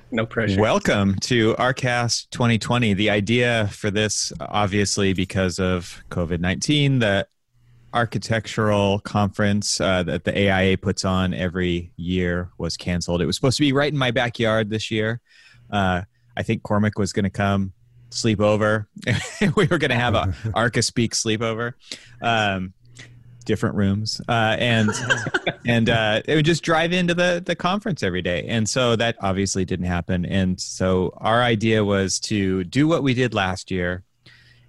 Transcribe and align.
no 0.10 0.26
pressure. 0.26 0.60
Welcome 0.60 1.16
to 1.22 1.54
ARCAST 1.54 2.30
2020. 2.30 2.94
The 2.94 3.10
idea 3.10 3.68
for 3.72 3.90
this, 3.90 4.32
obviously, 4.40 5.12
because 5.12 5.58
of 5.58 6.02
COVID 6.10 6.40
19, 6.40 7.00
the 7.00 7.26
architectural 7.94 9.00
conference 9.00 9.80
uh, 9.80 10.02
that 10.04 10.24
the 10.24 10.50
AIA 10.50 10.78
puts 10.78 11.04
on 11.04 11.34
every 11.34 11.92
year 11.96 12.50
was 12.58 12.76
canceled. 12.76 13.20
It 13.20 13.26
was 13.26 13.36
supposed 13.36 13.58
to 13.58 13.62
be 13.62 13.72
right 13.72 13.92
in 13.92 13.98
my 13.98 14.10
backyard 14.10 14.70
this 14.70 14.90
year. 14.90 15.20
Uh, 15.70 16.02
I 16.36 16.42
think 16.42 16.62
Cormac 16.62 16.98
was 16.98 17.12
going 17.12 17.24
to 17.24 17.30
come 17.30 17.72
sleep 18.10 18.40
over. 18.40 18.88
we 19.56 19.66
were 19.66 19.78
going 19.78 19.90
to 19.90 19.94
have 19.94 20.14
a 20.14 20.26
ArchiSpeak 20.54 21.10
sleepover. 21.10 21.74
Um, 22.20 22.72
different 23.42 23.76
rooms 23.76 24.20
uh, 24.28 24.56
and 24.58 24.90
and 25.66 25.88
uh, 25.88 26.22
it 26.24 26.34
would 26.34 26.44
just 26.44 26.62
drive 26.62 26.92
into 26.92 27.14
the 27.14 27.42
the 27.44 27.54
conference 27.54 28.02
every 28.02 28.22
day. 28.22 28.46
And 28.48 28.68
so 28.68 28.96
that 28.96 29.16
obviously 29.20 29.64
didn't 29.64 29.86
happen. 29.86 30.24
And 30.24 30.60
so 30.60 31.12
our 31.16 31.42
idea 31.42 31.84
was 31.84 32.20
to 32.20 32.64
do 32.64 32.88
what 32.88 33.02
we 33.02 33.14
did 33.14 33.34
last 33.34 33.70
year 33.70 34.04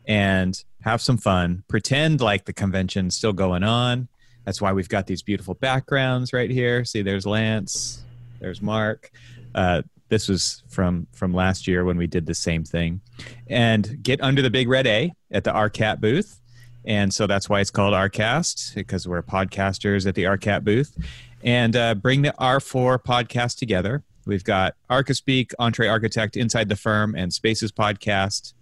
and 0.07 0.61
have 0.81 1.01
some 1.01 1.17
fun 1.17 1.63
pretend 1.67 2.21
like 2.21 2.45
the 2.45 2.53
convention's 2.53 3.15
still 3.15 3.33
going 3.33 3.63
on. 3.63 4.07
That's 4.45 4.61
why 4.61 4.73
we've 4.73 4.89
got 4.89 5.07
these 5.07 5.21
beautiful 5.21 5.53
backgrounds 5.53 6.33
right 6.33 6.49
here. 6.49 6.83
See 6.83 7.01
there's 7.01 7.25
lance 7.25 8.03
there's 8.43 8.61
mark. 8.61 9.09
Uh, 9.55 9.81
this 10.09 10.27
was 10.27 10.61
from 10.69 11.07
from 11.13 11.33
last 11.33 11.67
year 11.67 11.85
when 11.85 11.97
we 11.97 12.05
did 12.05 12.27
the 12.27 12.35
same 12.35 12.63
thing. 12.63 13.01
And 13.47 14.03
get 14.03 14.21
under 14.21 14.43
the 14.43 14.51
big 14.51 14.67
red 14.67 14.85
a 14.85 15.13
at 15.31 15.43
the 15.43 15.51
arcat 15.51 15.99
booth 15.99 16.39
and 16.85 17.13
so 17.13 17.27
that's 17.27 17.49
why 17.49 17.59
it's 17.59 17.71
called 17.71 17.93
Arcast 17.93 18.75
because 18.75 19.07
we're 19.07 19.23
podcasters 19.23 20.05
at 20.05 20.15
the 20.15 20.23
Arcat 20.23 20.63
booth, 20.63 20.95
and 21.43 21.75
uh, 21.75 21.95
bring 21.95 22.21
the 22.21 22.33
R4 22.39 23.03
podcast 23.03 23.57
together. 23.57 24.03
We've 24.25 24.43
got 24.43 24.75
ArchiSpeak, 24.89 25.53
Entre 25.59 25.87
Architect, 25.87 26.37
Inside 26.37 26.69
the 26.69 26.75
Firm, 26.75 27.15
and 27.15 27.33
Spaces 27.33 27.71
podcast, 27.71 28.53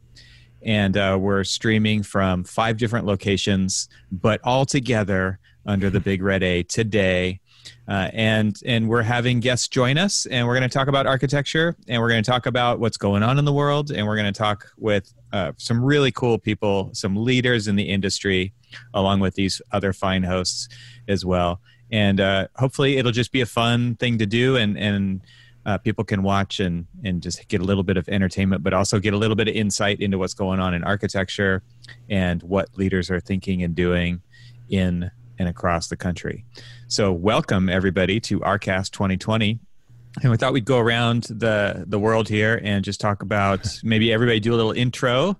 and 0.62 0.96
uh, 0.96 1.18
we're 1.20 1.44
streaming 1.44 2.04
from 2.04 2.44
five 2.44 2.78
different 2.78 3.06
locations, 3.06 3.90
but 4.12 4.40
all 4.44 4.66
together 4.66 5.40
under 5.66 5.90
the 5.90 6.00
big 6.00 6.24
red 6.24 6.42
A 6.44 6.64
today. 6.64 7.41
Uh, 7.92 8.10
and 8.14 8.62
and 8.66 8.88
we're 8.88 9.02
having 9.02 9.42
guests 9.42 9.68
join 9.68 9.98
us, 9.98 10.26
and 10.28 10.48
we're 10.48 10.58
going 10.58 10.70
to 10.70 10.74
talk 10.74 10.88
about 10.88 11.06
architecture, 11.06 11.76
and 11.90 12.02
we're 12.02 12.08
going 12.08 12.24
to 12.24 12.32
talk 12.32 12.46
about 12.46 12.80
what's 12.80 12.96
going 12.96 13.22
on 13.22 13.38
in 13.38 13.44
the 13.44 13.52
world, 13.52 13.92
and 13.92 14.08
we're 14.08 14.16
going 14.16 14.32
to 14.34 14.38
talk 14.38 14.72
with 14.78 15.14
uh, 15.34 15.52
some 15.58 15.84
really 15.84 16.10
cool 16.10 16.38
people, 16.38 16.90
some 16.94 17.18
leaders 17.18 17.68
in 17.68 17.76
the 17.76 17.84
industry, 17.84 18.54
along 18.94 19.20
with 19.20 19.36
these 19.36 19.62
other 19.74 19.92
fine 19.92 20.24
hosts 20.24 20.70
as 21.10 21.26
well. 21.26 21.60
And 21.92 22.22
uh, 22.22 22.48
hopefully, 22.56 22.96
it'll 22.96 23.12
just 23.12 23.34
be 23.34 23.42
a 23.42 23.46
fun 23.46 23.98
thing 23.98 24.20
to 24.20 24.26
do, 24.26 24.56
and 24.56 24.78
and 24.78 25.20
uh, 25.66 25.78
people 25.78 26.06
can 26.06 26.24
watch 26.24 26.62
and 26.62 26.88
and 27.04 27.22
just 27.22 27.46
get 27.50 27.60
a 27.60 27.66
little 27.66 27.84
bit 27.84 27.98
of 27.98 28.08
entertainment, 28.08 28.64
but 28.64 28.74
also 28.74 29.00
get 29.00 29.14
a 29.14 29.18
little 29.18 29.36
bit 29.36 29.50
of 29.50 29.54
insight 29.54 30.00
into 30.00 30.18
what's 30.18 30.34
going 30.34 30.62
on 30.62 30.74
in 30.74 30.86
architecture 30.86 31.62
and 32.10 32.42
what 32.42 32.70
leaders 32.78 33.12
are 33.12 33.20
thinking 33.20 33.64
and 33.64 33.76
doing 33.76 34.22
in 34.70 35.12
and 35.42 35.50
across 35.50 35.90
the 35.90 35.98
country. 35.98 36.46
So, 36.88 37.12
welcome 37.12 37.68
everybody 37.68 38.22
to 38.22 38.40
ARCAST 38.40 38.92
2020 38.92 39.60
and 40.22 40.30
we 40.30 40.38
thought 40.38 40.54
we'd 40.54 40.66
go 40.66 40.78
around 40.78 41.24
the 41.24 41.86
the 41.88 41.98
world 41.98 42.28
here 42.28 42.60
and 42.64 42.84
just 42.84 43.00
talk 43.00 43.22
about 43.22 43.80
maybe 43.84 44.14
everybody 44.14 44.40
do 44.40 44.54
a 44.54 44.58
little 44.58 44.74
intro. 44.74 45.40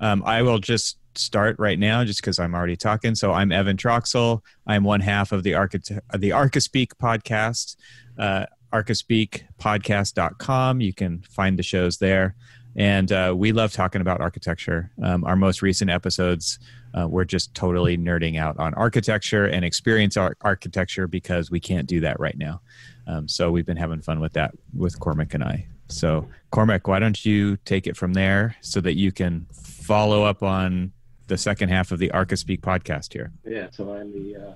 Um, 0.00 0.22
I 0.24 0.42
will 0.42 0.58
just 0.58 0.98
start 1.18 1.58
right 1.58 1.78
now 1.78 2.04
just 2.04 2.20
because 2.20 2.38
I'm 2.38 2.54
already 2.54 2.76
talking. 2.76 3.14
So 3.14 3.32
I'm 3.32 3.52
Evan 3.52 3.76
Troxel. 3.76 4.40
I'm 4.66 4.84
one 4.84 5.00
half 5.00 5.32
of 5.32 5.42
the 5.42 5.52
Archite- 5.52 6.00
the 6.14 6.30
ArchiSpeak 6.30 6.92
podcast, 7.00 7.76
uh, 8.18 8.46
archispeakpodcast.com. 8.72 10.80
You 10.80 10.92
can 10.92 11.22
find 11.22 11.56
the 11.58 11.62
shows 11.62 11.98
there. 11.98 12.34
And 12.78 13.10
uh, 13.10 13.32
we 13.34 13.52
love 13.52 13.72
talking 13.72 14.02
about 14.02 14.20
architecture. 14.20 14.90
Um, 15.02 15.24
our 15.24 15.36
most 15.36 15.62
recent 15.62 15.90
episodes, 15.90 16.58
uh, 16.96 17.06
we're 17.06 17.24
just 17.24 17.54
totally 17.54 17.96
nerding 17.96 18.38
out 18.38 18.58
on 18.58 18.72
architecture 18.74 19.46
and 19.46 19.64
experience 19.64 20.16
ar- 20.16 20.36
architecture 20.40 21.06
because 21.06 21.50
we 21.50 21.60
can't 21.60 21.86
do 21.86 22.00
that 22.00 22.18
right 22.18 22.38
now. 22.38 22.60
Um, 23.06 23.28
so 23.28 23.50
we've 23.50 23.66
been 23.66 23.76
having 23.76 24.00
fun 24.00 24.20
with 24.20 24.32
that 24.32 24.52
with 24.74 24.98
Cormac 24.98 25.34
and 25.34 25.44
I. 25.44 25.66
So 25.88 26.28
Cormac, 26.50 26.88
why 26.88 26.98
don't 26.98 27.24
you 27.24 27.58
take 27.64 27.86
it 27.86 27.96
from 27.96 28.14
there 28.14 28.56
so 28.60 28.80
that 28.80 28.94
you 28.94 29.12
can 29.12 29.46
follow 29.52 30.24
up 30.24 30.42
on 30.42 30.92
the 31.28 31.36
second 31.36 31.68
half 31.68 31.92
of 31.92 31.98
the 31.98 32.08
ArchiSpeak 32.10 32.60
podcast 32.60 33.12
here? 33.12 33.32
Yeah, 33.44 33.68
so 33.70 33.92
I'm 33.92 34.12
the 34.12 34.36
uh, 34.36 34.52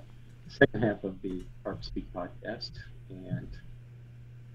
second 0.47 0.83
half 0.83 1.03
of 1.03 1.21
the 1.21 1.43
ArchiSpeak 1.65 2.05
podcast, 2.13 2.71
and 3.09 3.47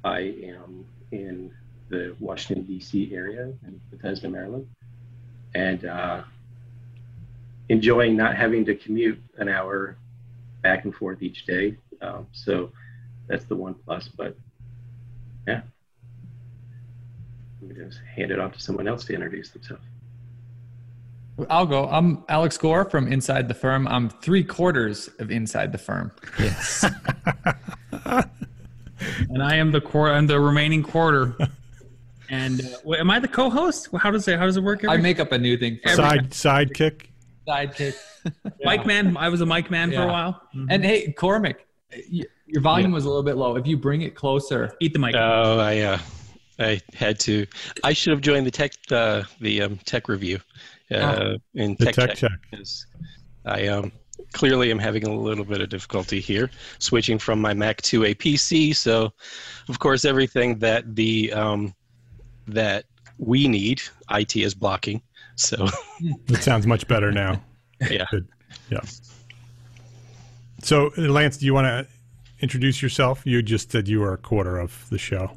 I 0.05 0.19
am 0.45 0.87
in 1.13 1.53
the 1.89 2.17
Washington 2.21 2.65
D.C. 2.65 3.15
area 3.15 3.53
in 3.67 3.81
Bethesda, 3.91 4.29
Maryland, 4.29 4.69
and 5.55 5.85
uh, 5.85 6.23
enjoying 7.69 8.16
not 8.16 8.37
having 8.37 8.65
to 8.65 8.75
commute 8.75 9.21
an 9.38 9.49
hour 9.49 9.97
back 10.62 10.84
and 10.84 10.94
forth 10.94 11.22
each 11.22 11.47
day. 11.47 11.77
Um, 12.00 12.27
so 12.32 12.71
that's 13.27 13.44
the 13.44 13.56
one 13.56 13.75
plus. 13.75 14.09
But 14.09 14.37
yeah, 15.47 15.62
I'm 17.60 17.69
gonna 17.69 17.87
just 17.87 18.00
hand 18.15 18.31
it 18.31 18.38
off 18.38 18.53
to 18.53 18.60
someone 18.60 18.88
else 18.88 19.04
to 19.06 19.15
introduce 19.15 19.50
themselves. 19.50 19.82
I'll 21.50 21.66
go. 21.66 21.87
I'm 21.88 22.25
Alex 22.28 22.56
Gore 22.56 22.87
from 22.87 23.12
Inside 23.12 23.49
the 23.49 23.54
Firm. 23.54 23.87
I'm 23.88 24.09
three 24.09 24.43
quarters 24.43 25.10
of 25.19 25.31
Inside 25.31 25.71
the 25.71 25.78
Firm. 25.78 26.10
Yes. 26.38 26.83
and 29.31 29.43
I 29.43 29.56
am 29.56 29.71
the 29.71 29.83
quarter. 29.83 30.15
I'm 30.15 30.27
the 30.27 30.41
remaining 30.41 30.83
quarter. 30.83 31.37
And 32.31 32.60
uh, 32.60 32.78
wait, 32.84 33.00
am 33.00 33.10
I 33.10 33.21
the 33.21 33.28
co-host? 33.28 33.88
How 33.98 34.10
does 34.10 34.27
it? 34.28 34.38
How 34.38 34.47
does 34.47 34.56
it 34.56 34.62
work? 34.62 34.84
I 34.88 34.97
make 34.97 35.21
up 35.21 35.33
a 35.33 35.38
new 35.38 35.59
thing. 35.59 35.78
For 35.83 35.91
Side 35.91 36.31
sidekick. 36.31 37.09
Sidekick. 37.47 37.95
yeah. 38.25 38.51
Mike 38.65 38.87
man. 38.87 39.17
I 39.17 39.29
was 39.29 39.41
a 39.41 39.47
Mike 39.47 39.71
man 39.71 39.91
yeah. 39.91 39.99
for 39.99 40.09
a 40.09 40.12
while. 40.12 40.33
Mm-hmm. 40.55 40.67
And 40.71 40.84
hey, 40.84 41.12
Cormac, 41.12 41.67
your 42.47 42.62
volume 42.62 42.91
yeah. 42.91 42.95
was 42.95 43.05
a 43.05 43.09
little 43.09 43.23
bit 43.23 43.37
low. 43.37 43.57
If 43.57 43.67
you 43.67 43.77
bring 43.77 44.03
it 44.03 44.15
closer, 44.15 44.75
eat 44.81 44.93
the 44.93 44.99
mic. 44.99 45.15
Oh, 45.17 45.59
I 45.59 45.79
uh, 45.81 45.99
I 46.59 46.81
had 46.95 47.19
to. 47.21 47.47
I 47.84 47.93
should 47.93 48.12
have 48.12 48.21
joined 48.21 48.47
the 48.47 48.51
tech 48.51 48.73
uh, 48.91 49.23
the 49.41 49.62
um, 49.62 49.79
tech 49.84 50.09
review 50.09 50.41
uh, 50.91 50.97
oh. 50.97 51.37
in 51.55 51.77
the 51.79 51.87
tech, 51.87 51.95
tech 51.95 52.17
check. 52.17 52.31
check. 52.51 52.67
I 53.45 53.69
um 53.69 53.93
clearly 54.33 54.71
am 54.71 54.78
having 54.78 55.07
a 55.07 55.15
little 55.15 55.45
bit 55.45 55.61
of 55.61 55.69
difficulty 55.69 56.21
here 56.21 56.51
switching 56.78 57.19
from 57.19 57.41
my 57.41 57.55
Mac 57.55 57.81
to 57.83 58.05
a 58.05 58.15
PC. 58.15 58.75
So, 58.75 59.13
of 59.69 59.78
course, 59.78 60.05
everything 60.05 60.59
that 60.59 60.95
the 60.95 61.33
um, 61.33 61.75
that 62.47 62.84
we 63.19 63.49
need, 63.49 63.83
IT 64.11 64.37
is 64.37 64.55
blocking. 64.55 65.03
So 65.37 65.69
it 66.01 66.43
sounds 66.43 66.67
much 66.67 66.89
better 66.89 67.13
now. 67.13 67.43
yeah. 67.91 68.07
Good. 68.11 68.27
Yeah. 68.71 68.81
So, 70.63 70.91
Lance, 70.97 71.37
do 71.37 71.47
you 71.47 71.55
want 71.55 71.66
to 71.66 71.87
introduce 72.41 72.83
yourself? 72.83 73.22
You 73.25 73.43
just 73.43 73.71
said 73.71 73.87
you 73.87 74.01
were 74.01 74.15
a 74.15 74.19
quarter 74.19 74.59
of 74.59 74.89
the 74.91 74.99
show. 74.99 75.31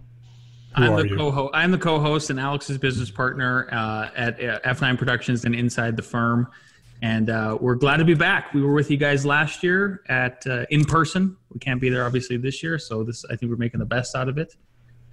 Who 0.77 0.83
I'm 0.83 1.07
the 1.07 1.15
co-host. 1.15 1.51
I'm 1.53 1.71
the 1.71 1.77
co-host 1.77 2.29
and 2.29 2.39
Alex's 2.39 2.77
business 2.77 3.11
partner 3.11 3.67
uh, 3.71 4.09
at 4.15 4.43
uh, 4.43 4.59
F9 4.61 4.97
Productions 4.97 5.43
and 5.45 5.55
Inside 5.55 5.97
the 5.97 6.03
Firm, 6.03 6.47
and 7.01 7.29
uh, 7.29 7.57
we're 7.59 7.75
glad 7.75 7.97
to 7.97 8.05
be 8.05 8.13
back. 8.13 8.53
We 8.53 8.61
were 8.61 8.73
with 8.73 8.91
you 8.91 8.97
guys 8.97 9.25
last 9.25 9.63
year 9.63 10.03
at 10.09 10.45
uh, 10.47 10.65
in 10.69 10.85
person. 10.85 11.35
We 11.51 11.59
can't 11.59 11.81
be 11.81 11.89
there 11.89 12.05
obviously 12.05 12.37
this 12.37 12.61
year, 12.61 12.77
so 12.77 13.03
this 13.03 13.25
I 13.25 13.35
think 13.35 13.49
we're 13.49 13.57
making 13.57 13.79
the 13.79 13.85
best 13.85 14.15
out 14.15 14.29
of 14.29 14.37
it. 14.37 14.55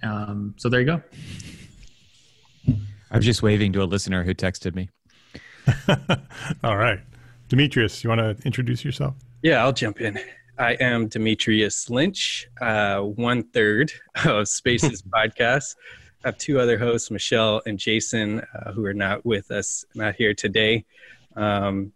Um, 0.03 0.53
so 0.57 0.69
there 0.69 0.79
you 0.79 0.85
go. 0.85 1.01
I 3.09 3.17
was 3.17 3.25
just 3.25 3.41
waving 3.41 3.71
to 3.73 3.83
a 3.83 3.85
listener 3.85 4.23
who 4.23 4.33
texted 4.33 4.75
me. 4.75 4.89
All 6.63 6.77
right, 6.77 6.99
Demetrius, 7.47 8.03
you 8.03 8.09
want 8.09 8.19
to 8.19 8.45
introduce 8.45 8.83
yourself? 8.83 9.15
Yeah, 9.41 9.63
I'll 9.63 9.73
jump 9.73 10.01
in. 10.01 10.19
I 10.57 10.73
am 10.73 11.07
Demetrius 11.07 11.89
Lynch, 11.89 12.49
uh, 12.59 12.99
one 12.99 13.43
third 13.43 13.93
of 14.25 14.47
Spaces 14.47 15.01
podcast. 15.15 15.75
I 16.25 16.29
have 16.29 16.37
two 16.37 16.59
other 16.59 16.77
hosts, 16.77 17.09
Michelle 17.09 17.61
and 17.65 17.79
Jason, 17.79 18.41
uh, 18.53 18.73
who 18.73 18.83
are 18.85 18.93
not 18.93 19.25
with 19.25 19.51
us, 19.51 19.85
not 19.95 20.15
here 20.15 20.33
today. 20.33 20.83
Um, 21.35 21.93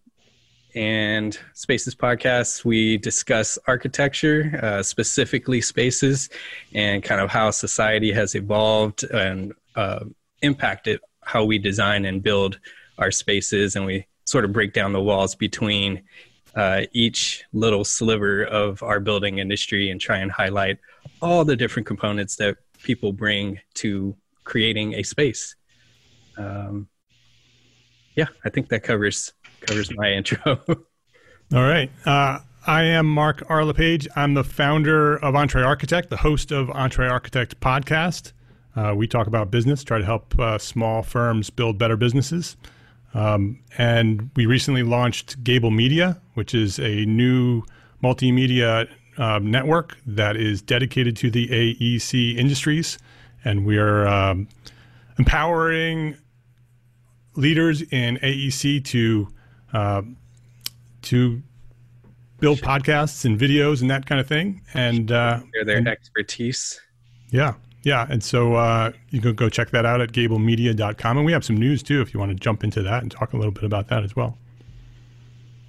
and 0.76 1.38
Spaces 1.54 1.96
podcast, 1.96 2.64
we 2.64 2.98
discuss 2.98 3.60
architecture, 3.68 4.60
uh, 4.64 4.84
specifically 4.84 5.60
spaces, 5.60 6.30
and 6.74 7.04
kind 7.04 7.20
of 7.20 7.30
how 7.30 7.52
society 7.52 8.14
has 8.14 8.36
evolved 8.36 9.04
and 9.04 9.54
uh, 9.76 10.06
impacted 10.42 11.00
how 11.24 11.44
we 11.46 11.58
design 11.60 12.06
and 12.06 12.24
build 12.24 12.60
our 12.98 13.12
spaces. 13.12 13.76
And 13.76 13.86
we 13.86 14.06
sort 14.26 14.46
of 14.46 14.54
break 14.54 14.74
down 14.74 14.94
the 14.94 15.02
walls 15.02 15.36
between 15.36 16.04
uh, 16.56 16.82
each 16.92 17.44
little 17.54 17.84
sliver 17.84 18.44
of 18.44 18.84
our 18.84 19.00
building 19.00 19.40
industry 19.40 19.90
and 19.90 20.02
try 20.02 20.18
and 20.18 20.32
highlight 20.32 20.78
all 21.22 21.46
the 21.46 21.56
different 21.56 21.88
components 21.88 22.36
that 22.38 22.58
people 22.84 23.14
bring 23.14 23.60
to 23.76 24.16
creating 24.44 24.96
a 24.96 25.04
space. 25.04 25.56
Um, 26.38 26.88
yeah, 28.16 28.28
I 28.44 28.50
think 28.50 28.70
that 28.70 28.84
covers 28.84 29.34
covers 29.62 29.96
my 29.96 30.12
intro. 30.18 30.62
All 30.68 31.64
right. 31.64 31.92
Uh, 32.06 32.40
I 32.66 32.84
am 32.84 33.08
Mark 33.08 33.44
R. 33.50 33.64
LePage. 33.66 34.08
I'm 34.16 34.34
the 34.36 34.44
founder 34.44 35.18
of 35.18 35.36
Entre 35.36 35.64
Architect, 35.64 36.10
the 36.10 36.18
host 36.18 36.52
of 36.52 36.70
Entre 36.70 37.08
Architect 37.08 37.60
podcast. 37.60 38.34
Uh, 38.76 38.94
we 38.96 39.08
talk 39.08 39.28
about 39.28 39.52
business, 39.52 39.84
try 39.84 39.98
to 39.98 40.06
help 40.06 40.38
uh, 40.40 40.58
small 40.58 41.04
firms 41.04 41.50
build 41.50 41.78
better 41.78 41.98
businesses. 41.98 42.56
Um, 43.14 43.60
and 43.78 44.30
we 44.36 44.46
recently 44.46 44.84
launched 44.84 45.44
Gable 45.44 45.72
Media, 45.72 46.22
which 46.36 46.54
is 46.54 46.80
a 46.80 47.06
new 47.06 47.64
multimedia 48.02 48.88
uh, 49.18 49.40
network 49.40 49.98
that 50.06 50.38
is 50.38 50.62
dedicated 50.62 51.18
to 51.18 51.30
the 51.30 51.48
AEC 51.48 52.38
industries. 52.38 52.98
And 53.44 53.66
we 53.66 53.78
are 53.78 54.08
um, 54.08 54.48
empowering 55.18 56.18
leaders 57.36 57.82
in 57.82 58.18
AEC 58.18 58.86
to 58.86 59.28
uh, 59.74 60.02
to 61.04 61.42
build 62.40 62.60
podcasts 62.60 63.26
and 63.26 63.40
videos 63.40 63.82
and 63.82 63.90
that 63.90 64.06
kind 64.06 64.20
of 64.22 64.28
thing. 64.28 64.62
And 64.74 65.12
uh, 65.12 65.42
They're 65.54 65.66
their 65.66 65.78
and, 65.78 65.88
expertise. 65.88 66.80
Yeah. 67.30 67.54
Yeah. 67.84 68.06
And 68.10 68.24
so 68.24 68.56
uh, 68.56 68.92
you 69.10 69.22
can 69.22 69.34
go 69.34 69.50
check 69.50 69.72
that 69.72 69.86
out 69.86 70.02
at 70.02 70.12
gablemedia.com. 70.12 71.18
And 71.18 71.26
we 71.26 71.32
have 71.32 71.44
some 71.44 71.58
news 71.58 71.82
too 71.82 72.02
if 72.02 72.14
you 72.14 72.20
want 72.20 72.32
to 72.32 72.36
jump 72.36 72.64
into 72.64 72.84
that 72.84 73.02
and 73.02 73.12
talk 73.12 73.34
a 73.34 73.38
little 73.38 73.52
bit 73.52 73.64
about 73.64 73.88
that 73.88 74.04
as 74.04 74.16
well. 74.16 74.38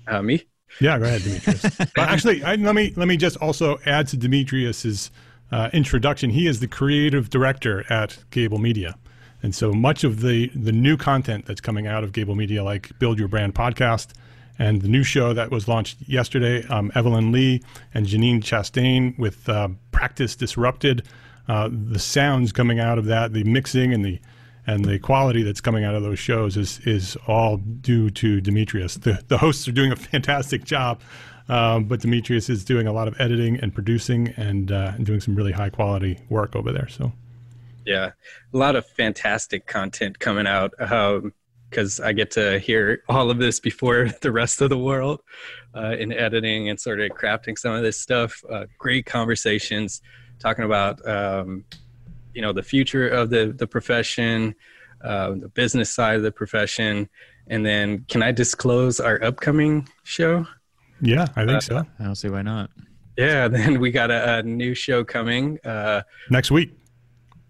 Uh, 0.07 0.23
me? 0.23 0.43
Yeah, 0.81 0.99
go 0.99 1.05
ahead, 1.05 1.23
Demetrius. 1.23 1.63
but 1.79 1.99
actually, 1.99 2.43
I, 2.43 2.57
let 2.57 2.75
me 2.75 2.93
let 2.97 3.09
me 3.09 3.17
just 3.17 3.37
also 3.39 3.79
add 3.87 4.09
to 4.09 4.17
Demetrius's 4.17 5.11
uh, 5.51 5.71
introduction. 5.73 6.31
He 6.31 6.47
is 6.47 6.61
the 6.61 6.67
creative 6.67 7.31
director 7.31 7.85
at 7.93 8.19
Gable 8.31 8.59
Media. 8.59 8.97
And 9.43 9.55
so 9.55 9.73
much 9.73 10.05
of 10.05 10.21
the 10.21 10.49
the 10.55 10.73
new 10.73 10.97
content 10.97 11.47
that's 11.47 11.61
coming 11.61 11.87
out 11.87 12.05
of 12.05 12.13
Gable 12.13 12.35
Media, 12.35 12.63
like 12.63 12.97
Build 12.99 13.19
Your 13.19 13.29
Brand 13.29 13.55
podcast, 13.55 14.13
and 14.59 14.81
the 14.81 14.89
new 14.89 15.03
show 15.03 15.33
that 15.35 15.51
was 15.51 15.67
launched 15.69 15.99
yesterday, 16.07 16.65
um, 16.69 16.93
Evelyn 16.95 17.33
Lee 17.33 17.63
and 17.93 18.07
Janine 18.07 18.41
Chastain 18.41 19.19
with 19.19 19.49
uh, 19.49 19.69
Practice 19.91 20.37
Disrupted, 20.37 21.07
uh, 21.49 21.69
the 21.71 21.99
sounds 21.99 22.53
coming 22.53 22.79
out 22.79 22.99
of 22.99 23.07
that, 23.07 23.33
the 23.33 23.45
mixing 23.45 23.93
and 23.93 24.05
the 24.05 24.21
and 24.65 24.85
the 24.85 24.97
quality 24.99 25.43
that's 25.43 25.61
coming 25.61 25.85
out 25.85 25.95
of 25.95 26.03
those 26.03 26.19
shows 26.19 26.57
is 26.57 26.79
is 26.81 27.17
all 27.27 27.57
due 27.57 28.11
to 28.11 28.41
Demetrius. 28.41 28.95
The 28.95 29.23
the 29.29 29.39
hosts 29.39 29.67
are 29.69 29.73
doing 29.73 29.93
a 29.93 29.97
fantastic 30.13 30.65
job, 30.65 31.01
um, 31.49 31.85
but 31.85 32.01
Demetrius 32.01 32.49
is 32.49 32.65
doing 32.65 32.87
a 32.87 32.93
lot 32.93 33.09
of 33.09 33.21
editing 33.21 33.59
and 33.61 33.75
producing 33.75 34.29
and, 34.37 34.71
uh, 34.71 34.93
doing 34.99 35.21
some 35.21 35.35
really 35.35 35.53
high 35.53 35.71
quality 35.71 36.19
work 36.29 36.55
over 36.55 36.73
there. 36.73 36.89
So. 36.89 37.13
Yeah, 37.85 38.13
a 38.55 38.57
lot 38.57 38.77
of 38.77 38.87
fantastic 38.87 39.67
content 39.67 40.21
coming 40.21 40.47
out 40.47 40.71
because 40.79 41.99
um, 41.99 42.07
I 42.07 42.13
get 42.13 42.31
to 42.33 42.61
hear 42.61 43.03
all 43.09 43.29
of 43.29 43.39
this 43.39 43.59
before 43.59 44.09
the 44.21 44.31
rest 44.31 44.61
of 44.61 44.71
the 44.71 44.79
world 44.79 45.21
uh, 45.75 45.97
in 45.99 46.13
editing 46.13 46.69
and 46.69 46.81
sort 46.81 47.01
of 47.01 47.11
crafting 47.11 47.59
some 47.59 47.75
of 47.75 47.83
this 47.83 47.99
stuff. 47.99 48.41
Uh, 48.49 48.67
great 48.79 49.05
conversations 49.05 50.01
talking 50.43 50.65
about 50.65 51.07
um, 51.09 51.65
you 52.35 52.43
know 52.43 52.53
the 52.53 52.63
future 52.63 53.09
of 53.09 53.31
the 53.31 53.55
the 53.57 53.67
profession, 53.67 54.55
uh, 55.03 55.31
the 55.33 55.49
business 55.49 55.91
side 55.91 56.17
of 56.17 56.23
the 56.23 56.33
profession, 56.33 57.09
and 57.47 57.65
then 57.65 58.05
can 58.09 58.23
I 58.23 58.33
disclose 58.33 59.01
our 59.01 59.23
upcoming 59.23 59.89
show? 60.03 60.47
Yeah, 61.01 61.27
I 61.37 61.47
think 61.47 61.63
so. 61.63 61.85
I 61.99 62.05
don't 62.05 62.15
see 62.15 62.29
why 62.29 62.43
not. 62.43 62.71
Yeah, 63.17 63.49
then 63.57 63.81
we 63.81 63.91
got 63.91 64.11
a, 64.11 64.39
a 64.39 64.43
new 64.43 64.75
show 64.75 65.05
coming 65.05 65.59
uh, 65.65 66.03
next 66.31 66.51
week. 66.51 66.73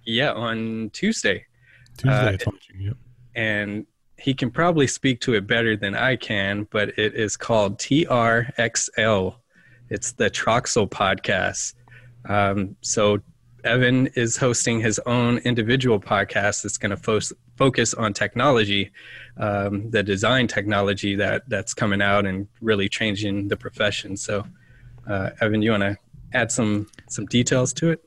Yeah, 0.04 0.32
on 0.32 0.90
Tuesday. 0.92 1.46
Tuesday, 1.96 2.26
uh, 2.26 2.30
it's 2.30 2.46
launching. 2.46 2.80
Yep. 2.80 2.96
And 3.34 3.86
he 4.18 4.34
can 4.34 4.50
probably 4.50 4.86
speak 4.86 5.20
to 5.20 5.34
it 5.34 5.46
better 5.46 5.76
than 5.76 5.94
I 5.94 6.16
can, 6.16 6.66
but 6.70 6.98
it 6.98 7.14
is 7.14 7.36
called 7.36 7.78
TRXL. 7.78 9.34
It's 9.88 10.12
the 10.12 10.30
Troxel 10.30 10.88
podcast. 10.88 11.74
Um, 12.26 12.76
so 12.80 13.20
Evan 13.64 14.08
is 14.08 14.36
hosting 14.36 14.80
his 14.80 14.98
own 15.06 15.38
individual 15.38 16.00
podcast 16.00 16.62
that's 16.62 16.78
going 16.78 16.90
to 16.90 16.96
fo- 16.96 17.34
focus 17.56 17.94
on 17.94 18.12
technology, 18.12 18.90
um, 19.36 19.90
the 19.90 20.02
design 20.02 20.48
technology 20.48 21.14
that 21.16 21.48
that's 21.48 21.74
coming 21.74 22.02
out 22.02 22.26
and 22.26 22.48
really 22.60 22.88
changing 22.88 23.48
the 23.48 23.56
profession. 23.56 24.16
So, 24.16 24.44
uh, 25.08 25.30
Evan, 25.40 25.62
you 25.62 25.70
want 25.70 25.82
to 25.84 25.96
add 26.32 26.50
some 26.50 26.88
some 27.08 27.26
details 27.26 27.72
to 27.74 27.90
it? 27.90 28.04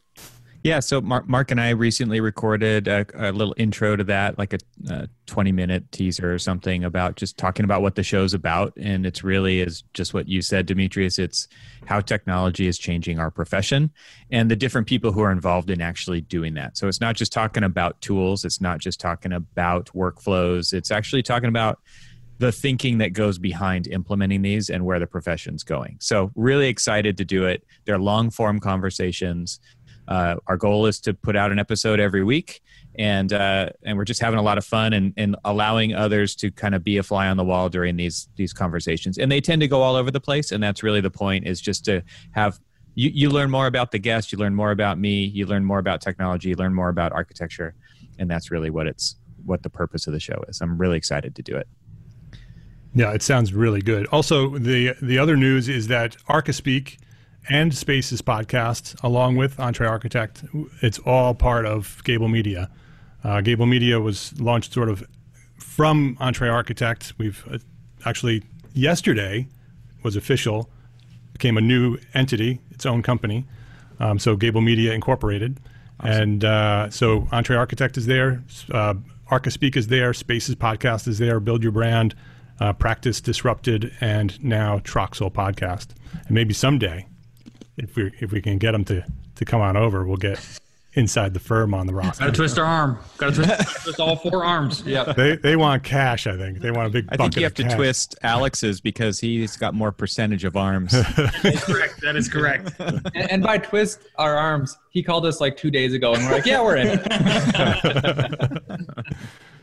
Yeah, 0.65 0.79
so 0.79 0.99
Mark, 0.99 1.29
Mark 1.29 1.51
and 1.51 1.61
I 1.61 1.69
recently 1.69 2.21
recorded 2.21 2.87
a, 2.87 3.05
a 3.13 3.31
little 3.31 3.53
intro 3.55 3.95
to 3.95 4.03
that, 4.05 4.39
like 4.39 4.51
a, 4.51 4.57
a, 4.89 5.07
20 5.27 5.51
minute 5.51 5.91
teaser 5.91 6.33
or 6.33 6.39
something 6.39 6.83
about 6.83 7.17
just 7.17 7.37
talking 7.37 7.65
about 7.65 7.83
what 7.83 7.93
the 7.93 8.01
show's 8.01 8.33
about. 8.33 8.73
And 8.75 9.05
it's 9.05 9.23
really 9.23 9.59
is 9.59 9.83
just 9.93 10.15
what 10.15 10.27
you 10.27 10.41
said, 10.41 10.65
Demetrius. 10.65 11.19
It's 11.19 11.47
how 11.85 12.01
technology 12.01 12.65
is 12.65 12.79
changing 12.79 13.19
our 13.19 13.29
profession 13.29 13.91
and 14.31 14.49
the 14.49 14.55
different 14.55 14.87
people 14.87 15.11
who 15.11 15.21
are 15.21 15.31
involved 15.31 15.69
in 15.69 15.81
actually 15.81 16.21
doing 16.21 16.55
that. 16.55 16.77
So 16.77 16.87
it's 16.87 16.99
not 16.99 17.15
just 17.15 17.31
talking 17.31 17.63
about 17.63 18.01
tools, 18.01 18.43
it's 18.43 18.59
not 18.59 18.79
just 18.79 18.99
talking 18.99 19.33
about 19.33 19.91
workflows, 19.93 20.73
it's 20.73 20.89
actually 20.89 21.21
talking 21.21 21.49
about 21.49 21.79
the 22.37 22.51
thinking 22.51 22.97
that 22.97 23.13
goes 23.13 23.37
behind 23.37 23.87
implementing 23.87 24.41
these 24.41 24.69
and 24.69 24.85
where 24.85 24.99
the 24.99 25.07
profession's 25.07 25.63
going. 25.63 25.97
So, 25.99 26.31
really 26.35 26.67
excited 26.67 27.17
to 27.17 27.25
do 27.25 27.45
it. 27.45 27.63
They're 27.85 27.99
long 27.99 28.29
form 28.29 28.59
conversations. 28.59 29.59
Uh, 30.07 30.35
our 30.47 30.57
goal 30.57 30.85
is 30.85 30.99
to 31.01 31.13
put 31.13 31.35
out 31.35 31.51
an 31.51 31.59
episode 31.59 31.99
every 31.99 32.23
week, 32.23 32.61
and 32.97 33.33
uh, 33.33 33.69
and 33.83 33.97
we're 33.97 34.05
just 34.05 34.21
having 34.21 34.39
a 34.39 34.41
lot 34.41 34.57
of 34.57 34.65
fun 34.65 34.93
and, 34.93 35.13
and 35.17 35.35
allowing 35.45 35.93
others 35.93 36.35
to 36.35 36.51
kind 36.51 36.75
of 36.75 36.83
be 36.83 36.97
a 36.97 37.03
fly 37.03 37.27
on 37.27 37.37
the 37.37 37.43
wall 37.43 37.69
during 37.69 37.95
these 37.95 38.27
these 38.35 38.53
conversations. 38.53 39.17
And 39.17 39.31
they 39.31 39.41
tend 39.41 39.61
to 39.61 39.67
go 39.67 39.81
all 39.81 39.95
over 39.95 40.11
the 40.11 40.21
place, 40.21 40.51
and 40.51 40.63
that's 40.63 40.83
really 40.83 41.01
the 41.01 41.09
point 41.09 41.47
is 41.47 41.59
just 41.59 41.85
to 41.85 42.01
have 42.31 42.59
you, 42.95 43.09
you 43.13 43.29
learn 43.29 43.51
more 43.51 43.67
about 43.67 43.91
the 43.91 43.99
guest, 43.99 44.31
you 44.31 44.37
learn 44.37 44.55
more 44.55 44.71
about 44.71 44.97
me, 44.97 45.25
you 45.25 45.45
learn 45.45 45.65
more 45.65 45.79
about 45.79 46.01
technology, 46.01 46.49
you 46.49 46.55
learn 46.55 46.73
more 46.73 46.89
about 46.89 47.11
architecture, 47.11 47.75
and 48.17 48.29
that's 48.29 48.51
really 48.51 48.69
what 48.69 48.87
it's 48.87 49.15
what 49.45 49.63
the 49.63 49.69
purpose 49.69 50.07
of 50.07 50.13
the 50.13 50.19
show 50.19 50.43
is. 50.47 50.61
I'm 50.61 50.77
really 50.77 50.97
excited 50.97 51.35
to 51.35 51.43
do 51.43 51.55
it. 51.55 51.67
Yeah, 52.95 53.11
it 53.11 53.21
sounds 53.21 53.53
really 53.53 53.81
good. 53.81 54.07
Also, 54.07 54.57
the 54.57 54.95
the 55.01 55.19
other 55.19 55.35
news 55.35 55.67
is 55.67 55.87
that 55.87 56.15
ArchiSpeak 56.29 56.97
and 57.49 57.75
Spaces 57.75 58.21
podcast, 58.21 59.01
along 59.03 59.35
with 59.35 59.59
Entre 59.59 59.87
Architect. 59.87 60.43
It's 60.81 60.99
all 60.99 61.33
part 61.33 61.65
of 61.65 62.01
Gable 62.03 62.27
Media. 62.27 62.69
Uh, 63.23 63.41
Gable 63.41 63.65
Media 63.65 63.99
was 63.99 64.39
launched 64.39 64.73
sort 64.73 64.89
of 64.89 65.03
from 65.57 66.17
Entre 66.19 66.49
Architect. 66.49 67.13
We've 67.17 67.43
uh, 67.51 67.57
actually 68.05 68.43
yesterday 68.73 69.47
was 70.03 70.15
official, 70.15 70.69
became 71.33 71.57
a 71.57 71.61
new 71.61 71.97
entity, 72.13 72.59
its 72.71 72.85
own 72.85 73.01
company. 73.01 73.45
Um, 73.99 74.19
so 74.19 74.35
Gable 74.35 74.61
Media 74.61 74.93
Incorporated, 74.93 75.59
awesome. 75.99 76.21
and 76.21 76.45
uh, 76.45 76.89
so 76.89 77.27
Entre 77.31 77.55
Architect 77.55 77.97
is 77.97 78.05
there, 78.05 78.43
uh, 78.71 78.95
is 79.31 79.87
there, 79.87 80.13
Spaces 80.13 80.55
podcast 80.55 81.07
is 81.07 81.17
there, 81.17 81.39
Build 81.39 81.63
Your 81.63 81.71
Brand, 81.71 82.13
uh, 82.59 82.73
Practice 82.73 83.21
Disrupted, 83.21 83.91
and 84.01 84.41
now 84.43 84.79
Troxel 84.79 85.31
podcast. 85.31 85.87
And 86.27 86.31
maybe 86.31 86.53
someday 86.53 87.07
if 87.77 87.95
we 87.95 88.11
if 88.19 88.31
we 88.31 88.41
can 88.41 88.57
get 88.57 88.71
them 88.71 88.83
to 88.85 89.05
to 89.35 89.45
come 89.45 89.61
on 89.61 89.77
over, 89.77 90.05
we'll 90.05 90.17
get 90.17 90.39
inside 90.95 91.33
the 91.33 91.39
firm 91.39 91.73
on 91.73 91.87
the 91.87 91.93
roster. 91.93 92.23
Got 92.23 92.31
to 92.31 92.37
twist 92.37 92.57
our 92.57 92.65
arm. 92.65 92.97
Got 93.17 93.33
to 93.33 93.43
twist, 93.43 93.83
twist, 93.83 93.99
all 93.99 94.15
four 94.15 94.45
arms. 94.45 94.81
Yeah. 94.85 95.13
They 95.13 95.35
they 95.35 95.55
want 95.55 95.83
cash. 95.83 96.25
I 96.25 96.37
think 96.37 96.59
they 96.59 96.71
want 96.71 96.87
a 96.87 96.89
big. 96.89 97.07
I 97.09 97.17
think 97.17 97.35
you 97.35 97.43
have 97.43 97.53
to 97.55 97.63
cash. 97.63 97.75
twist 97.75 98.15
Alex's 98.23 98.81
because 98.81 99.19
he's 99.19 99.57
got 99.57 99.73
more 99.73 99.91
percentage 99.91 100.45
of 100.45 100.55
arms. 100.55 100.91
That's 101.43 101.65
correct. 101.65 102.01
That 102.01 102.15
is 102.15 102.29
correct. 102.29 102.71
And, 103.15 103.31
and, 103.31 103.43
by 103.43 103.57
twist 103.57 103.99
our 104.17 104.35
arms, 104.35 104.77
he 104.89 105.03
called 105.03 105.25
us 105.25 105.41
like 105.41 105.57
two 105.57 105.69
days 105.69 105.93
ago, 105.93 106.13
and 106.13 106.25
we're 106.25 106.31
like, 106.31 106.45
yeah, 106.45 106.61
we're 106.61 106.77
in. 106.77 106.99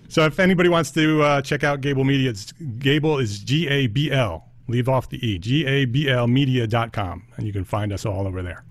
so 0.09 0.25
if 0.25 0.39
anybody 0.39 0.69
wants 0.69 0.91
to 0.93 1.23
uh, 1.23 1.43
check 1.43 1.65
out 1.65 1.81
Gable 1.81 2.05
Media, 2.05 2.31
it's 2.31 2.53
Gable 2.79 3.19
is 3.19 3.41
G 3.41 3.69
A 3.69 3.89
B 3.89 4.11
L 4.11 4.52
leave 4.73 4.89
off 4.89 5.09
the 5.09 5.25
E, 5.25 5.39
G-A-B-L 5.39 6.27
media.com, 6.27 7.25
and 7.37 7.47
you 7.47 7.53
can 7.53 7.65
find 7.65 7.93
us 7.93 8.05
all 8.05 8.27
over 8.27 8.43
there. 8.43 8.65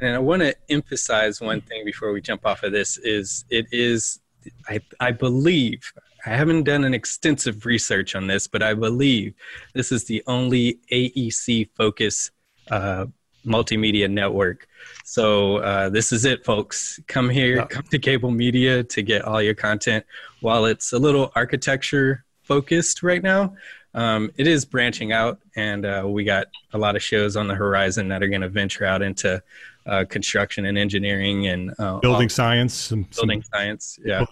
And 0.00 0.14
I 0.14 0.18
want 0.18 0.42
to 0.42 0.54
emphasize 0.68 1.40
one 1.40 1.60
thing 1.60 1.84
before 1.84 2.12
we 2.12 2.20
jump 2.20 2.46
off 2.46 2.62
of 2.62 2.72
this 2.72 2.96
is 2.98 3.44
it 3.50 3.66
is, 3.72 4.20
I, 4.68 4.80
I 5.00 5.10
believe, 5.10 5.92
I 6.24 6.30
haven't 6.30 6.64
done 6.64 6.84
an 6.84 6.94
extensive 6.94 7.66
research 7.66 8.14
on 8.14 8.26
this, 8.26 8.46
but 8.46 8.62
I 8.62 8.74
believe 8.74 9.34
this 9.74 9.92
is 9.92 10.04
the 10.04 10.22
only 10.26 10.78
AEC 10.92 11.70
focus 11.74 12.30
uh, 12.70 13.06
multimedia 13.46 14.10
network. 14.10 14.66
So 15.04 15.58
uh, 15.58 15.88
this 15.88 16.12
is 16.12 16.24
it, 16.24 16.44
folks. 16.44 17.00
Come 17.06 17.30
here, 17.30 17.64
come 17.66 17.84
to 17.90 17.98
Gable 17.98 18.30
Media 18.30 18.82
to 18.84 19.02
get 19.02 19.22
all 19.22 19.40
your 19.40 19.54
content. 19.54 20.04
While 20.40 20.66
it's 20.66 20.92
a 20.92 20.98
little 20.98 21.32
architecture 21.34 22.24
focused 22.42 23.02
right 23.02 23.22
now, 23.22 23.54
um, 23.96 24.30
it 24.36 24.46
is 24.46 24.66
branching 24.66 25.12
out, 25.12 25.40
and 25.56 25.86
uh, 25.86 26.04
we 26.06 26.22
got 26.22 26.48
a 26.74 26.78
lot 26.78 26.96
of 26.96 27.02
shows 27.02 27.34
on 27.34 27.48
the 27.48 27.54
horizon 27.54 28.08
that 28.08 28.22
are 28.22 28.28
going 28.28 28.42
to 28.42 28.48
venture 28.48 28.84
out 28.84 29.00
into 29.00 29.42
uh, 29.86 30.04
construction 30.08 30.66
and 30.66 30.76
engineering 30.76 31.46
and 31.46 31.74
uh, 31.78 31.98
building 31.98 32.28
science, 32.28 32.74
some, 32.74 33.08
building 33.16 33.42
some 33.42 33.50
science. 33.52 33.98
Yeah, 34.04 34.26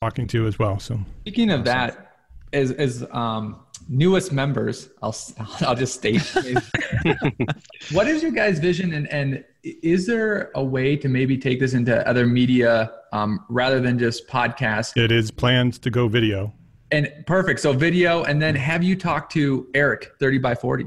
talking 0.00 0.26
to 0.26 0.46
as 0.48 0.58
well. 0.58 0.80
So 0.80 0.98
speaking 1.20 1.50
of 1.50 1.64
that, 1.64 2.16
as 2.52 2.72
as 2.72 3.06
um, 3.12 3.60
newest 3.88 4.32
members, 4.32 4.88
I'll 5.00 5.16
I'll 5.60 5.76
just 5.76 5.94
state. 5.94 6.20
what 7.92 8.08
is 8.08 8.20
your 8.20 8.32
guys' 8.32 8.58
vision, 8.58 8.94
and 8.94 9.06
and 9.12 9.44
is 9.62 10.08
there 10.08 10.50
a 10.56 10.64
way 10.64 10.96
to 10.96 11.08
maybe 11.08 11.38
take 11.38 11.60
this 11.60 11.74
into 11.74 12.04
other 12.08 12.26
media 12.26 12.90
um, 13.12 13.44
rather 13.48 13.80
than 13.80 13.96
just 13.96 14.26
podcasts? 14.26 14.96
It 14.96 15.12
is 15.12 15.30
planned 15.30 15.80
to 15.82 15.90
go 15.90 16.08
video. 16.08 16.52
And 16.92 17.10
perfect. 17.26 17.60
So 17.60 17.72
video, 17.72 18.24
and 18.24 18.40
then 18.40 18.54
have 18.54 18.82
you 18.82 18.96
talked 18.96 19.32
to 19.32 19.66
Eric, 19.74 20.12
thirty 20.20 20.38
by 20.38 20.54
forty? 20.54 20.86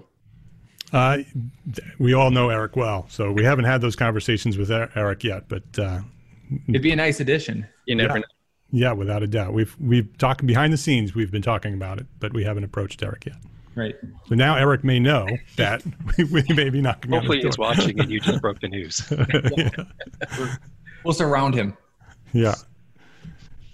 Uh, 0.94 1.18
we 1.98 2.14
all 2.14 2.32
know 2.32 2.50
Eric 2.50 2.76
well, 2.76 3.08
so 3.10 3.32
we 3.32 3.44
haven't 3.44 3.66
had 3.66 3.82
those 3.82 3.96
conversations 3.96 4.58
with 4.58 4.72
Eric 4.72 5.24
yet. 5.24 5.50
But 5.50 5.80
uh, 5.80 6.02
it'd 6.70 6.84
be 6.84 6.92
a 6.92 6.96
nice 6.96 7.20
addition. 7.20 7.68
You 7.86 7.96
never 7.96 8.14
yeah. 8.14 8.20
know. 8.20 8.26
Yeah, 8.72 8.92
without 8.92 9.24
a 9.24 9.28
doubt. 9.28 9.54
We've 9.54 9.76
we've 9.80 10.16
talked 10.18 10.46
behind 10.46 10.72
the 10.72 10.78
scenes. 10.78 11.16
We've 11.16 11.32
been 11.32 11.42
talking 11.42 11.74
about 11.74 12.00
it, 12.00 12.08
but 12.20 12.34
we 12.34 12.44
haven't 12.44 12.64
approached 12.64 13.02
Eric 13.02 13.26
yet. 13.26 13.38
Right. 13.76 13.96
So 14.28 14.36
now 14.36 14.56
Eric 14.56 14.84
may 14.84 15.00
know 15.00 15.28
that 15.58 15.84
we, 16.32 16.44
may 16.54 16.70
be 16.70 16.82
knocking. 16.82 17.12
Hopefully, 17.12 17.42
he's 17.42 17.58
watching, 17.58 18.00
and 18.00 18.10
you 18.10 18.20
just 18.20 18.42
broke 18.42 18.60
the 18.62 18.70
news. 18.70 19.04
yeah. 19.58 20.56
We'll 21.04 21.14
surround 21.14 21.54
him. 21.54 21.78
Yeah. 22.34 22.56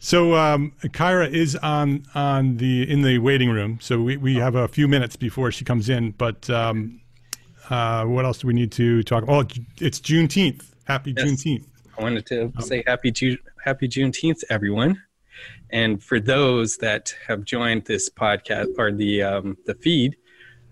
So 0.04 0.34
um, 0.34 0.74
Kyra 0.82 1.30
is 1.30 1.56
on 1.58 2.04
on 2.16 2.58
the 2.58 2.90
in 2.90 3.04
the 3.04 3.20
waiting 3.20 3.52
room. 3.52 3.78
So 3.80 4.02
we, 4.02 4.18
we 4.18 4.36
have 4.38 4.56
a 4.56 4.68
few 4.68 4.88
minutes 4.88 5.16
before 5.16 5.52
she 5.52 5.64
comes 5.64 5.90
in. 5.90 6.12
But 6.18 6.50
um, 6.50 7.00
uh, 7.70 8.06
what 8.06 8.26
else 8.26 8.40
do 8.40 8.48
we 8.48 8.54
need 8.56 8.72
to 8.74 9.04
talk? 9.04 9.26
Oh, 9.28 9.46
it's 9.80 10.00
Juneteenth. 10.00 10.66
Happy 10.86 11.14
yes. 11.16 11.28
Juneteenth. 11.28 11.66
I 12.00 12.02
wanted 12.02 12.26
to 12.26 12.46
um, 12.46 12.62
say 12.62 12.84
happy 12.88 13.12
June, 13.12 13.38
happy 13.64 13.88
Juneteenth, 13.88 14.44
everyone. 14.50 15.00
And 15.70 16.04
for 16.04 16.20
those 16.20 16.78
that 16.78 17.14
have 17.28 17.46
joined 17.46 17.86
this 17.86 18.10
podcast 18.10 18.80
or 18.80 18.92
the 18.92 19.22
um, 19.22 19.56
the 19.68 19.76
feed 19.76 20.18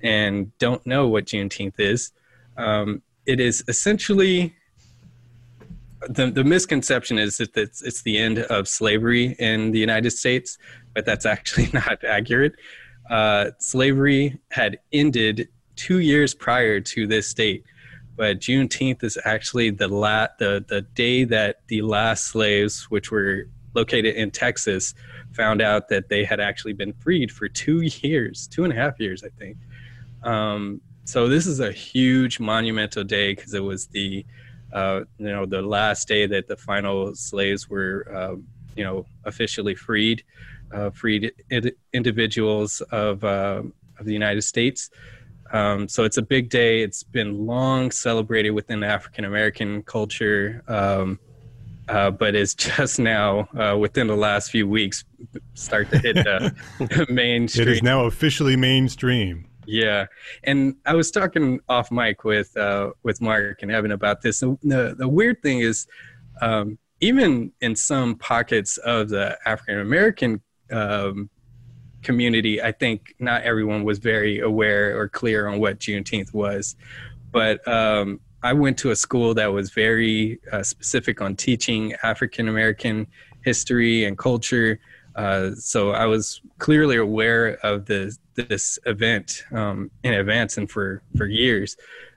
and 0.02 0.58
don't 0.58 0.84
know 0.88 1.08
what 1.08 1.26
Juneteenth 1.26 1.80
is, 1.80 2.14
um, 2.58 3.04
it 3.28 3.40
is 3.40 3.64
essentially 3.68 4.56
the, 6.08 6.32
the 6.32 6.44
misconception 6.44 7.18
is 7.18 7.38
that 7.38 7.56
it's, 7.58 7.82
it's 7.82 8.02
the 8.04 8.18
end 8.18 8.40
of 8.40 8.68
slavery 8.68 9.36
in 9.40 9.72
the 9.72 9.80
United 9.80 10.12
States, 10.12 10.58
but 10.94 11.06
that's 11.06 11.26
actually 11.26 11.70
not 11.74 12.04
accurate. 12.04 12.54
Uh, 13.10 13.52
slavery 13.60 14.40
had 14.50 14.80
ended 14.94 15.50
two 15.76 16.00
years 16.00 16.34
prior 16.34 16.80
to 16.80 17.08
this 17.08 17.34
date, 17.34 17.64
but 18.16 18.40
Juneteenth 18.40 19.04
is 19.04 19.18
actually 19.26 19.72
the 19.72 19.88
la- 19.88 20.28
the 20.38 20.64
the 20.68 20.82
day 20.82 21.24
that 21.24 21.62
the 21.68 21.82
last 21.82 22.26
slaves, 22.26 22.90
which 22.92 23.12
were 23.12 23.48
located 23.74 24.16
in 24.16 24.30
Texas, 24.30 24.94
found 25.34 25.62
out 25.62 25.90
that 25.90 26.10
they 26.10 26.24
had 26.24 26.40
actually 26.40 26.74
been 26.74 26.94
freed 26.94 27.32
for 27.32 27.48
two 27.48 27.82
years, 27.82 28.48
two 28.48 28.64
and 28.64 28.74
a 28.74 28.76
half 28.76 29.00
years, 29.00 29.24
I 29.24 29.30
think. 29.40 29.58
Um, 30.24 30.82
so 31.06 31.28
this 31.28 31.48
is 31.48 31.60
a 31.60 31.72
huge 31.72 32.40
monumental 32.40 33.04
day 33.04 33.34
because 33.34 33.54
it 33.54 33.64
was 33.64 33.88
the 33.88 34.26
uh, 34.74 35.02
you 35.18 35.30
know, 35.30 35.46
the 35.46 35.62
last 35.62 36.08
day 36.08 36.26
that 36.28 36.48
the 36.48 36.56
final 36.56 37.16
slaves 37.16 37.70
were, 37.70 38.06
uh, 38.14 38.36
you 38.76 38.84
know, 38.84 39.06
officially 39.26 39.76
freed, 39.76 40.24
uh, 40.72 40.90
freed 40.92 41.32
ind- 41.50 41.72
individuals 41.94 42.82
of 42.92 43.24
uh, 43.24 43.64
of 44.00 44.06
the 44.06 44.14
United 44.14 44.42
States. 44.42 44.90
Um, 45.52 45.88
so 45.88 46.04
it's 46.04 46.18
a 46.18 46.22
big 46.22 46.50
day. 46.50 46.82
It's 46.82 47.04
been 47.04 47.46
long 47.46 47.92
celebrated 47.92 48.52
within 48.52 48.84
African 48.84 49.26
American 49.26 49.82
culture, 49.84 50.64
um, 50.68 51.20
uh, 51.88 52.12
but 52.12 52.36
it's 52.36 52.54
just 52.78 53.00
now 53.00 53.48
uh, 53.58 53.78
within 53.78 54.08
the 54.08 54.16
last 54.16 54.52
few 54.52 54.68
weeks 54.68 55.04
start 55.56 55.90
to 55.92 55.98
hit 55.98 56.16
the 56.16 56.54
mainstream. 57.10 57.68
It 57.68 57.72
is 57.72 57.84
now 57.84 58.06
officially 58.06 58.56
mainstream. 58.56 59.48
Yeah, 59.70 60.08
and 60.44 60.78
I 60.88 60.96
was 60.96 61.12
talking 61.12 61.60
off 61.70 61.92
mic 61.92 62.24
with 62.24 62.58
uh, 62.58 62.90
with 63.04 63.22
Mark 63.22 63.62
and 63.62 63.72
Evan 63.72 63.92
about 63.92 64.24
this. 64.24 64.40
The 64.40 64.96
the 64.98 65.08
weird 65.08 65.44
thing 65.44 65.60
is, 65.60 65.86
um, 66.42 66.80
even 67.02 67.52
in 67.62 67.76
some 67.76 68.16
pockets 68.16 68.78
of 68.78 69.10
the 69.10 69.38
African 69.46 69.80
American 69.80 70.42
um, 70.72 71.30
community, 72.02 72.60
I 72.60 72.72
think 72.72 73.14
not 73.20 73.44
everyone 73.44 73.84
was 73.84 74.00
very 74.00 74.40
aware 74.40 75.00
or 75.00 75.08
clear 75.08 75.48
on 75.48 75.60
what 75.60 75.78
Juneteenth 75.78 76.34
was. 76.34 76.76
But 77.32 77.66
um, 77.68 78.22
I 78.42 78.54
went 78.54 78.76
to 78.80 78.90
a 78.90 78.96
school 78.96 79.36
that 79.36 79.54
was 79.54 79.70
very 79.70 80.40
uh, 80.52 80.64
specific 80.64 81.22
on 81.22 81.36
teaching 81.36 81.94
African 82.02 82.48
American 82.48 83.06
history 83.46 84.06
and 84.06 84.18
culture. 84.18 84.80
Uh, 85.20 85.54
so 85.54 85.92
I 85.92 86.06
was 86.06 86.40
clearly 86.60 86.96
aware 86.96 87.58
of 87.62 87.86
the, 87.86 88.18
this 88.36 88.80
event 88.86 89.44
um, 89.52 89.92
in 90.04 90.14
advance 90.14 90.58
and 90.58 90.72
for, 90.72 91.04
for 91.18 91.26
years. 91.26 91.76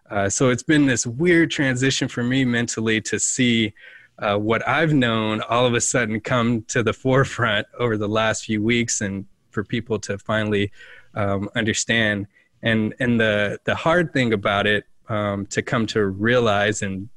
Uh, 0.09 0.29
so 0.29 0.51
it's 0.51 0.63
been 0.63 0.87
this 0.87 1.05
weird 1.05 1.51
transition 1.51 2.07
for 2.07 2.23
me 2.23 2.45
mentally 2.45 3.01
to 3.01 3.19
see 3.19 3.75
uh, 4.21 4.37
what 4.37 4.67
I've 4.69 4.93
known 4.93 5.41
all 5.41 5.67
of 5.67 5.75
a 5.75 5.81
sudden 5.81 6.21
come 6.21 6.63
to 6.69 6.85
the 6.85 6.93
forefront 7.05 7.67
over 7.77 7.97
the 7.97 8.07
last 8.07 8.45
few 8.45 8.63
weeks 8.63 9.01
and 9.01 9.27
for 9.51 9.65
people 9.65 9.99
to 9.99 10.17
finally 10.17 10.71
um, 11.17 11.51
understand. 11.57 12.29
And, 12.63 12.95
and 13.01 13.19
the, 13.19 13.59
the 13.65 13.75
hard 13.75 14.13
thing 14.13 14.33
about 14.33 14.69
it 14.69 14.85
um, 15.09 15.47
to 15.47 15.61
come 15.61 15.87
to 15.87 16.07
realize 16.07 16.83
and 16.83 17.09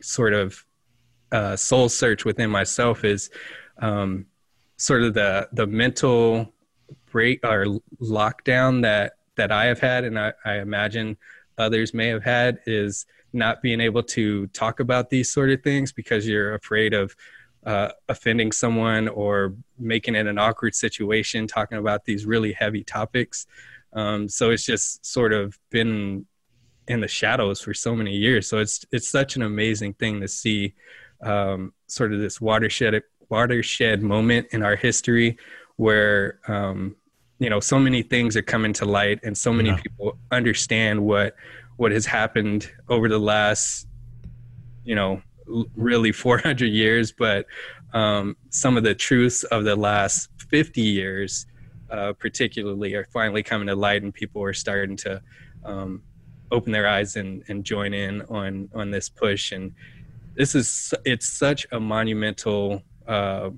sort 0.00 0.32
of 0.32 0.64
uh, 1.30 1.56
soul 1.56 1.90
search 1.90 2.24
within 2.24 2.48
myself 2.48 3.04
is 3.04 3.28
um, 3.82 4.24
sort 4.80 5.02
of 5.02 5.12
the 5.12 5.46
the 5.52 5.66
mental 5.66 6.52
break 7.12 7.44
or 7.44 7.66
lockdown 8.00 8.82
that 8.82 9.12
that 9.36 9.52
I 9.52 9.66
have 9.66 9.78
had, 9.78 10.04
and 10.04 10.18
I, 10.18 10.32
I 10.44 10.54
imagine 10.58 11.18
others 11.58 11.92
may 11.92 12.08
have 12.08 12.24
had, 12.24 12.60
is 12.66 13.06
not 13.32 13.62
being 13.62 13.80
able 13.80 14.02
to 14.02 14.46
talk 14.48 14.80
about 14.80 15.10
these 15.10 15.30
sort 15.30 15.50
of 15.50 15.62
things 15.62 15.92
because 15.92 16.26
you're 16.26 16.54
afraid 16.54 16.94
of 16.94 17.14
uh, 17.64 17.90
offending 18.08 18.52
someone 18.52 19.06
or 19.08 19.54
making 19.78 20.14
it 20.14 20.26
an 20.26 20.38
awkward 20.38 20.74
situation 20.74 21.46
talking 21.46 21.78
about 21.78 22.06
these 22.06 22.24
really 22.24 22.52
heavy 22.52 22.82
topics. 22.82 23.46
Um, 23.92 24.28
so 24.28 24.50
it's 24.50 24.64
just 24.64 25.04
sort 25.04 25.32
of 25.34 25.58
been 25.70 26.26
in 26.88 27.00
the 27.00 27.08
shadows 27.08 27.60
for 27.60 27.74
so 27.74 27.94
many 27.94 28.16
years. 28.16 28.48
So 28.48 28.58
it's 28.58 28.86
it's 28.90 29.08
such 29.08 29.36
an 29.36 29.42
amazing 29.42 29.92
thing 29.94 30.22
to 30.22 30.28
see 30.28 30.74
um, 31.22 31.74
sort 31.86 32.14
of 32.14 32.20
this 32.20 32.40
watershed 32.40 33.02
watershed 33.30 34.02
moment 34.02 34.48
in 34.50 34.62
our 34.62 34.76
history 34.76 35.38
where 35.76 36.40
um, 36.48 36.96
you 37.38 37.48
know 37.48 37.60
so 37.60 37.78
many 37.78 38.02
things 38.02 38.36
are 38.36 38.42
coming 38.42 38.72
to 38.74 38.84
light 38.84 39.20
and 39.22 39.36
so 39.36 39.52
many 39.52 39.70
yeah. 39.70 39.76
people 39.76 40.18
understand 40.30 41.02
what 41.02 41.34
what 41.76 41.92
has 41.92 42.04
happened 42.04 42.70
over 42.88 43.08
the 43.08 43.18
last 43.18 43.86
you 44.84 44.94
know 44.94 45.22
really 45.74 46.12
400 46.26 46.66
years 46.66 47.12
but 47.12 47.46
um, 47.92 48.36
some 48.50 48.76
of 48.76 48.84
the 48.84 48.94
truths 48.94 49.42
of 49.44 49.64
the 49.64 49.74
last 49.74 50.28
50 50.50 50.80
years 50.80 51.46
uh, 51.90 52.12
particularly 52.12 52.94
are 52.94 53.06
finally 53.12 53.42
coming 53.42 53.66
to 53.66 53.74
light 53.74 54.02
and 54.02 54.14
people 54.14 54.42
are 54.42 54.52
starting 54.52 54.96
to 54.98 55.20
um, 55.64 56.02
open 56.52 56.72
their 56.72 56.86
eyes 56.86 57.16
and, 57.16 57.42
and 57.48 57.64
join 57.64 57.94
in 57.94 58.22
on 58.22 58.68
on 58.74 58.90
this 58.90 59.08
push 59.08 59.52
and 59.52 59.72
this 60.34 60.54
is 60.54 60.94
it's 61.04 61.26
such 61.26 61.66
a 61.72 61.80
monumental 61.80 62.82
uh, 63.10 63.50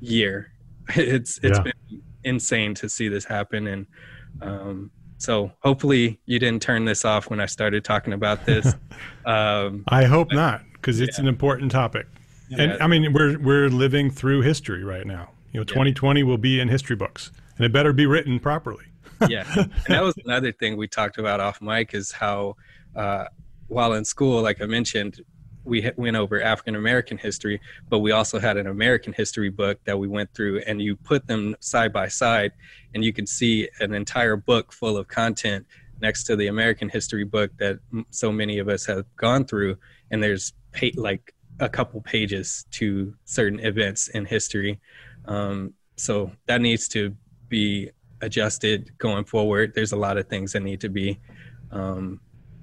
year. 0.00 0.52
It's 0.96 1.38
it's 1.44 1.58
yeah. 1.58 1.62
been 1.62 2.02
insane 2.24 2.74
to 2.74 2.88
see 2.88 3.06
this 3.06 3.24
happen, 3.24 3.68
and 3.68 3.86
um, 4.42 4.90
so 5.18 5.52
hopefully 5.60 6.18
you 6.26 6.40
didn't 6.40 6.62
turn 6.62 6.84
this 6.84 7.04
off 7.04 7.30
when 7.30 7.38
I 7.38 7.46
started 7.46 7.84
talking 7.84 8.12
about 8.12 8.44
this. 8.44 8.74
um, 9.24 9.84
I 9.86 10.04
hope 10.04 10.30
but, 10.30 10.34
not, 10.34 10.62
because 10.72 11.00
it's 11.00 11.18
yeah. 11.18 11.22
an 11.22 11.28
important 11.28 11.70
topic. 11.70 12.08
Yeah. 12.48 12.62
And 12.62 12.82
I 12.82 12.88
mean, 12.88 13.12
we're 13.12 13.38
we're 13.38 13.68
living 13.68 14.10
through 14.10 14.40
history 14.40 14.82
right 14.82 15.06
now. 15.06 15.30
You 15.52 15.60
know, 15.60 15.64
2020 15.64 16.24
will 16.24 16.38
be 16.38 16.58
in 16.58 16.66
history 16.66 16.96
books, 16.96 17.30
and 17.56 17.64
it 17.64 17.72
better 17.72 17.92
be 17.92 18.06
written 18.06 18.40
properly. 18.40 18.86
yeah, 19.28 19.44
and 19.54 19.70
that 19.86 20.02
was 20.02 20.14
another 20.24 20.50
thing 20.50 20.76
we 20.76 20.88
talked 20.88 21.18
about 21.18 21.38
off 21.38 21.62
mic 21.62 21.94
is 21.94 22.10
how, 22.10 22.56
uh, 22.96 23.26
while 23.68 23.92
in 23.92 24.04
school, 24.04 24.42
like 24.42 24.60
I 24.60 24.66
mentioned, 24.66 25.20
we 25.64 25.90
went 25.96 26.16
over 26.16 26.42
African 26.42 26.76
American 26.76 27.18
history, 27.18 27.60
but 27.88 27.98
we 27.98 28.12
also 28.12 28.38
had 28.38 28.56
an 28.56 28.66
American 28.66 29.12
history 29.12 29.50
book 29.50 29.78
that 29.84 29.98
we 29.98 30.08
went 30.08 30.32
through, 30.34 30.60
and 30.66 30.80
you 30.80 30.96
put 30.96 31.26
them 31.26 31.56
side 31.60 31.92
by 31.92 32.08
side, 32.08 32.52
and 32.94 33.04
you 33.04 33.12
could 33.12 33.28
see 33.28 33.68
an 33.80 33.94
entire 33.94 34.36
book 34.36 34.72
full 34.72 34.96
of 34.96 35.08
content 35.08 35.66
next 36.00 36.24
to 36.24 36.36
the 36.36 36.46
American 36.46 36.88
history 36.88 37.24
book 37.24 37.50
that 37.58 37.78
so 38.10 38.32
many 38.32 38.58
of 38.58 38.68
us 38.68 38.86
have 38.86 39.04
gone 39.16 39.44
through, 39.44 39.76
and 40.10 40.22
there's 40.22 40.54
like 40.96 41.34
a 41.58 41.68
couple 41.68 42.00
pages 42.00 42.64
to 42.70 43.14
certain 43.24 43.60
events 43.60 44.08
in 44.08 44.24
history. 44.24 44.80
Um, 45.26 45.74
so 45.96 46.32
that 46.46 46.60
needs 46.60 46.88
to 46.88 47.14
be 47.48 47.90
adjusted 48.22 48.96
going 48.98 49.24
forward. 49.24 49.72
There's 49.74 49.92
a 49.92 49.96
lot 49.96 50.16
of 50.16 50.28
things 50.28 50.52
that 50.52 50.60
need 50.60 50.80
to 50.80 50.88
be 50.88 51.18
um, 51.70 52.20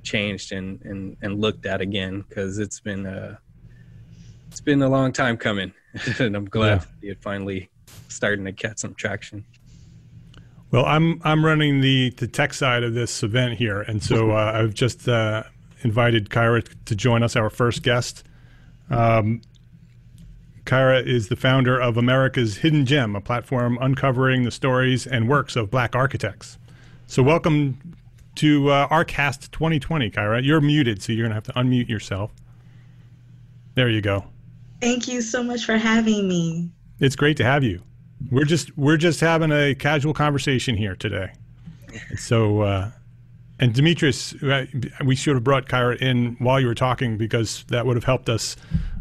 changed 0.08 0.52
and, 0.52 0.82
and, 0.84 1.18
and 1.22 1.42
looked 1.42 1.66
at 1.66 1.82
again 1.82 2.24
because 2.28 2.58
it's 2.58 2.80
been 2.80 3.06
a, 3.06 3.12
uh, 3.12 3.36
it's 4.48 4.62
been 4.62 4.82
a 4.82 4.90
long 4.90 5.12
time 5.12 5.38
coming, 5.38 5.74
and 6.20 6.36
I'm 6.36 6.46
glad 6.46 6.86
yeah. 7.02 7.12
it 7.12 7.22
finally 7.22 7.70
starting 8.08 8.46
to 8.46 8.54
catch 8.54 8.80
some 8.80 8.96
traction. 8.96 9.46
Well, 10.72 10.86
I'm 10.86 11.22
I'm 11.24 11.46
running 11.46 11.82
the 11.82 12.12
the 12.18 12.28
tech 12.28 12.54
side 12.54 12.84
of 12.84 12.94
this 12.94 13.24
event 13.24 13.58
here, 13.58 13.82
and 13.82 14.02
so 14.02 14.32
uh, 14.38 14.54
I've 14.56 14.74
just 14.74 15.08
uh, 15.08 15.44
invited 15.84 16.30
Kyra 16.30 16.68
to 16.86 16.96
join 16.96 17.24
us, 17.24 17.36
our 17.36 17.50
first 17.50 17.84
guest. 17.84 18.24
Um, 18.90 19.42
Kyra 20.66 21.06
is 21.06 21.30
the 21.30 21.36
founder 21.36 21.80
of 21.80 21.96
America's 21.98 22.58
Hidden 22.58 22.86
Gem, 22.86 23.16
a 23.16 23.22
platform 23.22 23.78
uncovering 23.80 24.44
the 24.44 24.52
stories 24.52 25.08
and 25.08 25.30
works 25.30 25.56
of 25.56 25.70
Black 25.70 25.96
architects. 25.96 26.58
So, 27.06 27.24
welcome 27.24 27.97
to 28.38 28.70
uh, 28.70 28.88
ArCast 28.90 29.52
2020, 29.52 30.12
Kyra. 30.12 30.44
You're 30.44 30.62
muted, 30.62 31.02
so 31.02 31.12
you're 31.12 31.28
going 31.28 31.32
to 31.32 31.36
have 31.36 31.44
to 31.46 31.54
unmute 31.54 31.90
yourself. 31.90 32.32
There 33.76 33.90
you 33.90 34.02
go. 34.02 34.26
Thank 34.82 35.08
you 35.08 35.22
so 35.22 35.44
much 35.44 35.66
for 35.66 35.78
having 35.78 36.28
me. 36.28 36.70
It's 37.00 37.16
great 37.16 37.38
to 37.38 37.44
have 37.44 37.64
you. 37.64 37.82
We're 38.32 38.46
just 38.46 38.76
we're 38.78 38.98
just 38.98 39.20
having 39.20 39.52
a 39.52 39.76
casual 39.76 40.14
conversation 40.14 40.76
here 40.76 40.96
today. 40.96 41.32
So, 42.18 42.62
uh, 42.62 42.92
and 43.60 43.74
Demetrius, 43.74 44.34
uh, 44.44 44.66
we 45.06 45.16
should 45.16 45.36
have 45.36 45.44
brought 45.44 45.68
Kyra 45.68 45.98
in 45.98 46.36
while 46.40 46.60
you 46.60 46.68
were 46.68 46.76
talking 46.76 47.18
because 47.18 47.64
that 47.70 47.86
would 47.86 47.96
have 47.96 48.04
helped 48.04 48.30
us 48.30 48.56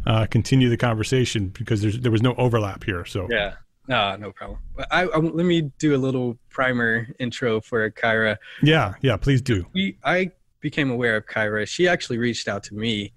uh, 0.07 0.26
continue 0.26 0.69
the 0.69 0.76
conversation 0.76 1.49
because 1.49 1.83
there 1.99 2.12
was 2.12 2.23
no 2.23 2.35
overlap 2.37 2.85
here. 2.85 3.05
So 3.05 3.26
yeah, 3.31 3.55
no, 3.88 4.16
no 4.16 4.33
problem. 4.33 4.59
I, 4.90 5.02
I, 5.02 5.16
let 5.16 5.47
me 5.47 5.62
do 5.78 5.95
a 5.95 5.99
little 5.99 6.38
primer 6.49 7.09
intro 7.19 7.61
for 7.61 7.90
Kyra. 7.90 8.37
Yeah, 8.62 8.95
yeah, 9.00 9.16
please 9.16 9.40
do. 9.40 9.66
We, 9.73 9.99
I 10.05 10.33
became 10.61 10.90
aware 10.90 11.16
of 11.16 11.26
Kyra. 11.26 11.66
She 11.69 11.88
actually 11.88 12.19
reached 12.19 12.49
out 12.49 12.62
to 12.64 12.75
me 12.75 13.12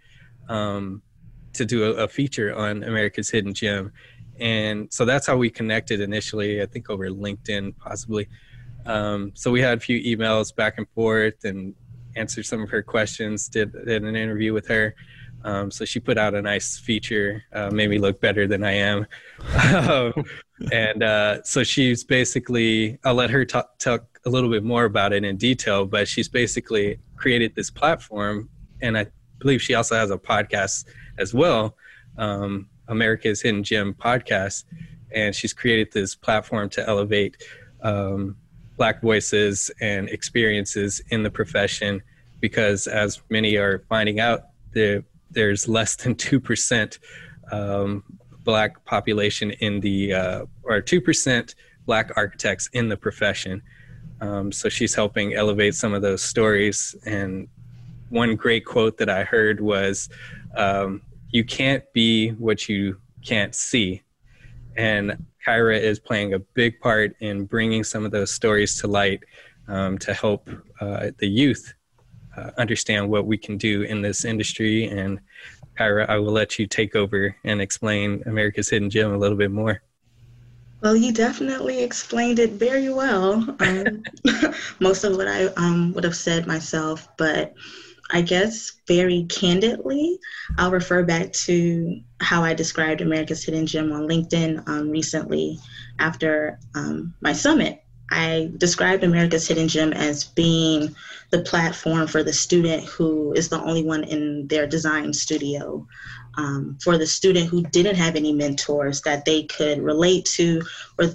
um, 0.47 1.01
to 1.53 1.65
do 1.65 1.85
a, 1.85 2.03
a, 2.03 2.07
feature 2.07 2.55
on 2.55 2.83
America's 2.83 3.29
Hidden 3.29 3.53
Gem, 3.53 3.91
and 4.39 4.91
so 4.91 5.05
that's 5.05 5.27
how 5.27 5.37
we 5.37 5.49
connected 5.49 6.01
initially. 6.01 6.61
I 6.61 6.65
think 6.65 6.89
over 6.89 7.09
LinkedIn, 7.09 7.77
possibly. 7.77 8.27
Um, 8.85 9.31
so 9.35 9.51
we 9.51 9.61
had 9.61 9.77
a 9.77 9.81
few 9.81 9.99
emails 10.01 10.55
back 10.55 10.77
and 10.77 10.87
forth 10.89 11.43
and 11.43 11.75
answered 12.15 12.45
some 12.45 12.61
of 12.61 12.69
her 12.69 12.81
questions. 12.81 13.47
Did, 13.47 13.73
did 13.85 14.03
an 14.03 14.15
interview 14.15 14.53
with 14.53 14.67
her. 14.67 14.95
Um, 15.43 15.71
so 15.71 15.85
she 15.85 15.99
put 15.99 16.17
out 16.17 16.35
a 16.35 16.41
nice 16.41 16.77
feature, 16.77 17.43
uh, 17.53 17.69
made 17.71 17.89
me 17.89 17.97
look 17.97 18.19
better 18.19 18.47
than 18.47 18.63
I 18.63 18.73
am. 18.73 19.07
and 20.71 21.03
uh, 21.03 21.43
so 21.43 21.63
she's 21.63 22.03
basically, 22.03 22.99
I'll 23.05 23.13
let 23.13 23.29
her 23.29 23.45
talk, 23.45 23.77
talk 23.79 24.19
a 24.25 24.29
little 24.29 24.49
bit 24.49 24.63
more 24.63 24.85
about 24.85 25.13
it 25.13 25.23
in 25.23 25.37
detail, 25.37 25.85
but 25.85 26.07
she's 26.07 26.27
basically 26.27 26.99
created 27.15 27.55
this 27.55 27.69
platform. 27.69 28.49
And 28.81 28.97
I 28.97 29.07
believe 29.39 29.61
she 29.61 29.73
also 29.73 29.95
has 29.95 30.11
a 30.11 30.17
podcast 30.17 30.85
as 31.17 31.33
well, 31.33 31.75
um, 32.17 32.67
America's 32.87 33.41
Hidden 33.41 33.63
Gem 33.63 33.93
podcast. 33.93 34.65
And 35.11 35.33
she's 35.33 35.53
created 35.53 35.91
this 35.91 36.15
platform 36.15 36.69
to 36.69 36.87
elevate 36.87 37.43
um, 37.81 38.35
Black 38.77 39.01
voices 39.01 39.71
and 39.81 40.07
experiences 40.09 41.01
in 41.09 41.23
the 41.23 41.31
profession 41.31 42.01
because, 42.39 42.87
as 42.87 43.21
many 43.29 43.57
are 43.57 43.83
finding 43.89 44.19
out, 44.19 44.43
the 44.71 45.03
there's 45.31 45.67
less 45.67 45.95
than 45.95 46.15
2% 46.15 46.99
um, 47.51 48.03
black 48.43 48.83
population 48.85 49.51
in 49.51 49.79
the, 49.79 50.13
uh, 50.13 50.45
or 50.63 50.81
2% 50.81 51.55
black 51.85 52.11
architects 52.15 52.69
in 52.73 52.89
the 52.89 52.97
profession. 52.97 53.61
Um, 54.21 54.51
so 54.51 54.69
she's 54.69 54.93
helping 54.93 55.33
elevate 55.33 55.75
some 55.75 55.93
of 55.93 56.01
those 56.01 56.21
stories. 56.21 56.95
And 57.05 57.47
one 58.09 58.35
great 58.35 58.65
quote 58.65 58.97
that 58.97 59.09
I 59.09 59.23
heard 59.23 59.61
was, 59.61 60.09
um, 60.55 61.01
You 61.31 61.43
can't 61.43 61.83
be 61.93 62.29
what 62.31 62.67
you 62.67 62.97
can't 63.23 63.55
see. 63.55 64.01
And 64.75 65.25
Kyra 65.45 65.79
is 65.79 65.99
playing 65.99 66.33
a 66.33 66.39
big 66.39 66.79
part 66.79 67.15
in 67.21 67.45
bringing 67.45 67.83
some 67.83 68.05
of 68.05 68.11
those 68.11 68.31
stories 68.31 68.79
to 68.81 68.87
light 68.87 69.23
um, 69.67 69.97
to 69.99 70.13
help 70.13 70.49
uh, 70.81 71.11
the 71.17 71.27
youth 71.27 71.73
uh, 72.39 72.51
understand 72.57 73.09
what 73.09 73.25
we 73.25 73.37
can 73.37 73.57
do 73.57 73.83
in 73.83 74.01
this 74.01 74.25
industry. 74.25 74.85
And 74.85 75.19
Kyra, 75.77 76.07
I 76.09 76.17
will 76.17 76.31
let 76.31 76.59
you 76.59 76.67
take 76.67 76.95
over 76.95 77.35
and 77.43 77.61
explain 77.61 78.23
America's 78.25 78.69
Hidden 78.69 78.89
Gem 78.89 79.13
a 79.13 79.17
little 79.17 79.37
bit 79.37 79.51
more. 79.51 79.81
Well, 80.81 80.95
you 80.95 81.11
definitely 81.11 81.83
explained 81.83 82.39
it 82.39 82.51
very 82.51 82.89
well. 82.89 83.33
Um, 83.59 84.03
most 84.79 85.03
of 85.03 85.17
what 85.17 85.27
I 85.27 85.47
um, 85.57 85.93
would 85.93 86.05
have 86.05 86.15
said 86.15 86.47
myself, 86.47 87.09
but 87.17 87.53
I 88.11 88.21
guess 88.21 88.71
very 88.87 89.25
candidly, 89.25 90.17
I'll 90.57 90.71
refer 90.71 91.03
back 91.03 91.33
to 91.33 92.01
how 92.21 92.43
I 92.43 92.53
described 92.53 93.01
America's 93.01 93.43
Hidden 93.43 93.67
Gem 93.67 93.91
on 93.91 94.07
LinkedIn 94.07 94.67
um, 94.67 94.89
recently 94.89 95.59
after 95.99 96.59
um, 96.75 97.13
my 97.21 97.33
summit. 97.33 97.83
I 98.11 98.51
described 98.57 99.03
America's 99.03 99.47
Hidden 99.47 99.67
Gem 99.67 99.93
as 99.93 100.23
being 100.23 100.95
the 101.31 101.41
platform 101.41 102.07
for 102.07 102.23
the 102.23 102.33
student 102.33 102.83
who 102.85 103.33
is 103.33 103.49
the 103.49 103.61
only 103.61 103.83
one 103.83 104.03
in 104.03 104.47
their 104.47 104.65
design 104.65 105.13
studio. 105.13 105.87
Um, 106.37 106.77
for 106.81 106.97
the 106.97 107.07
student 107.07 107.49
who 107.49 107.63
didn't 107.63 107.95
have 107.95 108.15
any 108.15 108.31
mentors 108.31 109.01
that 109.01 109.25
they 109.25 109.43
could 109.43 109.81
relate 109.81 110.25
to 110.35 110.61
or 110.97 111.07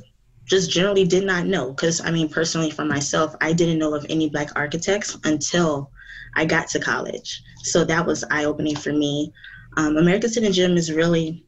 just 0.44 0.70
generally 0.70 1.04
did 1.04 1.24
not 1.24 1.46
know. 1.46 1.72
Because, 1.72 2.00
I 2.00 2.10
mean, 2.10 2.28
personally, 2.28 2.70
for 2.70 2.84
myself, 2.84 3.34
I 3.40 3.52
didn't 3.52 3.78
know 3.78 3.94
of 3.94 4.04
any 4.08 4.28
Black 4.28 4.50
architects 4.56 5.16
until 5.24 5.90
I 6.36 6.44
got 6.44 6.68
to 6.70 6.80
college. 6.80 7.42
So 7.62 7.84
that 7.84 8.04
was 8.04 8.24
eye 8.30 8.44
opening 8.44 8.76
for 8.76 8.92
me. 8.92 9.32
Um, 9.76 9.96
America's 9.96 10.34
Hidden 10.34 10.52
Gem 10.52 10.76
is 10.76 10.92
really 10.92 11.43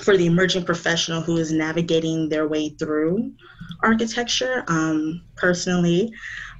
for 0.00 0.16
the 0.16 0.26
emerging 0.26 0.64
professional 0.64 1.20
who 1.20 1.36
is 1.36 1.52
navigating 1.52 2.28
their 2.28 2.48
way 2.48 2.70
through 2.70 3.32
architecture. 3.82 4.64
Um, 4.68 5.22
personally, 5.36 6.12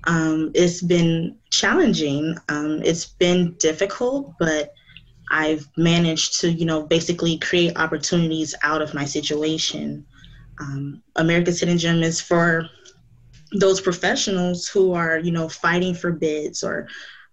um, 0.04 0.50
it's 0.54 0.82
been 0.82 1.36
challenging. 1.50 2.36
Um, 2.48 2.82
it's 2.84 3.06
been 3.06 3.54
difficult, 3.58 4.34
but 4.38 4.72
I've 5.30 5.68
managed 5.76 6.40
to, 6.40 6.50
you 6.50 6.64
know, 6.64 6.82
basically 6.82 7.38
create 7.38 7.76
opportunities 7.76 8.54
out 8.62 8.82
of 8.82 8.94
my 8.94 9.04
situation. 9.04 10.06
Um, 10.60 11.02
America's 11.16 11.60
Hidden 11.60 11.78
Gem 11.78 12.02
is 12.02 12.20
for 12.20 12.68
those 13.52 13.80
professionals 13.80 14.68
who 14.68 14.92
are, 14.92 15.18
you 15.18 15.30
know, 15.30 15.48
fighting 15.48 15.94
for 15.94 16.12
bids 16.12 16.62
or 16.62 16.88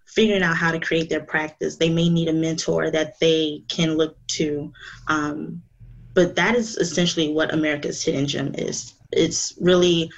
figuring 0.06 0.42
out 0.42 0.56
how 0.56 0.70
to 0.70 0.80
create 0.80 1.08
their 1.08 1.24
practice. 1.24 1.76
They 1.76 1.90
may 1.90 2.08
need 2.08 2.28
a 2.28 2.32
mentor 2.32 2.90
that 2.90 3.18
they 3.20 3.64
can 3.68 3.96
look 3.96 4.16
to. 4.28 4.72
Um, 5.08 5.62
but 6.16 6.34
that 6.34 6.56
is 6.56 6.78
essentially 6.78 7.30
what 7.30 7.52
America's 7.52 8.02
Hidden 8.02 8.26
Gem 8.26 8.54
is. 8.54 8.94
It's 9.12 9.52
really 9.60 10.10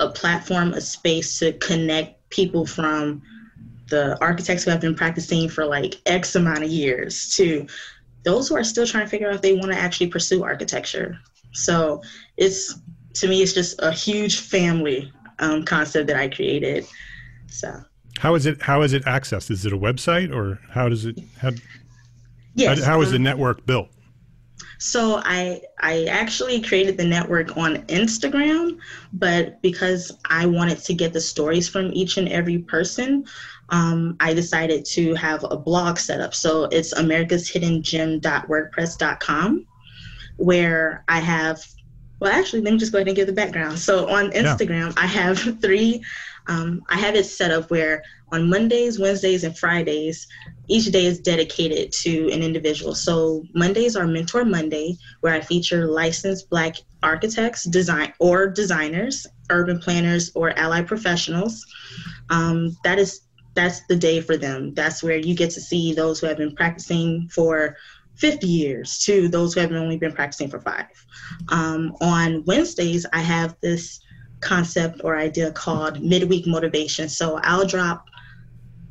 a 0.00 0.08
platform, 0.08 0.72
a 0.72 0.80
space 0.80 1.38
to 1.38 1.52
connect 1.52 2.30
people 2.30 2.64
from 2.66 3.22
the 3.90 4.18
architects 4.22 4.64
who 4.64 4.70
have 4.70 4.80
been 4.80 4.94
practicing 4.94 5.50
for 5.50 5.66
like 5.66 6.00
X 6.06 6.34
amount 6.34 6.64
of 6.64 6.70
years 6.70 7.36
to 7.36 7.66
those 8.24 8.48
who 8.48 8.56
are 8.56 8.64
still 8.64 8.86
trying 8.86 9.04
to 9.04 9.10
figure 9.10 9.28
out 9.28 9.34
if 9.34 9.42
they 9.42 9.52
want 9.52 9.70
to 9.70 9.78
actually 9.78 10.06
pursue 10.06 10.42
architecture. 10.42 11.18
So 11.52 12.00
it's 12.38 12.80
to 13.12 13.28
me, 13.28 13.42
it's 13.42 13.52
just 13.52 13.78
a 13.80 13.92
huge 13.92 14.40
family 14.40 15.12
um, 15.40 15.62
concept 15.66 16.06
that 16.06 16.16
I 16.16 16.28
created. 16.28 16.86
So 17.48 17.82
how 18.18 18.34
is 18.34 18.46
it? 18.46 18.62
How 18.62 18.80
is 18.80 18.94
it 18.94 19.04
accessed? 19.04 19.50
Is 19.50 19.66
it 19.66 19.74
a 19.74 19.78
website 19.78 20.34
or 20.34 20.58
how 20.70 20.88
does 20.88 21.04
it? 21.04 21.18
How, 21.38 21.50
yes, 22.54 22.78
how, 22.78 22.92
how 22.92 23.00
is 23.02 23.08
um, 23.08 23.12
the 23.12 23.18
network 23.18 23.66
built? 23.66 23.90
So 24.78 25.20
I 25.24 25.62
I 25.80 26.04
actually 26.04 26.60
created 26.60 26.96
the 26.96 27.04
network 27.04 27.56
on 27.56 27.78
Instagram, 27.86 28.78
but 29.12 29.60
because 29.62 30.12
I 30.28 30.46
wanted 30.46 30.78
to 30.78 30.94
get 30.94 31.12
the 31.12 31.20
stories 31.20 31.68
from 31.68 31.90
each 31.92 32.16
and 32.16 32.28
every 32.28 32.58
person, 32.58 33.24
um, 33.70 34.16
I 34.20 34.32
decided 34.34 34.84
to 34.86 35.14
have 35.14 35.44
a 35.44 35.56
blog 35.56 35.98
set 35.98 36.20
up. 36.20 36.34
So 36.34 36.64
it's 36.64 36.92
americashidden.wordpress.com, 36.94 39.66
where 40.36 41.04
I 41.08 41.20
have 41.20 41.64
well 42.20 42.32
actually 42.32 42.62
let 42.62 42.72
me 42.72 42.78
just 42.78 42.92
go 42.92 42.98
ahead 42.98 43.08
and 43.08 43.16
give 43.16 43.26
the 43.26 43.32
background. 43.32 43.76
So 43.78 44.08
on 44.08 44.30
Instagram 44.30 44.94
yeah. 44.96 45.02
I 45.02 45.06
have 45.06 45.60
three 45.60 46.02
um, 46.46 46.82
I 46.88 46.98
have 46.98 47.14
it 47.14 47.24
set 47.24 47.50
up 47.50 47.70
where 47.70 48.02
on 48.32 48.48
Mondays, 48.48 48.98
Wednesdays, 48.98 49.44
and 49.44 49.56
Fridays, 49.56 50.26
each 50.68 50.86
day 50.86 51.06
is 51.06 51.20
dedicated 51.20 51.92
to 51.92 52.30
an 52.30 52.42
individual. 52.42 52.94
So 52.94 53.44
Mondays 53.54 53.96
are 53.96 54.06
Mentor 54.06 54.44
Monday, 54.44 54.96
where 55.20 55.34
I 55.34 55.40
feature 55.40 55.86
licensed 55.86 56.48
Black 56.50 56.76
architects, 57.02 57.64
design 57.64 58.12
or 58.18 58.48
designers, 58.48 59.26
urban 59.50 59.78
planners, 59.78 60.32
or 60.34 60.58
allied 60.58 60.86
professionals. 60.86 61.64
Um, 62.30 62.76
that 62.84 62.98
is 62.98 63.22
that's 63.54 63.86
the 63.86 63.96
day 63.96 64.20
for 64.20 64.36
them. 64.36 64.74
That's 64.74 65.02
where 65.02 65.16
you 65.16 65.34
get 65.34 65.50
to 65.50 65.60
see 65.60 65.92
those 65.92 66.18
who 66.18 66.26
have 66.26 66.38
been 66.38 66.56
practicing 66.56 67.28
for 67.28 67.76
50 68.16 68.46
years 68.46 68.98
to 69.00 69.28
those 69.28 69.54
who 69.54 69.60
have 69.60 69.72
only 69.72 69.96
been 69.96 70.12
practicing 70.12 70.48
for 70.48 70.60
five. 70.60 70.86
Um, 71.48 71.96
on 72.00 72.44
Wednesdays, 72.46 73.06
I 73.12 73.20
have 73.20 73.56
this 73.60 74.00
concept 74.40 75.00
or 75.04 75.16
idea 75.16 75.50
called 75.52 76.02
midweek 76.02 76.46
motivation. 76.46 77.08
So 77.08 77.38
I'll 77.42 77.66
drop 77.66 78.06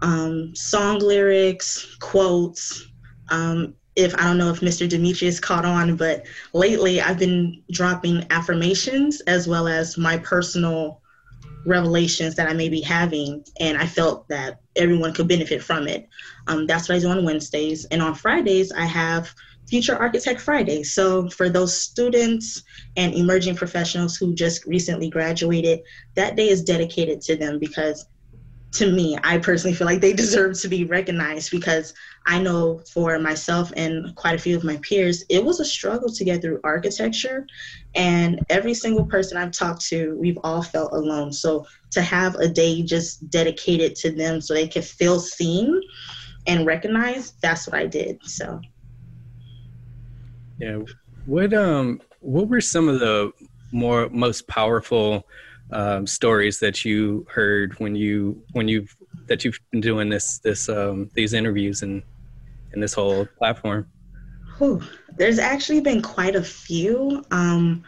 um, 0.02 0.56
song 0.56 1.00
lyrics, 1.00 1.96
quotes. 2.00 2.88
Um, 3.30 3.76
if 3.96 4.16
I 4.16 4.24
don't 4.24 4.38
know 4.38 4.50
if 4.50 4.62
Mr. 4.62 4.90
Demetrius 4.90 5.40
caught 5.40 5.66
on, 5.66 5.96
but 5.96 6.26
lately 6.54 7.00
I've 7.00 7.20
been 7.20 7.62
dropping 7.72 8.26
affirmations 8.32 9.22
as 9.22 9.48
well 9.48 9.68
as 9.68 9.98
my 9.98 10.18
personal 10.18 11.02
revelations 11.66 12.36
that 12.36 12.50
I 12.50 12.54
may 12.54 12.70
be 12.70 12.82
having, 12.82 13.44
and 13.60 13.78
I 13.78 13.86
felt 13.86 14.28
that 14.30 14.60
everyone 14.76 15.14
could 15.14 15.28
benefit 15.28 15.64
from 15.64 15.88
it. 15.88 16.10
Um, 16.48 16.66
that's 16.66 16.90
what 16.90 16.96
I 16.96 17.00
do 17.00 17.10
on 17.10 17.24
Wednesdays. 17.24 17.86
And 17.86 18.02
on 18.02 18.16
Fridays, 18.16 18.72
I 18.72 18.86
have 18.86 19.34
Future 19.68 19.96
Architect 19.96 20.42
Friday. 20.42 20.84
So 20.84 21.30
for 21.30 21.50
those 21.50 21.80
students 21.80 22.64
and 22.98 23.14
emerging 23.14 23.56
professionals 23.56 24.18
who 24.18 24.36
just 24.36 24.66
recently 24.66 25.10
graduated, 25.10 25.82
that 26.16 26.36
day 26.36 26.50
is 26.50 26.64
dedicated 26.64 27.22
to 27.22 27.36
them 27.36 27.60
because 27.60 28.08
to 28.74 28.92
me, 28.92 29.18
I 29.24 29.38
personally 29.38 29.76
feel 29.76 29.86
like 29.86 30.02
they 30.02 30.14
deserve 30.14 30.60
to 30.62 30.68
be 30.68 30.84
recognized 30.84 31.52
because 31.52 31.94
I 32.26 32.40
know 32.40 32.82
for 32.92 33.20
myself 33.20 33.72
and 33.76 34.16
quite 34.16 34.36
a 34.36 34.40
few 34.40 34.58
of 34.58 34.64
my 34.64 34.78
peers, 34.78 35.24
it 35.30 35.44
was 35.44 35.60
a 35.60 35.66
struggle 35.66 36.10
to 36.10 36.26
get 36.26 36.42
through 36.42 36.60
architecture. 36.64 37.46
And 37.94 38.40
every 38.50 38.74
single 38.74 39.06
person 39.06 39.38
I've 39.38 39.52
talked 39.52 39.86
to, 39.90 40.18
we've 40.20 40.40
all 40.44 40.64
felt 40.64 40.94
alone. 40.94 41.32
So 41.32 41.68
to 41.92 42.02
have 42.02 42.36
a 42.36 42.48
day 42.48 42.82
just 42.82 43.30
dedicated 43.30 43.96
to 43.98 44.12
them 44.12 44.42
so 44.42 44.54
they 44.54 44.68
can 44.68 44.82
feel 44.82 45.20
seen 45.20 45.80
and 46.48 46.66
recognized, 46.66 47.36
that's 47.42 47.68
what 47.68 47.76
I 47.76 47.86
did. 47.86 48.20
So 48.24 48.60
yeah. 50.58 50.80
What 51.26 51.54
um 51.54 52.02
what 52.22 52.48
were 52.48 52.62
some 52.62 52.90
of 52.90 53.00
the 53.00 53.32
more 53.72 54.10
most 54.10 54.48
powerful 54.48 55.28
um, 55.74 56.08
stories 56.08 56.60
that 56.60 56.86
you 56.86 57.26
heard 57.30 57.78
when 57.80 57.96
you 57.96 58.42
when 58.54 58.68
you've 58.68 58.96
that 59.26 59.44
you've 59.44 59.60
been 59.72 59.82
doing 59.82 60.10
this 60.10 60.40
this 60.40 60.70
um, 60.70 61.10
these 61.14 61.34
interviews 61.34 61.82
and 61.82 62.04
and 62.72 62.82
this 62.82 62.94
whole 62.94 63.26
platform? 63.38 63.88
Whew. 64.58 64.82
There's 65.18 65.40
actually 65.40 65.82
been 65.82 66.02
quite 66.02 66.36
a 66.36 66.44
few, 66.44 67.24
um, 67.32 67.84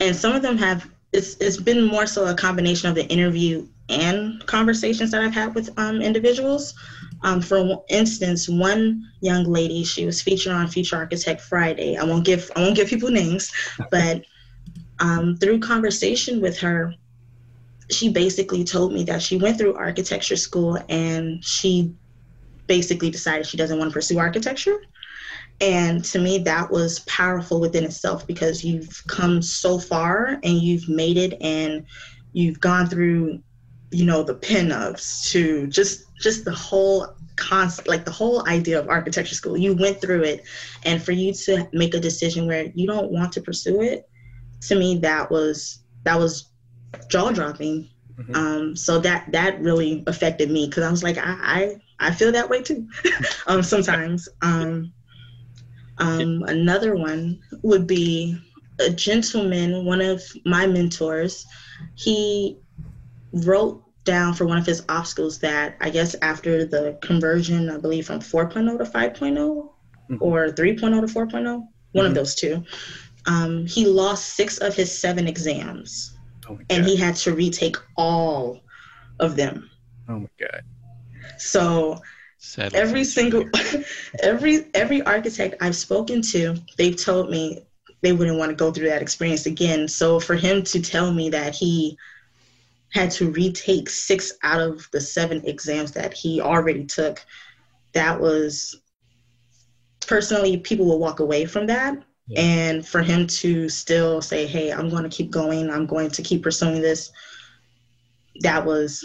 and 0.00 0.14
some 0.14 0.34
of 0.34 0.42
them 0.42 0.56
have. 0.58 0.90
It's 1.12 1.36
it's 1.36 1.56
been 1.56 1.84
more 1.84 2.06
so 2.06 2.26
a 2.26 2.34
combination 2.34 2.88
of 2.88 2.94
the 2.94 3.06
interview 3.06 3.66
and 3.88 4.44
conversations 4.46 5.10
that 5.10 5.22
I've 5.22 5.32
had 5.32 5.54
with 5.54 5.70
um, 5.78 6.02
individuals. 6.02 6.74
Um, 7.22 7.40
for 7.40 7.82
instance, 7.88 8.48
one 8.48 9.10
young 9.20 9.44
lady, 9.44 9.82
she 9.84 10.04
was 10.04 10.20
featured 10.20 10.52
on 10.52 10.68
Future 10.68 10.96
Architect 10.96 11.40
Friday. 11.40 11.96
I 11.96 12.04
won't 12.04 12.24
give 12.24 12.50
I 12.54 12.60
won't 12.60 12.76
give 12.76 12.88
people 12.88 13.10
names, 13.10 13.50
but 13.90 14.24
um, 15.00 15.36
through 15.36 15.60
conversation 15.60 16.40
with 16.40 16.58
her, 16.58 16.94
she 17.90 18.10
basically 18.10 18.64
told 18.64 18.92
me 18.92 19.04
that 19.04 19.22
she 19.22 19.36
went 19.36 19.58
through 19.58 19.74
architecture 19.74 20.36
school 20.36 20.78
and 20.88 21.42
she 21.44 21.94
basically 22.66 23.10
decided 23.10 23.46
she 23.46 23.56
doesn't 23.56 23.78
want 23.78 23.90
to 23.90 23.94
pursue 23.94 24.18
architecture. 24.18 24.80
And 25.60 26.04
to 26.04 26.20
me, 26.20 26.38
that 26.38 26.70
was 26.70 27.00
powerful 27.00 27.60
within 27.60 27.84
itself 27.84 28.26
because 28.26 28.62
you've 28.62 29.02
come 29.08 29.42
so 29.42 29.78
far 29.78 30.38
and 30.44 30.58
you've 30.58 30.88
made 30.88 31.16
it 31.16 31.36
and 31.40 31.84
you've 32.32 32.60
gone 32.60 32.86
through, 32.86 33.42
you 33.90 34.04
know, 34.04 34.22
the 34.22 34.34
pinups 34.34 35.30
to 35.32 35.66
just 35.66 36.04
just 36.20 36.44
the 36.44 36.52
whole 36.52 37.14
concept, 37.36 37.88
like 37.88 38.04
the 38.04 38.10
whole 38.10 38.46
idea 38.46 38.78
of 38.78 38.88
architecture 38.88 39.34
school. 39.34 39.56
You 39.56 39.74
went 39.74 40.00
through 40.00 40.22
it, 40.24 40.44
and 40.84 41.02
for 41.02 41.12
you 41.12 41.32
to 41.32 41.68
make 41.72 41.94
a 41.94 42.00
decision 42.00 42.46
where 42.46 42.70
you 42.74 42.86
don't 42.86 43.10
want 43.10 43.32
to 43.32 43.40
pursue 43.40 43.80
it, 43.80 44.08
to 44.62 44.76
me, 44.76 44.98
that 44.98 45.30
was 45.30 45.80
that 46.04 46.18
was 46.18 46.50
jaw 47.08 47.30
dropping. 47.30 47.88
Mm-hmm. 48.18 48.34
Um, 48.34 48.76
so 48.76 48.98
that 48.98 49.30
that 49.32 49.60
really 49.60 50.02
affected 50.06 50.50
me 50.50 50.66
because 50.66 50.82
I 50.82 50.90
was 50.90 51.02
like, 51.02 51.18
I, 51.18 51.36
I, 52.00 52.08
I 52.08 52.10
feel 52.12 52.32
that 52.32 52.48
way 52.48 52.62
too. 52.62 52.88
um, 53.46 53.62
sometimes. 53.62 54.28
Um, 54.42 54.92
um, 55.98 56.44
another 56.46 56.94
one 56.94 57.40
would 57.62 57.86
be 57.86 58.38
a 58.80 58.90
gentleman, 58.90 59.84
one 59.84 60.00
of 60.00 60.22
my 60.44 60.66
mentors. 60.66 61.46
He 61.94 62.58
wrote 63.32 63.82
down 64.04 64.32
for 64.34 64.46
one 64.46 64.58
of 64.58 64.66
his 64.66 64.84
obstacles 64.88 65.38
that 65.40 65.76
I 65.80 65.90
guess 65.90 66.14
after 66.22 66.64
the 66.64 66.98
conversion, 67.02 67.68
I 67.68 67.78
believe 67.78 68.06
from 68.06 68.20
4.0 68.20 68.78
to 68.78 68.84
5.0 68.84 69.20
mm-hmm. 69.34 70.16
or 70.20 70.48
3.0 70.48 70.54
to 70.54 71.12
4.0, 71.12 71.42
one 71.42 71.68
mm-hmm. 71.92 72.06
of 72.06 72.14
those 72.14 72.34
two. 72.34 72.64
Um, 73.26 73.66
he 73.66 73.86
lost 73.86 74.34
six 74.34 74.58
of 74.58 74.74
his 74.74 74.96
seven 74.96 75.26
exams 75.26 76.17
Oh 76.48 76.58
and 76.70 76.84
he 76.84 76.96
had 76.96 77.16
to 77.16 77.34
retake 77.34 77.76
all 77.96 78.60
of 79.20 79.36
them. 79.36 79.70
Oh 80.08 80.20
my 80.20 80.28
god! 80.38 80.62
So 81.36 82.00
every 82.72 83.04
single, 83.04 83.44
every 84.22 84.66
every 84.74 85.02
architect 85.02 85.56
I've 85.60 85.76
spoken 85.76 86.22
to, 86.22 86.56
they've 86.76 86.96
told 86.96 87.30
me 87.30 87.66
they 88.00 88.12
wouldn't 88.12 88.38
want 88.38 88.50
to 88.50 88.56
go 88.56 88.72
through 88.72 88.88
that 88.88 89.02
experience 89.02 89.46
again. 89.46 89.88
So 89.88 90.20
for 90.20 90.36
him 90.36 90.62
to 90.64 90.80
tell 90.80 91.12
me 91.12 91.30
that 91.30 91.54
he 91.54 91.98
had 92.90 93.10
to 93.10 93.30
retake 93.30 93.90
six 93.90 94.32
out 94.42 94.60
of 94.60 94.88
the 94.92 95.00
seven 95.00 95.44
exams 95.46 95.92
that 95.92 96.14
he 96.14 96.40
already 96.40 96.84
took, 96.84 97.24
that 97.92 98.18
was 98.18 98.80
personally 100.06 100.56
people 100.56 100.86
will 100.86 100.98
walk 100.98 101.20
away 101.20 101.44
from 101.44 101.66
that 101.66 102.02
and 102.36 102.86
for 102.86 103.02
him 103.02 103.26
to 103.26 103.68
still 103.68 104.20
say, 104.20 104.46
"Hey, 104.46 104.72
I'm 104.72 104.88
going 104.88 105.04
to 105.04 105.08
keep 105.08 105.30
going. 105.30 105.70
I'm 105.70 105.86
going 105.86 106.10
to 106.10 106.22
keep 106.22 106.42
pursuing 106.42 106.82
this," 106.82 107.10
that 108.40 108.64
was 108.64 109.04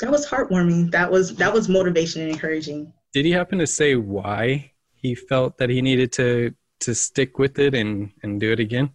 that 0.00 0.10
was 0.10 0.26
heartwarming. 0.26 0.90
That 0.90 1.10
was 1.10 1.34
that 1.36 1.52
was 1.52 1.68
motivation 1.68 2.22
and 2.22 2.30
encouraging. 2.30 2.92
Did 3.12 3.24
he 3.24 3.32
happen 3.32 3.58
to 3.58 3.66
say 3.66 3.96
why 3.96 4.72
he 4.94 5.14
felt 5.14 5.58
that 5.58 5.70
he 5.70 5.82
needed 5.82 6.12
to 6.12 6.54
to 6.80 6.94
stick 6.94 7.38
with 7.38 7.58
it 7.58 7.74
and 7.74 8.10
and 8.22 8.40
do 8.40 8.52
it 8.52 8.60
again? 8.60 8.90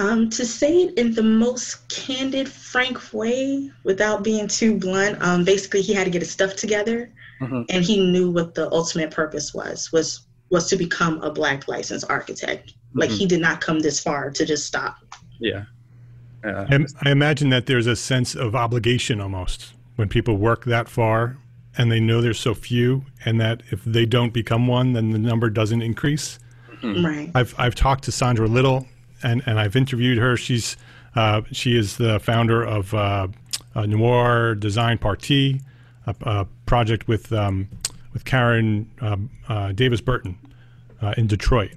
Um, 0.00 0.30
to 0.30 0.46
say 0.46 0.84
it 0.84 0.96
in 0.96 1.12
the 1.12 1.24
most 1.24 1.88
candid, 1.88 2.48
frank 2.48 3.12
way, 3.12 3.68
without 3.82 4.22
being 4.22 4.46
too 4.46 4.78
blunt, 4.78 5.20
um, 5.20 5.44
basically 5.44 5.82
he 5.82 5.92
had 5.92 6.04
to 6.04 6.10
get 6.10 6.22
his 6.22 6.30
stuff 6.30 6.54
together, 6.54 7.12
mm-hmm. 7.40 7.62
and 7.68 7.84
he 7.84 8.12
knew 8.12 8.30
what 8.30 8.54
the 8.54 8.70
ultimate 8.70 9.10
purpose 9.10 9.52
was 9.52 9.90
was 9.90 10.27
was 10.50 10.68
to 10.70 10.76
become 10.76 11.20
a 11.22 11.30
black 11.30 11.68
licensed 11.68 12.06
architect. 12.08 12.74
Like 12.94 13.10
mm-hmm. 13.10 13.18
he 13.18 13.26
did 13.26 13.40
not 13.40 13.60
come 13.60 13.80
this 13.80 14.00
far 14.00 14.30
to 14.30 14.46
just 14.46 14.66
stop. 14.66 14.96
Yeah. 15.38 15.64
Uh, 16.44 16.66
I 17.02 17.10
imagine 17.10 17.50
that 17.50 17.66
there's 17.66 17.86
a 17.86 17.96
sense 17.96 18.34
of 18.34 18.54
obligation 18.54 19.20
almost 19.20 19.72
when 19.96 20.08
people 20.08 20.36
work 20.36 20.64
that 20.66 20.88
far 20.88 21.36
and 21.76 21.90
they 21.90 22.00
know 22.00 22.20
there's 22.20 22.38
so 22.38 22.54
few 22.54 23.04
and 23.24 23.40
that 23.40 23.62
if 23.70 23.84
they 23.84 24.06
don't 24.06 24.32
become 24.32 24.66
one 24.68 24.92
then 24.92 25.10
the 25.10 25.18
number 25.18 25.50
doesn't 25.50 25.82
increase. 25.82 26.38
Mm-hmm. 26.80 27.04
Right. 27.04 27.30
I've 27.34 27.54
I've 27.58 27.74
talked 27.74 28.04
to 28.04 28.10
Saundra 28.10 28.48
Little 28.48 28.86
and, 29.22 29.42
and 29.46 29.58
I've 29.58 29.74
interviewed 29.76 30.18
her. 30.18 30.36
She's 30.36 30.76
uh, 31.16 31.42
she 31.50 31.76
is 31.76 31.96
the 31.96 32.20
founder 32.20 32.62
of 32.62 32.94
uh, 32.94 33.26
Noir 33.74 34.54
Design 34.54 34.98
Parti, 34.98 35.60
a, 36.06 36.14
a 36.22 36.46
project 36.66 37.08
with 37.08 37.32
um, 37.32 37.68
with 38.12 38.24
Karen 38.24 38.90
um, 39.00 39.30
uh, 39.48 39.72
Davis 39.72 40.00
Burton 40.00 40.38
uh, 41.02 41.14
in 41.16 41.26
Detroit. 41.26 41.72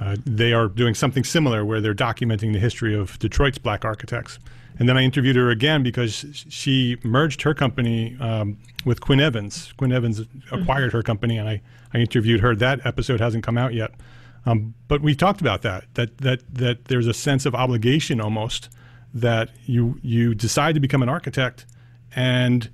Uh, 0.00 0.16
they 0.24 0.52
are 0.52 0.66
doing 0.66 0.94
something 0.94 1.22
similar 1.22 1.64
where 1.64 1.80
they're 1.80 1.94
documenting 1.94 2.52
the 2.52 2.58
history 2.58 2.94
of 2.94 3.18
Detroit's 3.18 3.58
black 3.58 3.84
architects. 3.84 4.38
And 4.78 4.88
then 4.88 4.96
I 4.96 5.02
interviewed 5.02 5.36
her 5.36 5.50
again 5.50 5.82
because 5.82 6.24
she 6.48 6.96
merged 7.04 7.42
her 7.42 7.54
company 7.54 8.16
um, 8.18 8.58
with 8.84 9.00
Quinn 9.00 9.20
Evans. 9.20 9.72
Quinn 9.76 9.92
Evans 9.92 10.20
acquired 10.50 10.88
mm-hmm. 10.88 10.96
her 10.96 11.02
company, 11.02 11.38
and 11.38 11.48
I, 11.48 11.60
I 11.94 11.98
interviewed 11.98 12.40
her. 12.40 12.56
That 12.56 12.84
episode 12.84 13.20
hasn't 13.20 13.44
come 13.44 13.58
out 13.58 13.74
yet. 13.74 13.92
Um, 14.44 14.74
but 14.88 15.02
we 15.02 15.14
talked 15.14 15.40
about 15.40 15.62
that, 15.62 15.84
that, 15.94 16.18
that, 16.18 16.54
that 16.54 16.86
there's 16.86 17.06
a 17.06 17.14
sense 17.14 17.46
of 17.46 17.54
obligation 17.54 18.20
almost 18.20 18.70
that 19.14 19.50
you, 19.66 20.00
you 20.02 20.34
decide 20.34 20.74
to 20.74 20.80
become 20.80 21.02
an 21.02 21.08
architect. 21.08 21.66
And 22.16 22.68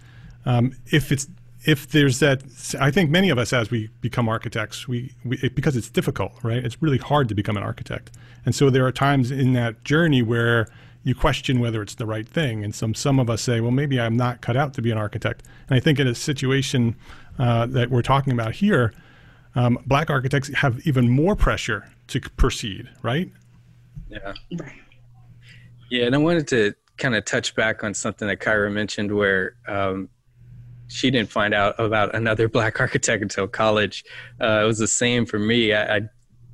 um, 0.47 0.75
if 0.87 1.13
it's 1.13 1.27
if 1.65 1.89
there's 1.89 2.21
that, 2.21 2.43
I 2.81 2.91
think 2.91 3.11
many 3.11 3.31
of 3.31 3.39
us, 3.39 3.53
as 3.53 3.71
we 3.71 3.89
become 4.01 4.29
architects, 4.29 4.87
we, 4.87 5.15
we 5.25 5.39
it, 5.39 5.55
because 5.55 5.77
it's 5.77 5.91
difficult, 5.91 6.33
right? 6.43 6.65
It's 6.65 6.81
really 6.81 6.99
hard 6.99 7.29
to 7.29 7.35
become 7.35 7.57
an 7.57 7.63
architect, 7.63 8.11
and 8.45 8.55
so 8.55 8.71
there 8.71 8.87
are 8.87 8.93
times 8.93 9.31
in 9.31 9.53
that 9.55 9.85
journey 9.85 10.23
where 10.23 10.69
you 11.05 11.15
question 11.15 11.61
whether 11.61 11.81
it's 11.81 11.95
the 11.95 12.07
right 12.07 12.29
thing. 12.29 12.63
And 12.63 12.75
some 12.75 12.95
some 12.95 13.19
of 13.19 13.31
us 13.31 13.43
say, 13.43 13.61
well, 13.61 13.71
maybe 13.71 14.01
I'm 14.01 14.17
not 14.17 14.41
cut 14.41 14.57
out 14.57 14.75
to 14.75 14.83
be 14.83 14.91
an 14.91 14.99
architect. 14.99 15.43
And 15.69 15.77
I 15.77 15.81
think 15.81 15.99
in 15.99 16.07
a 16.07 16.15
situation 16.15 16.97
uh, 17.39 17.67
that 17.67 17.91
we're 17.91 18.03
talking 18.03 18.33
about 18.33 18.55
here, 18.55 18.93
um, 19.55 19.79
black 19.87 20.11
architects 20.11 20.53
have 20.55 20.87
even 20.87 21.09
more 21.09 21.35
pressure 21.35 21.91
to 22.09 22.21
proceed, 22.21 22.89
right? 23.03 23.31
Yeah. 24.09 24.35
Yeah, 25.91 26.05
and 26.05 26.15
I 26.15 26.19
wanted 26.19 26.47
to 26.49 26.75
kind 26.99 27.15
of 27.15 27.25
touch 27.25 27.55
back 27.55 27.83
on 27.83 27.95
something 27.95 28.29
that 28.29 28.41
Kyra 28.41 28.71
mentioned, 28.71 29.15
where 29.15 29.55
um, 29.67 30.11
she 30.89 31.11
didn't 31.11 31.31
find 31.31 31.55
out 31.55 31.79
about 31.79 32.15
another 32.15 32.49
black 32.57 32.81
architect 32.81 33.23
until 33.23 33.47
college. 33.47 34.05
Uh, 34.41 34.61
it 34.63 34.67
was 34.67 34.79
the 34.79 34.89
same 34.89 35.25
for 35.27 35.39
me. 35.39 35.73
I, 35.73 35.97
I 35.97 36.01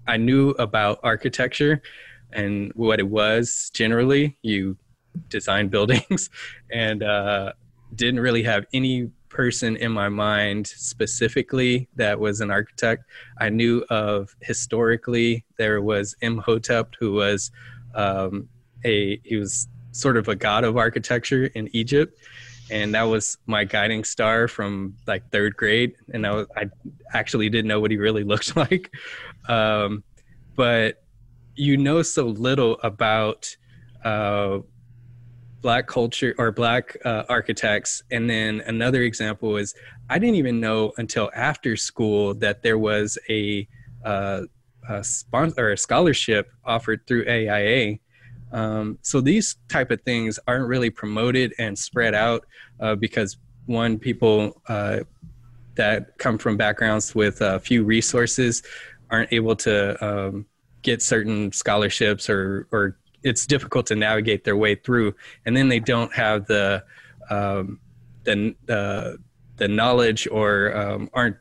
I 0.07 0.17
knew 0.19 0.51
about 0.51 1.01
architecture 1.03 1.81
and 2.33 2.73
what 2.75 3.01
it 3.01 3.09
was 3.09 3.71
generally. 3.73 4.37
You 4.43 4.77
design 5.29 5.69
buildings, 5.77 6.31
and 6.71 7.03
uh, 7.03 7.53
didn't 7.95 8.21
really 8.21 8.43
have 8.43 8.67
any 8.73 9.11
person 9.29 9.77
in 9.77 9.91
my 9.91 10.09
mind 10.09 10.67
specifically 10.67 11.89
that 11.97 12.21
was 12.21 12.41
an 12.41 12.51
architect. 12.51 13.05
I 13.39 13.49
knew 13.49 13.85
of 13.91 14.35
historically 14.41 15.45
there 15.59 15.83
was 15.83 16.15
Imhotep, 16.21 16.95
who 17.01 17.13
was 17.13 17.51
um, 17.95 18.49
a 18.85 19.21
he 19.25 19.37
was 19.37 19.69
sort 19.91 20.17
of 20.17 20.29
a 20.29 20.37
god 20.37 20.65
of 20.65 20.77
architecture 20.77 21.47
in 21.47 21.69
Egypt, 21.73 22.19
and 22.71 22.95
that 22.95 23.03
was 23.03 23.39
my 23.47 23.65
guiding 23.65 24.05
star 24.05 24.49
from 24.49 24.97
like 25.07 25.31
third 25.31 25.57
grade. 25.57 25.95
And 26.13 26.27
I, 26.27 26.35
was, 26.35 26.47
I 26.57 26.67
actually 27.13 27.49
didn't 27.49 27.69
know 27.69 27.81
what 27.81 27.91
he 27.91 27.97
really 27.97 28.25
looked 28.33 28.57
like, 28.57 28.91
um, 29.49 30.03
but 30.57 31.05
you 31.57 31.77
know 31.77 32.03
so 32.03 32.27
little 32.27 32.79
about 32.83 33.57
uh, 34.05 34.59
black 35.61 35.87
culture 35.87 36.35
or 36.39 36.53
black 36.53 36.97
uh, 37.05 37.25
architects 37.29 38.03
and 38.11 38.29
then 38.29 38.61
another 38.67 39.03
example 39.03 39.57
is 39.57 39.75
i 40.11 40.19
didn't 40.19 40.35
even 40.35 40.61
know 40.61 40.93
until 40.99 41.31
after 41.35 41.77
school 41.77 42.35
that 42.35 42.63
there 42.63 42.79
was 42.79 43.17
a, 43.31 43.67
uh, 44.05 44.43
a 44.91 45.03
sponsor 45.03 45.69
or 45.69 45.73
a 45.73 45.79
scholarship 45.79 46.51
offered 46.65 47.07
through 47.07 47.25
aia 47.27 47.97
um, 48.55 48.99
so 49.03 49.21
these 49.21 49.57
type 49.69 49.91
of 49.91 50.01
things 50.03 50.39
aren't 50.47 50.69
really 50.69 50.89
promoted 50.89 51.53
and 51.59 51.77
spread 51.77 52.15
out 52.15 52.47
uh, 52.81 52.95
because 52.95 53.37
one 53.67 53.99
people 53.99 54.63
uh, 54.69 55.01
that 55.75 56.17
come 56.19 56.39
from 56.39 56.57
backgrounds 56.57 57.17
with 57.17 57.41
a 57.41 57.59
few 57.59 57.83
resources 57.83 58.63
aren't 59.11 59.33
able 59.33 59.57
to 59.57 60.05
um, 60.05 60.47
get 60.83 61.03
certain 61.03 61.51
scholarships 61.51 62.31
or 62.31 62.69
or 62.71 62.97
it's 63.25 63.47
difficult 63.47 63.87
to 63.87 63.97
navigate 63.97 64.45
their 64.45 64.57
way 64.57 64.77
through, 64.77 65.15
and 65.47 65.57
then 65.57 65.69
they 65.69 65.81
don't 65.81 66.15
have 66.15 66.47
the 66.47 66.85
um, 67.31 67.81
the 68.23 68.55
uh, 68.69 69.17
the 69.57 69.67
knowledge 69.67 70.29
or 70.31 70.77
um, 70.77 71.11
aren't 71.13 71.37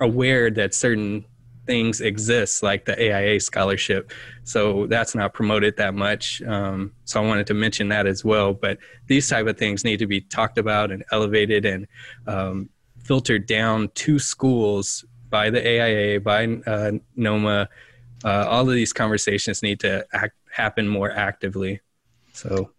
aware 0.00 0.50
that 0.50 0.74
certain 0.74 1.26
things 1.66 2.00
exist 2.00 2.62
like 2.62 2.84
the 2.84 2.98
AIA 2.98 3.40
scholarship. 3.40 4.12
So 4.44 4.86
that's 4.86 5.14
not 5.14 5.34
promoted 5.34 5.76
that 5.76 5.94
much. 5.94 6.42
Um, 6.42 6.92
so 7.04 7.22
I 7.22 7.26
wanted 7.26 7.46
to 7.48 7.54
mention 7.54 7.88
that 7.88 8.06
as 8.06 8.24
well. 8.24 8.52
But 8.52 8.78
these 9.06 9.28
type 9.28 9.46
of 9.46 9.56
things 9.56 9.84
need 9.84 9.98
to 9.98 10.06
be 10.06 10.20
talked 10.20 10.58
about 10.58 10.90
and 10.90 11.04
elevated 11.10 11.64
and 11.64 11.86
um, 12.26 12.68
filtered 13.02 13.46
down 13.46 13.88
to 13.94 14.18
schools 14.18 15.04
by 15.30 15.50
the 15.50 15.66
AIA, 15.66 16.20
by 16.20 16.46
uh, 16.66 16.92
NOMA. 17.16 17.68
Uh, 18.24 18.46
all 18.48 18.68
of 18.68 18.74
these 18.74 18.92
conversations 18.92 19.62
need 19.62 19.80
to 19.80 20.04
act, 20.12 20.34
happen 20.50 20.88
more 20.88 21.10
actively. 21.10 21.80
So, 22.32 22.70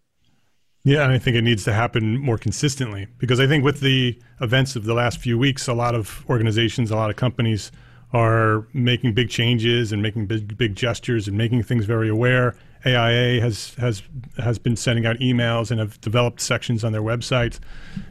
yeah, 0.83 1.03
and 1.03 1.11
I 1.11 1.17
think 1.17 1.35
it 1.35 1.43
needs 1.43 1.63
to 1.65 1.73
happen 1.73 2.19
more 2.19 2.37
consistently 2.37 3.07
because 3.17 3.39
I 3.39 3.47
think 3.47 3.63
with 3.63 3.79
the 3.79 4.19
events 4.41 4.75
of 4.75 4.85
the 4.85 4.93
last 4.93 5.19
few 5.19 5.37
weeks, 5.37 5.67
a 5.67 5.73
lot 5.73 5.95
of 5.95 6.23
organizations, 6.29 6.91
a 6.91 6.95
lot 6.95 7.09
of 7.09 7.15
companies 7.15 7.71
are 8.13 8.65
making 8.73 9.13
big 9.13 9.29
changes 9.29 9.91
and 9.91 10.01
making 10.01 10.25
big 10.25 10.57
big 10.57 10.75
gestures 10.75 11.27
and 11.27 11.37
making 11.37 11.63
things 11.63 11.85
very 11.85 12.09
aware. 12.09 12.55
AIA 12.85 13.41
has 13.41 13.73
has 13.75 14.03
has 14.37 14.59
been 14.59 14.75
sending 14.75 15.05
out 15.05 15.17
emails 15.17 15.71
and 15.71 15.79
have 15.79 15.99
developed 16.01 16.39
sections 16.39 16.83
on 16.83 16.91
their 16.91 17.01
website. 17.01 17.59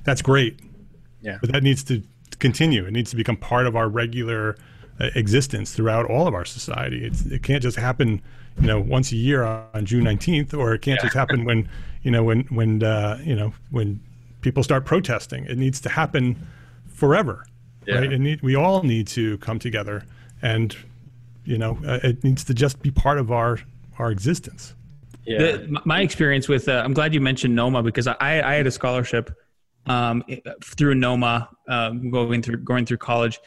That's 0.05 0.23
great. 0.23 0.61
Yeah. 1.23 1.39
But 1.41 1.53
that 1.53 1.63
needs 1.63 1.83
to 1.85 2.03
continue. 2.39 2.85
It 2.85 2.91
needs 2.93 3.11
to 3.11 3.17
become 3.17 3.37
part 3.37 3.67
of 3.67 3.77
our 3.77 3.89
regular 3.89 4.57
uh, 5.01 5.11
existence 5.15 5.73
throughout 5.73 6.07
all 6.07 6.27
of 6.27 6.35
our 6.35 6.45
society. 6.45 7.05
It's, 7.05 7.25
it 7.27 7.43
can't 7.43 7.63
just 7.63 7.77
happen 7.77 8.21
you 8.61 8.67
know 8.67 8.81
once 8.81 9.13
a 9.13 9.17
year 9.17 9.43
on 9.43 9.85
June 9.85 10.05
19th, 10.05 10.55
or 10.55 10.75
it 10.75 10.83
can't 10.83 10.99
yeah. 10.99 11.07
just 11.07 11.15
happen 11.15 11.45
when 11.45 11.69
you 12.03 12.11
know 12.11 12.23
when 12.23 12.43
when 12.45 12.83
uh, 12.83 13.21
you 13.23 13.35
know 13.35 13.53
when 13.71 14.01
people 14.41 14.63
start 14.63 14.85
protesting. 14.85 15.45
It 15.47 15.59
needs 15.59 15.81
to 15.83 15.89
happen 15.89 16.47
forever, 16.87 17.47
yeah. 17.87 17.97
right? 17.97 18.13
And 18.13 18.41
we 18.43 18.55
all 18.55 18.83
need 18.83 19.07
to 19.09 19.39
come 19.39 19.59
together, 19.59 20.05
and 20.43 20.77
you 21.45 21.59
know 21.59 21.79
uh, 21.87 22.01
it 22.03 22.25
needs 22.25 22.45
to 22.45 22.55
just 22.55 22.83
be 22.83 22.91
part 22.91 23.19
of 23.19 23.31
our 23.33 23.59
our 23.99 24.11
existence. 24.11 24.75
Yeah. 25.27 25.39
The, 25.39 25.81
my 25.85 26.03
experience 26.03 26.49
with 26.49 26.69
uh, 26.69 26.83
I'm 26.85 26.93
glad 26.93 27.15
you 27.15 27.21
mentioned 27.21 27.55
NOMA 27.55 27.83
because 27.83 28.07
I 28.07 28.17
I 28.21 28.55
had 28.55 28.67
a 28.67 28.71
scholarship 28.71 29.37
um, 29.87 30.23
through 30.63 30.95
NOMA 30.97 31.49
um, 31.69 32.11
going 32.11 32.43
through 32.43 32.59
going 32.59 32.87
through 32.87 32.99
college 32.99 33.41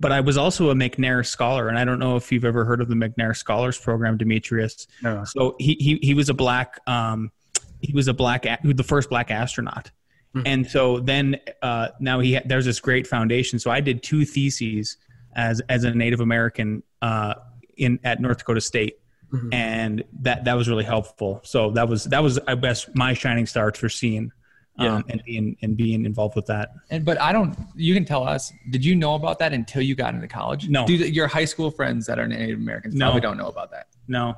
but 0.00 0.12
I 0.12 0.20
was 0.20 0.36
also 0.36 0.70
a 0.70 0.74
McNair 0.74 1.26
scholar, 1.26 1.68
and 1.68 1.78
I 1.78 1.84
don't 1.84 1.98
know 1.98 2.16
if 2.16 2.30
you've 2.30 2.44
ever 2.44 2.64
heard 2.64 2.80
of 2.80 2.88
the 2.88 2.94
McNair 2.94 3.36
Scholars 3.36 3.78
Program, 3.78 4.16
Demetrius. 4.16 4.86
No. 5.02 5.24
So 5.24 5.56
he 5.58 5.76
he 5.80 5.98
he 6.02 6.14
was 6.14 6.28
a 6.28 6.34
black 6.34 6.78
um, 6.86 7.32
he 7.80 7.92
was 7.92 8.08
a 8.08 8.14
black 8.14 8.46
the 8.62 8.84
first 8.84 9.10
black 9.10 9.30
astronaut, 9.30 9.90
mm-hmm. 10.34 10.46
and 10.46 10.66
so 10.66 11.00
then 11.00 11.36
uh, 11.62 11.88
now 12.00 12.20
he 12.20 12.38
there's 12.44 12.64
this 12.64 12.80
great 12.80 13.06
foundation. 13.06 13.58
So 13.58 13.70
I 13.70 13.80
did 13.80 14.02
two 14.02 14.24
theses 14.24 14.96
as 15.34 15.60
as 15.68 15.84
a 15.84 15.90
Native 15.92 16.20
American 16.20 16.82
uh, 17.02 17.34
in 17.76 17.98
at 18.04 18.20
North 18.20 18.38
Dakota 18.38 18.60
State. 18.60 18.98
Mm-hmm. 19.32 19.52
And 19.52 20.04
that 20.20 20.46
that 20.46 20.54
was 20.54 20.70
really 20.70 20.84
helpful. 20.84 21.40
So 21.44 21.70
that 21.72 21.86
was 21.86 22.04
that 22.04 22.22
was 22.22 22.38
I 22.46 22.54
guess 22.54 22.88
my 22.94 23.12
shining 23.12 23.44
star 23.44 23.70
for 23.72 23.90
seeing 23.90 24.32
yeah. 24.78 24.96
um, 24.96 25.04
and 25.08 25.22
being 25.24 25.56
and 25.62 25.76
being 25.76 26.04
involved 26.04 26.36
with 26.36 26.46
that. 26.46 26.70
And 26.90 27.04
but 27.04 27.20
I 27.20 27.32
don't. 27.32 27.56
You 27.74 27.94
can 27.94 28.04
tell 28.04 28.26
us. 28.26 28.52
Did 28.70 28.84
you 28.84 28.94
know 28.94 29.14
about 29.14 29.38
that 29.40 29.52
until 29.52 29.82
you 29.82 29.94
got 29.94 30.14
into 30.14 30.28
college? 30.28 30.68
No. 30.68 30.86
Do 30.86 30.94
your 30.94 31.26
high 31.26 31.44
school 31.44 31.70
friends 31.70 32.06
that 32.06 32.18
are 32.18 32.26
Native 32.26 32.58
Americans 32.58 32.94
no. 32.94 33.06
probably 33.06 33.20
don't 33.20 33.36
know 33.36 33.48
about 33.48 33.70
that? 33.72 33.88
No. 34.06 34.36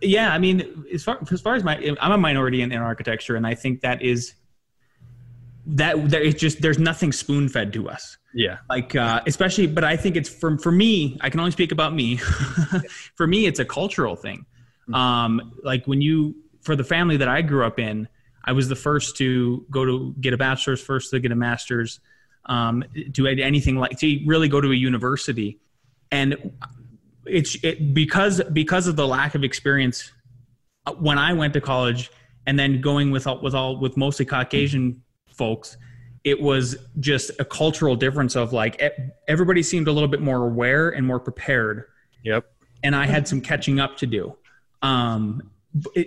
Yeah, 0.00 0.32
I 0.32 0.38
mean, 0.38 0.84
as 0.92 1.04
far 1.04 1.18
as 1.30 1.40
far 1.40 1.54
as 1.54 1.62
my, 1.62 1.76
I'm 2.00 2.12
a 2.12 2.18
minority 2.18 2.62
in, 2.62 2.72
in 2.72 2.78
architecture, 2.78 3.36
and 3.36 3.46
I 3.46 3.54
think 3.54 3.82
that 3.82 4.02
is 4.02 4.34
that 5.66 6.10
there 6.10 6.22
is 6.22 6.34
just 6.34 6.62
there's 6.62 6.78
nothing 6.78 7.12
spoon 7.12 7.48
fed 7.48 7.72
to 7.72 7.88
us. 7.88 8.16
Yeah. 8.32 8.58
Like 8.68 8.94
uh, 8.94 9.22
especially, 9.26 9.66
but 9.66 9.84
I 9.84 9.96
think 9.96 10.16
it's 10.16 10.28
for 10.28 10.58
for 10.58 10.70
me. 10.70 11.18
I 11.20 11.30
can 11.30 11.40
only 11.40 11.52
speak 11.52 11.72
about 11.72 11.94
me. 11.94 12.16
for 13.16 13.26
me, 13.26 13.46
it's 13.46 13.58
a 13.58 13.64
cultural 13.64 14.14
thing. 14.14 14.46
Mm-hmm. 14.82 14.94
Um, 14.94 15.52
like 15.64 15.86
when 15.86 16.00
you 16.00 16.36
for 16.60 16.76
the 16.76 16.84
family 16.84 17.16
that 17.16 17.28
I 17.28 17.42
grew 17.42 17.64
up 17.64 17.78
in, 17.78 18.08
I 18.44 18.52
was 18.52 18.68
the 18.68 18.76
first 18.76 19.16
to 19.16 19.66
go 19.70 19.84
to 19.84 20.14
get 20.20 20.32
a 20.32 20.36
bachelor's, 20.36 20.80
first 20.80 21.10
to 21.10 21.20
get 21.20 21.32
a 21.32 21.36
master's, 21.36 22.00
um, 22.46 22.84
to 23.14 23.26
anything 23.26 23.76
like 23.76 23.98
to 23.98 24.20
really 24.26 24.48
go 24.48 24.60
to 24.60 24.70
a 24.70 24.74
university, 24.74 25.58
and 26.12 26.52
it's 27.24 27.56
it, 27.64 27.92
because 27.92 28.40
because 28.52 28.86
of 28.86 28.94
the 28.94 29.06
lack 29.06 29.34
of 29.34 29.42
experience 29.42 30.12
uh, 30.86 30.92
when 30.92 31.18
I 31.18 31.32
went 31.32 31.54
to 31.54 31.60
college, 31.60 32.12
and 32.46 32.56
then 32.56 32.80
going 32.80 33.10
with 33.10 33.26
all, 33.26 33.40
with 33.40 33.54
all 33.54 33.80
with 33.80 33.96
mostly 33.96 34.24
Caucasian 34.24 35.02
folks, 35.36 35.76
it 36.24 36.40
was 36.40 36.76
just 36.98 37.30
a 37.38 37.44
cultural 37.44 37.94
difference 37.94 38.34
of 38.34 38.52
like 38.52 38.82
everybody 39.28 39.62
seemed 39.62 39.88
a 39.88 39.92
little 39.92 40.08
bit 40.08 40.20
more 40.20 40.44
aware 40.44 40.90
and 40.90 41.06
more 41.06 41.20
prepared. 41.20 41.84
Yep. 42.24 42.44
And 42.82 42.96
I 42.96 43.06
had 43.06 43.26
some 43.28 43.40
catching 43.40 43.78
up 43.80 43.96
to 43.98 44.06
do. 44.06 44.36
Um, 44.82 45.50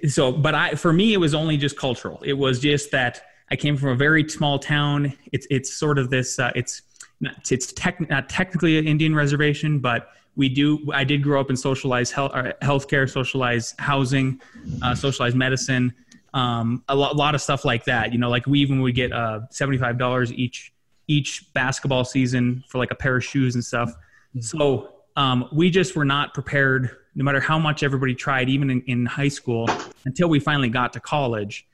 so 0.08 0.32
but 0.32 0.56
i 0.56 0.74
for 0.76 0.94
me 0.94 1.14
it 1.14 1.18
was 1.18 1.34
only 1.34 1.58
just 1.58 1.78
cultural 1.78 2.20
it 2.24 2.34
was 2.34 2.60
just 2.60 2.92
that 2.92 3.22
i 3.52 3.56
came 3.56 3.78
from 3.78 3.90
a 3.90 3.96
very 3.96 4.28
small 4.28 4.58
town 4.58 5.14
it's 5.32 5.46
it's 5.50 5.74
sort 5.74 5.98
of 5.98 6.10
this 6.10 6.40
uh, 6.40 6.52
it's 6.56 6.82
not, 7.22 7.52
it's 7.52 7.74
tech, 7.74 8.00
not 8.10 8.30
technically 8.30 8.78
an 8.78 8.88
indian 8.88 9.14
reservation 9.14 9.80
but 9.80 10.10
we 10.36 10.50
do 10.50 10.80
i 10.94 11.04
did 11.04 11.22
grow 11.22 11.40
up 11.40 11.50
in 11.50 11.56
socialized 11.56 12.14
health 12.14 12.32
uh, 12.34 12.54
healthcare 12.62 13.10
socialized 13.10 13.76
housing 13.80 14.40
uh, 14.82 14.96
socialized 14.96 15.36
medicine 15.36 15.94
um, 16.34 16.84
a 16.88 16.96
lot, 16.96 17.16
lot 17.16 17.36
of 17.36 17.42
stuff 17.42 17.66
like 17.66 17.86
that 17.86 18.14
you 18.14 18.20
know 18.20 18.30
like 18.30 18.46
we 18.46 18.60
even 18.60 18.82
would 18.82 18.96
get 18.96 19.12
uh, 19.12 19.42
$75 19.52 20.32
each 20.32 20.74
each 21.08 21.52
basketball 21.54 22.06
season 22.06 22.64
for 22.68 22.78
like 22.78 22.92
a 22.92 22.96
pair 22.96 23.16
of 23.16 23.24
shoes 23.24 23.56
and 23.56 23.64
stuff 23.64 23.90
mm-hmm. 23.90 24.42
so 24.42 24.94
um, 25.16 25.50
we 25.52 25.70
just 25.70 25.96
were 25.96 26.06
not 26.06 26.34
prepared 26.34 26.96
no 27.20 27.26
matter 27.26 27.42
how 27.42 27.60
much 27.60 27.84
everybody 27.84 28.16
tried, 28.16 28.50
even 28.50 28.70
in, 28.70 28.82
in 28.84 29.06
high 29.06 29.28
school, 29.28 29.68
until 30.06 30.30
we 30.30 30.40
finally 30.40 30.70
got 30.70 30.94
to 30.94 31.02
college. 31.02 31.68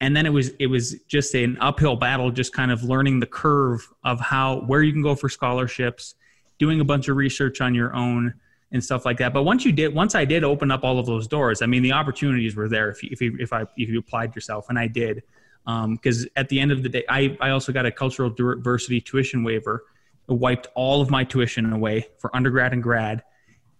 And 0.00 0.16
then 0.16 0.24
it 0.24 0.30
was 0.30 0.50
it 0.58 0.66
was 0.66 0.94
just 1.06 1.34
an 1.34 1.58
uphill 1.60 1.96
battle, 1.96 2.30
just 2.30 2.54
kind 2.54 2.70
of 2.70 2.82
learning 2.82 3.20
the 3.20 3.26
curve 3.26 3.86
of 4.04 4.20
how 4.20 4.60
where 4.60 4.82
you 4.82 4.92
can 4.92 5.02
go 5.02 5.14
for 5.14 5.28
scholarships, 5.28 6.14
doing 6.58 6.80
a 6.80 6.84
bunch 6.84 7.08
of 7.08 7.16
research 7.16 7.60
on 7.60 7.74
your 7.74 7.94
own, 7.94 8.34
and 8.72 8.82
stuff 8.82 9.04
like 9.04 9.18
that. 9.18 9.32
But 9.32 9.44
once 9.44 9.64
you 9.64 9.72
did, 9.72 9.94
once 9.94 10.14
I 10.14 10.24
did 10.24 10.44
open 10.44 10.70
up 10.70 10.84
all 10.84 10.98
of 10.98 11.06
those 11.06 11.26
doors, 11.26 11.62
I 11.62 11.66
mean, 11.66 11.82
the 11.82 11.92
opportunities 11.92 12.56
were 12.56 12.68
there 12.68 12.90
if 12.90 13.02
you, 13.02 13.10
if 13.12 13.20
you, 13.20 13.36
if 13.38 13.52
I, 13.52 13.62
if 13.76 13.88
you 13.88 13.98
applied 13.98 14.34
yourself 14.34 14.66
and 14.68 14.78
I 14.78 14.88
did, 14.88 15.22
because 15.64 16.22
um, 16.22 16.28
at 16.36 16.48
the 16.48 16.58
end 16.60 16.72
of 16.72 16.82
the 16.82 16.88
day, 16.88 17.04
I, 17.08 17.36
I 17.40 17.50
also 17.50 17.72
got 17.72 17.86
a 17.86 17.92
cultural 17.92 18.30
diversity 18.30 19.00
tuition 19.00 19.44
waiver. 19.44 19.84
It 20.28 20.32
wiped 20.32 20.68
all 20.74 21.00
of 21.00 21.10
my 21.10 21.24
tuition 21.24 21.72
away 21.72 22.08
for 22.18 22.34
undergrad 22.34 22.72
and 22.72 22.82
grad. 22.82 23.22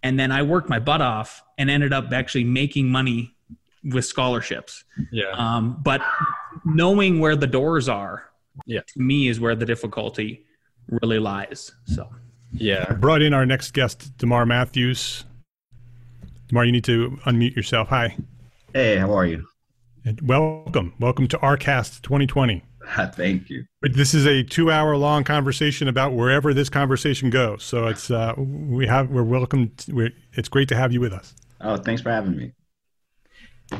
And 0.03 0.17
then 0.17 0.31
I 0.31 0.41
worked 0.43 0.69
my 0.69 0.79
butt 0.79 1.01
off 1.01 1.43
and 1.57 1.69
ended 1.69 1.91
up 1.91 2.11
actually 2.13 2.45
making 2.45 2.89
money 2.89 3.35
with 3.83 4.05
scholarships. 4.05 4.85
Yeah. 5.11 5.31
Um, 5.31 5.79
but 5.83 6.01
knowing 6.65 7.19
where 7.19 7.35
the 7.35 7.47
doors 7.47 7.89
are, 7.89 8.29
yeah, 8.65 8.81
to 8.81 8.99
me 8.99 9.27
is 9.27 9.39
where 9.39 9.55
the 9.55 9.65
difficulty 9.65 10.45
really 10.89 11.19
lies. 11.19 11.71
So. 11.85 12.09
Yeah. 12.51 12.85
I 12.89 12.93
brought 12.93 13.21
in 13.21 13.33
our 13.33 13.45
next 13.45 13.71
guest, 13.71 14.17
Demar 14.17 14.45
Matthews. 14.45 15.25
Demar, 16.47 16.65
you 16.65 16.71
need 16.71 16.85
to 16.85 17.19
unmute 17.25 17.55
yourself. 17.55 17.89
Hi. 17.89 18.17
Hey, 18.73 18.97
how 18.97 19.13
are 19.13 19.25
you? 19.25 19.47
And 20.05 20.21
welcome. 20.21 20.93
Welcome 20.99 21.27
to 21.29 21.37
RCast 21.39 22.01
2020. 22.01 22.63
Thank 23.13 23.49
you. 23.49 23.65
This 23.81 24.13
is 24.13 24.25
a 24.25 24.43
two-hour 24.43 24.95
long 24.95 25.23
conversation 25.23 25.87
about 25.87 26.13
wherever 26.13 26.53
this 26.53 26.69
conversation 26.69 27.29
goes. 27.29 27.63
So 27.63 27.87
it's 27.87 28.09
uh, 28.09 28.33
we 28.37 28.87
have 28.87 29.09
we're 29.09 29.23
welcome. 29.23 29.71
To, 29.77 29.95
we're, 29.95 30.11
it's 30.33 30.47
great 30.47 30.69
to 30.69 30.75
have 30.75 30.93
you 30.93 31.01
with 31.01 31.11
us. 31.11 31.35
Oh, 31.59 31.75
thanks 31.75 32.01
for 32.01 32.11
having 32.11 32.37
me. 32.37 32.53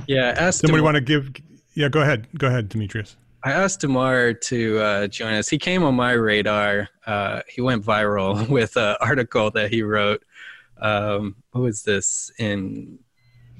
Yeah, 0.07 0.35
ask 0.37 0.59
somebody 0.59 0.81
want 0.81 0.95
to 0.95 1.01
give. 1.01 1.31
Yeah, 1.73 1.87
go 1.87 2.01
ahead. 2.01 2.27
Go 2.37 2.47
ahead, 2.47 2.67
Demetrius. 2.67 3.15
I 3.43 3.51
asked 3.51 3.81
Demar 3.81 4.33
to 4.33 4.79
uh, 4.79 5.07
join 5.07 5.33
us. 5.33 5.47
He 5.47 5.57
came 5.57 5.83
on 5.83 5.95
my 5.95 6.13
radar. 6.13 6.89
Uh, 7.05 7.41
he 7.47 7.61
went 7.61 7.85
viral 7.85 8.47
with 8.49 8.75
an 8.77 8.95
article 8.99 9.51
that 9.51 9.71
he 9.71 9.83
wrote. 9.83 10.23
Um, 10.81 11.35
what 11.51 11.61
was 11.61 11.83
this 11.83 12.31
in 12.39 12.99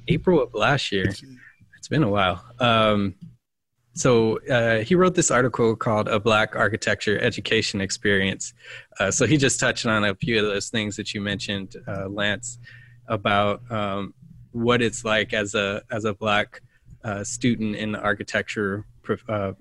April 0.08 0.42
of 0.42 0.54
last 0.54 0.90
year? 0.92 1.06
It's 1.76 1.88
been 1.88 2.02
a 2.02 2.08
while. 2.08 2.44
Um, 2.58 3.14
so 3.94 4.38
uh, 4.46 4.80
he 4.80 4.94
wrote 4.94 5.14
this 5.14 5.30
article 5.30 5.74
called 5.74 6.08
"A 6.08 6.20
Black 6.20 6.54
Architecture 6.54 7.18
Education 7.20 7.80
Experience." 7.80 8.54
Uh, 9.00 9.10
so 9.10 9.26
he 9.26 9.36
just 9.36 9.58
touched 9.58 9.86
on 9.86 10.04
a 10.04 10.14
few 10.14 10.38
of 10.38 10.44
those 10.44 10.68
things 10.68 10.96
that 10.96 11.14
you 11.14 11.20
mentioned, 11.20 11.74
uh, 11.88 12.08
Lance, 12.08 12.58
about 13.08 13.60
um, 13.72 14.14
what 14.52 14.82
it's 14.82 15.04
like 15.04 15.32
as 15.32 15.54
a 15.54 15.82
as 15.90 16.04
a 16.04 16.14
black 16.14 16.62
uh, 17.02 17.24
student 17.24 17.74
in 17.74 17.92
the 17.92 18.00
architecture 18.00 18.84
uh, 19.28 19.52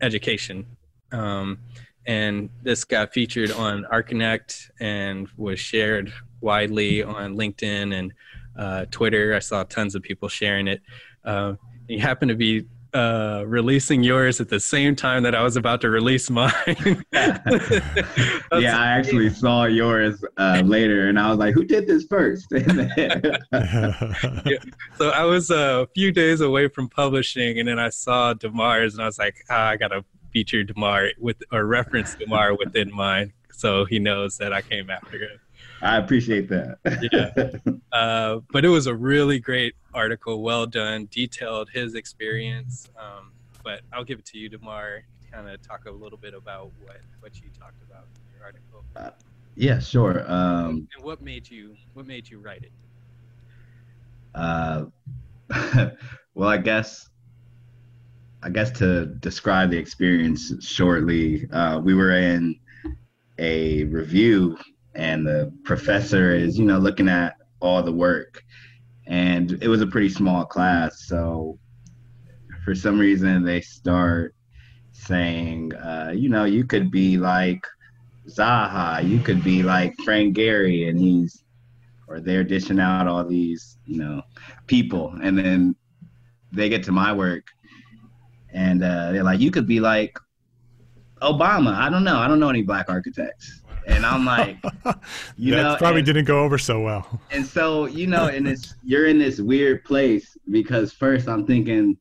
education. 0.00 0.66
Um, 1.12 1.58
and 2.06 2.48
this 2.62 2.84
got 2.84 3.12
featured 3.12 3.50
on 3.50 3.84
ArtConnect 3.92 4.70
and 4.80 5.28
was 5.36 5.60
shared 5.60 6.12
widely 6.40 7.02
on 7.02 7.36
LinkedIn 7.36 7.94
and 7.94 8.12
uh, 8.58 8.86
Twitter. 8.90 9.34
I 9.34 9.40
saw 9.40 9.62
tons 9.64 9.94
of 9.94 10.02
people 10.02 10.28
sharing 10.28 10.68
it. 10.68 10.82
Uh, 11.24 11.54
you 11.86 12.00
happen 12.00 12.28
to 12.28 12.34
be 12.34 12.66
uh, 12.94 13.44
releasing 13.46 14.02
yours 14.02 14.40
at 14.40 14.48
the 14.48 14.60
same 14.60 14.96
time 14.96 15.22
that 15.22 15.34
I 15.34 15.42
was 15.42 15.56
about 15.56 15.80
to 15.82 15.90
release 15.90 16.30
mine. 16.30 16.52
yeah, 17.12 17.44
I 18.52 18.86
actually 18.86 19.30
saw 19.30 19.64
yours 19.64 20.24
uh, 20.36 20.62
later, 20.64 21.08
and 21.08 21.18
I 21.18 21.28
was 21.30 21.38
like, 21.38 21.54
"Who 21.54 21.64
did 21.64 21.86
this 21.86 22.04
first? 22.04 22.46
yeah. 22.52 23.20
So 24.96 25.10
I 25.10 25.24
was 25.24 25.50
a 25.50 25.88
few 25.94 26.12
days 26.12 26.40
away 26.40 26.68
from 26.68 26.88
publishing, 26.88 27.58
and 27.58 27.68
then 27.68 27.78
I 27.78 27.90
saw 27.90 28.34
Demar's, 28.34 28.94
and 28.94 29.02
I 29.02 29.06
was 29.06 29.18
like, 29.18 29.44
ah, 29.50 29.68
"I 29.68 29.76
gotta 29.76 30.04
feature 30.32 30.64
Demar 30.64 31.08
with 31.18 31.42
or 31.52 31.66
reference 31.66 32.14
Demar 32.14 32.56
within 32.56 32.94
mine, 32.94 33.32
so 33.52 33.84
he 33.84 33.98
knows 33.98 34.38
that 34.38 34.52
I 34.52 34.62
came 34.62 34.90
after 34.90 35.18
him." 35.18 35.40
I 35.82 35.96
appreciate 35.96 36.48
that. 36.48 36.78
yeah. 37.12 37.72
Uh, 37.90 38.40
but 38.52 38.64
it 38.64 38.68
was 38.68 38.86
a 38.86 38.94
really 38.94 39.40
great 39.40 39.74
article, 39.94 40.42
well 40.42 40.66
done, 40.66 41.08
detailed 41.10 41.68
his 41.70 41.94
experience. 41.94 42.88
Um, 42.96 43.32
but 43.64 43.80
I'll 43.92 44.04
give 44.04 44.18
it 44.18 44.26
to 44.26 44.38
you, 44.38 44.48
Demar, 44.48 45.02
to 45.20 45.30
kind 45.32 45.48
of 45.48 45.60
talk 45.62 45.86
a 45.86 45.90
little 45.90 46.18
bit 46.18 46.34
about 46.34 46.70
what, 46.82 47.00
what 47.20 47.36
you 47.40 47.48
talked 47.58 47.82
about 47.82 48.04
in 48.14 48.36
your 48.36 48.44
article. 48.44 48.84
Uh, 48.94 49.10
yeah, 49.56 49.80
sure. 49.80 50.24
Um, 50.30 50.86
and 50.94 51.02
what 51.02 51.22
made 51.22 51.50
you 51.50 51.74
what 51.94 52.06
made 52.06 52.28
you 52.28 52.38
write 52.38 52.62
it? 52.62 52.72
Uh, 54.34 54.84
well, 56.34 56.48
I 56.48 56.58
guess 56.58 57.08
I 58.42 58.50
guess 58.50 58.70
to 58.78 59.06
describe 59.06 59.70
the 59.70 59.78
experience 59.78 60.52
shortly, 60.60 61.50
uh, 61.50 61.80
we 61.80 61.94
were 61.94 62.12
in 62.12 62.54
a 63.38 63.84
review 63.84 64.56
and 64.98 65.24
the 65.24 65.52
professor 65.64 66.34
is 66.34 66.58
you 66.58 66.64
know 66.64 66.78
looking 66.78 67.08
at 67.08 67.36
all 67.60 67.82
the 67.82 67.92
work. 67.92 68.42
And 69.06 69.52
it 69.62 69.68
was 69.68 69.80
a 69.80 69.86
pretty 69.86 70.10
small 70.10 70.44
class 70.44 71.06
so 71.06 71.58
for 72.62 72.74
some 72.74 72.98
reason 72.98 73.42
they 73.42 73.62
start 73.62 74.34
saying 74.92 75.74
uh, 75.74 76.12
you 76.14 76.28
know 76.28 76.44
you 76.44 76.66
could 76.66 76.90
be 76.90 77.16
like 77.16 77.64
zaha 78.28 79.08
you 79.08 79.18
could 79.20 79.42
be 79.42 79.62
like 79.62 79.94
frank 80.04 80.36
gehry 80.36 80.90
and 80.90 80.98
he's 80.98 81.42
or 82.08 82.20
they're 82.20 82.44
dishing 82.44 82.78
out 82.80 83.06
all 83.06 83.24
these 83.24 83.78
you 83.86 83.98
know 83.98 84.20
people. 84.66 85.14
And 85.22 85.38
then 85.38 85.74
they 86.52 86.68
get 86.68 86.82
to 86.84 86.92
my 86.92 87.12
work 87.12 87.46
and 88.52 88.82
uh, 88.82 89.12
they're 89.12 89.24
like 89.24 89.40
you 89.40 89.50
could 89.50 89.66
be 89.66 89.80
like 89.80 90.18
obama. 91.22 91.74
I 91.74 91.88
don't 91.88 92.04
know. 92.04 92.18
I 92.18 92.28
don't 92.28 92.40
know 92.40 92.50
any 92.50 92.62
black 92.62 92.90
architects 92.90 93.62
and 93.88 94.04
I'm 94.04 94.24
like, 94.24 94.58
you 95.36 95.54
that 95.54 95.62
know, 95.62 95.76
probably 95.76 96.00
and, 96.00 96.06
didn't 96.06 96.26
go 96.26 96.40
over 96.40 96.58
so 96.58 96.80
well. 96.80 97.20
And 97.30 97.44
so, 97.44 97.86
you 97.86 98.06
know, 98.06 98.28
and 98.28 98.46
it's 98.46 98.74
you're 98.84 99.06
in 99.06 99.18
this 99.18 99.40
weird 99.40 99.84
place 99.84 100.36
because 100.50 100.92
first 100.92 101.28
I'm 101.28 101.46
thinking, 101.46 101.96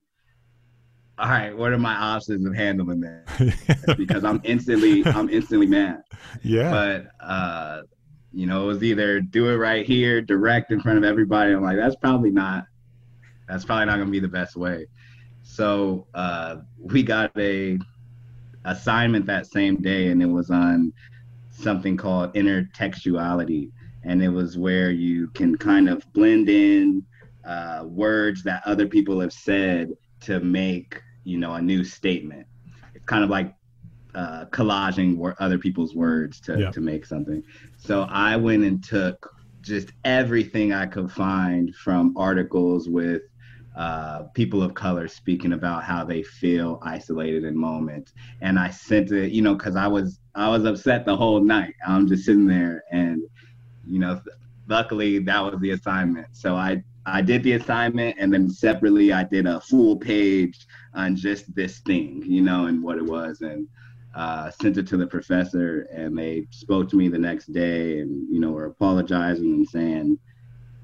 all 1.18 1.30
right, 1.30 1.56
what 1.56 1.72
are 1.72 1.80
my 1.80 1.96
options 1.96 2.46
of 2.46 2.54
handling 2.56 3.00
that? 3.02 3.96
because 3.98 4.24
I'm 4.24 4.42
instantly, 4.44 5.04
I'm 5.06 5.30
instantly 5.30 5.66
mad. 5.66 6.02
Yeah. 6.44 6.70
But 6.70 7.26
uh, 7.26 7.82
you 8.34 8.46
know, 8.46 8.64
it 8.64 8.68
was 8.68 8.84
either 8.84 9.22
do 9.22 9.50
it 9.50 9.56
right 9.56 9.86
here, 9.86 10.22
direct 10.22 10.72
in 10.72 10.80
front 10.80 10.98
of 10.98 11.04
everybody. 11.04 11.54
I'm 11.54 11.64
like, 11.64 11.78
that's 11.78 11.96
probably 11.96 12.30
not, 12.30 12.66
that's 13.48 13.66
probably 13.66 13.86
not 13.86 13.98
gonna 13.98 14.12
be 14.12 14.20
the 14.20 14.28
best 14.28 14.56
way. 14.56 14.88
So 15.42 16.06
uh, 16.14 16.58
we 16.78 17.02
got 17.02 17.32
a 17.38 17.80
assignment 18.66 19.26
that 19.28 19.48
same 19.48 19.82
day, 19.82 20.10
and 20.10 20.22
it 20.22 20.28
was 20.28 20.52
on 20.52 20.94
something 21.58 21.98
called 21.98 22.34
intertextuality, 22.34 23.72
and 24.04 24.22
it 24.22 24.30
was 24.30 24.58
where 24.58 24.92
you 24.92 25.28
can 25.30 25.58
kind 25.58 25.90
of 25.90 26.02
blend 26.14 26.50
in 26.50 27.06
uh, 27.46 27.84
words 27.86 28.44
that 28.44 28.62
other 28.66 28.88
people 28.88 29.20
have 29.20 29.34
said 29.34 29.92
to 30.22 30.40
make 30.40 31.02
you 31.24 31.38
know 31.38 31.54
a 31.54 31.62
new 31.62 31.84
statement. 31.84 32.46
It's 32.94 33.06
kind 33.06 33.24
of 33.24 33.30
like 33.30 33.54
uh, 34.16 34.46
collaging 34.46 35.36
other 35.40 35.60
people's 35.60 35.94
words 35.94 36.40
to, 36.42 36.60
yeah. 36.60 36.72
to 36.72 36.82
make 36.82 37.06
something. 37.06 37.44
So 37.78 38.08
I 38.10 38.36
went 38.36 38.64
and 38.64 38.84
took 38.84 39.30
just 39.62 39.92
everything 40.06 40.74
I 40.74 40.86
could 40.88 41.12
find 41.12 41.76
from 41.76 42.16
articles 42.18 42.90
with 42.90 43.22
uh, 43.78 44.24
people 44.34 44.64
of 44.64 44.74
color 44.74 45.08
speaking 45.08 45.54
about 45.54 45.84
how 45.84 46.04
they 46.04 46.24
feel 46.24 46.80
isolated 46.82 47.44
in 47.44 47.56
moments. 47.56 48.12
And 48.42 48.58
I 48.58 48.72
sent 48.72 49.12
it, 49.12 49.32
you 49.32 49.44
know, 49.44 49.54
because 49.54 49.76
I 49.76 49.86
was 49.88 50.20
I 50.34 50.50
was 50.50 50.66
upset 50.66 51.06
the 51.06 51.16
whole 51.16 51.40
night. 51.40 51.76
I'm 51.88 52.08
just 52.08 52.26
sitting 52.26 52.48
there, 52.48 52.84
and 52.92 53.22
you 53.86 54.00
know, 54.00 54.20
luckily 54.68 55.20
that 55.20 55.44
was 55.44 55.60
the 55.62 55.72
assignment. 55.72 56.28
So 56.32 56.56
I 56.56 56.84
I 57.06 57.22
did 57.22 57.44
the 57.44 57.54
assignment, 57.54 58.18
and 58.20 58.34
then 58.34 58.50
separately 58.50 59.14
I 59.14 59.24
did 59.24 59.46
a 59.46 59.62
full 59.62 59.96
page 59.96 60.66
on 60.96 61.16
just 61.16 61.54
this 61.54 61.80
thing, 61.80 62.24
you 62.26 62.42
know, 62.42 62.66
and 62.66 62.82
what 62.82 62.98
it 62.98 63.06
was, 63.06 63.42
and 63.42 63.68
uh, 64.16 64.50
sent 64.50 64.78
it 64.78 64.88
to 64.88 64.98
the 64.98 65.06
professor, 65.06 65.88
and 65.94 66.18
they 66.18 66.48
spoke 66.50 66.90
to 66.90 66.96
me 66.96 67.10
the 67.10 67.20
next 67.20 67.54
day, 67.54 68.00
and 68.00 68.28
you 68.34 68.40
know, 68.40 68.50
were 68.50 68.66
apologizing 68.66 69.54
and 69.54 69.70
saying 69.70 70.18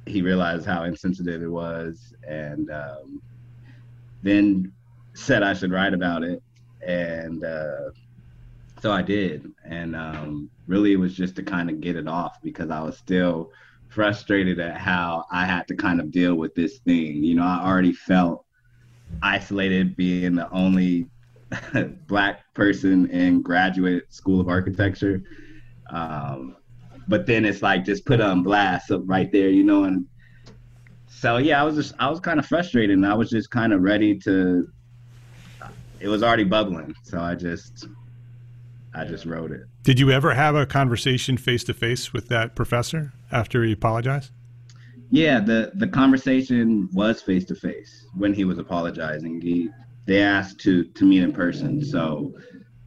he 0.05 0.21
realized 0.21 0.65
how 0.65 0.83
insensitive 0.83 1.41
it 1.41 1.47
was, 1.49 2.13
and 2.27 2.69
um, 2.71 3.21
then 4.21 4.71
said 5.13 5.43
I 5.43 5.53
should 5.53 5.71
write 5.71 5.93
about 5.93 6.23
it, 6.23 6.41
and 6.85 7.43
uh, 7.43 7.91
so 8.81 8.91
I 8.91 9.01
did. 9.01 9.51
And 9.63 9.95
um, 9.95 10.49
really, 10.67 10.93
it 10.93 10.97
was 10.97 11.15
just 11.15 11.35
to 11.37 11.43
kind 11.43 11.69
of 11.69 11.79
get 11.81 11.95
it 11.95 12.07
off 12.07 12.41
because 12.41 12.69
I 12.69 12.81
was 12.81 12.97
still 12.97 13.51
frustrated 13.89 14.59
at 14.59 14.75
how 14.75 15.25
I 15.31 15.45
had 15.45 15.67
to 15.67 15.75
kind 15.75 15.99
of 15.99 16.11
deal 16.11 16.35
with 16.35 16.55
this 16.55 16.79
thing. 16.79 17.23
You 17.23 17.35
know, 17.35 17.43
I 17.43 17.63
already 17.63 17.93
felt 17.93 18.45
isolated 19.21 19.95
being 19.95 20.35
the 20.35 20.49
only 20.51 21.07
black 22.07 22.41
person 22.53 23.09
in 23.09 23.41
graduate 23.41 24.11
school 24.11 24.41
of 24.41 24.49
architecture. 24.49 25.21
Um, 25.89 26.57
but 27.07 27.25
then 27.25 27.45
it's 27.45 27.61
like 27.61 27.85
just 27.85 28.05
put 28.05 28.21
on 28.21 28.43
blast 28.43 28.91
up 28.91 29.01
right 29.05 29.31
there, 29.31 29.49
you 29.49 29.63
know. 29.63 29.83
And 29.83 30.05
so 31.07 31.37
yeah, 31.37 31.61
I 31.61 31.63
was 31.63 31.75
just 31.75 31.93
I 31.99 32.09
was 32.09 32.19
kind 32.19 32.39
of 32.39 32.45
frustrated, 32.45 32.95
and 32.95 33.05
I 33.05 33.13
was 33.13 33.29
just 33.29 33.49
kind 33.49 33.73
of 33.73 33.81
ready 33.81 34.17
to. 34.19 34.67
It 35.99 36.09
was 36.09 36.21
already 36.21 36.43
bubbling, 36.43 36.93
so 37.03 37.19
I 37.19 37.35
just 37.35 37.87
I 38.93 39.05
just 39.05 39.25
wrote 39.25 39.51
it. 39.51 39.61
Did 39.83 39.99
you 39.99 40.11
ever 40.11 40.33
have 40.33 40.55
a 40.55 40.65
conversation 40.65 41.37
face 41.37 41.63
to 41.65 41.73
face 41.73 42.13
with 42.13 42.27
that 42.27 42.55
professor 42.55 43.13
after 43.31 43.63
he 43.63 43.71
apologized? 43.71 44.31
Yeah, 45.09 45.39
the 45.39 45.71
the 45.75 45.87
conversation 45.87 46.89
was 46.91 47.21
face 47.21 47.45
to 47.45 47.55
face 47.55 48.05
when 48.15 48.33
he 48.33 48.45
was 48.45 48.57
apologizing. 48.57 49.41
He 49.41 49.69
they 50.05 50.21
asked 50.21 50.59
to 50.61 50.83
to 50.85 51.05
meet 51.05 51.23
in 51.23 51.31
person, 51.31 51.83
so 51.83 52.33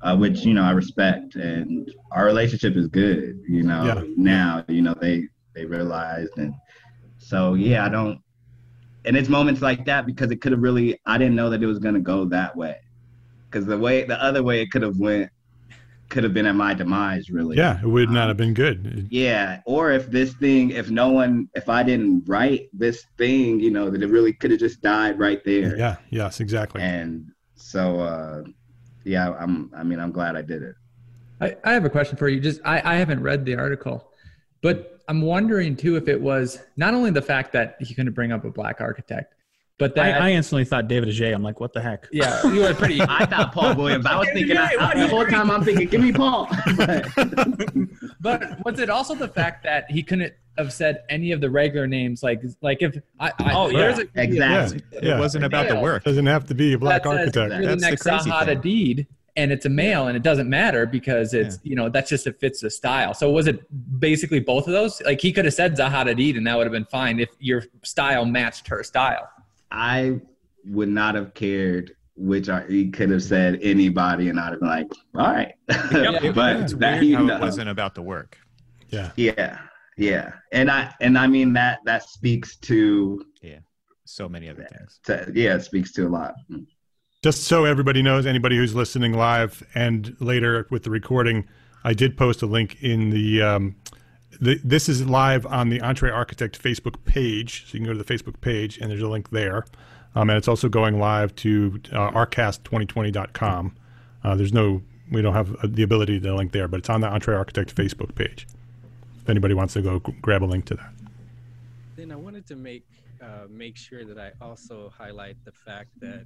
uh, 0.06 0.16
which 0.16 0.44
you 0.44 0.54
know 0.54 0.62
I 0.62 0.70
respect, 0.70 1.34
and 1.34 1.90
our 2.12 2.24
relationship 2.24 2.76
is 2.76 2.86
good. 2.86 3.40
You 3.48 3.64
know, 3.64 3.84
Yeah. 3.84 4.02
now 4.16 4.64
you 4.68 4.82
know 4.82 4.94
they 5.00 5.28
they 5.54 5.64
realized, 5.64 6.38
and 6.38 6.54
so 7.18 7.54
yeah, 7.54 7.84
I 7.84 7.88
don't. 7.88 8.20
And 9.04 9.16
it's 9.16 9.28
moments 9.28 9.62
like 9.62 9.84
that 9.86 10.06
because 10.06 10.30
it 10.30 10.40
could 10.40 10.52
have 10.52 10.62
really 10.62 10.98
I 11.06 11.18
didn't 11.18 11.34
know 11.34 11.50
that 11.50 11.62
it 11.62 11.66
was 11.66 11.80
gonna 11.80 12.00
go 12.00 12.24
that 12.26 12.56
way, 12.56 12.76
because 13.50 13.66
the 13.66 13.78
way 13.78 14.04
the 14.04 14.22
other 14.22 14.42
way 14.42 14.60
it 14.60 14.70
could 14.70 14.82
have 14.82 14.98
went 14.98 15.30
could 16.08 16.22
have 16.22 16.32
been 16.32 16.46
at 16.46 16.54
my 16.54 16.72
demise 16.72 17.30
really. 17.30 17.56
Yeah, 17.56 17.80
it 17.80 17.86
would 17.86 18.10
not 18.10 18.28
have 18.28 18.36
been 18.36 18.54
good. 18.54 19.08
Yeah, 19.10 19.60
or 19.66 19.90
if 19.90 20.08
this 20.08 20.34
thing, 20.34 20.70
if 20.70 20.88
no 20.88 21.10
one, 21.10 21.48
if 21.54 21.68
I 21.68 21.82
didn't 21.82 22.28
write 22.28 22.68
this 22.72 23.04
thing, 23.18 23.58
you 23.58 23.72
know, 23.72 23.90
that 23.90 24.02
it 24.04 24.08
really 24.08 24.32
could 24.32 24.52
have 24.52 24.60
just 24.60 24.80
died 24.82 25.18
right 25.18 25.42
there. 25.44 25.76
Yeah, 25.76 25.96
yes, 26.10 26.38
exactly. 26.38 26.80
And 26.80 27.32
so, 27.56 27.98
uh, 28.00 28.42
yeah, 29.06 29.32
I'm. 29.38 29.70
I 29.74 29.82
mean, 29.82 30.00
I'm 30.00 30.12
glad 30.12 30.36
I 30.36 30.42
did 30.42 30.62
it. 30.62 30.74
I, 31.40 31.56
I 31.64 31.72
have 31.72 31.84
a 31.84 31.90
question 31.90 32.16
for 32.16 32.28
you. 32.28 32.40
Just 32.40 32.60
I, 32.64 32.80
I 32.84 32.96
haven't 32.96 33.22
read 33.22 33.44
the 33.44 33.54
article, 33.56 34.10
but 34.62 35.00
I'm 35.08 35.22
wondering 35.22 35.76
too 35.76 35.96
if 35.96 36.08
it 36.08 36.20
was 36.20 36.58
not 36.76 36.92
only 36.94 37.10
the 37.10 37.22
fact 37.22 37.52
that 37.52 37.76
he 37.80 37.94
couldn't 37.94 38.14
bring 38.14 38.32
up 38.32 38.44
a 38.44 38.50
black 38.50 38.80
architect, 38.80 39.34
but 39.78 39.94
that 39.94 40.20
I, 40.20 40.28
I 40.28 40.32
instantly 40.32 40.64
thought 40.64 40.88
David 40.88 41.08
Adjaye. 41.10 41.34
I'm 41.34 41.42
like, 41.42 41.60
what 41.60 41.72
the 41.72 41.80
heck? 41.82 42.08
yeah, 42.10 42.42
you 42.52 42.60
were 42.62 42.74
pretty. 42.74 43.00
I 43.08 43.26
thought 43.26 43.52
Paul 43.52 43.76
Williams. 43.76 44.06
I 44.06 44.18
was 44.18 44.28
thinking 44.32 44.48
Yeah, 44.56 44.68
what 44.76 44.94
the 44.94 45.00
you 45.02 45.08
whole 45.08 45.20
think? 45.24 45.30
time. 45.36 45.50
I'm 45.50 45.62
thinking, 45.64 45.88
give 45.88 46.00
me 46.00 46.12
Paul. 46.12 46.48
But 48.20 48.64
was 48.64 48.80
it 48.80 48.90
also 48.90 49.14
the 49.14 49.28
fact 49.28 49.62
that 49.64 49.90
he 49.90 50.02
couldn't 50.02 50.32
have 50.58 50.72
said 50.72 51.02
any 51.08 51.32
of 51.32 51.40
the 51.40 51.50
regular 51.50 51.86
names? 51.86 52.22
Like 52.22 52.42
like 52.62 52.82
if 52.82 52.96
I, 53.20 53.32
I 53.38 53.52
Oh, 53.54 53.68
yeah. 53.68 53.78
there's 53.78 53.98
a- 54.00 54.08
exactly. 54.14 54.82
Yeah. 55.02 55.16
It 55.16 55.20
wasn't 55.20 55.44
about 55.44 55.68
the 55.68 55.74
Male. 55.74 55.82
work. 55.82 56.04
Doesn't 56.04 56.26
have 56.26 56.46
to 56.46 56.54
be 56.54 56.72
a 56.74 56.78
black 56.78 57.02
that 57.04 57.10
says 57.10 57.18
architect. 57.18 57.50
really 57.50 57.66
That's 57.66 57.82
the 57.82 57.90
next 57.90 58.02
crazy 58.02 58.30
Zaha 58.30 58.44
thing. 58.46 58.58
Hadid, 58.62 59.06
and 59.36 59.52
it's 59.52 59.66
a 59.66 59.68
male, 59.68 60.06
and 60.08 60.16
it 60.16 60.22
doesn't 60.22 60.48
matter 60.48 60.86
because 60.86 61.34
it's 61.34 61.58
you 61.62 61.76
know 61.76 61.88
that's 61.90 62.08
just 62.08 62.26
it 62.26 62.40
fits 62.40 62.60
the 62.60 62.70
style. 62.70 63.12
So 63.14 63.30
was 63.30 63.46
it 63.46 63.60
basically 64.00 64.40
both 64.40 64.66
of 64.66 64.72
those? 64.72 65.00
Like 65.02 65.20
he 65.20 65.32
could 65.32 65.44
have 65.44 65.54
said 65.54 65.76
Zaha 65.76 66.06
Hadid, 66.06 66.36
and 66.36 66.46
that 66.46 66.56
would 66.56 66.64
have 66.64 66.72
been 66.72 66.86
fine 66.86 67.20
if 67.20 67.28
your 67.38 67.62
style 67.82 68.24
matched 68.24 68.66
her 68.68 68.82
style. 68.82 69.28
I 69.70 70.20
would 70.64 70.88
not 70.88 71.14
have 71.14 71.34
cared 71.34 71.92
which 72.18 72.48
are, 72.48 72.62
he 72.66 72.88
could 72.88 73.10
have 73.10 73.22
said 73.22 73.58
anybody, 73.60 74.30
and 74.30 74.40
I'd 74.40 74.52
have 74.52 74.60
been 74.60 74.68
like, 74.70 74.86
all 75.14 75.32
right. 75.34 75.52
It- 75.68 76.34
but 76.34 76.56
it's 76.56 76.72
that 76.72 76.92
weird 76.94 77.04
you 77.04 77.16
how 77.18 77.24
know. 77.24 77.36
it 77.36 77.40
wasn't 77.42 77.68
about 77.68 77.94
the 77.94 78.00
work. 78.00 78.38
Yeah. 78.88 79.10
Yeah, 79.16 79.58
yeah, 79.96 80.32
and 80.52 80.70
I 80.70 80.94
and 81.00 81.16
I 81.18 81.26
mean 81.26 81.52
that 81.54 81.80
that 81.84 82.08
speaks 82.08 82.56
to, 82.58 83.24
Yeah. 83.42 83.58
So 84.04 84.28
many 84.28 84.48
other 84.48 84.68
things. 84.70 85.00
to 85.04 85.32
yeah, 85.34 85.56
it 85.56 85.62
speaks 85.62 85.92
to 85.92 86.06
a 86.06 86.08
lot. 86.08 86.34
Just 87.22 87.44
so 87.44 87.64
everybody 87.64 88.02
knows, 88.02 88.24
anybody 88.26 88.56
who's 88.56 88.74
listening 88.74 89.14
live 89.14 89.66
and 89.74 90.16
later 90.20 90.66
with 90.70 90.84
the 90.84 90.90
recording, 90.90 91.48
I 91.82 91.92
did 91.92 92.16
post 92.16 92.42
a 92.42 92.46
link 92.46 92.76
in 92.82 93.10
the. 93.10 93.42
Um, 93.42 93.76
the 94.40 94.60
this 94.62 94.88
is 94.88 95.06
live 95.06 95.46
on 95.46 95.70
the 95.70 95.80
Entre 95.80 96.10
Architect 96.10 96.62
Facebook 96.62 97.02
page, 97.04 97.64
so 97.66 97.74
you 97.74 97.80
can 97.80 97.86
go 97.86 97.92
to 97.92 98.02
the 98.02 98.14
Facebook 98.14 98.40
page 98.40 98.76
and 98.78 98.90
there's 98.90 99.02
a 99.02 99.08
link 99.08 99.30
there, 99.30 99.64
um, 100.14 100.28
and 100.28 100.36
it's 100.36 100.48
also 100.48 100.68
going 100.68 100.98
live 100.98 101.34
to 101.36 101.80
uh, 101.92 102.10
arcast2020.com. 102.10 103.76
Uh, 104.24 104.34
there's 104.34 104.52
no, 104.52 104.82
we 105.10 105.22
don't 105.22 105.34
have 105.34 105.54
uh, 105.56 105.68
the 105.70 105.82
ability 105.82 106.20
to 106.20 106.34
link 106.34 106.52
there, 106.52 106.68
but 106.68 106.78
it's 106.78 106.90
on 106.90 107.00
the 107.00 107.08
Entre 107.08 107.34
Architect 107.34 107.74
Facebook 107.74 108.14
page. 108.14 108.46
If 109.26 109.30
anybody 109.30 109.54
wants 109.54 109.72
to 109.72 109.82
go 109.82 109.98
grab 109.98 110.44
a 110.44 110.46
link 110.46 110.66
to 110.66 110.76
that. 110.76 110.92
Then 111.96 112.12
I 112.12 112.14
wanted 112.14 112.46
to 112.46 112.54
make 112.54 112.84
uh, 113.20 113.48
make 113.50 113.76
sure 113.76 114.04
that 114.04 114.16
I 114.20 114.30
also 114.40 114.92
highlight 114.96 115.36
the 115.44 115.50
fact 115.50 115.88
that 115.98 116.24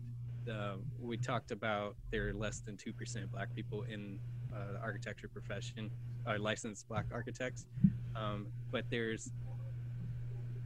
uh, 0.52 0.74
we 1.00 1.16
talked 1.16 1.50
about 1.50 1.96
there 2.10 2.28
are 2.28 2.34
less 2.34 2.60
than 2.60 2.76
two 2.76 2.92
percent 2.92 3.32
Black 3.32 3.54
people 3.54 3.84
in 3.84 4.18
uh, 4.54 4.72
the 4.72 4.80
architecture 4.80 5.28
profession, 5.28 5.90
uh, 6.26 6.36
licensed 6.38 6.88
Black 6.88 7.06
architects, 7.10 7.64
um, 8.14 8.48
but 8.70 8.84
there's 8.90 9.30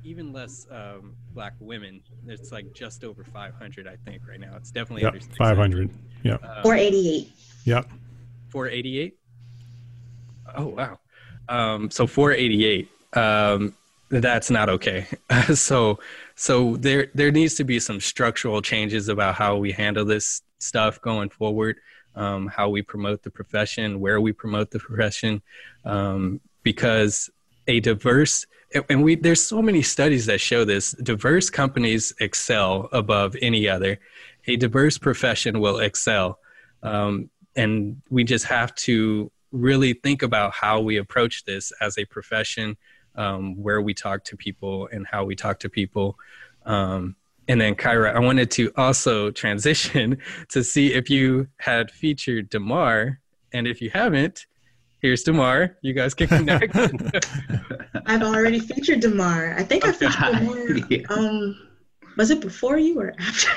even 0.02 0.32
less 0.32 0.66
um, 0.72 1.14
Black 1.34 1.52
women. 1.60 2.00
It's 2.26 2.50
like 2.50 2.72
just 2.74 3.04
over 3.04 3.22
500, 3.22 3.86
I 3.86 3.94
think, 4.04 4.26
right 4.28 4.40
now. 4.40 4.54
It's 4.56 4.72
definitely 4.72 5.02
Yep, 5.02 5.12
under 5.12 5.20
600. 5.20 5.54
500. 5.54 5.90
Yeah. 6.24 6.32
Um, 6.34 6.40
Or 6.64 6.74
88. 6.74 7.32
Yep. 7.64 7.90
488 8.50 9.18
oh 10.56 10.66
wow 10.66 10.98
um 11.48 11.90
so 11.90 12.06
488 12.06 12.88
um 13.14 13.74
that's 14.10 14.50
not 14.50 14.68
okay. 14.68 15.06
So 15.54 15.98
so 16.36 16.76
there 16.76 17.08
there 17.14 17.32
needs 17.32 17.54
to 17.54 17.64
be 17.64 17.80
some 17.80 18.00
structural 18.00 18.62
changes 18.62 19.08
about 19.08 19.34
how 19.34 19.56
we 19.56 19.72
handle 19.72 20.04
this 20.04 20.42
stuff 20.58 21.00
going 21.00 21.30
forward 21.30 21.76
um, 22.16 22.46
how 22.46 22.68
we 22.68 22.82
promote 22.82 23.22
the 23.22 23.30
profession 23.30 24.00
where 24.00 24.20
we 24.20 24.32
promote 24.32 24.70
the 24.70 24.78
profession 24.88 25.42
um, 25.84 26.40
because 26.62 27.30
a 27.66 27.80
diverse 27.80 28.46
and- 28.88 29.02
we 29.04 29.14
there's 29.14 29.42
so 29.42 29.62
many 29.62 29.82
studies 29.82 30.26
that 30.26 30.40
show 30.40 30.64
this 30.64 30.92
diverse 30.92 31.48
companies 31.50 32.12
excel 32.20 32.88
above 32.92 33.36
any 33.40 33.68
other. 33.68 34.00
A 34.46 34.56
diverse 34.56 34.98
profession 34.98 35.60
will 35.60 35.78
excel. 35.78 36.38
Um, 36.82 37.30
and 37.56 38.02
we 38.10 38.24
just 38.24 38.44
have 38.46 38.74
to 38.74 39.30
really 39.54 39.94
think 39.94 40.22
about 40.22 40.52
how 40.52 40.80
we 40.80 40.96
approach 40.96 41.44
this 41.44 41.72
as 41.80 41.96
a 41.98 42.04
profession 42.06 42.76
um, 43.16 43.56
where 43.62 43.80
we 43.80 43.94
talk 43.94 44.24
to 44.24 44.36
people 44.36 44.88
and 44.92 45.06
how 45.06 45.24
we 45.24 45.34
talk 45.36 45.60
to 45.60 45.68
people 45.68 46.18
um, 46.66 47.14
and 47.46 47.60
then 47.60 47.74
kyra 47.74 48.14
i 48.14 48.18
wanted 48.18 48.50
to 48.50 48.72
also 48.76 49.30
transition 49.42 50.18
to 50.48 50.64
see 50.64 50.92
if 50.92 51.08
you 51.08 51.46
had 51.58 51.90
featured 51.90 52.48
demar 52.50 53.20
and 53.52 53.66
if 53.68 53.80
you 53.80 53.90
haven't 53.90 54.46
here's 55.00 55.22
demar 55.22 55.76
you 55.82 55.92
guys 55.92 56.14
can 56.14 56.26
connect 56.26 56.74
I've 58.06 58.22
already 58.22 58.58
featured 58.60 59.00
Demar. 59.00 59.54
I 59.56 59.62
think 59.62 59.86
I 59.86 59.92
featured 59.92 60.86
Demar. 60.86 61.04
Um, 61.18 61.56
was 62.16 62.30
it 62.30 62.40
before 62.40 62.78
you 62.78 63.00
or 63.00 63.12
after? 63.18 63.50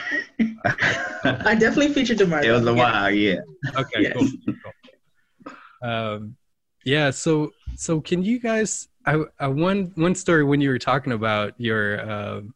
I 1.23 1.55
definitely 1.55 1.93
featured 1.93 2.17
Demar. 2.17 2.43
It 2.43 2.51
was 2.51 2.65
a 2.65 2.73
while, 2.73 3.11
yeah. 3.11 3.41
okay 3.75 4.01
Yes. 4.01 4.13
cool, 4.13 4.27
cool. 4.45 4.71
Um 5.81 6.35
yeah 6.85 7.09
so 7.09 7.51
so 7.75 7.99
can 7.99 8.23
you 8.23 8.39
guys 8.39 8.87
i 9.05 9.21
i 9.39 9.47
one 9.47 9.91
one 9.95 10.15
story 10.15 10.43
when 10.43 10.61
you 10.61 10.69
were 10.69 10.79
talking 10.79 11.13
about 11.13 11.53
your 11.57 12.09
um 12.09 12.53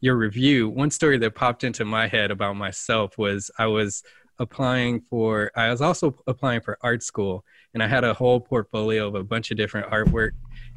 your 0.00 0.16
review 0.16 0.68
one 0.68 0.90
story 0.90 1.18
that 1.18 1.34
popped 1.34 1.64
into 1.64 1.84
my 1.84 2.06
head 2.06 2.30
about 2.30 2.56
myself 2.56 3.18
was 3.18 3.50
i 3.58 3.66
was 3.66 4.02
applying 4.38 5.00
for 5.00 5.50
i 5.56 5.70
was 5.70 5.80
also 5.80 6.14
applying 6.26 6.60
for 6.60 6.78
art 6.82 7.02
school 7.02 7.44
and 7.74 7.82
i 7.82 7.86
had 7.86 8.04
a 8.04 8.14
whole 8.14 8.40
portfolio 8.40 9.06
of 9.06 9.14
a 9.14 9.22
bunch 9.22 9.50
of 9.50 9.56
different 9.56 9.86
artwork 9.90 10.30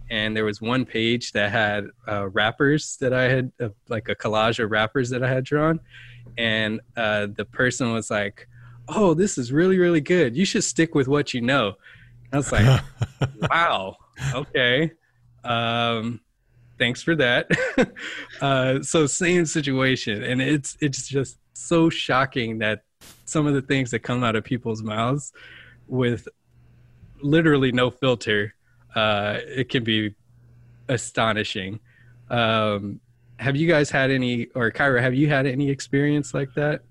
and 0.10 0.36
there 0.36 0.44
was 0.44 0.62
one 0.62 0.86
page 0.86 1.32
that 1.32 1.50
had 1.50 1.86
uh, 2.10 2.28
rappers 2.30 2.98
that 3.00 3.14
i 3.14 3.24
had 3.24 3.52
uh, 3.62 3.70
like 3.88 4.10
a 4.10 4.16
collage 4.16 4.62
of 4.62 4.70
rappers 4.70 5.10
that 5.10 5.24
i 5.24 5.30
had 5.30 5.46
drawn 5.46 5.80
and 6.38 6.82
uh, 6.98 7.28
the 7.36 7.46
person 7.46 7.94
was 7.94 8.10
like 8.12 8.48
oh, 8.88 9.14
this 9.14 9.38
is 9.38 9.52
really, 9.52 9.78
really 9.78 10.02
good. 10.02 10.36
You 10.36 10.46
should 10.46 10.64
stick 10.64 10.96
with 10.96 11.08
what 11.08 11.34
you 11.34 11.42
know. 11.42 11.74
I 12.32 12.38
was 12.38 12.52
like, 12.52 12.84
wow, 13.50 13.98
okay. 14.34 14.92
Um, 15.44 16.22
thanks 16.78 17.02
for 17.04 17.16
that. 17.16 17.48
uh, 18.42 18.82
so 18.82 19.06
same 19.06 19.46
situation. 19.46 20.24
And 20.24 20.42
it's, 20.42 20.78
it's 20.82 21.08
just 21.08 21.38
so 21.54 21.90
shocking 21.90 22.60
that 22.60 22.84
some 23.26 23.48
of 23.48 23.54
the 23.54 23.62
things 23.62 23.92
that 23.92 24.00
come 24.00 24.24
out 24.24 24.36
of 24.36 24.44
people's 24.44 24.82
mouths 24.82 25.32
with 25.88 26.28
literally 27.22 27.72
no 27.72 27.90
filter, 27.90 28.54
uh, 28.96 29.38
it 29.44 29.70
can 29.70 29.84
be 29.84 30.16
astonishing. 30.90 31.80
Um, 32.30 33.00
have 33.38 33.56
you 33.56 33.68
guys 33.68 33.90
had 33.90 34.12
any, 34.12 34.48
or 34.56 34.72
Kyra, 34.72 35.02
have 35.02 35.14
you 35.14 35.28
had 35.28 35.46
any 35.46 35.70
experience 35.70 36.34
like 36.34 36.54
that? 36.56 36.82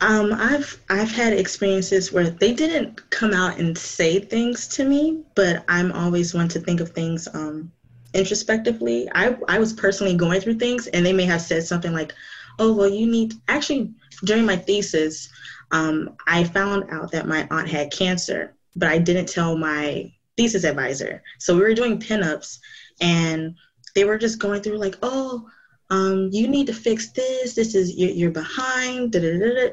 Um, 0.00 0.32
I've 0.32 0.82
I've 0.90 1.10
had 1.10 1.32
experiences 1.32 2.12
where 2.12 2.28
they 2.28 2.52
didn't 2.52 3.08
come 3.10 3.32
out 3.32 3.58
and 3.58 3.76
say 3.76 4.18
things 4.18 4.66
to 4.68 4.84
me, 4.84 5.22
but 5.34 5.64
I'm 5.68 5.92
always 5.92 6.34
one 6.34 6.48
to 6.48 6.60
think 6.60 6.80
of 6.80 6.90
things 6.90 7.28
um, 7.32 7.70
introspectively. 8.12 9.08
I 9.14 9.36
I 9.48 9.58
was 9.58 9.72
personally 9.72 10.14
going 10.14 10.40
through 10.40 10.58
things, 10.58 10.88
and 10.88 11.06
they 11.06 11.12
may 11.12 11.24
have 11.24 11.40
said 11.40 11.64
something 11.64 11.92
like, 11.92 12.12
"Oh, 12.58 12.72
well, 12.72 12.88
you 12.88 13.06
need." 13.06 13.34
Actually, 13.48 13.92
during 14.24 14.44
my 14.44 14.56
thesis, 14.56 15.28
um, 15.70 16.16
I 16.26 16.44
found 16.44 16.90
out 16.90 17.12
that 17.12 17.28
my 17.28 17.46
aunt 17.50 17.68
had 17.68 17.92
cancer, 17.92 18.54
but 18.76 18.88
I 18.88 18.98
didn't 18.98 19.28
tell 19.28 19.56
my 19.56 20.12
thesis 20.36 20.64
advisor. 20.64 21.22
So 21.38 21.54
we 21.54 21.62
were 21.62 21.74
doing 21.74 22.00
pinups, 22.00 22.58
and 23.00 23.54
they 23.94 24.04
were 24.04 24.18
just 24.18 24.38
going 24.38 24.60
through 24.62 24.78
like, 24.78 24.96
"Oh." 25.02 25.48
Um, 25.90 26.30
you 26.32 26.48
need 26.48 26.66
to 26.68 26.72
fix 26.72 27.10
this. 27.10 27.54
This 27.54 27.74
is 27.74 27.94
you're, 27.94 28.10
you're 28.10 28.30
behind. 28.30 29.12
Da, 29.12 29.20
da, 29.20 29.38
da, 29.38 29.70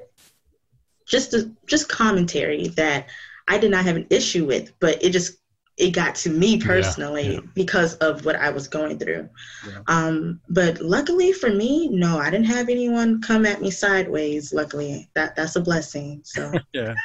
just 1.11 1.33
a, 1.33 1.51
just 1.67 1.89
commentary 1.89 2.69
that 2.69 3.07
I 3.47 3.57
did 3.57 3.69
not 3.69 3.83
have 3.83 3.97
an 3.97 4.07
issue 4.09 4.45
with, 4.45 4.71
but 4.79 5.03
it 5.03 5.11
just 5.11 5.37
it 5.77 5.91
got 5.91 6.15
to 6.15 6.29
me 6.29 6.59
personally 6.59 7.23
yeah, 7.25 7.31
yeah. 7.31 7.39
because 7.53 7.95
of 7.95 8.23
what 8.23 8.35
I 8.35 8.49
was 8.49 8.67
going 8.67 8.97
through. 8.97 9.27
Yeah. 9.67 9.79
Um, 9.87 10.39
but 10.49 10.79
luckily 10.79 11.33
for 11.33 11.49
me, 11.49 11.89
no, 11.89 12.17
I 12.17 12.29
didn't 12.29 12.45
have 12.45 12.69
anyone 12.69 13.21
come 13.21 13.45
at 13.45 13.61
me 13.61 13.71
sideways. 13.71 14.53
Luckily, 14.53 15.09
that 15.15 15.35
that's 15.35 15.55
a 15.55 15.61
blessing. 15.61 16.21
So 16.23 16.51
yeah. 16.73 16.95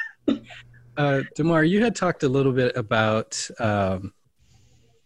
Uh, 0.95 1.21
Demar, 1.35 1.63
you 1.63 1.83
had 1.83 1.95
talked 1.95 2.23
a 2.23 2.29
little 2.29 2.53
bit 2.53 2.75
about 2.77 3.47
um, 3.59 4.13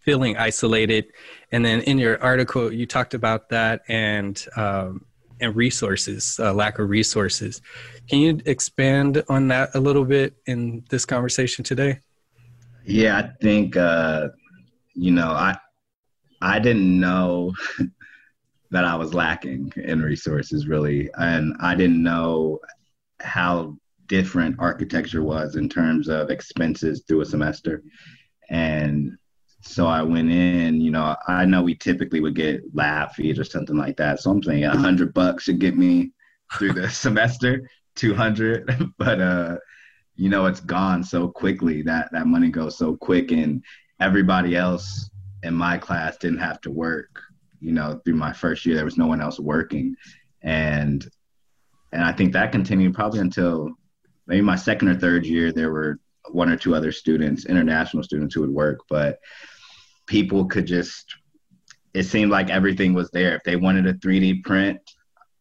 feeling 0.00 0.36
isolated, 0.36 1.06
and 1.50 1.64
then 1.64 1.80
in 1.82 1.98
your 1.98 2.22
article 2.22 2.72
you 2.72 2.86
talked 2.86 3.14
about 3.14 3.48
that 3.48 3.82
and 3.88 4.46
um, 4.56 5.04
and 5.42 5.54
resources, 5.56 6.38
uh, 6.40 6.54
lack 6.54 6.78
of 6.78 6.88
resources. 6.88 7.60
Can 8.08 8.20
you 8.20 8.40
expand 8.46 9.22
on 9.28 9.48
that 9.48 9.74
a 9.74 9.80
little 9.80 10.04
bit 10.04 10.34
in 10.46 10.84
this 10.88 11.04
conversation 11.04 11.64
today? 11.64 11.98
Yeah, 12.84 13.18
I 13.18 13.30
think 13.42 13.76
uh, 13.76 14.28
you 14.94 15.10
know 15.10 15.30
I 15.30 15.56
I 16.40 16.58
didn't 16.58 16.98
know 16.98 17.52
that 18.70 18.84
I 18.84 18.94
was 18.94 19.14
lacking 19.14 19.72
in 19.76 20.00
resources 20.00 20.66
really, 20.66 21.10
and 21.18 21.54
I 21.60 21.74
didn't 21.74 22.02
know 22.02 22.60
how 23.20 23.76
different 24.06 24.56
architecture 24.58 25.22
was 25.22 25.56
in 25.56 25.68
terms 25.68 26.08
of 26.08 26.30
expenses 26.30 27.04
through 27.06 27.20
a 27.20 27.26
semester, 27.26 27.82
and 28.48 29.16
so 29.62 29.86
I 29.86 30.02
went 30.02 30.30
in. 30.30 30.80
You 30.80 30.90
know, 30.90 31.16
I 31.26 31.44
know 31.44 31.62
we 31.62 31.74
typically 31.74 32.20
would 32.20 32.34
get 32.34 32.62
lab 32.74 33.12
fees 33.12 33.38
or 33.38 33.44
something 33.44 33.76
like 33.76 33.96
that. 33.96 34.20
So 34.20 34.30
I'm 34.30 34.42
saying 34.42 34.64
a 34.64 34.76
hundred 34.76 35.14
bucks 35.14 35.44
should 35.44 35.58
get 35.58 35.76
me 35.76 36.12
through 36.52 36.74
the 36.74 36.90
semester, 36.90 37.68
two 37.94 38.14
hundred, 38.14 38.70
but 38.98 39.20
uh 39.20 39.56
you 40.16 40.28
know 40.28 40.46
it's 40.46 40.60
gone 40.60 41.02
so 41.02 41.28
quickly 41.28 41.82
that 41.82 42.10
that 42.12 42.26
money 42.26 42.50
goes 42.50 42.76
so 42.76 42.96
quick 42.96 43.32
and 43.32 43.62
everybody 44.00 44.56
else 44.56 45.10
in 45.42 45.54
my 45.54 45.78
class 45.78 46.16
didn't 46.16 46.38
have 46.38 46.60
to 46.60 46.70
work 46.70 47.20
you 47.60 47.72
know 47.72 48.00
through 48.04 48.14
my 48.14 48.32
first 48.32 48.66
year 48.66 48.76
there 48.76 48.84
was 48.84 48.98
no 48.98 49.06
one 49.06 49.20
else 49.20 49.40
working 49.40 49.94
and 50.42 51.08
and 51.92 52.04
i 52.04 52.12
think 52.12 52.32
that 52.32 52.52
continued 52.52 52.94
probably 52.94 53.20
until 53.20 53.70
maybe 54.26 54.42
my 54.42 54.56
second 54.56 54.88
or 54.88 54.98
third 54.98 55.24
year 55.24 55.52
there 55.52 55.72
were 55.72 55.98
one 56.30 56.50
or 56.50 56.56
two 56.56 56.74
other 56.74 56.92
students 56.92 57.46
international 57.46 58.02
students 58.02 58.34
who 58.34 58.42
would 58.42 58.50
work 58.50 58.80
but 58.88 59.18
people 60.06 60.46
could 60.46 60.66
just 60.66 61.16
it 61.94 62.04
seemed 62.04 62.30
like 62.30 62.50
everything 62.50 62.94
was 62.94 63.10
there 63.10 63.36
if 63.36 63.42
they 63.44 63.56
wanted 63.56 63.86
a 63.86 63.94
3d 63.94 64.42
print 64.44 64.78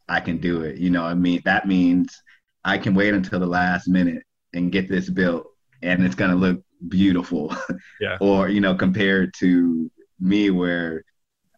i 0.10 0.20
can 0.20 0.38
do 0.38 0.62
it 0.62 0.78
you 0.78 0.90
know 0.90 1.04
i 1.04 1.14
mean 1.14 1.42
that 1.46 1.68
means 1.68 2.22
i 2.64 2.78
can 2.78 2.94
wait 2.94 3.14
until 3.14 3.40
the 3.40 3.46
last 3.46 3.88
minute 3.88 4.24
and 4.54 4.72
get 4.72 4.90
this 4.90 5.10
built 5.10 5.48
and 5.82 6.04
it's 6.04 6.16
going 6.16 6.32
to 6.32 6.38
look 6.38 6.64
beautiful. 6.88 7.56
Yeah. 8.00 8.18
or, 8.20 8.50
you 8.50 8.62
know, 8.62 8.74
compared 8.74 9.32
to 9.36 9.92
me 10.20 10.50
where 10.50 11.04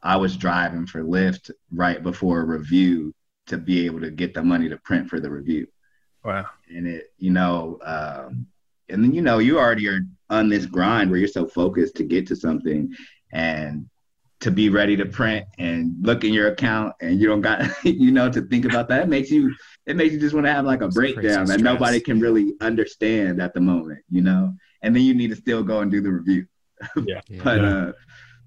I 0.01 0.17
was 0.17 0.35
driving 0.35 0.85
for 0.85 1.01
Lyft 1.01 1.51
right 1.71 2.03
before 2.03 2.41
a 2.41 2.45
review 2.45 3.13
to 3.47 3.57
be 3.57 3.85
able 3.85 4.01
to 4.01 4.11
get 4.11 4.33
the 4.33 4.43
money 4.43 4.67
to 4.67 4.77
print 4.79 5.09
for 5.09 5.21
the 5.21 5.31
review. 5.31 5.67
Wow. 6.25 6.47
And 6.67 6.85
it, 6.85 7.13
you 7.17 7.31
know, 7.31 7.79
um, 7.85 8.47
and 8.89 9.03
then, 9.03 9.13
you 9.13 9.21
know, 9.21 9.39
you 9.39 9.57
already 9.57 9.87
are 9.87 10.01
on 10.29 10.49
this 10.49 10.65
grind 10.65 11.09
where 11.09 11.19
you're 11.19 11.27
so 11.27 11.45
focused 11.45 11.95
to 11.95 12.03
get 12.03 12.27
to 12.27 12.35
something 12.35 12.93
and 13.31 13.89
to 14.39 14.51
be 14.51 14.69
ready 14.69 14.97
to 14.97 15.05
print 15.05 15.45
and 15.57 15.95
look 16.01 16.25
in 16.25 16.33
your 16.33 16.49
account 16.49 16.93
and 17.01 17.19
you 17.19 17.27
don't 17.27 17.41
got, 17.41 17.63
you 17.85 18.11
know, 18.11 18.29
to 18.29 18.41
think 18.41 18.65
about 18.65 18.89
that. 18.89 19.03
It 19.03 19.09
makes 19.09 19.31
you 19.31 19.53
it 19.85 19.95
makes 19.95 20.13
you 20.13 20.19
just 20.19 20.33
want 20.33 20.45
to 20.45 20.51
have 20.51 20.65
like 20.65 20.81
a 20.81 20.89
breakdown 20.89 21.45
that 21.45 21.61
nobody 21.61 21.99
can 21.99 22.19
really 22.19 22.53
understand 22.61 23.41
at 23.41 23.53
the 23.53 23.61
moment, 23.61 23.99
you 24.09 24.21
know. 24.21 24.53
And 24.81 24.95
then 24.95 25.03
you 25.03 25.13
need 25.13 25.29
to 25.29 25.35
still 25.35 25.63
go 25.63 25.79
and 25.79 25.89
do 25.89 26.01
the 26.01 26.11
review. 26.11 26.45
Yeah. 27.05 27.21
but 27.43 27.61
yeah. 27.61 27.67
uh, 27.67 27.91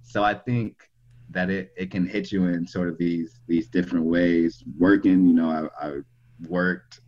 so 0.03 0.23
I 0.23 0.35
think 0.35 0.91
that 1.31 1.49
it, 1.49 1.73
it 1.77 1.91
can 1.91 2.07
hit 2.07 2.31
you 2.31 2.45
in 2.47 2.67
sort 2.67 2.89
of 2.89 2.99
these 2.99 3.41
these 3.47 3.69
different 3.69 4.05
ways. 4.05 4.63
Working, 4.79 5.27
you 5.27 5.35
know, 5.35 5.71
I, 5.81 5.87
I 5.87 5.93
worked 6.47 7.01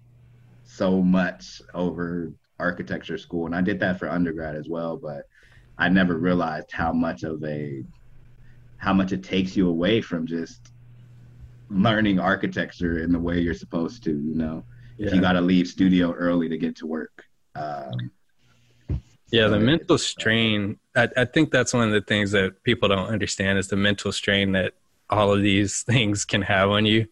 so 0.64 1.02
much 1.02 1.60
over 1.74 2.32
architecture 2.58 3.18
school, 3.18 3.46
and 3.46 3.54
I 3.54 3.60
did 3.60 3.80
that 3.80 3.98
for 3.98 4.08
undergrad 4.08 4.56
as 4.56 4.68
well. 4.68 4.96
But 4.96 5.28
I 5.78 5.88
never 5.88 6.18
realized 6.18 6.72
how 6.72 6.92
much 6.92 7.22
of 7.22 7.42
a 7.44 7.84
how 8.78 8.92
much 8.92 9.12
it 9.12 9.22
takes 9.22 9.56
you 9.56 9.68
away 9.68 10.00
from 10.00 10.26
just 10.26 10.72
learning 11.70 12.18
architecture 12.18 13.02
in 13.02 13.12
the 13.12 13.18
way 13.18 13.40
you're 13.40 13.54
supposed 13.54 14.02
to. 14.04 14.10
You 14.10 14.34
know, 14.34 14.64
yeah. 14.96 15.08
if 15.08 15.14
you 15.14 15.20
got 15.20 15.32
to 15.32 15.40
leave 15.40 15.68
studio 15.68 16.12
early 16.12 16.48
to 16.48 16.58
get 16.58 16.76
to 16.76 16.86
work. 16.86 17.24
Um, 17.54 18.10
yeah, 19.30 19.48
the 19.48 19.60
mental 19.60 19.98
strain. 19.98 20.78
I, 20.96 21.08
I 21.16 21.24
think 21.26 21.50
that's 21.50 21.74
one 21.74 21.86
of 21.86 21.92
the 21.92 22.00
things 22.00 22.30
that 22.32 22.62
people 22.62 22.88
don't 22.88 23.08
understand 23.08 23.58
is 23.58 23.68
the 23.68 23.76
mental 23.76 24.10
strain 24.10 24.52
that 24.52 24.74
all 25.10 25.32
of 25.32 25.42
these 25.42 25.82
things 25.84 26.24
can 26.24 26.42
have 26.42 26.70
on 26.70 26.86
you. 26.86 27.06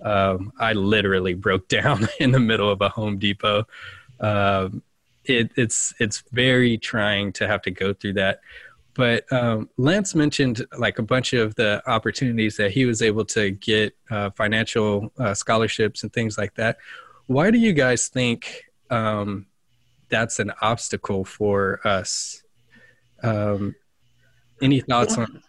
Um, 0.00 0.52
I 0.58 0.74
literally 0.74 1.34
broke 1.34 1.68
down 1.76 2.08
in 2.20 2.30
the 2.30 2.40
middle 2.40 2.70
of 2.70 2.80
a 2.80 2.88
Home 2.90 3.18
Depot. 3.18 3.64
Um, 4.20 4.82
it, 5.28 5.50
it's 5.56 5.94
it's 5.98 6.22
very 6.32 6.78
trying 6.78 7.32
to 7.34 7.46
have 7.46 7.62
to 7.62 7.70
go 7.70 7.92
through 7.92 8.14
that. 8.14 8.40
But 8.94 9.30
um, 9.30 9.68
Lance 9.76 10.14
mentioned 10.14 10.64
like 10.78 10.98
a 10.98 11.02
bunch 11.02 11.34
of 11.34 11.54
the 11.56 11.82
opportunities 11.86 12.56
that 12.56 12.70
he 12.70 12.86
was 12.86 13.02
able 13.02 13.26
to 13.26 13.50
get 13.50 13.94
uh, 14.10 14.30
financial 14.30 15.12
uh, 15.18 15.34
scholarships 15.34 16.02
and 16.02 16.12
things 16.12 16.38
like 16.38 16.54
that. 16.54 16.78
Why 17.26 17.50
do 17.50 17.58
you 17.58 17.74
guys 17.74 18.08
think 18.08 18.64
um, 18.88 19.46
that's 20.08 20.38
an 20.38 20.52
obstacle 20.62 21.24
for 21.26 21.86
us? 21.86 22.42
Um, 23.22 23.74
any 24.62 24.80
thoughts 24.80 25.18
on? 25.18 25.42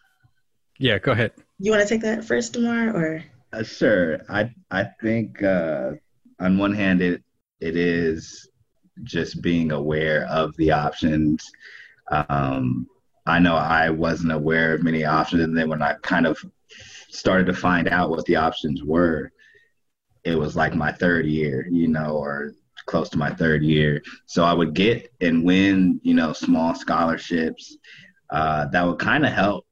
Yeah, 0.77 0.99
go 0.99 1.13
ahead. 1.13 1.31
You 1.59 1.71
want 1.71 1.83
to 1.83 1.87
take 1.87 2.01
that 2.01 2.25
first, 2.25 2.53
Demar, 2.53 2.89
or? 2.89 3.23
Uh, 3.53 3.63
sure. 3.63 4.21
I 4.29 4.53
I 4.69 4.83
think 5.01 5.41
uh, 5.41 5.91
on 6.39 6.57
one 6.57 6.73
hand 6.73 7.01
it 7.01 7.23
it 7.61 7.77
is 7.77 8.49
just 9.03 9.41
being 9.41 9.71
aware 9.71 10.25
of 10.25 10.55
the 10.57 10.71
options. 10.71 11.49
Um, 12.11 12.87
I 13.25 13.39
know 13.39 13.55
I 13.55 13.89
wasn't 13.89 14.31
aware 14.31 14.73
of 14.73 14.83
many 14.83 15.03
options, 15.03 15.43
and 15.43 15.57
then 15.57 15.69
when 15.69 15.81
I 15.81 15.95
kind 16.01 16.25
of 16.25 16.37
started 17.09 17.45
to 17.47 17.53
find 17.53 17.87
out 17.87 18.09
what 18.09 18.25
the 18.25 18.35
options 18.35 18.83
were, 18.83 19.31
it 20.23 20.35
was 20.35 20.55
like 20.55 20.75
my 20.75 20.91
third 20.91 21.25
year, 21.25 21.67
you 21.69 21.87
know, 21.87 22.17
or 22.17 22.53
close 22.85 23.09
to 23.09 23.17
my 23.17 23.29
third 23.31 23.63
year. 23.63 24.01
So 24.25 24.43
I 24.43 24.53
would 24.53 24.73
get 24.73 25.11
and 25.19 25.43
win, 25.43 25.99
you 26.03 26.13
know, 26.13 26.33
small 26.33 26.73
scholarships 26.75 27.77
uh, 28.29 28.67
that 28.67 28.85
would 28.85 28.99
kind 28.99 29.25
of 29.25 29.33
help, 29.33 29.65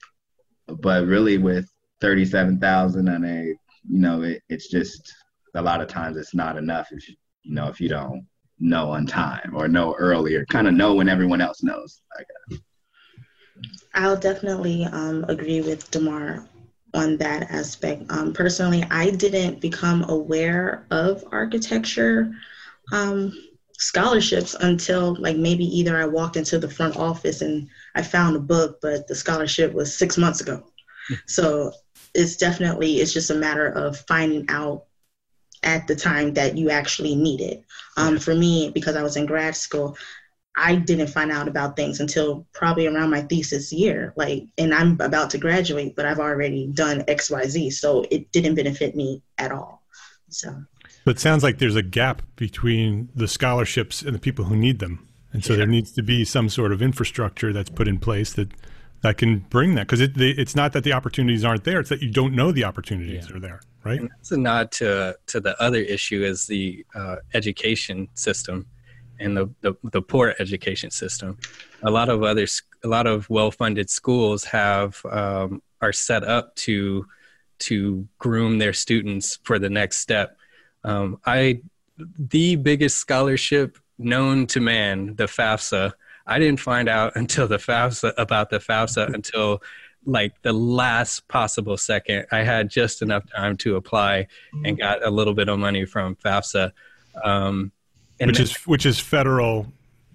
but 0.68 1.06
really 1.06 1.38
with 1.38 1.70
thirty-seven 2.02 2.60
thousand 2.60 3.08
and 3.08 3.26
a, 3.26 3.44
you 3.90 4.00
know, 4.00 4.22
it, 4.24 4.42
it's 4.50 4.70
just 4.70 5.14
a 5.54 5.62
lot 5.62 5.82
of 5.82 5.88
times 5.88 6.18
it's 6.18 6.36
not 6.36 6.58
enough 6.58 6.90
if 6.92 7.08
you 7.08 7.16
know 7.46 7.68
if 7.68 7.80
you 7.80 7.88
don't 7.88 8.26
know 8.60 8.92
on 8.92 9.06
time 9.06 9.52
or 9.54 9.68
know 9.68 9.96
earlier, 9.98 10.46
kind 10.46 10.68
of 10.68 10.74
know 10.74 10.96
when 10.96 11.10
everyone 11.10 11.42
else 11.42 11.64
knows. 11.64 12.02
I 12.18 12.24
guess. 12.50 12.60
I'll 13.94 14.18
definitely 14.18 14.86
um, 14.86 15.26
agree 15.28 15.62
with 15.62 15.90
Demar 15.92 16.46
on 16.94 17.18
that 17.18 17.50
aspect. 17.52 18.04
Um, 18.10 18.34
personally, 18.34 18.84
I 18.90 19.12
didn't 19.12 19.62
become 19.62 20.04
aware 20.10 20.86
of 20.92 21.24
architecture 21.32 22.34
um, 22.92 23.34
scholarships 23.78 24.56
until 24.56 25.16
like 25.16 25.38
maybe 25.38 25.66
either 25.66 25.98
I 25.98 26.06
walked 26.06 26.38
into 26.38 26.60
the 26.60 26.70
front 26.70 26.98
office 26.98 27.42
and 27.42 27.68
I 27.96 28.02
found 28.02 28.36
a 28.36 28.40
book, 28.40 28.80
but 28.82 29.08
the 29.08 29.16
scholarship 29.16 29.74
was 29.74 29.96
six 29.96 30.18
months 30.18 30.42
ago. 30.42 30.64
so 31.28 31.72
it's 32.14 32.38
definitely 32.38 32.98
it's 32.98 33.14
just 33.14 33.30
a 33.30 33.36
matter 33.36 33.68
of 33.68 33.98
finding 34.08 34.46
out 34.50 34.86
at 35.66 35.88
the 35.88 35.96
time 35.96 36.34
that 36.36 36.58
you 36.58 36.70
actually 36.70 37.16
need 37.16 37.42
it. 37.42 37.64
Um, 37.98 38.18
for 38.18 38.34
me, 38.34 38.72
because 38.74 38.96
I 38.96 39.04
was 39.04 39.18
in 39.18 39.26
grad 39.26 39.56
school, 39.56 39.98
I 40.56 40.76
didn't 40.76 41.08
find 41.08 41.32
out 41.32 41.48
about 41.48 41.76
things 41.76 42.00
until 42.00 42.46
probably 42.54 42.88
around 42.88 43.10
my 43.10 43.22
thesis 43.22 43.74
year. 43.74 44.14
Like, 44.16 44.46
and 44.58 44.74
I'm 44.74 45.00
about 45.02 45.32
to 45.32 45.38
graduate, 45.38 45.96
but 45.96 46.06
I've 46.06 46.20
already 46.20 46.68
done 46.68 47.04
X, 47.08 47.30
Y, 47.30 47.46
Z. 47.46 47.70
So 47.72 48.06
it 48.10 48.32
didn't 48.32 48.56
benefit 48.56 48.96
me 48.96 49.22
at 49.38 49.52
all. 49.52 49.82
So. 50.30 50.56
But 51.04 51.18
it 51.18 51.20
sounds 51.20 51.44
like 51.44 51.58
there's 51.58 51.76
a 51.76 51.84
gap 51.84 52.22
between 52.36 53.10
the 53.14 53.28
scholarships 53.28 54.02
and 54.02 54.16
the 54.16 54.20
people 54.20 54.46
who 54.46 54.56
need 54.56 54.80
them. 54.80 55.08
And 55.34 55.44
so 55.44 55.54
yeah. 55.54 55.58
there 55.58 55.68
needs 55.68 55.92
to 55.94 56.02
be 56.02 56.24
some 56.24 56.48
sort 56.48 56.72
of 56.72 56.82
infrastructure 56.82 57.52
that's 57.52 57.70
put 57.70 57.88
in 57.88 58.00
place 58.00 58.32
that 58.34 58.52
that 59.02 59.18
can 59.18 59.40
bring 59.40 59.76
that 59.76 59.86
because 59.86 60.02
it, 60.02 60.14
it's 60.16 60.56
not 60.56 60.74
that 60.74 60.84
the 60.84 60.94
opportunities 60.94 61.46
aren't 61.46 61.64
there; 61.64 61.80
it's 61.80 61.90
that 61.90 62.02
you 62.02 62.10
don't 62.10 62.34
know 62.34 62.52
the 62.52 62.64
opportunities 62.64 63.28
yeah. 63.30 63.36
are 63.36 63.40
there, 63.40 63.62
right? 63.86 64.00
And 64.00 64.10
that's 64.10 64.32
a 64.32 64.38
nod 64.38 64.72
to 64.74 65.18
to 65.28 65.40
the 65.40 65.62
other 65.62 65.80
issue 65.80 66.24
is 66.24 66.48
the 66.48 66.86
uh, 66.96 67.18
education 67.34 68.10
system 68.16 68.66
and 69.20 69.38
the, 69.38 69.50
the, 69.62 69.74
the 69.92 70.02
poor 70.02 70.36
education 70.40 70.92
system. 70.92 71.38
A 71.84 71.92
lot 71.92 72.10
of 72.10 72.24
other 72.24 72.48
a 72.84 72.88
lot 72.88 73.08
of 73.08 73.30
well-funded 73.30 73.90
schools 73.90 74.44
have 74.44 75.04
um, 75.06 75.62
are 75.82 75.94
set 75.94 76.24
up 76.24 76.56
to 76.56 77.06
to 77.58 78.08
groom 78.18 78.58
their 78.58 78.74
students 78.74 79.40
for 79.44 79.60
the 79.60 79.70
next 79.70 80.00
step. 80.00 80.38
Um, 80.84 81.20
I 81.26 81.62
the 81.98 82.56
biggest 82.58 82.98
scholarship 82.98 83.78
known 83.98 84.48
to 84.48 84.60
man, 84.60 85.16
the 85.16 85.26
FAFSA. 85.26 85.94
I 86.28 86.40
didn't 86.40 86.60
find 86.60 86.90
out 86.90 87.14
until 87.16 87.48
the 87.48 87.58
FAFSA 87.58 88.14
about 88.18 88.50
the 88.50 88.60
FAFSA 88.60 89.14
until 89.14 89.62
like 90.06 90.42
the 90.42 90.54
last 90.54 91.28
possible 91.28 91.78
second. 91.78 92.26
I 92.32 92.44
had 92.44 92.70
just 92.70 93.02
enough 93.02 93.24
time 93.36 93.58
to 93.58 93.76
apply 93.76 94.28
and 94.64 94.78
got 94.78 95.04
a 95.04 95.10
little 95.10 95.34
bit 95.34 95.50
of 95.50 95.60
money 95.60 95.86
from 95.86 96.16
FAFSA. 96.16 96.72
Um, 97.24 97.72
and 98.20 98.30
which 98.30 98.40
is 98.40 98.56
which 98.68 98.86
is 98.86 99.00
federal 99.00 99.68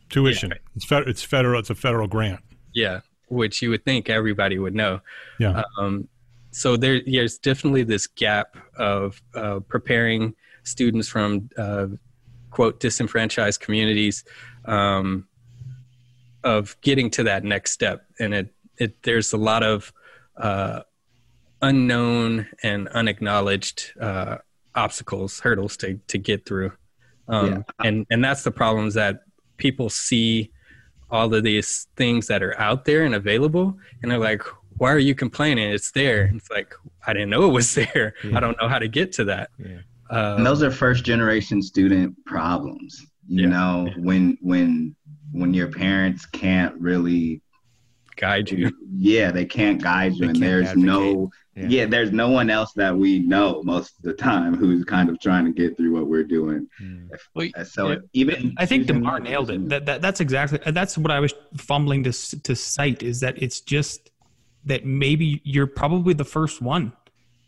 tuition. 0.09 0.51
Yeah. 0.51 0.57
It's 0.77 0.85
fed, 0.85 1.09
it's 1.09 1.23
federal. 1.23 1.59
It's 1.61 1.71
a 1.71 1.75
federal 1.75 2.09
grant. 2.09 2.41
yeah, 2.73 3.01
which 3.29 3.63
you 3.63 3.71
would 3.71 3.85
think 3.85 4.09
everybody 4.09 4.59
would 4.59 4.75
know. 4.75 5.01
Yeah. 5.39 5.63
Um, 5.79 6.09
so 6.53 6.77
there, 6.77 7.01
there's 7.07 7.39
definitely 7.39 7.85
this 7.85 8.07
gap 8.07 8.57
of 8.77 9.23
uh, 9.35 9.61
preparing 9.61 10.35
students 10.65 11.09
from 11.09 11.49
uh, 11.57 11.87
quote 12.51 12.81
disenfranchised 12.81 13.61
communities 13.61 14.25
um, 14.65 15.27
of 16.43 16.77
getting 16.81 17.11
to 17.11 17.23
that 17.25 17.45
next 17.45 17.73
step, 17.73 18.05
and 18.19 18.35
it, 18.35 18.55
it 18.81 19.03
there's 19.03 19.33
a 19.33 19.37
lot 19.37 19.63
of 19.63 19.93
uh, 20.37 20.81
unknown 21.63 22.47
and 22.63 22.89
unacknowledged 22.89 23.93
uh, 24.01 24.39
obstacles, 24.75 25.41
hurdles 25.41 25.77
to 25.79 26.01
to 26.09 26.19
get 26.19 26.47
through, 26.47 26.73
um, 27.29 27.65
and 27.85 28.07
and 28.11 28.25
that's 28.25 28.43
the 28.43 28.51
problems 28.51 28.95
that 28.95 29.21
people 29.57 29.91
see 29.91 30.51
all 31.11 31.35
of 31.35 31.43
these 31.43 31.89
things 31.97 32.27
that 32.29 32.43
are 32.43 32.59
out 32.61 32.85
there 32.85 33.03
and 33.05 33.15
available 33.17 33.77
and 34.01 34.11
they're 34.11 34.19
like 34.19 34.43
why 34.77 34.91
are 34.91 34.99
you 34.99 35.15
complaining? 35.15 35.71
It's 35.71 35.91
there. 35.91 36.31
It's 36.35 36.49
like 36.51 36.73
i 37.07 37.13
didn't 37.13 37.29
know 37.29 37.45
it 37.45 37.53
was 37.53 37.75
there. 37.83 38.15
I 38.35 38.41
don't 38.41 38.57
know 38.63 38.67
how 38.69 38.79
to 38.79 38.89
get 38.89 39.13
to 39.15 39.25
that. 39.25 39.51
Yeah. 39.59 39.81
uh, 40.09 40.37
and 40.39 40.47
those 40.47 40.63
are 40.63 40.71
first 40.71 41.05
generation 41.05 41.61
student 41.63 42.15
problems 42.25 43.05
you 43.29 43.43
Yeah. 43.43 43.49
know 43.57 43.91
when 43.99 44.39
when 44.41 44.97
when 45.33 45.53
your 45.53 45.69
parents 45.69 46.25
can't 46.25 46.75
really 46.81 47.43
guide 48.21 48.51
you 48.51 48.71
yeah 49.13 49.31
they 49.31 49.45
can't 49.59 49.81
guide 49.83 50.13
you 50.15 50.27
They 50.27 50.33
and 50.33 50.43
there's 50.47 50.69
advocate. 50.69 50.85
no 50.95 51.31
Yeah. 51.57 51.67
yeah. 51.77 51.87
there's 51.95 52.13
no 52.23 52.29
one 52.41 52.49
else 52.59 52.73
that 52.83 52.95
we 53.05 53.11
know 53.33 53.47
most 53.75 53.91
of 53.99 54.03
the 54.09 54.13
time 54.31 54.53
who's 54.61 54.83
kind 54.85 55.09
of 55.11 55.15
trying 55.27 55.45
to 55.51 55.53
get 55.63 55.71
through 55.77 55.93
what 55.97 56.07
we're 56.13 56.29
doing 56.39 56.63
Mm. 56.83 57.09
Well, 57.35 57.49
so 57.77 57.83
yeah. 57.91 57.97
even 58.23 58.39
I 58.63 58.67
think 58.71 58.81
Demar 58.87 59.19
nailed 59.21 59.51
it. 59.55 59.61
That, 59.73 59.83
that 59.89 59.99
that's 60.05 60.21
exactly 60.27 60.59
that's 60.81 60.95
what 61.03 61.11
I 61.11 61.21
was 61.25 61.33
fumbling 61.71 62.01
to 62.09 62.13
to 62.49 62.53
cite 62.55 63.03
is 63.11 63.17
that 63.25 63.35
it's 63.45 63.61
just 63.75 64.11
that 64.71 64.81
maybe 65.05 65.41
you're 65.53 65.67
probably 65.83 66.15
the 66.23 66.29
first 66.39 66.57
one 66.75 66.85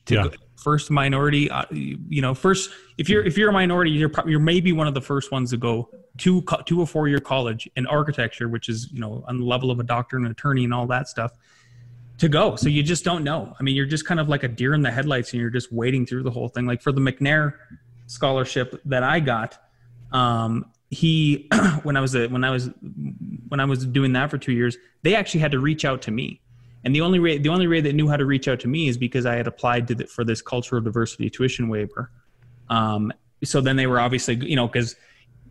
to 0.07 0.15
Yeah. 0.15 0.23
go, 0.25 0.31
first 0.57 0.91
minority. 0.91 1.51
Uh, 1.51 1.65
you 1.71 2.23
know, 2.23 2.35
first 2.35 2.71
if 2.99 3.09
you're 3.09 3.25
if 3.25 3.37
you're 3.37 3.51
a 3.51 3.53
minority, 3.53 3.91
you're 3.91 4.11
you're 4.27 4.41
maybe 4.41 4.73
one 4.73 4.87
of 4.87 4.95
the 4.95 5.01
first 5.01 5.33
ones 5.33 5.51
to 5.51 5.57
go 5.57 5.89
to 6.19 6.43
to 6.67 6.83
a 6.83 6.87
four 6.87 7.09
year 7.09 7.21
college 7.21 7.69
in 7.77 7.87
architecture, 7.87 8.49
which 8.49 8.69
is 8.69 8.91
you 8.93 9.01
know 9.01 9.25
on 9.29 9.39
the 9.39 9.45
level 9.45 9.71
of 9.71 9.81
a 9.81 9.83
doctor 9.85 10.17
and 10.17 10.27
attorney 10.27 10.65
and 10.65 10.75
all 10.75 10.87
that 10.87 11.09
stuff. 11.09 11.33
To 12.19 12.29
go, 12.29 12.55
so 12.55 12.69
you 12.69 12.85
just 12.85 13.05
don't 13.05 13.25
know. 13.25 13.53
I 13.59 13.65
mean, 13.65 13.75
you're 13.75 13.87
just 13.87 14.07
kind 14.07 14.21
of 14.21 14.29
like 14.29 14.45
a 14.45 14.49
deer 14.49 14.75
in 14.75 14.83
the 14.83 14.93
headlights, 14.93 15.33
and 15.33 15.41
you're 15.41 15.51
just 15.51 15.73
waiting 15.73 16.07
through 16.07 16.23
the 16.23 16.31
whole 16.31 16.49
thing. 16.49 16.67
Like 16.67 16.81
for 16.81 16.93
the 16.93 17.01
McNair 17.01 17.55
scholarship 18.07 18.81
that 18.85 19.03
I 19.03 19.19
got, 19.19 19.59
um, 20.13 20.67
he 20.91 21.49
when 21.83 21.97
I 21.97 22.01
was 22.01 22.15
a, 22.15 22.29
when 22.29 22.45
I 22.45 22.51
was 22.51 22.71
when 23.49 23.59
I 23.59 23.65
was 23.65 23.85
doing 23.87 24.13
that 24.13 24.31
for 24.31 24.39
two 24.39 24.53
years, 24.53 24.77
they 25.03 25.17
actually 25.17 25.41
had 25.41 25.51
to 25.53 25.59
reach 25.59 25.85
out 25.85 26.03
to 26.03 26.11
me, 26.13 26.41
and 26.85 26.95
the 26.95 27.01
only 27.01 27.19
way 27.19 27.39
the 27.39 27.49
only 27.49 27.67
way 27.67 27.81
they 27.81 27.93
knew 27.93 28.09
how 28.09 28.17
to 28.17 28.25
reach 28.25 28.49
out 28.49 28.61
to 28.61 28.69
me 28.69 28.89
is 28.89 28.97
because 28.97 29.27
I 29.27 29.37
had 29.37 29.47
applied 29.47 29.89
to 29.89 29.95
the, 29.95 30.07
for 30.07 30.25
this 30.25 30.43
cultural 30.43 30.81
diversity 30.81 31.31
tuition 31.31 31.69
waiver. 31.69 32.11
Um, 32.69 33.13
so 33.45 33.61
then 33.61 33.77
they 33.77 33.87
were 33.87 34.01
obviously 34.01 34.35
you 34.37 34.57
know 34.57 34.67
because 34.67 34.97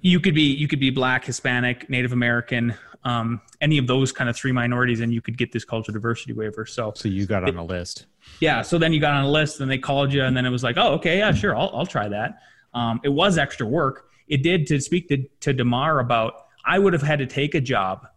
you 0.02 0.20
could 0.20 0.36
be 0.36 0.54
you 0.54 0.68
could 0.68 0.80
be 0.80 0.90
black, 0.90 1.26
Hispanic, 1.26 1.90
Native 1.90 2.12
American, 2.12 2.74
um, 3.04 3.42
any 3.62 3.78
of 3.78 3.88
those 3.88 4.12
kind 4.12 4.30
of 4.30 4.36
three 4.36 4.52
minorities, 4.52 5.00
and 5.00 5.14
you 5.14 5.22
could 5.22 5.38
get 5.38 5.52
this 5.52 5.64
cultural 5.64 5.94
diversity 5.94 6.34
waiver. 6.34 6.66
So 6.66 6.92
So 6.96 7.08
you 7.08 7.26
got 7.26 7.48
on 7.48 7.56
a 7.58 7.64
list. 7.64 8.08
yeah, 8.40 8.62
so 8.62 8.78
then 8.78 8.94
you 8.94 9.00
got 9.00 9.14
on 9.14 9.26
a 9.26 9.30
list, 9.30 9.62
and 9.62 9.70
they 9.70 9.78
called 9.78 10.12
you, 10.12 10.24
and 10.24 10.36
then 10.36 10.46
it 10.46 10.50
was 10.50 10.64
like, 10.64 10.78
oh, 10.78 10.94
okay, 10.94 11.20
yeah, 11.20 11.32
sure, 11.32 11.56
I'll, 11.56 11.72
I'll 11.74 11.86
try 11.86 12.08
that. 12.10 12.40
Um, 12.74 13.00
it 13.04 13.10
was 13.10 13.38
extra 13.38 13.66
work. 13.66 14.10
It 14.28 14.44
did 14.44 14.66
to 14.68 14.80
speak 14.80 15.08
to, 15.10 15.26
to 15.42 15.54
Demar 15.54 16.00
about. 16.00 16.34
I 16.64 16.78
would 16.80 16.94
have 16.94 17.02
had 17.02 17.20
to 17.20 17.26
take 17.26 17.56
a 17.56 17.62
job 17.62 18.08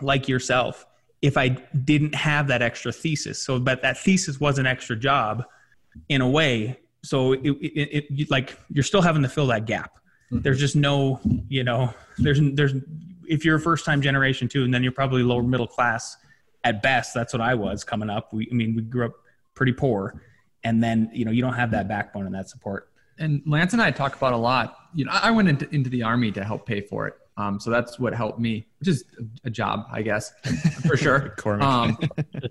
like 0.00 0.28
yourself 0.28 0.86
if 1.24 1.38
I 1.38 1.48
didn't 1.48 2.14
have 2.14 2.48
that 2.48 2.60
extra 2.60 2.92
thesis. 2.92 3.42
So, 3.42 3.58
but 3.58 3.80
that 3.80 3.96
thesis 3.96 4.38
was 4.38 4.58
an 4.58 4.66
extra 4.66 4.94
job 4.94 5.42
in 6.10 6.20
a 6.20 6.28
way. 6.28 6.78
So 7.02 7.32
it, 7.32 7.40
it, 7.46 8.04
it, 8.10 8.30
like 8.30 8.58
you're 8.68 8.84
still 8.84 9.00
having 9.00 9.22
to 9.22 9.28
fill 9.30 9.46
that 9.46 9.64
gap. 9.64 9.94
Mm-hmm. 10.30 10.42
There's 10.42 10.60
just 10.60 10.76
no, 10.76 11.20
you 11.48 11.64
know, 11.64 11.94
there's 12.18 12.40
there's 12.52 12.74
if 13.26 13.42
you're 13.42 13.56
a 13.56 13.60
first 13.60 13.86
time 13.86 14.02
generation 14.02 14.48
too, 14.48 14.64
and 14.64 14.74
then 14.74 14.82
you're 14.82 14.92
probably 14.92 15.22
lower 15.22 15.42
middle 15.42 15.66
class 15.66 16.18
at 16.62 16.82
best. 16.82 17.14
That's 17.14 17.32
what 17.32 17.40
I 17.40 17.54
was 17.54 17.84
coming 17.84 18.10
up. 18.10 18.30
We, 18.34 18.46
I 18.50 18.54
mean, 18.54 18.74
we 18.74 18.82
grew 18.82 19.06
up 19.06 19.14
pretty 19.54 19.72
poor, 19.72 20.20
and 20.62 20.84
then 20.84 21.08
you 21.14 21.24
know 21.24 21.30
you 21.30 21.40
don't 21.40 21.54
have 21.54 21.70
that 21.70 21.88
backbone 21.88 22.26
and 22.26 22.34
that 22.34 22.50
support. 22.50 22.90
and 23.18 23.40
Lance 23.46 23.72
and 23.72 23.80
I 23.80 23.92
talk 23.92 24.14
about 24.14 24.34
a 24.34 24.36
lot. 24.36 24.76
You 24.94 25.06
know, 25.06 25.12
I 25.12 25.28
I 25.28 25.30
went 25.30 25.48
into, 25.48 25.74
into 25.74 25.88
the 25.88 26.02
army 26.02 26.32
to 26.32 26.44
help 26.44 26.66
pay 26.66 26.82
for 26.82 27.08
it. 27.08 27.14
Um, 27.36 27.58
so 27.58 27.70
that's 27.70 27.98
what 27.98 28.14
helped 28.14 28.38
me, 28.38 28.66
which 28.78 28.88
is 28.88 29.04
a 29.44 29.50
job, 29.50 29.86
I 29.90 30.02
guess, 30.02 30.32
for 30.86 30.96
sure. 30.96 31.34
Um, 31.60 31.98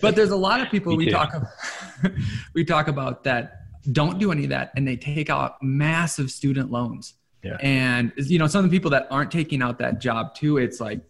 but 0.02 0.16
there's 0.16 0.32
a 0.32 0.36
lot 0.36 0.62
of 0.62 0.70
people 0.70 0.96
we 0.96 1.10
talk 1.10 1.34
about, 1.34 2.14
we 2.54 2.66
talk 2.66 2.88
about 2.88 3.24
that 3.24 3.62
don't 3.92 4.20
do 4.20 4.32
any 4.32 4.44
of 4.44 4.50
that, 4.50 4.72
and 4.76 4.88
they 4.88 4.96
take 4.96 5.30
out 5.30 5.62
massive 5.62 6.32
student 6.32 6.72
loans. 6.72 7.16
Yeah. 7.44 7.58
And 7.62 8.14
you 8.18 8.40
know, 8.40 8.48
some 8.48 8.64
of 8.64 8.72
the 8.72 8.76
people 8.76 8.92
that 8.92 9.08
aren't 9.10 9.32
taking 9.32 9.62
out 9.62 9.78
that 9.80 10.00
job 10.00 10.36
too, 10.36 10.58
it's 10.58 10.80
like 10.80 11.02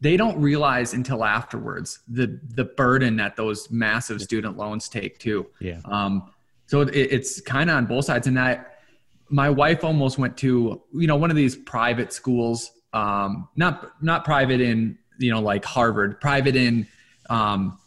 they 0.00 0.16
don't 0.16 0.40
realize 0.40 0.94
until 0.94 1.24
afterwards 1.24 2.00
the 2.08 2.40
the 2.54 2.64
burden 2.64 3.16
that 3.16 3.36
those 3.36 3.70
massive 3.70 4.22
student 4.22 4.56
loans 4.56 4.88
take 4.88 5.18
too. 5.18 5.46
Yeah. 5.60 5.80
Um, 5.84 6.30
so 6.66 6.80
it, 6.82 6.94
it's 6.94 7.40
kind 7.40 7.70
of 7.70 7.76
on 7.76 7.86
both 7.86 8.04
sides. 8.04 8.26
And 8.26 8.38
I, 8.38 8.60
my 9.28 9.50
wife 9.50 9.84
almost 9.84 10.18
went 10.18 10.36
to, 10.38 10.82
you 10.94 11.06
know, 11.06 11.16
one 11.16 11.30
of 11.30 11.36
these 11.36 11.56
private 11.56 12.12
schools, 12.12 12.70
um, 12.92 13.48
not, 13.56 14.02
not 14.02 14.24
private 14.24 14.60
in, 14.60 14.98
you 15.18 15.30
know, 15.30 15.40
like 15.40 15.64
Harvard, 15.64 16.20
private 16.20 16.56
in, 16.56 16.86
um, 17.30 17.78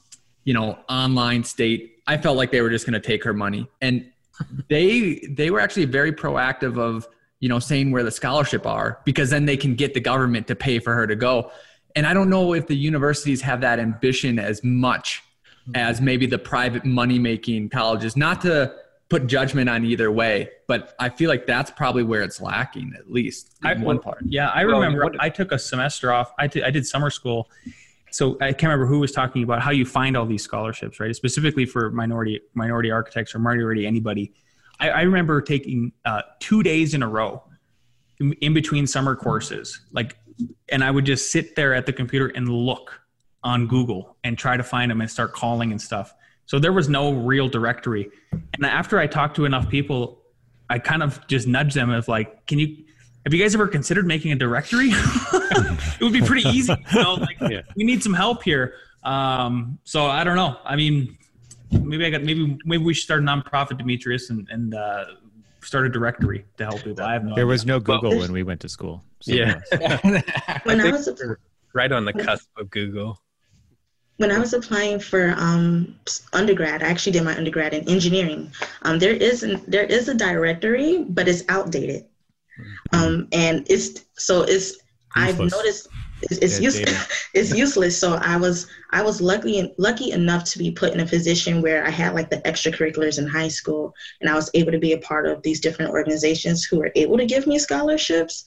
you 0.44 0.54
know, 0.54 0.78
online 0.90 1.44
state. 1.44 1.98
I 2.08 2.18
felt 2.18 2.38
like 2.38 2.52
they 2.52 2.62
were 2.62 2.70
just 2.70 2.86
going 2.86 3.00
to 3.00 3.06
take 3.06 3.24
her 3.24 3.34
money. 3.34 3.68
And 3.82 4.10
they, 4.70 5.20
they 5.30 5.52
were 5.52 5.60
actually 5.60 5.86
very 5.86 6.12
proactive 6.12 6.78
of, 6.78 7.08
you 7.40 7.50
know, 7.50 7.60
saying 7.60 7.92
where 7.92 8.04
the 8.04 8.12
scholarship 8.12 8.66
are 8.66 9.00
because 9.06 9.30
then 9.30 9.46
they 9.46 9.58
can 9.58 9.76
get 9.76 9.94
the 9.94 10.00
government 10.00 10.48
to 10.48 10.56
pay 10.56 10.80
for 10.80 10.94
her 10.94 11.08
to 11.08 11.16
go. 11.16 11.52
And 11.96 12.06
I 12.06 12.14
don't 12.14 12.30
know 12.30 12.54
if 12.54 12.68
the 12.68 12.76
universities 12.76 13.42
have 13.42 13.62
that 13.62 13.80
ambition 13.80 14.40
as 14.40 14.64
much 14.64 15.24
as 15.76 16.02
maybe 16.02 16.26
the 16.26 16.38
private 16.38 16.86
money 16.86 17.20
making 17.20 17.70
colleges 17.70 18.16
not 18.16 18.42
to 18.42 18.74
put 19.10 19.26
judgment 19.26 19.68
on 19.70 19.84
either 19.84 20.12
way 20.12 20.48
but 20.68 20.94
i 21.00 21.10
feel 21.10 21.30
like 21.30 21.46
that's 21.48 21.72
probably 21.72 22.04
where 22.04 22.22
it's 22.22 22.40
lacking 22.40 22.94
at 22.98 23.10
least 23.12 23.58
in 23.64 23.70
I, 23.70 23.74
one 23.84 24.00
part 24.00 24.20
Yeah, 24.24 24.50
I 24.50 24.62
remember. 24.62 25.04
what- 25.04 25.20
I 25.22 25.30
took 25.30 25.52
a 25.52 25.58
semester 25.60 26.12
off. 26.14 26.32
I 26.38 26.46
did- 26.48 26.72
did 26.74 26.86
summer 26.86 27.10
school, 27.10 27.50
so 28.12 28.38
I 28.40 28.54
can't 28.54 28.64
remember 28.64 28.86
who 28.86 29.00
was 29.00 29.12
talking 29.12 29.42
about 29.44 29.62
how 29.62 29.72
you 29.72 29.86
find 29.86 30.16
all 30.16 30.26
these 30.26 30.44
scholarships, 30.44 31.00
right? 31.00 31.16
Specifically 31.16 31.66
for 31.66 31.90
minority 31.92 32.40
minority 32.54 32.92
architects 32.92 33.34
or 33.34 33.40
minority 33.40 33.86
anybody. 33.88 34.32
I, 34.80 34.90
I 34.90 35.02
remember 35.02 35.42
taking 35.42 35.92
uh, 36.06 36.22
two 36.40 36.62
days 36.64 36.94
in 36.94 37.02
a 37.04 37.08
row 37.08 37.44
in, 38.20 38.34
in 38.34 38.54
between 38.54 38.86
summer 38.88 39.16
courses, 39.16 39.82
like, 39.92 40.18
and 40.70 40.84
I 40.84 40.92
would 40.92 41.06
just 41.06 41.32
sit 41.32 41.56
there 41.56 41.74
at 41.74 41.86
the 41.86 41.94
computer 41.94 42.28
and 42.28 42.48
look 42.50 43.00
on 43.44 43.68
Google 43.68 44.18
and 44.24 44.38
try 44.38 44.56
to 44.58 44.64
find 44.64 44.90
them 44.92 45.02
and 45.02 45.10
start 45.10 45.34
calling 45.34 45.72
and 45.72 45.82
stuff. 45.82 46.14
So 46.50 46.58
there 46.58 46.74
was 46.74 46.90
no 46.90 47.14
real 47.14 47.48
directory. 47.48 48.10
And 48.32 48.66
after 48.66 48.98
I 48.98 49.06
talked 49.06 49.36
to 49.36 49.46
enough 49.46 49.70
people, 49.70 50.24
I 50.68 50.80
kind 50.80 51.04
of 51.04 51.26
just 51.28 51.46
nudged 51.48 51.76
them 51.76 51.92
of 51.92 52.08
like, 52.08 52.48
can 52.48 52.58
you 52.58 52.76
have 53.24 53.36
you 53.36 53.40
guys 53.40 53.54
ever 53.54 53.68
considered 53.68 54.08
making 54.08 54.32
a 54.32 54.36
directory? 54.36 54.88
it 54.92 56.02
would 56.02 56.12
be 56.12 56.24
pretty 56.24 56.50
easy. 56.50 56.74
You 56.96 57.04
know, 57.04 57.14
like 57.14 57.38
Yeah. 57.52 57.62
we 57.76 57.84
need 57.84 58.02
some 58.02 58.16
help 58.16 58.42
here. 58.42 58.74
Um, 59.04 59.78
so 59.84 60.08
I 60.08 60.24
don't 60.24 60.36
know. 60.38 60.58
I 60.66 60.76
mean, 60.76 61.16
maybe 61.72 62.04
I 62.04 62.10
got 62.10 62.24
maybe 62.24 62.58
maybe 62.66 62.84
we 62.84 62.96
should 62.96 63.04
start 63.04 63.20
a 63.20 63.24
nonprofit, 63.24 63.78
Demetrius, 63.78 64.32
and 64.32 64.48
and 64.50 64.74
uh, 64.74 65.06
start 65.62 65.86
a 65.86 65.90
directory 65.90 66.46
to 66.58 66.64
help 66.66 66.82
people. 66.84 67.06
I 67.06 67.14
have 67.14 67.26
no. 67.26 67.36
There 67.36 67.44
idea. 67.44 67.46
was 67.46 67.66
no 67.68 67.80
Google 67.80 68.10
Well- 68.10 68.20
when 68.22 68.32
we 68.32 68.42
went 68.42 68.60
to 68.62 68.70
school. 68.70 69.04
So 69.20 69.34
Yeah. 69.34 69.60
When 70.64 70.80
I 70.80 70.82
think 70.82 70.94
was 70.98 71.08
we're 71.24 71.38
right 71.74 71.92
on 71.92 72.06
the 72.06 72.14
cusp 72.14 72.50
of 72.58 72.72
google 72.72 73.22
when 74.20 74.32
I 74.32 74.40
was 74.40 74.54
applying 74.54 75.00
for 75.00 75.34
um, 75.38 75.96
undergrad, 76.34 76.84
I 76.84 76.88
actually 76.88 77.14
did 77.14 77.24
my 77.24 77.38
undergrad 77.38 77.74
in 77.74 77.88
engineering. 77.90 78.52
Um, 78.82 79.00
there 79.00 79.14
is 79.14 79.44
an, 79.44 79.62
there 79.66 79.86
is 79.86 80.10
a 80.10 80.14
directory, 80.14 81.06
but 81.08 81.30
it's 81.30 81.44
outdated, 81.48 82.06
um, 82.92 83.30
and 83.32 83.66
it's 83.70 84.06
so 84.18 84.44
it's 84.44 84.78
I've 85.16 85.40
noticed 85.40 85.88
it's, 86.22 86.38
it's 86.40 86.60
Yeah, 86.60 86.66
useless. 86.66 87.08
it's 87.34 87.56
useless. 87.56 87.98
So 87.98 88.16
I 88.16 88.36
was 88.36 88.68
I 88.92 89.02
was 89.02 89.22
lucky 89.22 89.74
lucky 89.78 90.12
enough 90.12 90.44
to 90.52 90.60
be 90.60 90.70
put 90.72 90.94
in 90.94 91.00
a 91.00 91.06
position 91.06 91.62
where 91.62 91.86
I 91.86 91.90
had 91.90 92.14
like 92.14 92.30
the 92.30 92.40
extracurriculars 92.40 93.20
in 93.20 93.28
high 93.28 93.48
school, 93.48 93.94
and 94.20 94.30
I 94.30 94.36
was 94.36 94.52
able 94.54 94.74
to 94.74 94.80
be 94.80 94.92
a 94.94 94.98
part 95.00 95.28
of 95.28 95.42
these 95.44 95.62
different 95.62 95.92
organizations 95.92 96.66
who 96.66 96.80
were 96.80 96.92
able 96.96 97.18
to 97.18 97.26
give 97.26 97.48
me 97.48 97.58
scholarships. 97.58 98.46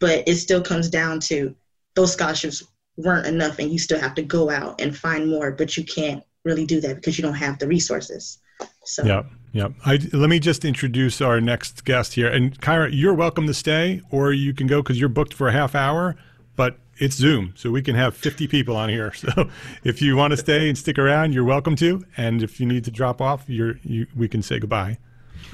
but 0.00 0.22
it 0.28 0.36
still 0.36 0.60
comes 0.60 0.90
down 0.90 1.20
to 1.20 1.54
those 1.94 2.12
scholarships 2.12 2.62
weren't 2.96 3.26
enough 3.26 3.58
and 3.58 3.70
you 3.70 3.78
still 3.78 4.00
have 4.00 4.14
to 4.14 4.22
go 4.22 4.50
out 4.50 4.80
and 4.80 4.96
find 4.96 5.28
more, 5.28 5.50
but 5.50 5.76
you 5.76 5.84
can't 5.84 6.22
really 6.44 6.66
do 6.66 6.80
that 6.80 6.96
because 6.96 7.18
you 7.18 7.22
don't 7.22 7.34
have 7.34 7.58
the 7.58 7.66
resources. 7.66 8.38
So 8.84 9.04
yeah, 9.04 9.22
yeah. 9.52 9.68
I, 9.84 9.98
let 10.12 10.30
me 10.30 10.38
just 10.38 10.64
introduce 10.64 11.20
our 11.20 11.40
next 11.40 11.84
guest 11.84 12.14
here. 12.14 12.28
And 12.28 12.58
Kyra, 12.60 12.90
you're 12.92 13.14
welcome 13.14 13.46
to 13.46 13.54
stay, 13.54 14.00
or 14.10 14.32
you 14.32 14.54
can 14.54 14.66
go 14.66 14.82
because 14.82 15.00
you're 15.00 15.08
booked 15.08 15.34
for 15.34 15.48
a 15.48 15.52
half 15.52 15.74
hour. 15.74 16.16
But 16.56 16.78
it's 16.98 17.16
Zoom, 17.16 17.52
so 17.56 17.70
we 17.70 17.82
can 17.82 17.96
have 17.96 18.16
50 18.16 18.46
people 18.46 18.76
on 18.76 18.88
here. 18.88 19.12
So 19.24 19.48
if 19.82 20.00
you 20.00 20.16
want 20.16 20.32
to 20.32 20.36
stay 20.36 20.68
and 20.68 20.78
stick 20.78 20.98
around, 20.98 21.32
you're 21.32 21.44
welcome 21.44 21.76
to. 21.76 22.04
And 22.16 22.42
if 22.42 22.60
you 22.60 22.66
need 22.66 22.84
to 22.84 22.90
drop 22.90 23.20
off, 23.20 23.44
you're 23.48 23.78
you, 23.82 24.06
we 24.14 24.28
can 24.28 24.42
say 24.42 24.58
goodbye. 24.58 24.98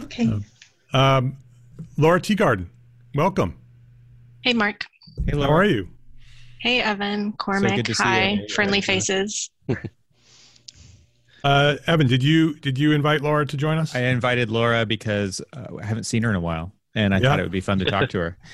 Okay. 0.03 0.31
Uh, 0.93 0.97
um, 0.97 1.37
Laura 1.97 2.21
Teagarden, 2.21 2.67
welcome. 3.15 3.57
Hey, 4.43 4.53
Mark. 4.53 4.85
Hey, 5.27 5.33
Laura. 5.33 5.49
How 5.49 5.57
are 5.57 5.65
you? 5.65 5.89
Hey, 6.61 6.83
Evan, 6.83 7.33
Cormac. 7.33 7.87
So 7.87 8.03
Hi, 8.03 8.47
friendly 8.53 8.81
faces. 8.81 9.51
uh, 11.45 11.77
Evan, 11.87 12.07
did 12.07 12.23
you 12.23 12.55
did 12.61 12.79
you 12.79 12.93
invite 12.93 13.23
Laura 13.23 13.47
to 13.47 13.57
join 13.57 13.79
us? 13.79 13.95
I 13.95 14.01
invited 14.03 14.51
Laura 14.51 14.85
because 14.85 15.41
uh, 15.55 15.77
I 15.81 15.87
haven't 15.87 16.05
seen 16.05 16.23
her 16.23 16.31
in 16.31 16.37
a 16.37 16.41
while 16.41 16.73
and 16.95 17.15
I 17.15 17.19
yeah. 17.19 17.29
thought 17.29 17.41
it 17.41 17.43
would 17.43 17.53
be 17.53 17.61
fun 17.61 17.79
to 17.79 17.85
talk 17.85 18.11
to 18.11 18.19
her. 18.19 18.37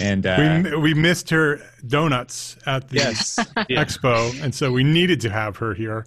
And 0.00 0.26
uh, 0.26 0.62
we 0.64 0.76
we 0.76 0.94
missed 0.94 1.30
her 1.30 1.60
donuts 1.86 2.56
at 2.66 2.88
the 2.88 2.96
yes. 2.96 3.36
expo, 3.56 4.42
and 4.42 4.52
so 4.52 4.72
we 4.72 4.82
needed 4.82 5.20
to 5.20 5.30
have 5.30 5.56
her 5.58 5.72
here. 5.72 6.04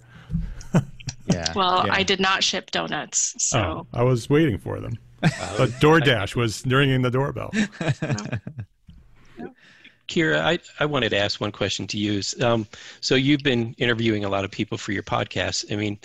yeah. 1.26 1.52
Well, 1.54 1.86
yeah. 1.86 1.94
I 1.94 2.02
did 2.02 2.20
not 2.20 2.44
ship 2.44 2.70
donuts, 2.70 3.34
so 3.38 3.60
oh, 3.60 3.86
I 3.98 4.02
was 4.02 4.28
waiting 4.28 4.58
for 4.58 4.78
them. 4.78 4.92
but 5.20 5.70
DoorDash 5.80 6.36
was 6.36 6.66
ringing 6.66 7.00
the 7.00 7.10
doorbell. 7.10 7.50
Kyra, 10.12 10.40
I, 10.40 10.58
I 10.78 10.84
wanted 10.84 11.08
to 11.10 11.16
ask 11.16 11.40
one 11.40 11.52
question 11.52 11.86
to 11.86 11.98
you. 11.98 12.20
Um, 12.42 12.66
so 13.00 13.14
you've 13.14 13.42
been 13.42 13.74
interviewing 13.78 14.26
a 14.26 14.28
lot 14.28 14.44
of 14.44 14.50
people 14.50 14.76
for 14.76 14.92
your 14.92 15.02
podcast. 15.02 15.72
I 15.72 15.76
mean, 15.76 15.98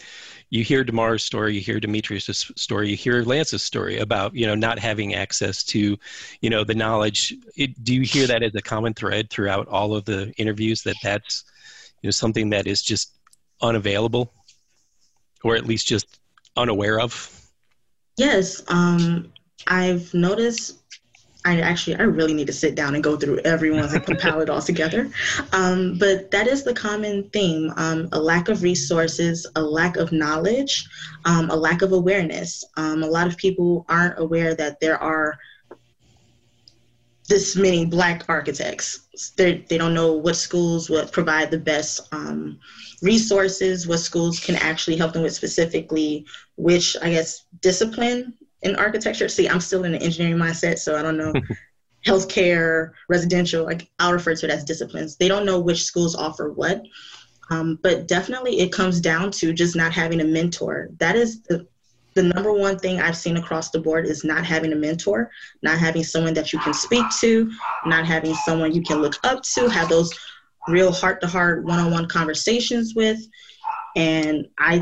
you 0.50 0.64
hear 0.64 0.86
Demar's 0.86 1.26
story, 1.26 1.56
you 1.56 1.60
hear 1.60 1.82
Demetrius' 1.82 2.50
story, 2.56 2.90
you 2.90 2.96
hear 2.96 3.22
Lance's 3.24 3.64
story 3.64 4.00
about 4.00 4.34
you 4.34 4.48
know 4.48 4.56
not 4.56 4.80
having 4.80 5.14
access 5.14 5.62
to, 5.66 5.98
you 6.40 6.50
know, 6.50 6.64
the 6.64 6.74
knowledge. 6.74 7.36
It, 7.58 7.84
do 7.84 7.94
you 7.94 8.02
hear 8.02 8.28
that 8.28 8.44
as 8.44 8.56
a 8.56 8.62
common 8.62 8.94
thread 8.94 9.30
throughout 9.30 9.68
all 9.68 9.94
of 9.94 10.06
the 10.06 10.32
interviews 10.38 10.84
that 10.84 10.96
that's 11.04 11.44
you 12.02 12.08
know 12.08 12.12
something 12.12 12.50
that 12.52 12.66
is 12.66 12.82
just 12.82 13.12
unavailable, 13.62 14.32
or 15.44 15.58
at 15.58 15.66
least 15.66 15.86
just 15.86 16.20
unaware 16.56 17.02
of? 17.02 17.34
Yes, 18.16 18.64
um, 18.70 19.34
I've 19.68 20.14
noticed 20.14 20.78
I 21.46 21.62
actually 21.62 21.96
I 21.96 22.04
really 22.04 22.34
need 22.34 22.48
to 22.48 22.54
sit 22.54 22.76
down 22.76 22.96
and 22.96 23.04
go 23.04 23.16
through 23.16 23.40
everyone's 23.40 23.94
and 23.94 24.04
compile 24.04 24.42
it 24.42 24.50
all 24.50 24.62
together. 24.62 25.10
Um, 25.54 25.98
but 25.98 26.32
that 26.32 26.48
is 26.48 26.64
the 26.64 26.74
common 26.74 27.30
theme: 27.30 27.72
um, 27.78 28.10
a 28.12 28.20
lack 28.20 28.50
of 28.50 28.64
resources, 28.64 29.48
a 29.56 29.62
lack 29.62 29.98
of 29.98 30.12
knowledge, 30.12 30.88
um, 31.26 31.50
a 31.50 31.56
lack 31.56 31.82
of 31.82 31.92
awareness. 31.94 32.64
Um, 32.76 33.04
a 33.04 33.08
lot 33.08 33.28
of 33.28 33.38
people 33.38 33.86
aren't 33.88 34.20
aware 34.20 34.56
that 34.56 34.80
there 34.80 35.02
are 35.02 35.38
this 37.28 37.56
many 37.56 37.86
Black 37.86 38.24
architects. 38.30 39.32
They're, 39.36 39.62
they 39.68 39.78
don't 39.78 39.94
know 39.94 40.14
what 40.14 40.38
schools 40.38 40.90
would 40.90 41.12
provide 41.12 41.52
the 41.52 41.60
best 41.60 42.08
um, 42.14 42.60
resources, 43.02 43.88
what 43.88 44.00
schools 44.00 44.40
can 44.40 44.56
actually 44.56 44.96
help 44.96 45.14
them 45.14 45.24
with 45.24 45.34
specifically 45.34 46.26
which 46.56 46.98
I 47.02 47.12
guess 47.12 47.46
discipline 47.62 48.34
in 48.62 48.76
architecture. 48.76 49.30
See, 49.30 49.48
I'm 49.48 49.60
still 49.60 49.84
in 49.84 49.94
the 49.94 50.02
engineering 50.02 50.38
mindset, 50.38 50.80
so 50.80 50.98
I 50.98 51.02
don't 51.02 51.18
know. 51.18 51.34
Healthcare, 52.06 52.92
residential, 53.10 53.66
like 53.66 53.90
I'll 54.00 54.14
refer 54.14 54.36
to 54.36 54.46
it 54.46 54.52
as 54.52 54.64
disciplines. 54.64 55.18
They 55.18 55.28
don't 55.28 55.46
know 55.46 55.60
which 55.60 55.84
schools 55.84 56.16
offer 56.16 56.52
what. 56.54 56.84
Um, 57.50 57.80
but 57.82 58.08
definitely 58.08 58.60
it 58.60 58.72
comes 58.72 59.02
down 59.02 59.32
to 59.32 59.54
just 59.54 59.76
not 59.76 59.92
having 59.92 60.22
a 60.22 60.26
mentor. 60.26 60.90
That 61.00 61.16
is 61.16 61.42
the, 61.44 61.68
the 62.14 62.24
number 62.24 62.52
one 62.52 62.78
thing 62.78 63.00
I've 63.00 63.18
seen 63.18 63.38
across 63.38 63.70
the 63.70 63.80
board 63.80 64.06
is 64.06 64.24
not 64.24 64.46
having 64.46 64.74
a 64.74 64.76
mentor, 64.76 65.32
not 65.62 65.78
having 65.78 66.04
someone 66.04 66.34
that 66.34 66.52
you 66.52 66.60
can 66.60 66.74
speak 66.74 67.06
to, 67.20 67.52
not 67.86 68.06
having 68.06 68.34
someone 68.36 68.74
you 68.74 68.82
can 68.82 69.02
look 69.02 69.16
up 69.24 69.44
to, 69.56 69.70
have 69.70 69.90
those 69.90 70.12
real 70.68 70.92
heart 70.92 71.22
to 71.22 71.28
heart 71.28 71.64
one 71.64 71.80
on 71.80 71.92
one 71.92 72.08
conversations 72.08 72.94
with. 72.96 73.20
And 73.96 74.48
I 74.60 74.82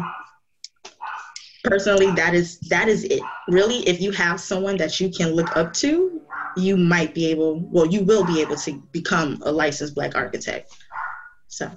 personally 1.66 2.12
that 2.12 2.34
is 2.34 2.60
that 2.70 2.88
is 2.88 3.04
it. 3.06 3.22
Really 3.50 3.88
if 3.88 4.02
you 4.02 4.12
have 4.12 4.40
someone 4.40 4.78
that 4.78 5.00
you 5.00 5.10
can 5.10 5.32
look 5.32 5.56
up 5.58 5.74
to 5.74 6.22
you 6.58 6.78
might 6.78 7.14
be 7.14 7.26
able 7.28 7.60
well 7.72 7.86
you 7.86 8.04
will 8.04 8.24
be 8.24 8.42
able 8.42 8.56
to 8.56 8.82
become 8.92 9.42
a 9.46 9.52
licensed 9.52 9.96
black 9.96 10.16
architect. 10.16 10.74
So. 11.48 11.72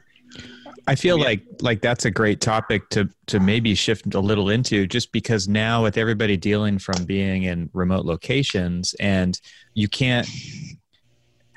I 0.86 0.94
feel 0.94 1.18
like 1.18 1.42
like 1.60 1.82
that's 1.82 2.06
a 2.06 2.10
great 2.10 2.40
topic 2.40 2.88
to 2.90 3.08
to 3.26 3.40
maybe 3.40 3.74
shift 3.74 4.14
a 4.14 4.20
little 4.20 4.48
into 4.48 4.86
just 4.86 5.12
because 5.12 5.46
now 5.46 5.82
with 5.82 5.98
everybody 5.98 6.36
dealing 6.36 6.78
from 6.78 7.04
being 7.04 7.42
in 7.42 7.68
remote 7.74 8.06
locations 8.06 8.94
and 8.98 9.38
you 9.74 9.88
can't 9.88 10.28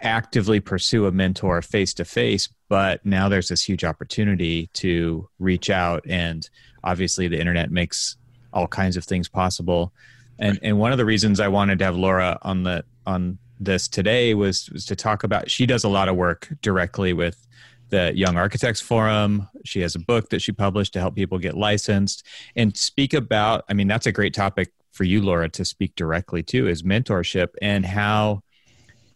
actively 0.02 0.60
pursue 0.60 1.06
a 1.06 1.12
mentor 1.12 1.62
face 1.62 1.94
to 1.94 2.04
face 2.04 2.50
but 2.68 3.06
now 3.06 3.30
there's 3.30 3.48
this 3.48 3.64
huge 3.64 3.84
opportunity 3.84 4.70
to 4.74 5.30
reach 5.40 5.70
out 5.70 6.04
and 6.10 6.50
obviously 6.84 7.28
the 7.28 7.40
internet 7.40 7.72
makes 7.72 8.18
all 8.54 8.68
kinds 8.68 8.98
of 8.98 9.04
things 9.04 9.28
possible. 9.28 9.94
And 10.40 10.60
and 10.62 10.80
one 10.80 10.92
of 10.92 10.98
the 10.98 11.06
reasons 11.06 11.40
I 11.40 11.48
wanted 11.48 11.80
to 11.80 11.86
have 11.86 11.96
Laura 11.96 12.38
on 12.42 12.64
the 12.64 12.84
on 13.06 13.38
this 13.60 13.88
today 13.88 14.34
was 14.34 14.70
was 14.72 14.86
to 14.88 14.96
talk 14.96 15.24
about 15.24 15.50
she 15.50 15.66
does 15.66 15.84
a 15.84 15.90
lot 15.90 16.10
of 16.10 16.16
work 16.16 16.50
directly 16.62 17.14
with 17.14 17.48
the 17.90 18.12
Young 18.16 18.38
Architects 18.38 18.82
Forum. 18.82 19.48
She 19.66 19.82
has 19.82 19.96
a 19.96 20.00
book 20.00 20.30
that 20.30 20.42
she 20.42 20.52
published 20.52 20.94
to 20.94 21.00
help 21.00 21.16
people 21.16 21.38
get 21.38 21.56
licensed 21.56 22.26
and 22.56 22.76
speak 22.76 23.14
about. 23.14 23.66
I 23.70 23.74
mean, 23.74 23.88
that's 23.88 24.08
a 24.08 24.12
great 24.12 24.34
topic 24.34 24.72
for 24.92 25.04
you, 25.04 25.22
Laura, 25.22 25.50
to 25.50 25.66
speak 25.66 25.96
directly 25.96 26.42
to 26.44 26.68
is 26.68 26.84
mentorship 26.84 27.50
and 27.62 27.86
how 27.86 28.44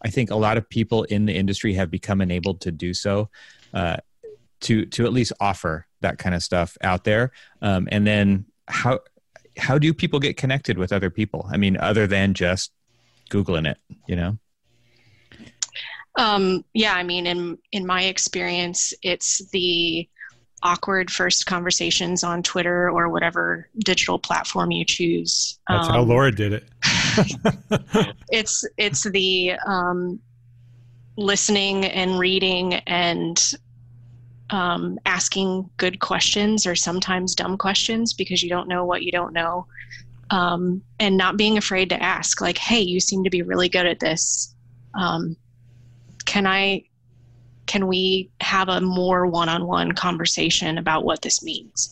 I 0.02 0.10
think 0.10 0.30
a 0.30 0.36
lot 0.36 0.58
of 0.58 0.68
people 0.68 1.04
in 1.04 1.26
the 1.26 1.34
industry 1.34 1.74
have 1.74 1.90
become 1.90 2.20
enabled 2.20 2.60
to 2.62 2.70
do 2.70 2.94
so. 2.94 3.30
Uh, 3.74 3.96
to 4.60 4.86
to 4.86 5.04
at 5.04 5.12
least 5.12 5.32
offer 5.40 5.86
that 6.00 6.18
kind 6.18 6.34
of 6.34 6.42
stuff 6.42 6.76
out 6.82 7.04
there, 7.04 7.30
um, 7.62 7.88
and 7.92 8.06
then 8.06 8.46
how 8.68 9.00
how 9.56 9.78
do 9.78 9.92
people 9.94 10.20
get 10.20 10.36
connected 10.36 10.78
with 10.78 10.92
other 10.92 11.10
people? 11.10 11.48
I 11.50 11.56
mean, 11.56 11.76
other 11.76 12.06
than 12.06 12.34
just 12.34 12.72
Googling 13.30 13.70
it, 13.70 13.78
you 14.06 14.16
know? 14.16 14.38
Um, 16.18 16.64
yeah, 16.72 16.94
I 16.94 17.02
mean, 17.02 17.26
in 17.26 17.58
in 17.72 17.86
my 17.86 18.04
experience, 18.04 18.94
it's 19.02 19.46
the 19.50 20.08
awkward 20.62 21.10
first 21.10 21.46
conversations 21.46 22.24
on 22.24 22.42
Twitter 22.42 22.90
or 22.90 23.08
whatever 23.08 23.68
digital 23.80 24.18
platform 24.18 24.70
you 24.70 24.84
choose. 24.84 25.58
That's 25.68 25.88
um, 25.88 25.94
how 25.94 26.02
Laura 26.02 26.32
did 26.34 26.54
it. 26.54 26.64
it's 28.30 28.64
it's 28.78 29.02
the 29.04 29.52
um, 29.66 30.18
listening 31.16 31.84
and 31.84 32.18
reading 32.18 32.74
and 32.74 33.54
um, 34.50 34.98
asking 35.06 35.68
good 35.76 35.98
questions 36.00 36.66
or 36.66 36.74
sometimes 36.74 37.34
dumb 37.34 37.56
questions 37.56 38.12
because 38.12 38.42
you 38.42 38.48
don't 38.48 38.68
know 38.68 38.84
what 38.84 39.02
you 39.02 39.10
don't 39.10 39.32
know. 39.32 39.66
Um, 40.30 40.82
and 40.98 41.16
not 41.16 41.36
being 41.36 41.56
afraid 41.56 41.88
to 41.90 42.02
ask, 42.02 42.40
like, 42.40 42.58
hey, 42.58 42.80
you 42.80 42.98
seem 42.98 43.22
to 43.24 43.30
be 43.30 43.42
really 43.42 43.68
good 43.68 43.86
at 43.86 44.00
this. 44.00 44.54
Um, 44.94 45.36
can 46.24 46.46
I, 46.46 46.84
can 47.66 47.86
we 47.86 48.30
have 48.40 48.68
a 48.68 48.80
more 48.80 49.26
one 49.26 49.48
on 49.48 49.66
one 49.66 49.92
conversation 49.92 50.78
about 50.78 51.04
what 51.04 51.22
this 51.22 51.42
means? 51.42 51.90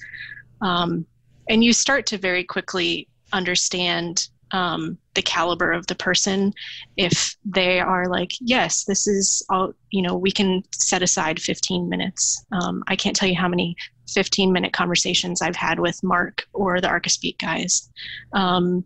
Um, 0.61 1.07
and 1.48 1.62
you 1.62 1.72
start 1.72 2.07
to 2.07 2.18
very 2.18 2.42
quickly 2.42 3.07
understand 3.32 4.28
um, 4.55 4.96
the 5.14 5.22
caliber 5.22 5.72
of 5.72 5.84
the 5.88 5.96
person 5.96 6.55
if 6.96 7.36
they 7.44 7.80
are 7.80 8.07
like 8.07 8.30
yes 8.40 8.84
this 8.84 9.09
is 9.09 9.44
all 9.50 9.74
you 9.90 10.00
know 10.00 10.16
we 10.16 10.30
can 10.30 10.62
set 10.72 11.02
aside 11.02 11.40
15 11.40 11.88
minutes 11.88 12.44
um, 12.52 12.82
i 12.86 12.94
can't 12.94 13.16
tell 13.16 13.28
you 13.28 13.34
how 13.34 13.48
many 13.48 13.76
15 14.09 14.52
minute 14.52 14.72
conversations 14.72 15.42
i've 15.42 15.57
had 15.57 15.80
with 15.80 16.02
mark 16.05 16.46
or 16.52 16.80
the 16.80 16.86
archispeak 16.86 17.36
guys 17.38 17.90
um, 18.32 18.84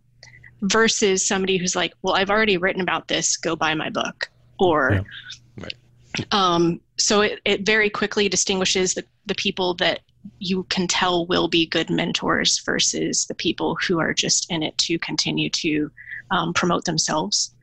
versus 0.63 1.25
somebody 1.25 1.57
who's 1.57 1.75
like 1.75 1.93
well 2.01 2.15
i've 2.15 2.31
already 2.31 2.57
written 2.57 2.81
about 2.81 3.07
this 3.07 3.37
go 3.37 3.55
buy 3.55 3.75
my 3.75 3.91
book 3.91 4.27
or 4.59 4.91
yeah. 4.91 5.63
right. 5.63 6.33
um, 6.33 6.81
so 6.97 7.21
it, 7.21 7.39
it 7.45 7.61
very 7.63 7.91
quickly 7.91 8.27
distinguishes 8.27 8.95
the, 8.95 9.05
the 9.27 9.35
people 9.35 9.75
that 9.75 9.99
you 10.39 10.63
can 10.63 10.87
tell 10.87 11.25
will 11.25 11.47
be 11.47 11.65
good 11.65 11.89
mentors 11.89 12.59
versus 12.59 13.25
the 13.25 13.35
people 13.35 13.77
who 13.87 13.99
are 13.99 14.13
just 14.13 14.49
in 14.51 14.63
it 14.63 14.77
to 14.77 14.99
continue 14.99 15.49
to 15.49 15.91
um, 16.31 16.53
promote 16.53 16.85
themselves. 16.85 17.53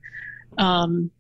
Um, 0.58 1.10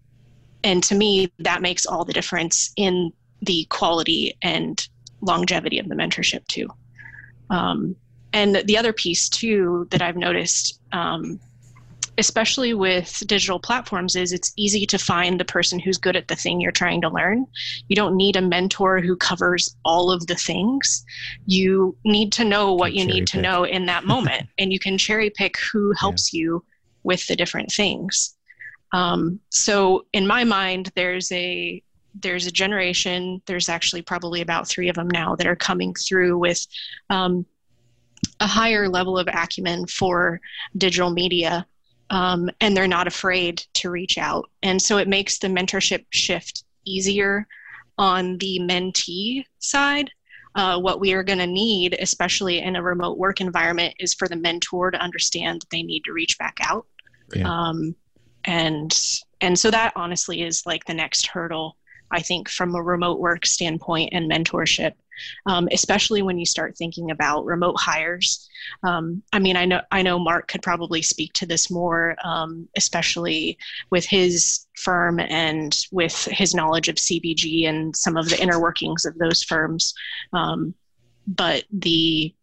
and 0.64 0.82
to 0.84 0.94
me, 0.94 1.32
that 1.38 1.62
makes 1.62 1.86
all 1.86 2.04
the 2.04 2.12
difference 2.12 2.72
in 2.76 3.12
the 3.42 3.66
quality 3.66 4.36
and 4.42 4.86
longevity 5.20 5.78
of 5.78 5.88
the 5.88 5.94
mentorship, 5.94 6.46
too. 6.48 6.68
Um, 7.50 7.94
and 8.32 8.56
the 8.64 8.76
other 8.76 8.92
piece, 8.92 9.28
too, 9.28 9.86
that 9.90 10.02
I've 10.02 10.16
noticed 10.16 10.80
um, 10.92 11.38
especially 12.18 12.72
with 12.72 13.22
digital 13.26 13.58
platforms 13.58 14.16
is 14.16 14.32
it's 14.32 14.52
easy 14.56 14.86
to 14.86 14.98
find 14.98 15.38
the 15.38 15.44
person 15.44 15.78
who's 15.78 15.98
good 15.98 16.16
at 16.16 16.28
the 16.28 16.36
thing 16.36 16.60
you're 16.60 16.72
trying 16.72 17.00
to 17.02 17.10
learn. 17.10 17.46
You 17.88 17.96
don't 17.96 18.16
need 18.16 18.36
a 18.36 18.40
mentor 18.40 19.00
who 19.00 19.16
covers 19.16 19.76
all 19.84 20.10
of 20.10 20.26
the 20.26 20.34
things. 20.34 21.04
You 21.46 21.96
need 22.04 22.32
to 22.32 22.44
know 22.44 22.72
what 22.72 22.94
you 22.94 23.04
need 23.04 23.26
to 23.28 23.40
know 23.40 23.64
in 23.64 23.86
that 23.86 24.04
moment 24.04 24.48
and 24.58 24.72
you 24.72 24.78
can 24.78 24.96
cherry 24.96 25.30
pick 25.30 25.56
who 25.72 25.92
helps 25.98 26.32
yeah. 26.32 26.40
you 26.40 26.64
with 27.02 27.26
the 27.26 27.36
different 27.36 27.70
things. 27.70 28.36
Um, 28.92 29.40
so 29.50 30.06
in 30.12 30.26
my 30.26 30.44
mind 30.44 30.92
there's 30.94 31.30
a 31.32 31.82
there's 32.22 32.46
a 32.46 32.50
generation 32.50 33.42
there's 33.44 33.68
actually 33.68 34.00
probably 34.00 34.40
about 34.40 34.66
three 34.66 34.88
of 34.88 34.96
them 34.96 35.08
now 35.08 35.36
that 35.36 35.46
are 35.46 35.56
coming 35.56 35.92
through 35.94 36.38
with 36.38 36.66
um, 37.10 37.44
a 38.40 38.46
higher 38.46 38.88
level 38.88 39.18
of 39.18 39.28
acumen 39.28 39.86
for 39.86 40.40
digital 40.78 41.10
media 41.10 41.66
um, 42.10 42.50
and 42.60 42.76
they're 42.76 42.86
not 42.86 43.06
afraid 43.06 43.64
to 43.74 43.90
reach 43.90 44.18
out. 44.18 44.48
And 44.62 44.80
so 44.80 44.98
it 44.98 45.08
makes 45.08 45.38
the 45.38 45.48
mentorship 45.48 46.04
shift 46.10 46.64
easier 46.84 47.46
on 47.98 48.38
the 48.38 48.60
mentee 48.60 49.44
side. 49.58 50.10
Uh, 50.54 50.78
what 50.78 51.00
we 51.00 51.12
are 51.12 51.22
going 51.22 51.38
to 51.38 51.46
need, 51.46 51.96
especially 52.00 52.60
in 52.60 52.76
a 52.76 52.82
remote 52.82 53.18
work 53.18 53.40
environment, 53.40 53.94
is 53.98 54.14
for 54.14 54.26
the 54.26 54.36
mentor 54.36 54.90
to 54.90 54.98
understand 54.98 55.60
that 55.60 55.70
they 55.70 55.82
need 55.82 56.02
to 56.04 56.12
reach 56.12 56.38
back 56.38 56.56
out. 56.62 56.86
Yeah. 57.34 57.50
Um, 57.50 57.94
and 58.44 58.96
and 59.40 59.58
so 59.58 59.70
that 59.70 59.92
honestly 59.96 60.42
is 60.42 60.64
like 60.64 60.84
the 60.86 60.94
next 60.94 61.26
hurdle, 61.26 61.76
I 62.10 62.22
think, 62.22 62.48
from 62.48 62.74
a 62.74 62.82
remote 62.82 63.18
work 63.18 63.44
standpoint 63.44 64.10
and 64.12 64.30
mentorship 64.30 64.92
um, 65.46 65.68
especially 65.72 66.22
when 66.22 66.38
you 66.38 66.46
start 66.46 66.76
thinking 66.76 67.10
about 67.10 67.44
remote 67.44 67.76
hires. 67.78 68.48
Um, 68.82 69.22
I 69.32 69.38
mean, 69.38 69.56
I 69.56 69.64
know 69.64 69.80
I 69.90 70.02
know 70.02 70.18
Mark 70.18 70.48
could 70.48 70.62
probably 70.62 71.02
speak 71.02 71.32
to 71.34 71.46
this 71.46 71.70
more, 71.70 72.16
um, 72.24 72.68
especially 72.76 73.58
with 73.90 74.04
his 74.04 74.66
firm 74.76 75.20
and 75.20 75.76
with 75.92 76.24
his 76.30 76.54
knowledge 76.54 76.88
of 76.88 76.96
CBG 76.96 77.68
and 77.68 77.94
some 77.96 78.16
of 78.16 78.28
the 78.28 78.40
inner 78.40 78.60
workings 78.60 79.04
of 79.04 79.16
those 79.18 79.42
firms. 79.42 79.94
Um, 80.32 80.74
but 81.26 81.64
the 81.72 82.34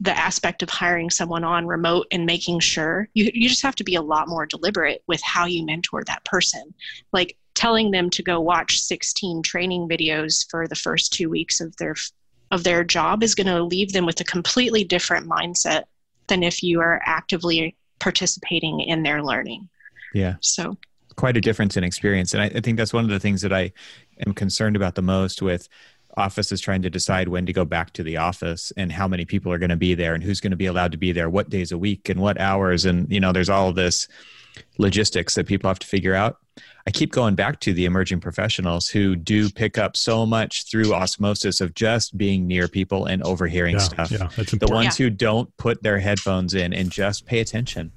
the 0.00 0.16
aspect 0.16 0.62
of 0.62 0.70
hiring 0.70 1.10
someone 1.10 1.42
on 1.42 1.66
remote 1.66 2.06
and 2.12 2.24
making 2.24 2.60
sure 2.60 3.08
you, 3.14 3.30
you 3.34 3.48
just 3.48 3.62
have 3.62 3.74
to 3.74 3.84
be 3.84 3.96
a 3.96 4.02
lot 4.02 4.28
more 4.28 4.46
deliberate 4.46 5.02
with 5.08 5.20
how 5.22 5.44
you 5.44 5.64
mentor 5.66 6.04
that 6.04 6.24
person 6.24 6.72
like 7.12 7.36
telling 7.58 7.90
them 7.90 8.08
to 8.08 8.22
go 8.22 8.38
watch 8.38 8.80
16 8.80 9.42
training 9.42 9.88
videos 9.88 10.48
for 10.48 10.68
the 10.68 10.76
first 10.76 11.12
two 11.12 11.28
weeks 11.28 11.60
of 11.60 11.74
their 11.76 11.96
of 12.52 12.62
their 12.62 12.84
job 12.84 13.24
is 13.24 13.34
going 13.34 13.48
to 13.48 13.62
leave 13.62 13.92
them 13.92 14.06
with 14.06 14.20
a 14.20 14.24
completely 14.24 14.84
different 14.84 15.28
mindset 15.28 15.82
than 16.28 16.44
if 16.44 16.62
you 16.62 16.80
are 16.80 17.02
actively 17.04 17.76
participating 17.98 18.80
in 18.80 19.02
their 19.02 19.22
learning. 19.22 19.68
Yeah. 20.14 20.36
So. 20.40 20.78
Quite 21.16 21.36
a 21.36 21.40
difference 21.40 21.76
in 21.76 21.82
experience. 21.82 22.32
And 22.32 22.42
I, 22.42 22.46
I 22.46 22.60
think 22.60 22.78
that's 22.78 22.92
one 22.92 23.04
of 23.04 23.10
the 23.10 23.18
things 23.18 23.42
that 23.42 23.52
i 23.52 23.72
am 24.24 24.32
concerned 24.32 24.76
about 24.76 24.94
the 24.94 25.02
most 25.02 25.42
with 25.42 25.68
offices 26.16 26.60
trying 26.60 26.82
to 26.82 26.90
decide 26.90 27.28
when 27.28 27.44
to 27.44 27.52
go 27.52 27.64
back 27.64 27.92
to 27.94 28.02
the 28.04 28.16
office 28.16 28.72
and 28.76 28.92
how 28.92 29.08
many 29.08 29.24
people 29.24 29.52
are 29.52 29.58
going 29.58 29.68
to 29.68 29.76
be 29.76 29.94
there 29.94 30.14
and 30.14 30.22
who's 30.22 30.40
going 30.40 30.52
to 30.52 30.56
be 30.56 30.66
allowed 30.66 30.92
to 30.92 30.98
be 30.98 31.12
there 31.12 31.28
what 31.28 31.50
days 31.50 31.72
a 31.72 31.78
week 31.78 32.08
and 32.08 32.20
what 32.20 32.40
hours. 32.40 32.84
And 32.84 33.12
you 33.12 33.20
know 33.20 33.32
there's 33.32 33.50
all 33.50 33.68
of 33.68 33.74
this 33.74 34.06
logistics 34.78 35.34
that 35.34 35.46
people 35.46 35.68
have 35.68 35.80
to 35.80 35.86
figure 35.86 36.14
out 36.14 36.38
I 36.88 36.90
keep 36.90 37.12
going 37.12 37.34
back 37.34 37.60
to 37.60 37.74
the 37.74 37.84
emerging 37.84 38.20
professionals 38.20 38.88
who 38.88 39.14
do 39.14 39.50
pick 39.50 39.76
up 39.76 39.94
so 39.94 40.24
much 40.24 40.64
through 40.70 40.94
osmosis 40.94 41.60
of 41.60 41.74
just 41.74 42.16
being 42.16 42.46
near 42.46 42.66
people 42.66 43.04
and 43.04 43.22
overhearing 43.24 43.74
yeah, 43.74 43.82
stuff. 43.82 44.10
Yeah, 44.10 44.30
that's 44.34 44.52
the 44.52 44.68
ones 44.68 44.98
yeah. 44.98 45.04
who 45.04 45.10
don't 45.10 45.54
put 45.58 45.82
their 45.82 45.98
headphones 45.98 46.54
in 46.54 46.72
and 46.72 46.90
just 46.90 47.26
pay 47.26 47.40
attention. 47.40 47.92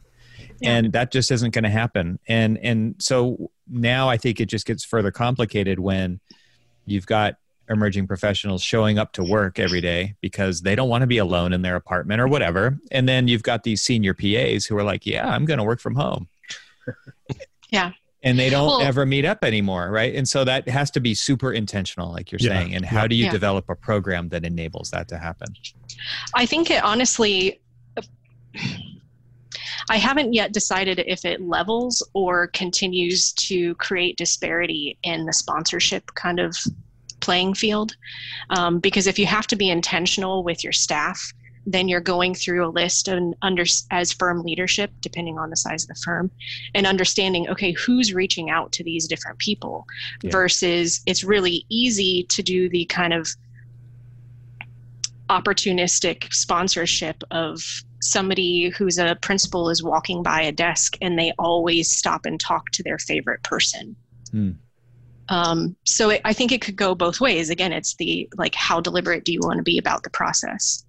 And 0.61 0.91
that 0.91 1.09
just 1.09 1.31
isn't 1.31 1.53
going 1.53 1.63
to 1.63 1.69
happen. 1.69 2.19
And 2.27 2.57
and 2.57 2.95
so 2.99 3.51
now 3.65 4.09
I 4.09 4.17
think 4.17 4.41
it 4.41 4.47
just 4.47 4.65
gets 4.65 4.83
further 4.83 5.09
complicated 5.09 5.79
when 5.79 6.19
you've 6.85 7.05
got 7.05 7.35
emerging 7.69 8.07
professionals 8.07 8.61
showing 8.61 8.99
up 8.99 9.13
to 9.13 9.23
work 9.23 9.57
every 9.57 9.79
day 9.79 10.15
because 10.19 10.63
they 10.63 10.75
don't 10.75 10.89
want 10.89 11.03
to 11.03 11.07
be 11.07 11.17
alone 11.17 11.53
in 11.53 11.61
their 11.61 11.77
apartment 11.77 12.19
or 12.19 12.27
whatever. 12.27 12.77
And 12.91 13.07
then 13.07 13.29
you've 13.29 13.43
got 13.43 13.63
these 13.63 13.81
senior 13.81 14.13
PAs 14.13 14.65
who 14.65 14.77
are 14.77 14.83
like, 14.83 15.05
"Yeah, 15.05 15.29
I'm 15.29 15.45
going 15.45 15.59
to 15.59 15.63
work 15.63 15.79
from 15.79 15.95
home." 15.95 16.27
Yeah 17.69 17.93
and 18.24 18.38
they 18.38 18.49
don't 18.49 18.67
well, 18.67 18.82
ever 18.82 19.05
meet 19.05 19.26
up 19.26 19.43
anymore 19.43 19.89
right? 19.91 20.15
And 20.15 20.28
so 20.28 20.43
that 20.43 20.67
has 20.67 20.91
to 20.91 20.99
be 20.99 21.13
super 21.13 21.53
intentional 21.53 22.11
like 22.11 22.32
you're 22.32 22.39
yeah, 22.41 22.49
saying 22.49 22.76
and 22.76 22.86
how 22.86 23.03
yeah, 23.03 23.07
do 23.07 23.15
you 23.15 23.26
yeah. 23.26 23.32
develop 23.32 23.69
a 23.69 23.76
program 23.76 24.30
that 24.30 24.45
enables 24.45 24.91
that 24.91 25.07
to 25.09 25.17
happen? 25.17 25.55
I 26.36 26.45
think 26.45 26.69
it 26.72 26.84
honestly 26.84 27.59
i 29.89 29.95
haven't 29.97 30.34
yet 30.34 30.51
decided 30.51 31.01
if 31.07 31.24
it 31.24 31.41
levels 31.41 32.03
or 32.13 32.47
continues 32.47 33.32
to 33.32 33.74
create 33.76 34.17
disparity 34.17 34.97
in 35.03 35.26
the 35.26 35.32
sponsorship 35.32 36.13
kind 36.15 36.39
of 36.39 36.55
playing 37.22 37.53
field. 37.53 37.95
Um, 38.49 38.80
because 38.80 39.07
if 39.07 39.17
you 39.17 39.26
have 39.28 39.47
to 39.47 39.55
be 39.55 39.69
intentional 39.69 40.43
with 40.43 40.63
your 40.63 40.74
staff 40.74 41.34
then 41.66 41.88
you're 41.88 42.01
going 42.01 42.34
through 42.34 42.66
a 42.66 42.70
list 42.70 43.07
and 43.07 43.36
under 43.41 43.64
as 43.91 44.12
firm 44.12 44.43
leadership 44.43 44.91
depending 45.01 45.38
on 45.38 45.49
the 45.49 45.55
size 45.55 45.84
of 45.84 45.89
the 45.89 46.01
firm 46.03 46.32
and 46.74 46.88
understanding 46.88 47.47
okay 47.49 47.72
who's 47.74 48.14
reaching 48.14 48.49
out 48.49 48.72
to 48.72 48.84
these 48.84 49.07
different 49.07 49.38
people 49.39 49.86
yeah. 50.22 50.32
versus 50.32 51.01
it's 51.05 51.24
really 51.24 51.66
easy 51.70 52.24
to 52.24 52.41
do 52.41 52.70
the 52.70 52.86
kind 52.86 53.14
of 53.14 53.28
opportunistic 55.30 56.32
sponsorship 56.34 57.24
of 57.32 57.64
somebody 58.01 58.70
who's 58.70 58.97
a 58.97 59.16
principal 59.22 59.70
is 59.70 59.84
walking 59.84 60.24
by 60.24 60.41
a 60.41 60.51
desk 60.51 60.97
and 61.01 61.18
they 61.18 61.32
always 61.38 61.89
stop 61.89 62.26
and 62.26 62.39
talk 62.39 62.70
to 62.72 62.84
their 62.84 62.97
favorite 62.97 63.41
person 63.43 63.95
hmm. 64.32 64.51
um, 65.30 65.76
so 65.86 66.09
it, 66.09 66.22
i 66.26 66.34
think 66.34 66.51
it 66.51 66.62
could 66.62 66.76
go 66.76 66.95
both 66.95 67.22
ways 67.22 67.49
again 67.51 67.72
it's 67.72 67.95
the 67.95 68.28
like 68.38 68.55
how 68.55 68.82
deliberate 68.82 69.24
do 69.24 69.32
you 69.32 69.39
want 69.43 69.57
to 69.57 69.64
be 69.64 69.78
about 69.78 70.01
the 70.03 70.09
process 70.09 70.84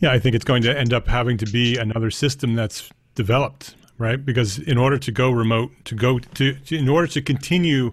yeah, 0.00 0.12
I 0.12 0.18
think 0.18 0.34
it's 0.34 0.44
going 0.44 0.62
to 0.62 0.76
end 0.76 0.92
up 0.92 1.06
having 1.06 1.38
to 1.38 1.46
be 1.46 1.76
another 1.76 2.10
system 2.10 2.54
that's 2.54 2.90
developed, 3.14 3.74
right? 3.98 4.24
Because 4.24 4.58
in 4.58 4.78
order 4.78 4.98
to 4.98 5.10
go 5.10 5.30
remote, 5.30 5.72
to 5.84 5.94
go 5.94 6.18
to, 6.18 6.54
to 6.54 6.76
in 6.76 6.88
order 6.88 7.06
to 7.08 7.22
continue 7.22 7.92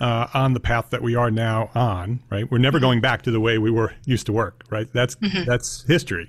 uh, 0.00 0.26
on 0.32 0.54
the 0.54 0.60
path 0.60 0.90
that 0.90 1.02
we 1.02 1.14
are 1.14 1.30
now 1.30 1.70
on, 1.74 2.20
right? 2.30 2.50
We're 2.50 2.58
never 2.58 2.78
mm-hmm. 2.78 2.84
going 2.84 3.00
back 3.00 3.22
to 3.22 3.30
the 3.30 3.40
way 3.40 3.58
we 3.58 3.70
were 3.70 3.92
used 4.06 4.26
to 4.26 4.32
work, 4.32 4.64
right? 4.70 4.88
That's 4.92 5.16
mm-hmm. 5.16 5.44
that's 5.44 5.84
history, 5.84 6.28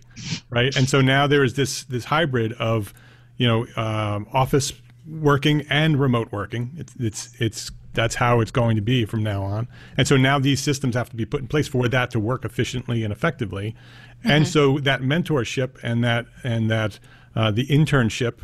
right? 0.50 0.76
And 0.76 0.88
so 0.90 1.02
now 1.02 1.28
there 1.28 1.44
is 1.44 1.56
this 1.56 1.84
this 1.86 2.06
hybrid 2.06 2.54
of, 2.54 2.94
you 3.38 3.48
know, 3.48 3.66
um, 3.76 4.28
office 4.34 4.74
working 5.08 5.66
and 5.70 6.00
remote 6.00 6.32
working. 6.32 6.72
It's 6.78 6.96
it's 7.00 7.36
it's 7.40 7.72
that's 7.94 8.16
how 8.16 8.40
it's 8.40 8.52
going 8.52 8.76
to 8.76 8.82
be 8.82 9.06
from 9.06 9.24
now 9.24 9.44
on. 9.44 9.68
And 9.98 10.08
so 10.08 10.16
now 10.16 10.40
these 10.40 10.62
systems 10.62 10.96
have 10.96 11.10
to 11.10 11.16
be 11.16 11.26
put 11.26 11.42
in 11.42 11.48
place 11.48 11.68
for 11.68 11.88
that 11.90 12.12
to 12.12 12.20
work 12.20 12.46
efficiently 12.46 13.04
and 13.04 13.12
effectively. 13.12 13.76
Mm-hmm. 14.22 14.32
And 14.32 14.48
so 14.48 14.80
that 14.80 15.02
mentorship 15.02 15.78
and 15.84 16.04
that 16.04 16.26
and 16.44 16.70
that 16.70 17.00
uh, 17.36 17.52
the 17.52 17.66
internship 17.68 18.36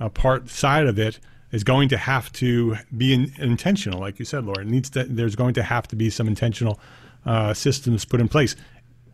uh, 0.00 0.08
part 0.08 0.48
side 0.48 0.86
of 0.86 0.98
it 0.98 1.18
is 1.50 1.64
going 1.64 1.88
to 1.88 1.96
have 1.96 2.32
to 2.32 2.76
be 2.96 3.14
in, 3.14 3.32
intentional, 3.38 4.00
like 4.00 4.18
you 4.18 4.24
said, 4.24 4.44
Laura. 4.44 4.62
It 4.62 4.68
needs 4.68 4.90
to. 4.90 5.04
There's 5.04 5.36
going 5.36 5.54
to 5.54 5.62
have 5.62 5.88
to 5.88 5.96
be 5.96 6.10
some 6.10 6.28
intentional 6.28 6.80
uh, 7.26 7.54
systems 7.54 8.04
put 8.04 8.20
in 8.20 8.28
place. 8.28 8.56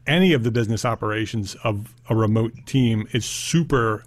Any 0.06 0.32
of 0.32 0.42
the 0.42 0.50
business 0.50 0.84
operations 0.84 1.54
of 1.62 1.94
a 2.08 2.16
remote 2.16 2.52
team 2.66 3.06
is 3.12 3.24
super 3.24 4.04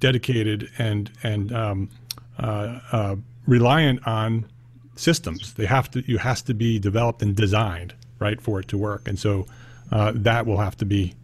dedicated 0.00 0.70
and 0.78 1.10
and 1.22 1.52
um, 1.52 1.90
uh, 2.38 2.80
uh, 2.92 3.16
reliant 3.46 4.06
on 4.06 4.46
systems. 4.96 5.54
They 5.54 5.66
have 5.66 5.90
to. 5.92 6.02
You 6.10 6.18
has 6.18 6.42
to 6.42 6.54
be 6.54 6.78
developed 6.78 7.22
and 7.22 7.34
designed 7.34 7.94
right 8.18 8.40
for 8.40 8.60
it 8.60 8.68
to 8.68 8.78
work. 8.78 9.06
And 9.06 9.18
so 9.18 9.46
uh, 9.92 10.12
that 10.14 10.46
will 10.46 10.58
have 10.58 10.76
to 10.78 10.86
be 10.86 11.14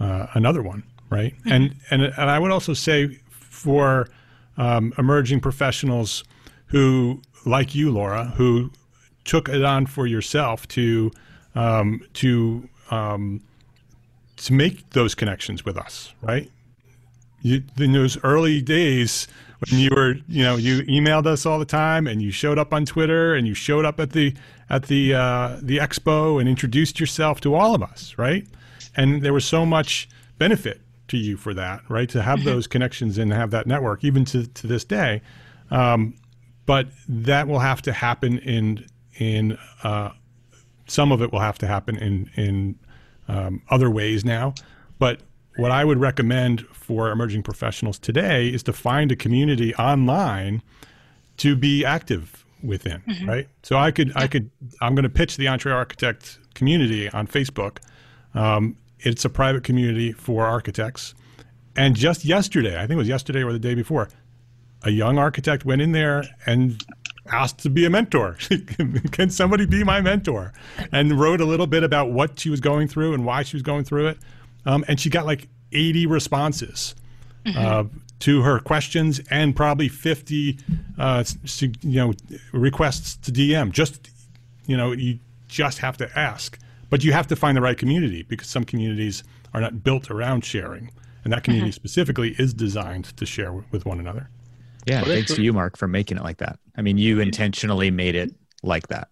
uh, 0.00 0.26
another 0.34 0.62
one, 0.62 0.82
right? 1.10 1.34
Mm-hmm. 1.38 1.52
And 1.52 1.76
and 1.90 2.02
and 2.02 2.30
I 2.30 2.38
would 2.38 2.50
also 2.50 2.74
say 2.74 3.18
for 3.30 4.08
um, 4.56 4.92
emerging 4.98 5.40
professionals 5.40 6.24
who, 6.66 7.22
like 7.44 7.74
you, 7.74 7.90
Laura, 7.90 8.26
who 8.36 8.70
took 9.24 9.48
it 9.48 9.64
on 9.64 9.86
for 9.86 10.06
yourself 10.06 10.66
to 10.68 11.10
um, 11.54 12.02
to 12.14 12.68
um, 12.90 13.40
to 14.36 14.52
make 14.52 14.90
those 14.90 15.14
connections 15.14 15.64
with 15.64 15.76
us, 15.76 16.12
right? 16.22 16.50
You, 17.40 17.62
in 17.78 17.92
those 17.92 18.22
early 18.24 18.60
days 18.60 19.28
when 19.68 19.80
you 19.80 19.90
were, 19.94 20.14
you 20.28 20.44
know, 20.44 20.56
you 20.56 20.82
emailed 20.82 21.26
us 21.26 21.44
all 21.44 21.58
the 21.58 21.64
time, 21.64 22.06
and 22.06 22.22
you 22.22 22.30
showed 22.30 22.58
up 22.58 22.72
on 22.72 22.84
Twitter, 22.84 23.34
and 23.34 23.46
you 23.46 23.54
showed 23.54 23.84
up 23.84 23.98
at 23.98 24.10
the 24.10 24.34
at 24.70 24.84
the 24.84 25.14
uh, 25.14 25.58
the 25.60 25.78
expo 25.78 26.38
and 26.40 26.48
introduced 26.48 27.00
yourself 27.00 27.40
to 27.40 27.54
all 27.54 27.74
of 27.74 27.82
us, 27.82 28.14
right? 28.16 28.46
And 28.98 29.22
there 29.22 29.32
was 29.32 29.44
so 29.44 29.64
much 29.64 30.08
benefit 30.38 30.80
to 31.06 31.16
you 31.16 31.36
for 31.36 31.54
that, 31.54 31.82
right? 31.88 32.08
To 32.10 32.20
have 32.20 32.40
mm-hmm. 32.40 32.48
those 32.48 32.66
connections 32.66 33.16
and 33.16 33.32
have 33.32 33.50
that 33.52 33.66
network, 33.66 34.04
even 34.04 34.24
to, 34.26 34.46
to 34.46 34.66
this 34.66 34.84
day. 34.84 35.22
Um, 35.70 36.14
but 36.66 36.88
that 37.08 37.48
will 37.48 37.60
have 37.60 37.80
to 37.82 37.92
happen 37.92 38.38
in 38.40 38.84
in 39.18 39.56
uh, 39.82 40.10
some 40.86 41.12
of 41.12 41.22
it 41.22 41.32
will 41.32 41.40
have 41.40 41.58
to 41.58 41.66
happen 41.66 41.96
in 41.96 42.30
in 42.36 42.78
um, 43.28 43.62
other 43.70 43.90
ways 43.90 44.24
now. 44.24 44.52
But 44.98 45.20
what 45.56 45.70
I 45.70 45.84
would 45.84 45.98
recommend 45.98 46.66
for 46.68 47.10
emerging 47.10 47.42
professionals 47.42 47.98
today 47.98 48.48
is 48.48 48.62
to 48.64 48.72
find 48.72 49.10
a 49.12 49.16
community 49.16 49.74
online 49.76 50.62
to 51.38 51.56
be 51.56 51.84
active 51.84 52.44
within, 52.62 53.00
mm-hmm. 53.02 53.28
right? 53.28 53.48
So 53.62 53.76
I 53.76 53.90
could. 53.90 54.12
I 54.16 54.26
could, 54.26 54.50
I'm 54.80 54.94
going 54.94 55.04
to 55.04 55.08
pitch 55.08 55.36
the 55.36 55.48
Entre 55.48 55.72
Architect 55.72 56.38
community 56.54 57.08
on 57.10 57.26
Facebook. 57.26 57.78
Um, 58.34 58.76
it's 59.00 59.24
a 59.24 59.30
private 59.30 59.64
community 59.64 60.12
for 60.12 60.46
architects. 60.46 61.14
And 61.76 61.94
just 61.94 62.24
yesterday, 62.24 62.76
I 62.76 62.80
think 62.80 62.92
it 62.92 62.96
was 62.96 63.08
yesterday 63.08 63.42
or 63.42 63.52
the 63.52 63.58
day 63.58 63.74
before, 63.74 64.08
a 64.82 64.90
young 64.90 65.18
architect 65.18 65.64
went 65.64 65.80
in 65.80 65.92
there 65.92 66.24
and 66.46 66.82
asked 67.30 67.58
to 67.60 67.70
be 67.70 67.84
a 67.84 67.90
mentor. 67.90 68.36
Can 69.12 69.30
somebody 69.30 69.66
be 69.66 69.84
my 69.84 70.00
mentor? 70.00 70.52
And 70.92 71.18
wrote 71.18 71.40
a 71.40 71.44
little 71.44 71.66
bit 71.66 71.82
about 71.82 72.10
what 72.10 72.38
she 72.38 72.50
was 72.50 72.60
going 72.60 72.88
through 72.88 73.14
and 73.14 73.24
why 73.24 73.42
she 73.42 73.56
was 73.56 73.62
going 73.62 73.84
through 73.84 74.08
it. 74.08 74.18
Um, 74.66 74.84
and 74.88 74.98
she 74.98 75.10
got 75.10 75.26
like 75.26 75.48
80 75.72 76.06
responses 76.06 76.94
mm-hmm. 77.44 77.58
uh, 77.58 77.84
to 78.20 78.42
her 78.42 78.58
questions 78.58 79.20
and 79.30 79.54
probably 79.54 79.88
50 79.88 80.58
uh, 80.98 81.24
you 81.82 82.00
know 82.00 82.14
requests 82.52 83.16
to 83.16 83.32
DM. 83.32 83.70
Just 83.70 84.10
you 84.66 84.76
know 84.76 84.92
you 84.92 85.18
just 85.46 85.78
have 85.78 85.96
to 85.98 86.18
ask, 86.18 86.58
but 86.90 87.04
you 87.04 87.12
have 87.12 87.26
to 87.28 87.36
find 87.36 87.56
the 87.56 87.60
right 87.60 87.76
community 87.76 88.22
because 88.22 88.48
some 88.48 88.64
communities 88.64 89.24
are 89.54 89.60
not 89.60 89.82
built 89.82 90.10
around 90.10 90.44
sharing, 90.44 90.90
and 91.24 91.32
that 91.32 91.44
community 91.44 91.70
mm-hmm. 91.70 91.76
specifically 91.76 92.34
is 92.38 92.54
designed 92.54 93.16
to 93.16 93.26
share 93.26 93.52
with 93.70 93.86
one 93.86 94.00
another. 94.00 94.30
Yeah, 94.86 95.04
thanks 95.04 95.34
to 95.34 95.42
you, 95.42 95.52
Mark, 95.52 95.76
for 95.76 95.86
making 95.86 96.16
it 96.16 96.22
like 96.22 96.38
that. 96.38 96.58
I 96.76 96.82
mean, 96.82 96.96
you 96.96 97.20
intentionally 97.20 97.90
made 97.90 98.14
it 98.14 98.34
like 98.62 98.88
that. 98.88 99.08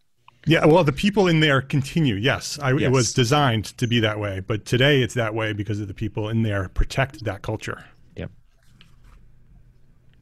Yeah, 0.46 0.64
well, 0.64 0.84
the 0.84 0.92
people 0.92 1.26
in 1.26 1.40
there 1.40 1.60
continue. 1.60 2.14
Yes, 2.14 2.58
I, 2.62 2.70
yes, 2.72 2.82
it 2.82 2.90
was 2.92 3.12
designed 3.12 3.64
to 3.78 3.86
be 3.88 3.98
that 4.00 4.20
way, 4.20 4.40
but 4.40 4.64
today 4.64 5.02
it's 5.02 5.14
that 5.14 5.34
way 5.34 5.52
because 5.52 5.80
of 5.80 5.88
the 5.88 5.94
people 5.94 6.28
in 6.28 6.42
there 6.42 6.68
protect 6.68 7.24
that 7.24 7.42
culture. 7.42 7.84
Yep. 8.14 8.30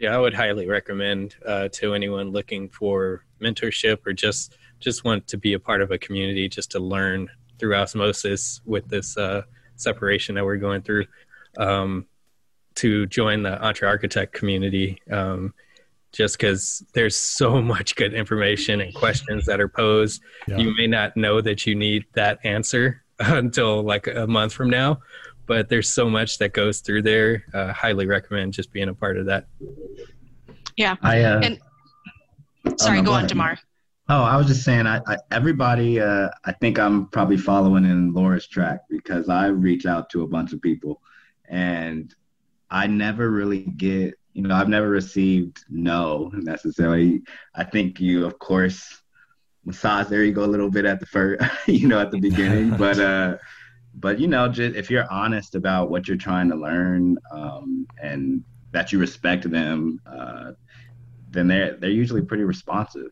Yeah, 0.00 0.14
I 0.14 0.18
would 0.18 0.32
highly 0.32 0.66
recommend 0.66 1.36
uh, 1.46 1.68
to 1.74 1.92
anyone 1.92 2.30
looking 2.30 2.70
for 2.70 3.24
mentorship 3.40 4.06
or 4.06 4.14
just 4.14 4.56
just 4.80 5.04
want 5.04 5.26
to 5.28 5.36
be 5.36 5.52
a 5.52 5.58
part 5.58 5.82
of 5.82 5.90
a 5.90 5.98
community, 5.98 6.48
just 6.48 6.70
to 6.72 6.80
learn 6.80 7.28
through 7.58 7.74
osmosis 7.74 8.60
with 8.64 8.88
this 8.88 9.16
uh, 9.16 9.42
separation 9.76 10.34
that 10.34 10.44
we're 10.44 10.56
going 10.56 10.82
through. 10.82 11.06
Um, 11.56 12.06
to 12.76 13.06
join 13.06 13.42
the 13.42 13.56
EntreArchitect 13.56 14.32
community 14.32 15.00
um, 15.10 15.54
just 16.12 16.38
because 16.38 16.84
there's 16.94 17.16
so 17.16 17.60
much 17.74 17.96
good 17.96 18.14
information 18.14 18.80
and 18.80 18.94
questions 18.94 19.46
that 19.46 19.60
are 19.60 19.68
posed. 19.68 20.22
Yeah. 20.46 20.58
You 20.58 20.74
may 20.76 20.86
not 20.86 21.16
know 21.16 21.40
that 21.40 21.66
you 21.66 21.74
need 21.74 22.04
that 22.14 22.38
answer 22.44 23.02
until 23.18 23.82
like 23.82 24.06
a 24.06 24.26
month 24.26 24.52
from 24.52 24.70
now, 24.70 25.00
but 25.46 25.68
there's 25.68 25.90
so 25.92 26.08
much 26.08 26.38
that 26.38 26.52
goes 26.52 26.80
through 26.80 27.02
there. 27.02 27.44
Uh, 27.52 27.72
highly 27.72 28.06
recommend 28.06 28.52
just 28.52 28.72
being 28.72 28.88
a 28.88 28.94
part 28.94 29.16
of 29.18 29.26
that. 29.26 29.46
Yeah. 30.76 30.96
I, 31.02 31.22
uh, 31.22 31.40
and 31.40 31.60
sorry, 32.80 32.98
oh, 32.98 33.02
no, 33.02 33.06
go, 33.06 33.12
go 33.12 33.16
on, 33.18 33.26
Demar. 33.26 33.58
Oh, 34.06 34.22
I 34.22 34.36
was 34.36 34.46
just 34.46 34.64
saying, 34.64 34.86
I, 34.86 35.00
I 35.06 35.16
everybody, 35.30 35.98
uh, 35.98 36.28
I 36.44 36.52
think 36.52 36.78
I'm 36.78 37.06
probably 37.06 37.38
following 37.38 37.86
in 37.86 38.12
Laura's 38.12 38.46
track 38.46 38.80
because 38.90 39.30
I 39.30 39.46
reach 39.46 39.86
out 39.86 40.10
to 40.10 40.22
a 40.22 40.26
bunch 40.26 40.52
of 40.52 40.60
people, 40.60 41.00
and 41.48 42.14
I 42.70 42.86
never 42.86 43.30
really 43.30 43.60
get, 43.62 44.14
you 44.34 44.42
know, 44.42 44.54
I've 44.54 44.68
never 44.68 44.90
received 44.90 45.64
no 45.70 46.30
necessarily. 46.34 47.22
I 47.54 47.64
think 47.64 47.98
you, 47.98 48.26
of 48.26 48.38
course, 48.38 49.02
massage 49.64 50.08
there 50.08 50.22
you 50.22 50.32
go 50.32 50.44
a 50.44 50.52
little 50.52 50.70
bit 50.70 50.84
at 50.84 51.00
the 51.00 51.06
first, 51.06 51.42
you 51.66 51.88
know, 51.88 51.98
at 51.98 52.10
the 52.10 52.20
beginning, 52.20 52.70
but 52.76 52.98
uh, 52.98 53.38
but 53.94 54.20
you 54.20 54.28
know, 54.28 54.48
just 54.48 54.76
if 54.76 54.90
you're 54.90 55.10
honest 55.10 55.54
about 55.54 55.88
what 55.88 56.08
you're 56.08 56.18
trying 56.18 56.50
to 56.50 56.56
learn, 56.56 57.16
um, 57.32 57.86
and 58.02 58.44
that 58.72 58.92
you 58.92 58.98
respect 58.98 59.50
them, 59.50 59.98
uh, 60.04 60.52
then 61.30 61.48
they're 61.48 61.76
they're 61.78 61.88
usually 61.88 62.22
pretty 62.22 62.44
responsive. 62.44 63.10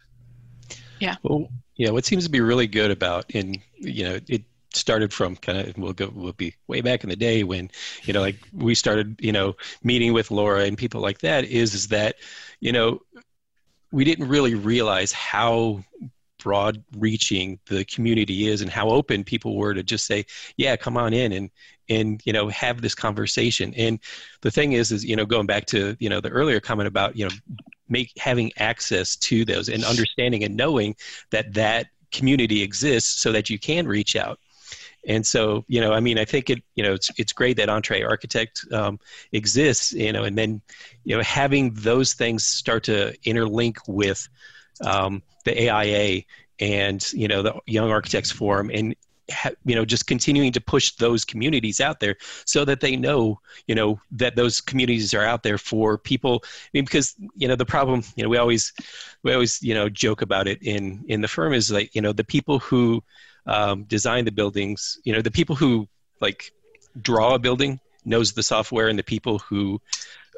Yeah. 1.03 1.17
Well, 1.25 1.49
yeah. 1.75 1.91
What 1.91 2.05
seems 2.05 2.23
to 2.23 2.31
be 2.31 2.41
really 2.41 2.69
good 2.69 2.93
about 2.93 3.29
in 3.33 3.61
you 3.77 4.05
know 4.05 4.21
it 4.29 4.45
started 4.73 5.13
from 5.13 5.35
kind 5.35 5.59
of 5.59 5.77
we'll 5.77 5.93
go 5.93 6.09
we'll 6.15 6.33
be 6.33 6.55
way 6.69 6.81
back 6.81 7.03
in 7.03 7.11
the 7.11 7.17
day 7.17 7.43
when 7.43 7.69
you 8.05 8.13
know 8.13 8.21
like 8.21 8.37
we 8.53 8.77
started 8.77 9.17
you 9.21 9.33
know 9.33 9.57
meeting 9.83 10.13
with 10.13 10.31
Laura 10.31 10.63
and 10.63 10.79
people 10.79 11.01
like 11.01 11.19
that 11.19 11.45
is 11.45 11.75
is 11.75 11.89
that 11.89 12.15
you 12.61 12.71
know 12.71 13.01
we 13.91 14.05
didn't 14.05 14.29
really 14.29 14.55
realize 14.55 15.11
how 15.11 15.83
broad 16.39 16.83
reaching 16.97 17.59
the 17.67 17.85
community 17.85 18.47
is 18.47 18.63
and 18.63 18.71
how 18.71 18.89
open 18.89 19.25
people 19.25 19.57
were 19.57 19.75
to 19.75 19.83
just 19.83 20.07
say 20.07 20.25
yeah 20.57 20.77
come 20.77 20.97
on 20.97 21.13
in 21.13 21.33
and 21.33 21.51
and 21.89 22.23
you 22.25 22.33
know 22.33 22.49
have 22.49 22.81
this 22.81 22.95
conversation 22.95 23.75
and 23.75 23.99
the 24.43 24.53
thing 24.53 24.73
is 24.73 24.93
is 24.93 25.05
you 25.05 25.17
know 25.17 25.27
going 25.27 25.47
back 25.47 25.67
to 25.67 25.97
you 25.99 26.09
know 26.09 26.21
the 26.21 26.31
earlier 26.31 26.61
comment 26.61 26.87
about 26.87 27.17
you 27.17 27.25
know 27.25 27.35
make 27.93 28.13
having 28.17 28.51
access 28.57 29.17
to 29.17 29.45
those 29.45 29.69
and 29.69 29.85
understanding 29.85 30.43
and 30.43 30.57
knowing 30.57 30.97
that 31.31 31.55
that 31.55 31.87
community 32.11 32.63
exists 32.63 33.21
so 33.21 33.33
that 33.33 33.49
you 33.49 33.59
can 33.59 33.87
reach 33.87 34.17
out. 34.17 34.39
And 35.07 35.27
so, 35.27 35.65
you 35.67 35.81
know, 35.81 35.93
I 35.93 36.01
mean, 36.01 36.19
I 36.19 36.25
think 36.25 36.49
it, 36.49 36.63
you 36.77 36.83
know, 36.83 36.95
it's 36.95 37.11
it's 37.19 37.33
great 37.33 37.57
that 37.57 37.69
EntreArchitect 37.69 38.73
um, 38.73 39.01
exists, 39.33 39.93
you 39.93 40.13
know, 40.13 40.25
and 40.25 40.39
then, 40.39 40.61
you 41.05 41.17
know, 41.17 41.23
having 41.23 41.75
those 41.75 42.15
things 42.15 42.47
start 42.47 42.85
to 42.85 43.13
interlink 43.25 43.79
with 43.89 44.29
um, 44.85 45.23
the 45.45 45.69
AIA 45.69 46.23
and 46.63 47.13
you 47.13 47.27
know 47.29 47.43
the 47.43 47.55
Young 47.67 47.91
Architects 47.91 48.31
Forum 48.31 48.71
and 48.73 48.95
you 49.65 49.75
know 49.75 49.85
just 49.85 50.07
continuing 50.07 50.51
to 50.53 50.61
push 50.61 50.93
those 50.97 51.25
communities 51.25 51.81
out 51.81 52.01
there 52.01 52.17
so 52.45 52.65
that 52.65 52.81
they 52.81 52.97
know 52.97 53.39
you 53.67 53.75
know 53.75 54.01
that 54.11 54.35
those 54.35 54.61
communities 54.61 55.15
are 55.15 55.25
out 55.25 55.43
there 55.43 55.59
for 55.59 55.97
people 55.97 56.43
I 56.45 56.69
mean, 56.75 56.85
because 56.85 57.15
you 57.37 57.47
know 57.47 57.57
the 57.57 57.65
problem 57.65 58.03
you 58.17 58.25
know 58.25 58.29
we 58.29 58.37
always 58.37 58.73
we 59.23 59.33
always 59.33 59.63
you 59.63 59.75
know 59.75 59.89
joke 59.89 60.23
about 60.23 60.49
it 60.49 60.63
in 60.63 61.05
in 61.09 61.21
the 61.21 61.29
firm 61.29 61.53
is 61.53 61.71
like 61.71 61.95
you 61.95 62.03
know 62.03 62.13
the 62.13 62.25
people 62.25 62.59
who 62.59 63.03
um, 63.47 63.85
design 63.85 64.25
the 64.25 64.33
buildings. 64.33 64.99
You 65.05 65.13
know, 65.13 65.23
the 65.23 65.31
people 65.31 65.57
who 65.57 65.89
like 66.21 66.53
draw 67.01 67.35
a 67.35 67.39
building 67.39 67.81
knows 68.05 68.33
the 68.33 68.43
software, 68.43 68.89
and 68.89 68.99
the 68.99 69.05
people 69.05 69.39
who 69.39 69.81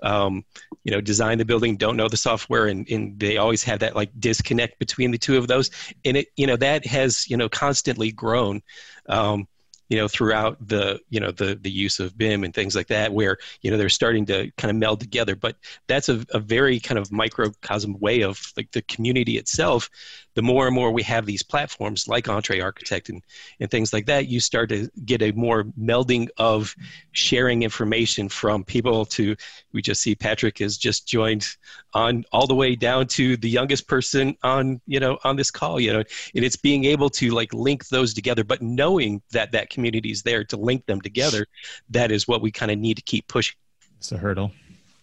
um, 0.05 0.45
you 0.85 0.93
know 0.93 1.01
design 1.01 1.39
the 1.39 1.45
building 1.45 1.77
don't 1.77 1.97
know 1.97 2.09
the 2.09 2.17
software, 2.17 2.67
and, 2.67 2.89
and 2.89 3.19
they 3.19 3.37
always 3.37 3.65
have 3.65 3.81
that 3.81 3.97
like 3.97 4.11
disconnect 4.19 4.79
between 4.79 5.11
the 5.11 5.19
two 5.19 5.37
of 5.37 5.49
those. 5.49 5.71
And 6.05 6.19
it 6.19 6.29
you 6.37 6.47
know 6.47 6.57
that 6.57 6.87
has 6.87 7.29
you 7.29 7.37
know 7.37 7.49
constantly 7.49 8.13
grown. 8.13 8.63
Um, 9.09 9.49
you 9.89 9.99
know 9.99 10.09
throughout 10.09 10.57
the 10.67 10.99
you 11.11 11.21
know 11.21 11.31
the 11.31 11.55
the 11.61 11.71
use 11.71 12.01
of 12.01 12.17
BIM 12.17 12.43
and 12.43 12.55
things 12.55 12.75
like 12.75 12.89
that 12.89 13.13
where 13.13 13.37
you 13.61 13.71
know 13.71 13.77
they're 13.77 13.89
starting 13.89 14.25
to 14.27 14.51
kind 14.57 14.71
of 14.71 14.77
meld 14.77 14.99
together 15.01 15.37
but 15.37 15.57
that's 15.87 16.09
a, 16.09 16.25
a 16.31 16.39
very 16.39 16.81
kind 16.81 16.99
of 16.99 17.13
microcosm 17.13 17.99
way 18.01 18.23
of 18.23 18.41
like 18.57 18.71
the 18.73 18.83
community 18.83 19.37
itself 19.37 19.91
the 20.35 20.43
more 20.43 20.67
and 20.67 20.75
more 20.75 20.91
we 20.91 21.03
have 21.03 21.27
these 21.27 21.43
platforms 21.43 22.09
like 22.09 22.27
EntreArchitect 22.27 23.09
and, 23.09 23.23
and 23.61 23.71
things 23.71 23.93
like 23.93 24.07
that, 24.07 24.29
you 24.29 24.41
start 24.41 24.69
to 24.69 24.89
get 25.05 25.23
a 25.23 25.33
more 25.33 25.65
melding 25.79 26.29
of 26.39 26.75
sharing 27.13 27.63
information 27.63 28.29
from 28.29 28.65
people 28.65 29.05
to, 29.07 29.37
we 29.73 29.81
just 29.81 30.03
see 30.03 30.15
Patrick 30.15 30.59
has 30.59 30.77
just 30.77 31.07
joined 31.07 31.47
on 31.93 32.25
all 32.33 32.47
the 32.47 32.55
way 32.55 32.75
down 32.75 33.07
to 33.07 33.37
the 33.37 33.49
youngest 33.49 33.87
person 33.87 34.37
on, 34.43 34.81
you 34.87 35.01
know, 35.01 35.19
on 35.25 35.37
this 35.37 35.51
call, 35.51 35.79
you 35.79 35.93
know, 35.93 36.03
and 36.35 36.45
it's 36.45 36.57
being 36.57 36.85
able 36.85 37.09
to 37.11 37.31
like 37.31 37.53
link 37.55 37.89
those 37.89 38.13
together, 38.13 38.45
but 38.45 38.61
knowing 38.63 39.23
that 39.31 39.53
that 39.53 39.71
community 39.71 40.11
is 40.11 40.23
there 40.23 40.45
to 40.45 40.57
link 40.57 40.85
them 40.87 41.01
together, 41.01 41.47
that 41.91 42.11
is 42.11 42.27
what 42.27 42.43
we 42.43 42.51
kind 42.51 42.71
of 42.71 42.79
need 42.79 42.97
to 42.97 43.03
keep 43.03 43.27
pushing. 43.29 43.57
It's 43.99 44.13
a 44.13 44.19
hurdle. 44.19 44.53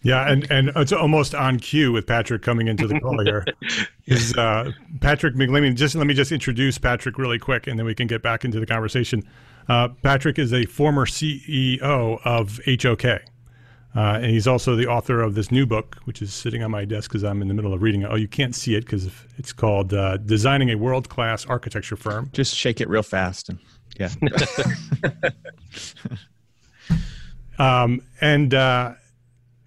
Yeah, 0.02 0.28
and, 0.30 0.50
and 0.50 0.72
it's 0.74 0.92
almost 0.92 1.34
on 1.34 1.58
cue 1.58 1.92
with 1.92 2.06
Patrick 2.06 2.42
coming 2.42 2.66
into 2.66 2.88
the 2.88 2.98
call 2.98 3.22
here. 3.24 3.46
Is 4.06 4.36
uh, 4.36 4.72
Patrick 5.00 5.36
MacLeamy? 5.36 5.74
Just 5.76 5.94
let 5.94 6.06
me 6.06 6.14
just 6.14 6.32
introduce 6.32 6.76
Patrick 6.76 7.18
really 7.18 7.38
quick, 7.38 7.68
and 7.68 7.78
then 7.78 7.86
we 7.86 7.94
can 7.94 8.08
get 8.08 8.20
back 8.20 8.44
into 8.44 8.58
the 8.58 8.66
conversation. 8.66 9.22
Uh, 9.68 9.88
Patrick 10.02 10.40
is 10.40 10.52
a 10.52 10.64
former 10.66 11.06
CEO 11.06 12.20
of 12.24 12.60
HOK, 12.66 13.04
uh, 13.04 13.20
and 13.94 14.24
he's 14.24 14.48
also 14.48 14.74
the 14.74 14.88
author 14.88 15.22
of 15.22 15.36
this 15.36 15.52
new 15.52 15.66
book, 15.66 15.98
which 16.04 16.20
is 16.20 16.34
sitting 16.34 16.64
on 16.64 16.72
my 16.72 16.84
desk 16.84 17.10
because 17.10 17.22
I'm 17.22 17.40
in 17.40 17.46
the 17.46 17.54
middle 17.54 17.72
of 17.72 17.80
reading 17.80 18.02
it. 18.02 18.08
Oh, 18.10 18.16
you 18.16 18.26
can't 18.26 18.56
see 18.56 18.74
it 18.74 18.80
because 18.80 19.08
it's 19.38 19.52
called 19.52 19.94
uh, 19.94 20.16
"Designing 20.16 20.70
a 20.70 20.74
World 20.74 21.08
Class 21.08 21.46
Architecture 21.46 21.94
Firm." 21.94 22.28
Just 22.32 22.56
shake 22.56 22.80
it 22.80 22.88
real 22.88 23.04
fast, 23.04 23.50
and 23.50 23.60
yeah. 24.00 24.08
um, 27.82 28.02
and 28.20 28.52
uh, 28.52 28.94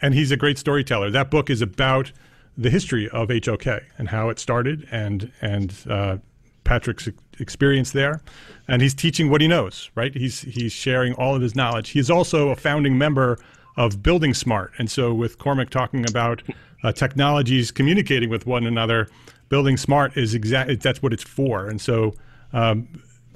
and 0.01 0.13
he's 0.13 0.31
a 0.31 0.37
great 0.37 0.57
storyteller. 0.57 1.09
That 1.09 1.31
book 1.31 1.49
is 1.49 1.61
about 1.61 2.11
the 2.57 2.69
history 2.69 3.09
of 3.09 3.29
HOK 3.29 3.83
and 3.97 4.09
how 4.09 4.29
it 4.29 4.39
started 4.39 4.87
and 4.91 5.31
and 5.41 5.75
uh, 5.89 6.17
Patrick's 6.63 7.09
experience 7.39 7.91
there, 7.91 8.21
and 8.67 8.81
he's 8.81 8.93
teaching 8.93 9.29
what 9.29 9.41
he 9.41 9.47
knows. 9.47 9.89
Right, 9.95 10.15
he's 10.15 10.41
he's 10.41 10.71
sharing 10.71 11.13
all 11.13 11.35
of 11.35 11.41
his 11.41 11.55
knowledge. 11.55 11.89
He's 11.89 12.09
also 12.09 12.49
a 12.49 12.55
founding 12.55 12.97
member 12.97 13.39
of 13.77 14.01
Building 14.01 14.33
Smart, 14.33 14.73
and 14.77 14.89
so 14.89 15.13
with 15.13 15.37
Cormac 15.37 15.69
talking 15.69 16.07
about 16.09 16.41
uh, 16.83 16.91
technologies 16.91 17.71
communicating 17.71 18.29
with 18.29 18.45
one 18.45 18.65
another, 18.65 19.09
Building 19.49 19.77
Smart 19.77 20.17
is 20.17 20.33
exactly 20.33 20.75
that's 20.75 21.01
what 21.01 21.13
it's 21.13 21.23
for. 21.23 21.67
And 21.67 21.79
so, 21.79 22.13
um, 22.53 22.87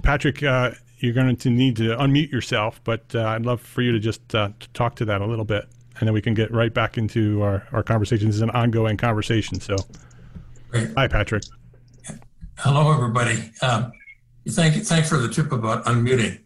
Patrick, 0.02 0.42
uh, 0.44 0.72
you're 1.00 1.14
going 1.14 1.36
to 1.36 1.50
need 1.50 1.76
to 1.78 1.96
unmute 1.98 2.32
yourself, 2.32 2.82
but 2.84 3.04
uh, 3.14 3.24
I'd 3.24 3.46
love 3.46 3.62
for 3.62 3.82
you 3.82 3.92
to 3.92 4.00
just 4.00 4.34
uh, 4.36 4.50
talk 4.74 4.96
to 4.96 5.06
that 5.06 5.22
a 5.22 5.26
little 5.26 5.46
bit, 5.46 5.66
and 6.00 6.08
then 6.08 6.14
we 6.14 6.22
can 6.22 6.34
get 6.34 6.52
right 6.52 6.74
back 6.74 6.98
into 6.98 7.42
our, 7.42 7.68
our 7.72 7.84
conversation. 7.84 8.28
This 8.28 8.38
is 8.38 8.42
an 8.42 8.50
ongoing 8.52 8.98
conversation. 8.98 9.60
So, 9.60 9.76
Great. 10.70 10.90
hi, 10.96 11.08
Patrick. 11.08 11.44
Hello, 12.58 12.92
everybody. 12.92 13.52
Um, 13.62 13.92
thank 14.50 14.76
you. 14.76 14.84
Thanks 14.84 15.10
for 15.10 15.18
the 15.18 15.30
tip 15.30 15.52
about 15.52 15.86
unmuting. 15.86 16.40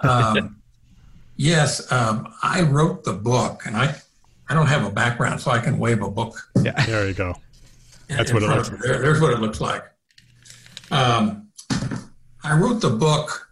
Um, 0.00 0.60
yes, 1.36 1.90
um, 1.92 2.32
I 2.42 2.62
wrote 2.62 3.04
the 3.04 3.12
book, 3.12 3.62
and 3.66 3.76
I 3.76 3.94
I 4.48 4.54
don't 4.54 4.66
have 4.66 4.84
a 4.84 4.90
background, 4.90 5.40
so 5.40 5.50
I 5.50 5.58
can 5.58 5.78
wave 5.78 6.02
a 6.02 6.10
book. 6.10 6.38
Yeah, 6.62 6.84
there 6.86 7.06
you 7.06 7.14
go. 7.14 7.34
That's 8.08 8.32
what 8.32 8.42
it 8.42 8.48
looks. 8.48 8.70
There, 8.82 9.00
there's 9.00 9.20
what 9.20 9.32
it 9.32 9.40
looks 9.40 9.60
like. 9.60 9.84
Um, 10.90 11.48
I 12.42 12.56
wrote 12.56 12.80
the 12.80 12.90
book. 12.90 13.47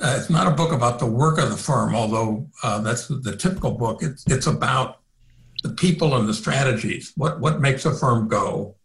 Uh, 0.00 0.14
it's 0.16 0.30
not 0.30 0.46
a 0.46 0.54
book 0.54 0.72
about 0.72 0.98
the 0.98 1.06
work 1.06 1.38
of 1.38 1.50
the 1.50 1.56
firm, 1.56 1.94
although 1.94 2.48
uh, 2.62 2.80
that's 2.80 3.08
the 3.08 3.36
typical 3.36 3.72
book. 3.72 4.02
It's 4.02 4.24
it's 4.28 4.46
about 4.46 5.00
the 5.64 5.70
people 5.70 6.14
and 6.16 6.28
the 6.28 6.34
strategies. 6.34 7.12
What 7.16 7.40
what 7.40 7.60
makes 7.60 7.84
a 7.84 7.94
firm 7.94 8.28
go? 8.28 8.76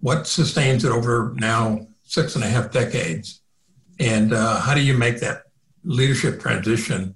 What 0.00 0.26
sustains 0.26 0.84
it 0.84 0.90
over 0.90 1.34
now 1.36 1.86
six 2.02 2.34
and 2.34 2.42
a 2.42 2.48
half 2.48 2.72
decades? 2.72 3.42
And 4.00 4.32
uh, 4.32 4.60
how 4.60 4.74
do 4.74 4.80
you 4.80 4.96
make 4.96 5.20
that 5.20 5.44
leadership 5.84 6.40
transition 6.40 7.14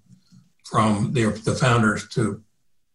from 0.65 1.13
the, 1.13 1.25
the 1.45 1.55
founders 1.55 2.07
to 2.11 2.43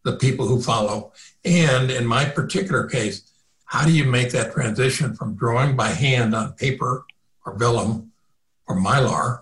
the 0.06 0.16
people 0.16 0.48
who 0.48 0.62
follow? 0.62 1.12
And 1.44 1.92
in 1.92 2.06
my 2.06 2.26
particular 2.26 2.88
case, 2.88 3.30
how 3.66 3.86
do 3.86 3.92
you 3.92 4.06
make 4.06 4.32
that 4.32 4.54
transition 4.54 5.16
from 5.16 5.36
drawing 5.36 5.76
by 5.76 5.90
hand 5.90 6.36
on 6.36 6.54
paper 6.54 7.06
or 7.46 7.58
vellum 7.58 8.12
or 8.68 8.76
mylar 8.78 9.42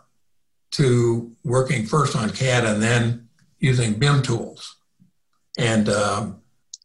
to 0.72 1.32
working 1.43 1.86
first 1.86 2.15
on 2.15 2.30
CAD 2.30 2.65
and 2.65 2.82
then 2.82 3.28
using 3.59 3.93
BIM 3.93 4.22
tools? 4.22 4.76
And 5.57 5.89
um, 5.89 6.41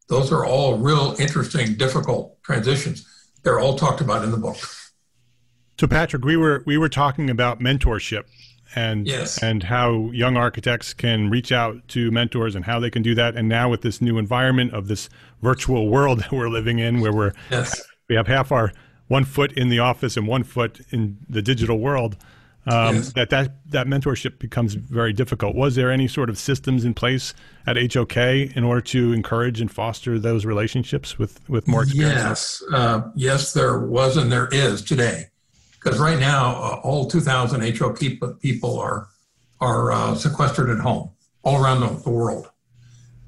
those 0.09 0.33
are 0.33 0.45
all 0.47 0.79
real 0.79 1.15
interesting, 1.19 1.75
difficult 1.75 2.43
transitions. 2.43 3.07
They're 3.43 3.59
all 3.61 3.77
talked 3.77 4.01
about 4.01 4.25
in 4.25 4.31
the 4.31 4.37
book. 4.37 4.57
So, 5.79 5.87
Patrick, 5.87 6.25
we 6.25 6.37
were 6.37 6.63
we 6.67 6.79
were 6.79 6.89
talking 6.89 7.29
about 7.29 7.59
mentorship 7.61 8.25
and 8.75 9.07
Yes. 9.07 9.43
and 9.43 9.65
how 9.65 10.11
young 10.13 10.37
architects 10.37 10.95
can 10.95 11.29
reach 11.29 11.51
out 11.51 11.87
to 11.89 12.11
mentors 12.11 12.55
and 12.55 12.65
how 12.65 12.79
they 12.79 12.89
can 12.91 13.03
do 13.03 13.15
that. 13.17 13.37
And 13.37 13.49
now 13.49 13.69
with 13.69 13.83
this 13.83 14.01
new 14.01 14.17
environment 14.17 14.73
of 14.73 14.87
this 14.89 15.09
virtual 15.43 15.89
world 15.89 16.19
that 16.23 16.33
we're 16.33 16.49
living 16.49 16.79
in, 16.79 17.01
where 17.01 17.13
we're 17.13 17.33
Yes. 17.51 17.83
we 18.09 18.15
have 18.15 18.29
half 18.29 18.53
our 18.53 18.73
one 19.09 19.25
foot 19.25 19.53
in 19.53 19.69
the 19.69 19.79
office 19.81 20.17
and 20.17 20.27
one 20.27 20.45
foot 20.45 20.81
in 20.91 21.19
the 21.29 21.43
digital 21.43 21.79
world. 21.79 22.17
Um, 22.67 22.97
Yes. 22.97 23.13
That 23.15 23.31
that 23.31 23.71
that 23.71 23.87
mentorship 23.89 24.39
becomes 24.39 24.75
very 24.75 25.13
difficult. 25.13 25.57
Was 25.57 25.75
there 25.75 25.91
any 25.91 26.07
sort 26.07 26.31
of 26.31 26.39
systems 26.39 26.85
in 26.85 26.95
place 26.95 27.35
at 27.67 27.77
HOK 27.77 28.17
in 28.17 28.63
order 28.63 28.81
to 28.81 29.13
encourage 29.13 29.61
and 29.61 29.71
foster 29.71 30.19
those 30.19 30.45
relationships 30.45 31.19
with 31.19 31.49
with 31.49 31.67
more 31.67 31.83
experience? 31.83 32.23
Yes, 32.23 32.63
uh, 32.73 33.03
yes, 33.17 33.53
there 33.53 33.81
was 33.81 34.17
and 34.17 34.31
there 34.31 34.49
is 34.53 34.83
today. 34.83 35.27
Because 35.73 35.99
right 35.99 36.21
now, 36.21 36.51
uh, 36.51 36.81
all 36.85 37.11
2,000 37.11 37.77
HOK 37.77 37.99
pe- 37.99 38.19
people 38.41 38.79
are 38.79 39.09
are 39.61 39.91
uh, 39.91 40.15
sequestered 40.15 40.71
at 40.71 40.79
home 40.79 41.11
all 41.43 41.63
around 41.63 41.81
the, 41.81 41.89
the 42.03 42.11
world. 42.11 42.49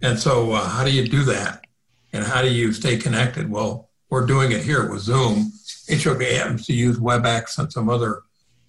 And 0.03 0.19
so, 0.19 0.53
uh, 0.53 0.69
how 0.69 0.85
do 0.85 0.93
you 0.93 1.09
do 1.09 1.25
that? 1.25 1.67
And 2.13 2.25
how 2.25 2.43
do 2.43 2.49
you 2.53 2.73
stay 2.73 2.97
connected? 2.97 3.51
Well, 3.51 3.89
we're 4.11 4.27
doing 4.27 4.53
it 4.53 4.63
here 4.63 4.89
with 4.89 5.01
Zoom. 5.01 5.53
HOK 5.91 6.23
happens 6.23 6.67
to 6.67 6.73
use 6.73 6.99
WebEx 7.01 7.59
and 7.59 7.73
some 7.73 7.89
other 7.89 8.23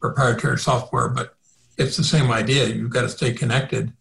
proprietary 0.09 0.59
software, 0.59 1.09
but 1.09 1.35
it's 1.77 1.97
the 1.97 2.03
same 2.03 2.31
idea. 2.31 2.67
You've 2.67 2.91
got 2.91 3.01
to 3.01 3.09
stay 3.09 3.33
connected 3.33 3.93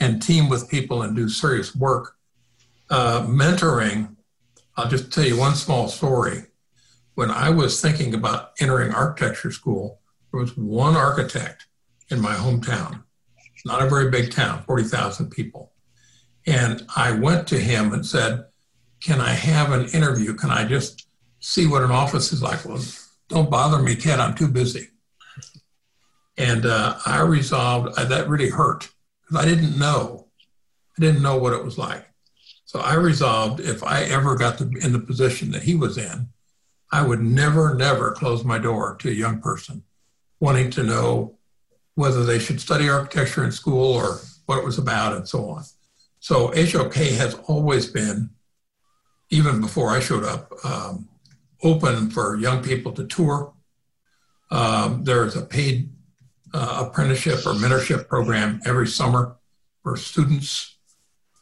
and 0.00 0.22
team 0.22 0.48
with 0.48 0.68
people 0.68 1.02
and 1.02 1.14
do 1.14 1.28
serious 1.28 1.74
work. 1.74 2.16
Uh, 2.90 3.22
mentoring, 3.22 4.16
I'll 4.76 4.88
just 4.88 5.12
tell 5.12 5.24
you 5.24 5.38
one 5.38 5.54
small 5.54 5.88
story. 5.88 6.44
When 7.14 7.30
I 7.30 7.50
was 7.50 7.80
thinking 7.80 8.14
about 8.14 8.52
entering 8.58 8.92
architecture 8.92 9.52
school, 9.52 10.00
there 10.30 10.40
was 10.40 10.56
one 10.56 10.96
architect 10.96 11.66
in 12.10 12.20
my 12.20 12.34
hometown, 12.34 13.02
not 13.66 13.82
a 13.82 13.88
very 13.88 14.10
big 14.10 14.32
town, 14.32 14.62
40,000 14.64 15.30
people. 15.30 15.72
And 16.46 16.82
I 16.96 17.12
went 17.12 17.46
to 17.48 17.58
him 17.58 17.92
and 17.92 18.04
said, 18.04 18.46
Can 19.00 19.20
I 19.20 19.32
have 19.32 19.72
an 19.72 19.86
interview? 19.90 20.34
Can 20.34 20.50
I 20.50 20.64
just 20.64 21.06
see 21.40 21.66
what 21.66 21.82
an 21.82 21.90
office 21.90 22.32
is 22.32 22.42
like? 22.42 22.64
Well, 22.64 22.82
don't 23.28 23.50
bother 23.50 23.80
me, 23.80 23.94
Ken, 23.94 24.20
I'm 24.20 24.34
too 24.34 24.48
busy. 24.48 24.88
And 26.38 26.64
uh, 26.64 26.98
I 27.04 27.20
resolved, 27.20 27.98
uh, 27.98 28.04
that 28.06 28.28
really 28.28 28.50
hurt 28.50 28.88
because 29.22 29.44
I 29.44 29.48
didn't 29.48 29.78
know. 29.78 30.28
I 30.98 31.00
didn't 31.00 31.22
know 31.22 31.36
what 31.36 31.52
it 31.52 31.64
was 31.64 31.78
like. 31.78 32.06
So 32.64 32.80
I 32.80 32.94
resolved 32.94 33.60
if 33.60 33.82
I 33.82 34.04
ever 34.04 34.34
got 34.34 34.58
to, 34.58 34.70
in 34.80 34.92
the 34.92 34.98
position 34.98 35.50
that 35.50 35.62
he 35.62 35.74
was 35.74 35.98
in, 35.98 36.28
I 36.90 37.06
would 37.06 37.20
never, 37.20 37.74
never 37.74 38.12
close 38.12 38.44
my 38.44 38.58
door 38.58 38.96
to 39.00 39.08
a 39.08 39.12
young 39.12 39.40
person 39.40 39.82
wanting 40.40 40.70
to 40.70 40.82
know 40.82 41.38
whether 41.94 42.24
they 42.24 42.38
should 42.38 42.60
study 42.60 42.88
architecture 42.88 43.44
in 43.44 43.52
school 43.52 43.94
or 43.94 44.18
what 44.46 44.58
it 44.58 44.64
was 44.64 44.78
about 44.78 45.14
and 45.14 45.28
so 45.28 45.50
on. 45.50 45.62
So 46.18 46.52
HOK 46.54 46.94
has 46.94 47.34
always 47.46 47.86
been, 47.86 48.30
even 49.30 49.60
before 49.60 49.90
I 49.90 50.00
showed 50.00 50.24
up, 50.24 50.52
um, 50.64 51.08
open 51.62 52.10
for 52.10 52.36
young 52.36 52.62
people 52.62 52.92
to 52.92 53.06
tour. 53.06 53.52
Um, 54.50 55.04
there's 55.04 55.36
a 55.36 55.42
paid 55.42 55.90
uh, 56.54 56.86
apprenticeship 56.86 57.46
or 57.46 57.54
mentorship 57.54 58.08
program 58.08 58.60
every 58.66 58.86
summer 58.86 59.36
for 59.82 59.96
students. 59.96 60.76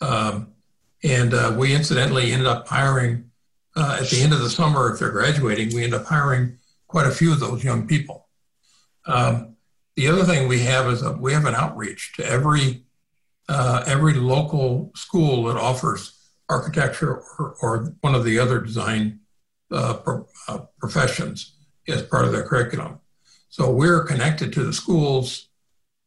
Um, 0.01 0.55
and 1.03 1.35
uh, 1.35 1.55
we 1.59 1.75
incidentally 1.75 2.33
ended 2.33 2.47
up 2.47 2.69
hiring 2.69 3.31
uh, 3.77 3.99
at 4.01 4.11
the 4.11 4.21
end 4.21 4.33
of 4.33 4.41
the 4.41 4.51
summer, 4.51 4.93
if 4.93 4.99
they're 4.99 5.11
graduating, 5.11 5.75
we 5.75 5.85
end 5.85 5.95
up 5.95 6.05
hiring 6.05 6.59
quite 6.89 7.07
a 7.07 7.11
few 7.11 7.33
of 7.33 7.41
those 7.41 7.63
young 7.63 7.87
people. 7.87 8.29
Um, 9.07 9.57
the 9.97 10.09
other 10.09 10.25
thing 10.25 10.49
we 10.49 10.61
have 10.61 10.87
is 10.89 11.03
a, 11.03 11.13
we 11.13 11.33
have 11.33 11.47
an 11.47 11.55
outreach 11.55 12.13
to 12.17 12.27
every 12.27 12.85
uh, 13.49 13.83
every 13.87 14.15
local 14.15 14.93
school 14.95 15.45
that 15.45 15.57
offers 15.57 16.17
architecture 16.49 17.17
or, 17.39 17.57
or 17.61 17.95
one 18.01 18.15
of 18.15 18.25
the 18.25 18.39
other 18.39 18.61
design 18.61 19.19
uh, 19.73 19.95
pro, 19.95 20.27
uh, 20.47 20.59
professions 20.79 21.57
as 21.89 22.03
part 22.03 22.25
of 22.25 22.33
their 22.33 22.45
curriculum. 22.45 23.00
So 23.51 23.71
we're 23.71 24.05
connected 24.05 24.53
to 24.55 24.65
the 24.65 24.73
schools, 24.73 25.49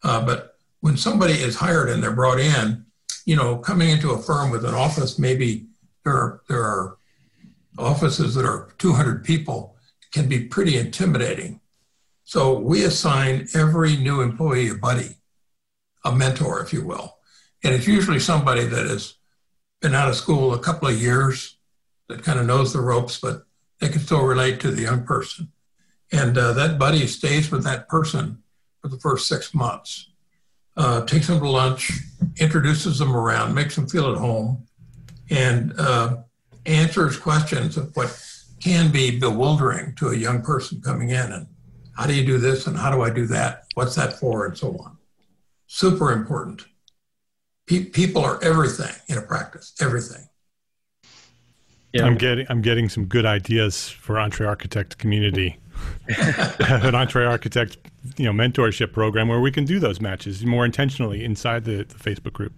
uh, 0.02 0.26
but 0.26 0.56
when 0.80 0.98
somebody 0.98 1.34
is 1.34 1.58
hired 1.58 1.90
and 1.90 2.02
they're 2.02 2.12
brought 2.12 2.40
in, 2.40 2.86
you 3.26 3.36
know, 3.36 3.58
coming 3.58 3.90
into 3.90 4.12
a 4.12 4.18
firm 4.18 4.50
with 4.50 4.66
an 4.66 4.74
office, 4.74 5.20
maybe 5.20 5.68
there 6.04 6.14
are, 6.14 6.42
there 6.48 6.64
are 6.64 6.98
offices 7.78 8.34
that 8.36 8.46
are 8.46 8.70
200 8.78 9.24
people 9.24 9.76
can 10.12 10.30
be 10.30 10.46
pretty 10.46 10.78
intimidating. 10.78 11.60
So 12.24 12.58
we 12.58 12.86
assign 12.86 13.48
every 13.54 13.98
new 13.98 14.22
employee 14.22 14.70
a 14.70 14.76
buddy, 14.76 15.18
a 16.06 16.16
mentor, 16.16 16.62
if 16.62 16.72
you 16.72 16.86
will. 16.86 17.18
And 17.64 17.74
it's 17.74 17.88
usually 17.88 18.20
somebody 18.20 18.66
that 18.66 18.88
has 18.88 19.16
been 19.82 19.96
out 19.96 20.10
of 20.10 20.16
school 20.16 20.54
a 20.54 20.60
couple 20.60 20.88
of 20.88 21.02
years, 21.02 21.58
that 22.08 22.24
kind 22.24 22.40
of 22.40 22.46
knows 22.46 22.72
the 22.72 22.82
ropes, 22.82 23.20
but 23.20 23.44
they 23.80 23.90
can 23.90 24.00
still 24.00 24.24
relate 24.24 24.60
to 24.62 24.72
the 24.72 24.84
young 24.84 25.04
person. 25.04 25.52
And 26.14 26.38
uh, 26.38 26.54
that 26.54 26.78
buddy 26.78 27.08
stays 27.08 27.52
with 27.52 27.64
that 27.64 27.90
person 27.90 28.42
for 28.82 28.88
the 28.88 29.00
first 29.00 29.28
six 29.28 29.54
months, 29.54 30.12
uh, 30.78 31.04
takes 31.06 31.28
them 31.28 31.40
to 31.40 31.50
lunch, 31.50 31.92
introduces 32.38 33.00
them 33.00 33.16
around, 33.16 33.56
makes 33.56 33.76
them 33.76 33.88
feel 33.88 34.12
at 34.12 34.20
home, 34.20 34.66
and 35.32 35.74
uh, 35.80 36.18
answers 36.68 37.18
questions 37.18 37.78
of 37.78 37.96
what 37.96 38.16
can 38.62 38.92
be 38.92 39.20
bewildering 39.20 39.96
to 39.96 40.10
a 40.10 40.16
young 40.16 40.44
person 40.44 40.82
coming 40.82 41.10
in. 41.10 41.32
And 41.32 41.48
how 41.98 42.06
do 42.06 42.14
you 42.14 42.26
do 42.26 42.38
this? 42.38 42.68
And 42.68 42.78
how 42.78 42.92
do 42.92 43.02
I 43.02 43.10
do 43.10 43.26
that? 43.28 43.66
What's 43.74 43.96
that 43.96 44.20
for? 44.20 44.46
And 44.46 44.56
so 44.56 44.78
on. 44.78 44.98
Super 45.66 46.12
important. 46.12 46.66
Pe- 47.66 47.86
people 47.86 48.24
are 48.24 48.42
everything 48.44 48.94
in 49.08 49.18
a 49.18 49.22
practice, 49.22 49.74
everything. 49.82 50.28
Yeah. 51.92 52.06
I'm 52.06 52.18
getting 52.18 52.46
I'm 52.50 52.62
getting 52.62 52.90
some 52.90 53.06
good 53.06 53.26
ideas 53.26 53.88
for 53.88 54.20
Entre 54.20 54.46
Architect 54.46 54.98
community. 54.98 55.60
an 56.60 56.96
Entre 56.96 57.26
Architect, 57.26 57.78
you 58.18 58.26
know, 58.26 58.32
mentorship 58.32 58.92
program 58.92 59.28
where 59.28 59.40
we 59.40 59.52
can 59.52 59.66
do 59.66 59.80
those 59.80 60.02
matches 60.02 60.46
more 60.46 60.66
intentionally 60.66 61.24
inside 61.24 61.66
the, 61.66 61.78
the 61.84 61.96
Facebook 61.96 62.34
group. 62.34 62.54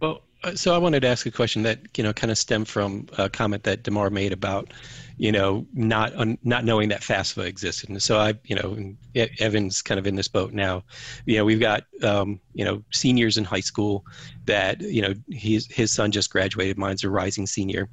Well, 0.00 0.22
uh, 0.44 0.54
so 0.54 0.74
I 0.74 0.78
wanted 0.78 1.00
to 1.00 1.08
ask 1.08 1.26
a 1.26 1.30
question 1.30 1.62
that 1.62 1.80
you 1.96 2.02
know 2.02 2.12
kind 2.12 2.30
of 2.30 2.38
stemmed 2.38 2.68
from 2.68 3.06
a 3.18 3.28
comment 3.28 3.64
that 3.64 3.82
Demar 3.82 4.10
made 4.10 4.32
about 4.32 4.72
you 5.16 5.32
know, 5.32 5.66
not 5.74 6.12
not 6.44 6.64
knowing 6.64 6.88
that 6.90 7.02
FAFSA 7.02 7.44
existed. 7.44 7.90
And 7.90 8.02
so 8.02 8.18
I, 8.18 8.34
you 8.44 8.56
know, 8.56 8.94
Evan's 9.38 9.82
kind 9.82 9.98
of 9.98 10.06
in 10.06 10.16
this 10.16 10.28
boat 10.28 10.52
now. 10.52 10.84
You 11.26 11.36
know, 11.36 11.44
we've 11.44 11.60
got 11.60 11.84
um, 12.02 12.40
you 12.54 12.64
know 12.64 12.82
seniors 12.92 13.36
in 13.36 13.44
high 13.44 13.60
school 13.60 14.04
that 14.46 14.80
you 14.80 15.02
know 15.02 15.14
his 15.30 15.66
his 15.66 15.92
son 15.92 16.10
just 16.10 16.30
graduated. 16.30 16.78
Mine's 16.78 17.04
a 17.04 17.10
rising 17.10 17.46
senior, 17.46 17.88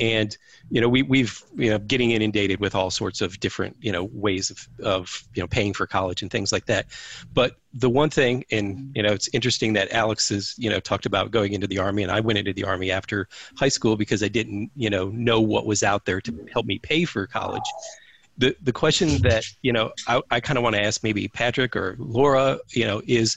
and 0.00 0.36
you 0.70 0.80
know 0.80 0.88
we 0.88 1.02
we've 1.02 1.42
you 1.56 1.70
know 1.70 1.78
getting 1.78 2.10
inundated 2.10 2.60
with 2.60 2.74
all 2.74 2.90
sorts 2.90 3.20
of 3.20 3.38
different 3.40 3.76
you 3.80 3.92
know 3.92 4.08
ways 4.12 4.50
of 4.50 4.68
of 4.84 5.24
you 5.34 5.42
know 5.42 5.46
paying 5.46 5.72
for 5.72 5.86
college 5.86 6.22
and 6.22 6.30
things 6.30 6.52
like 6.52 6.66
that 6.66 6.86
but 7.32 7.56
the 7.74 7.90
one 7.90 8.08
thing 8.08 8.44
and 8.50 8.90
you 8.94 9.02
know 9.02 9.12
it's 9.12 9.28
interesting 9.32 9.72
that 9.72 9.92
alex 9.92 10.30
has 10.30 10.54
you 10.56 10.70
know 10.70 10.80
talked 10.80 11.06
about 11.06 11.30
going 11.30 11.52
into 11.52 11.66
the 11.66 11.78
army 11.78 12.02
and 12.02 12.10
i 12.10 12.20
went 12.20 12.38
into 12.38 12.52
the 12.52 12.64
army 12.64 12.90
after 12.90 13.28
high 13.56 13.68
school 13.68 13.96
because 13.96 14.22
i 14.22 14.28
didn't 14.28 14.70
you 14.74 14.88
know 14.88 15.08
know 15.10 15.40
what 15.40 15.66
was 15.66 15.82
out 15.82 16.04
there 16.06 16.20
to 16.20 16.32
help 16.54 16.64
me 16.64 16.78
pay 16.78 17.04
for 17.04 17.26
college. 17.26 17.62
The 18.38 18.56
the 18.62 18.72
question 18.72 19.18
that 19.22 19.44
you 19.62 19.72
know 19.72 19.92
i, 20.08 20.20
I 20.30 20.40
kind 20.40 20.56
of 20.58 20.64
want 20.64 20.74
to 20.74 20.82
ask 20.82 21.04
maybe 21.04 21.28
patrick 21.28 21.76
or 21.76 21.94
laura 21.98 22.58
you 22.70 22.84
know 22.84 23.00
is 23.06 23.36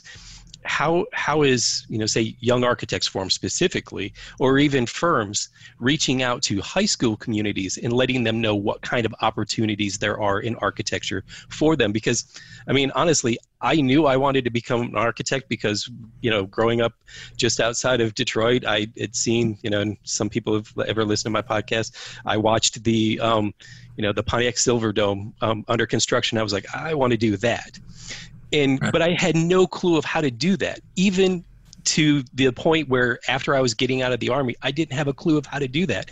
how 0.64 1.06
how 1.12 1.42
is 1.42 1.86
you 1.88 1.98
know 1.98 2.06
say 2.06 2.36
young 2.40 2.64
architects 2.64 3.06
forum 3.06 3.30
specifically 3.30 4.12
or 4.40 4.58
even 4.58 4.86
firms 4.86 5.48
reaching 5.78 6.22
out 6.22 6.42
to 6.42 6.60
high 6.60 6.84
school 6.84 7.16
communities 7.16 7.78
and 7.78 7.92
letting 7.92 8.24
them 8.24 8.40
know 8.40 8.54
what 8.54 8.82
kind 8.82 9.06
of 9.06 9.14
opportunities 9.20 9.98
there 9.98 10.20
are 10.20 10.40
in 10.40 10.56
architecture 10.56 11.24
for 11.48 11.76
them? 11.76 11.92
Because 11.92 12.24
i 12.66 12.72
mean 12.72 12.90
honestly 12.94 13.38
i 13.60 13.76
knew 13.76 14.06
i 14.06 14.16
wanted 14.16 14.44
to 14.44 14.50
become 14.50 14.82
an 14.82 14.96
architect 14.96 15.48
because 15.48 15.88
you 16.20 16.30
know 16.30 16.44
growing 16.44 16.80
up 16.80 16.92
just 17.36 17.60
outside 17.60 18.00
of 18.00 18.14
detroit 18.14 18.64
i 18.64 18.86
had 18.98 19.14
seen 19.14 19.58
you 19.62 19.70
know 19.70 19.80
and 19.80 19.96
some 20.02 20.28
people 20.28 20.54
have 20.54 20.72
ever 20.86 21.04
listened 21.04 21.26
to 21.26 21.30
my 21.30 21.42
podcast 21.42 21.96
i 22.26 22.36
watched 22.36 22.84
the 22.84 23.18
um, 23.20 23.54
you 23.96 24.02
know 24.02 24.12
the 24.12 24.22
pontiac 24.22 24.54
silverdome 24.54 25.32
um, 25.40 25.64
under 25.68 25.86
construction. 25.86 26.38
I 26.38 26.42
was 26.42 26.52
like 26.52 26.66
i 26.74 26.94
want 26.94 27.12
to 27.12 27.16
do 27.16 27.36
that 27.38 27.78
and 28.52 28.80
right. 28.80 28.92
but 28.92 29.02
i 29.02 29.10
had 29.10 29.36
no 29.36 29.66
clue 29.66 29.96
of 29.96 30.04
how 30.04 30.20
to 30.20 30.30
do 30.30 30.56
that 30.56 30.80
even 30.96 31.44
to 31.84 32.22
the 32.34 32.50
point 32.50 32.88
where 32.88 33.18
after 33.28 33.54
i 33.54 33.60
was 33.60 33.72
getting 33.72 34.02
out 34.02 34.12
of 34.12 34.20
the 34.20 34.28
army 34.28 34.54
i 34.62 34.70
didn't 34.70 34.92
have 34.92 35.08
a 35.08 35.12
clue 35.12 35.38
of 35.38 35.46
how 35.46 35.58
to 35.58 35.68
do 35.68 35.86
that 35.86 36.10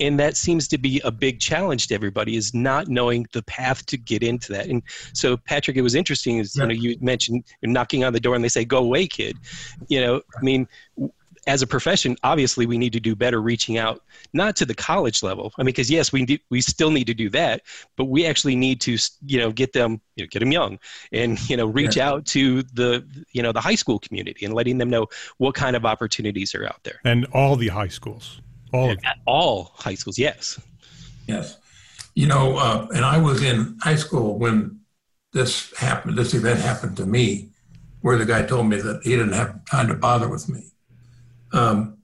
and 0.00 0.18
that 0.18 0.36
seems 0.36 0.68
to 0.68 0.76
be 0.76 1.00
a 1.04 1.10
big 1.10 1.40
challenge 1.40 1.86
to 1.86 1.94
everybody 1.94 2.36
is 2.36 2.52
not 2.52 2.88
knowing 2.88 3.26
the 3.32 3.42
path 3.42 3.86
to 3.86 3.96
get 3.96 4.22
into 4.22 4.52
that 4.52 4.66
and 4.66 4.82
so 5.12 5.36
patrick 5.36 5.76
it 5.76 5.82
was 5.82 5.94
interesting 5.94 6.38
is 6.38 6.54
yeah. 6.56 6.62
you 6.64 6.68
know 6.68 6.74
you 6.74 6.96
mentioned 7.00 7.44
knocking 7.62 8.04
on 8.04 8.12
the 8.12 8.20
door 8.20 8.34
and 8.34 8.44
they 8.44 8.48
say 8.48 8.64
go 8.64 8.78
away 8.78 9.06
kid 9.06 9.36
you 9.88 10.00
know 10.00 10.20
i 10.36 10.42
mean 10.42 10.66
as 11.46 11.62
a 11.62 11.66
profession, 11.66 12.16
obviously 12.22 12.66
we 12.66 12.78
need 12.78 12.92
to 12.92 13.00
do 13.00 13.14
better 13.14 13.40
reaching 13.40 13.78
out, 13.78 14.02
not 14.32 14.56
to 14.56 14.64
the 14.64 14.74
college 14.74 15.22
level. 15.22 15.52
I 15.58 15.62
mean, 15.62 15.66
because 15.66 15.90
yes, 15.90 16.12
we 16.12 16.24
do, 16.24 16.38
we 16.50 16.60
still 16.60 16.90
need 16.90 17.06
to 17.06 17.14
do 17.14 17.28
that, 17.30 17.62
but 17.96 18.06
we 18.06 18.26
actually 18.26 18.56
need 18.56 18.80
to, 18.82 18.96
you 19.26 19.38
know, 19.38 19.52
get 19.52 19.72
them, 19.72 20.00
you 20.16 20.24
know, 20.24 20.28
get 20.28 20.40
them 20.40 20.52
young, 20.52 20.78
and 21.12 21.38
you 21.50 21.56
know, 21.56 21.66
reach 21.66 21.96
yeah. 21.96 22.08
out 22.08 22.26
to 22.26 22.62
the, 22.62 23.04
you 23.32 23.42
know, 23.42 23.52
the 23.52 23.60
high 23.60 23.74
school 23.74 23.98
community 23.98 24.44
and 24.44 24.54
letting 24.54 24.78
them 24.78 24.90
know 24.90 25.06
what 25.38 25.54
kind 25.54 25.76
of 25.76 25.84
opportunities 25.84 26.54
are 26.54 26.64
out 26.64 26.82
there. 26.84 27.00
And 27.04 27.26
all 27.32 27.56
the 27.56 27.68
high 27.68 27.88
schools, 27.88 28.40
all 28.72 28.90
of 28.90 28.98
At 29.04 29.18
all 29.26 29.72
high 29.74 29.94
schools, 29.94 30.18
yes, 30.18 30.60
yes. 31.26 31.58
You 32.14 32.26
know, 32.26 32.56
uh, 32.56 32.86
and 32.94 33.04
I 33.04 33.18
was 33.18 33.42
in 33.42 33.76
high 33.82 33.96
school 33.96 34.38
when 34.38 34.80
this 35.32 35.76
happened. 35.76 36.16
This 36.16 36.32
event 36.32 36.60
happened 36.60 36.96
to 36.98 37.06
me, 37.06 37.48
where 38.02 38.16
the 38.16 38.24
guy 38.24 38.42
told 38.42 38.68
me 38.68 38.80
that 38.80 39.02
he 39.02 39.10
didn't 39.10 39.32
have 39.32 39.64
time 39.64 39.88
to 39.88 39.94
bother 39.94 40.28
with 40.28 40.48
me 40.48 40.70
um, 41.54 41.98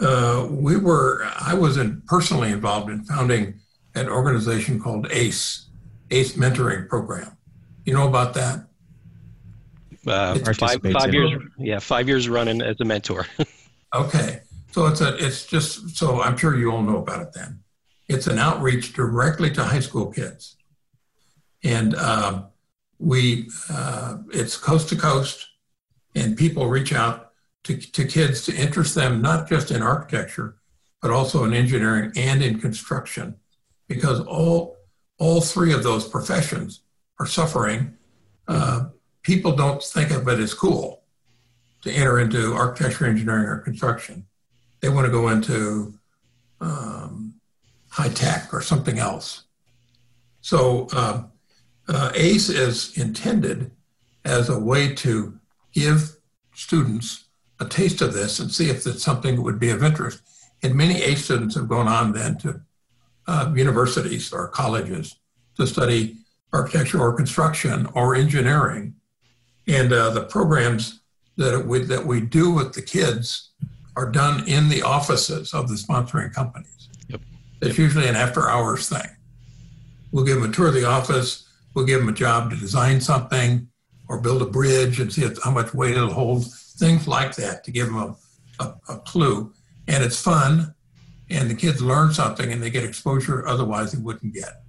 uh, 0.00 0.48
we 0.50 0.76
were, 0.76 1.24
I 1.38 1.54
was 1.54 1.76
in, 1.76 2.02
personally 2.06 2.50
involved 2.50 2.90
in 2.90 3.04
founding 3.04 3.60
an 3.94 4.08
organization 4.08 4.80
called 4.80 5.06
ACE, 5.10 5.68
ACE 6.10 6.32
Mentoring 6.32 6.88
Program. 6.88 7.36
You 7.84 7.94
know 7.94 8.08
about 8.08 8.34
that? 8.34 8.66
Uh, 10.06 10.36
five, 10.54 10.80
five 10.82 11.14
years, 11.14 11.42
yeah, 11.58 11.78
five 11.78 12.08
years 12.08 12.28
running 12.28 12.60
as 12.60 12.80
a 12.80 12.84
mentor. 12.84 13.26
okay, 13.94 14.40
so 14.72 14.86
it's 14.86 15.00
a, 15.00 15.14
it's 15.24 15.46
just 15.46 15.96
so 15.96 16.20
I'm 16.20 16.36
sure 16.36 16.58
you 16.58 16.72
all 16.72 16.82
know 16.82 16.96
about 16.96 17.22
it. 17.22 17.32
Then 17.32 17.60
it's 18.08 18.26
an 18.26 18.36
outreach 18.36 18.94
directly 18.94 19.52
to 19.52 19.62
high 19.62 19.78
school 19.78 20.06
kids, 20.10 20.56
and 21.62 21.94
uh, 21.94 22.42
we 22.98 23.48
uh, 23.70 24.16
it's 24.32 24.56
coast 24.56 24.88
to 24.88 24.96
coast, 24.96 25.46
and 26.16 26.36
people 26.36 26.66
reach 26.66 26.92
out 26.92 27.31
to, 27.64 27.76
to 27.76 28.04
kids 28.04 28.44
to 28.44 28.54
interest 28.54 28.94
them 28.94 29.22
not 29.22 29.48
just 29.48 29.70
in 29.70 29.82
architecture, 29.82 30.56
but 31.00 31.10
also 31.10 31.44
in 31.44 31.52
engineering 31.52 32.12
and 32.16 32.42
in 32.42 32.60
construction, 32.60 33.36
because 33.88 34.20
all 34.20 34.76
all 35.18 35.40
three 35.40 35.72
of 35.72 35.82
those 35.82 36.08
professions 36.08 36.80
are 37.20 37.26
suffering. 37.26 37.96
Uh, 38.48 38.86
people 39.22 39.52
don't 39.52 39.82
think 39.82 40.10
of 40.10 40.26
it 40.26 40.40
as 40.40 40.52
cool 40.52 41.02
to 41.82 41.92
enter 41.92 42.18
into 42.18 42.54
architecture, 42.54 43.06
engineering, 43.06 43.44
or 43.44 43.58
construction. 43.58 44.26
They 44.80 44.88
want 44.88 45.06
to 45.06 45.12
go 45.12 45.28
into 45.28 45.94
um, 46.60 47.34
high 47.88 48.08
tech 48.08 48.52
or 48.52 48.62
something 48.62 48.98
else. 48.98 49.44
So 50.40 50.88
uh, 50.92 51.24
uh, 51.88 52.12
ACE 52.14 52.48
is 52.48 52.96
intended 52.98 53.70
as 54.24 54.48
a 54.48 54.58
way 54.58 54.94
to 54.94 55.38
give 55.72 56.16
students 56.54 57.21
a 57.62 57.68
taste 57.68 58.00
of 58.00 58.12
this 58.12 58.40
and 58.40 58.52
see 58.52 58.68
if 58.68 58.86
it's 58.86 59.02
something 59.02 59.36
that 59.36 59.42
would 59.42 59.60
be 59.60 59.70
of 59.70 59.82
interest. 59.82 60.20
And 60.62 60.74
many 60.74 61.02
ACE 61.02 61.24
students 61.24 61.54
have 61.54 61.68
gone 61.68 61.88
on 61.88 62.12
then 62.12 62.36
to 62.38 62.60
uh, 63.26 63.52
universities 63.54 64.32
or 64.32 64.48
colleges 64.48 65.16
to 65.56 65.66
study 65.66 66.16
architecture 66.52 67.00
or 67.00 67.12
construction 67.14 67.86
or 67.94 68.14
engineering. 68.14 68.94
And 69.66 69.92
uh, 69.92 70.10
the 70.10 70.24
programs 70.24 71.00
that 71.36 71.66
we, 71.66 71.80
that 71.84 72.04
we 72.04 72.20
do 72.20 72.50
with 72.50 72.74
the 72.74 72.82
kids 72.82 73.50
are 73.96 74.10
done 74.10 74.46
in 74.48 74.68
the 74.68 74.82
offices 74.82 75.54
of 75.54 75.68
the 75.68 75.74
sponsoring 75.74 76.32
companies. 76.32 76.88
Yep. 77.08 77.20
It's 77.60 77.78
usually 77.78 78.08
an 78.08 78.16
after 78.16 78.50
hours 78.50 78.88
thing. 78.88 79.08
We'll 80.10 80.24
give 80.24 80.40
them 80.40 80.50
a 80.50 80.52
tour 80.52 80.68
of 80.68 80.74
the 80.74 80.84
office. 80.84 81.48
We'll 81.74 81.86
give 81.86 82.00
them 82.00 82.08
a 82.08 82.12
job 82.12 82.50
to 82.50 82.56
design 82.56 83.00
something 83.00 83.68
or 84.08 84.20
build 84.20 84.42
a 84.42 84.46
bridge 84.46 85.00
and 85.00 85.12
see 85.12 85.26
how 85.42 85.50
much 85.50 85.72
weight 85.72 85.96
it'll 85.96 86.12
hold 86.12 86.44
things 86.82 87.06
like 87.06 87.36
that 87.36 87.62
to 87.62 87.70
give 87.70 87.86
them 87.86 87.96
a, 87.96 88.16
a, 88.58 88.74
a 88.88 88.98
clue. 88.98 89.52
And 89.86 90.02
it's 90.02 90.20
fun, 90.20 90.74
and 91.30 91.48
the 91.48 91.54
kids 91.54 91.80
learn 91.80 92.12
something 92.12 92.52
and 92.52 92.62
they 92.62 92.70
get 92.70 92.84
exposure 92.84 93.46
otherwise 93.46 93.92
they 93.92 94.02
wouldn't 94.02 94.34
get. 94.34 94.62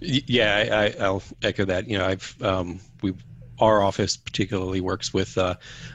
Yeah, 0.00 0.92
I, 1.00 1.10
will 1.10 1.22
echo 1.42 1.64
that. 1.64 1.88
You 1.88 1.98
know, 1.98 2.06
I've 2.06 2.42
um, 2.42 2.80
we 3.02 3.14
our 3.58 3.82
office 3.82 4.16
particularly 4.16 4.80
works 4.80 5.12
with 5.12 5.36
uh, 5.36 5.54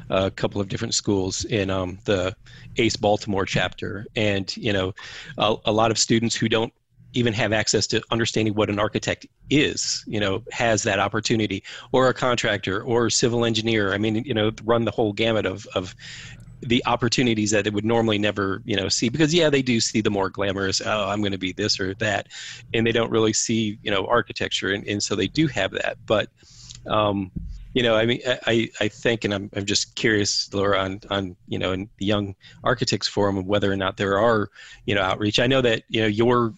a 0.09 0.29
couple 0.29 0.61
of 0.61 0.67
different 0.67 0.93
schools 0.93 1.45
in 1.45 1.71
um, 1.71 1.97
the 2.05 2.35
ACE 2.77 2.95
Baltimore 2.95 3.45
chapter, 3.45 4.05
and 4.15 4.55
you 4.55 4.71
know, 4.71 4.93
a, 5.39 5.55
a, 5.65 5.71
lot 5.71 5.89
of 5.89 5.97
students 5.97 6.35
who 6.35 6.47
don't 6.47 6.71
even 7.15 7.33
have 7.33 7.53
access 7.53 7.87
to 7.87 8.01
understanding 8.11 8.53
what 8.53 8.69
an 8.69 8.77
architect 8.77 9.25
is 9.49 10.03
you 10.05 10.19
know 10.19 10.43
has 10.51 10.83
that 10.83 10.99
opportunity 10.99 11.63
or 11.91 12.09
a 12.09 12.13
contractor 12.13 12.83
or 12.83 13.07
a 13.07 13.11
civil 13.11 13.45
engineer. 13.45 13.93
I 13.93 13.97
mean 13.97 14.23
you 14.25 14.33
know 14.33 14.51
run 14.63 14.85
the 14.85 14.91
whole 14.91 15.13
gamut 15.13 15.45
of 15.45 15.65
of 15.73 15.95
the 16.61 16.83
opportunities 16.85 17.51
that 17.51 17.63
they 17.63 17.69
would 17.69 17.85
normally 17.85 18.17
never 18.17 18.61
you 18.65 18.75
know 18.75 18.89
see. 18.89 19.09
Because 19.09 19.33
yeah 19.33 19.49
they 19.49 19.61
do 19.61 19.79
see 19.79 20.01
the 20.01 20.11
more 20.11 20.29
glamorous 20.29 20.81
oh 20.85 21.05
i'm 21.07 21.21
going 21.21 21.31
to 21.31 21.37
be 21.37 21.53
this 21.53 21.79
or 21.79 21.95
that 21.95 22.27
and 22.73 22.85
they 22.85 22.91
don't 22.91 23.11
really 23.11 23.33
see 23.33 23.79
you 23.81 23.91
know 23.91 24.05
architecture 24.07 24.71
and, 24.71 24.87
and 24.87 25.01
so 25.01 25.15
they 25.15 25.27
do 25.27 25.47
have 25.47 25.71
that. 25.71 25.97
But 26.05 26.29
um 26.87 27.31
you 27.73 27.83
know 27.83 27.95
i 27.95 28.05
mean 28.05 28.21
i 28.47 28.69
i 28.79 28.87
think 28.87 29.25
and 29.25 29.33
i'm, 29.33 29.49
I'm 29.55 29.65
just 29.65 29.95
curious 29.95 30.51
laura 30.53 30.79
on 30.79 31.01
on 31.09 31.35
you 31.47 31.59
know 31.59 31.73
in 31.73 31.89
the 31.97 32.05
young 32.05 32.35
architects 32.63 33.07
forum 33.07 33.45
whether 33.45 33.71
or 33.71 33.75
not 33.75 33.97
there 33.97 34.17
are 34.17 34.49
you 34.85 34.95
know 34.95 35.01
outreach. 35.01 35.39
I 35.39 35.47
know 35.47 35.61
that 35.61 35.83
you 35.89 36.01
know 36.01 36.07
your 36.07 36.53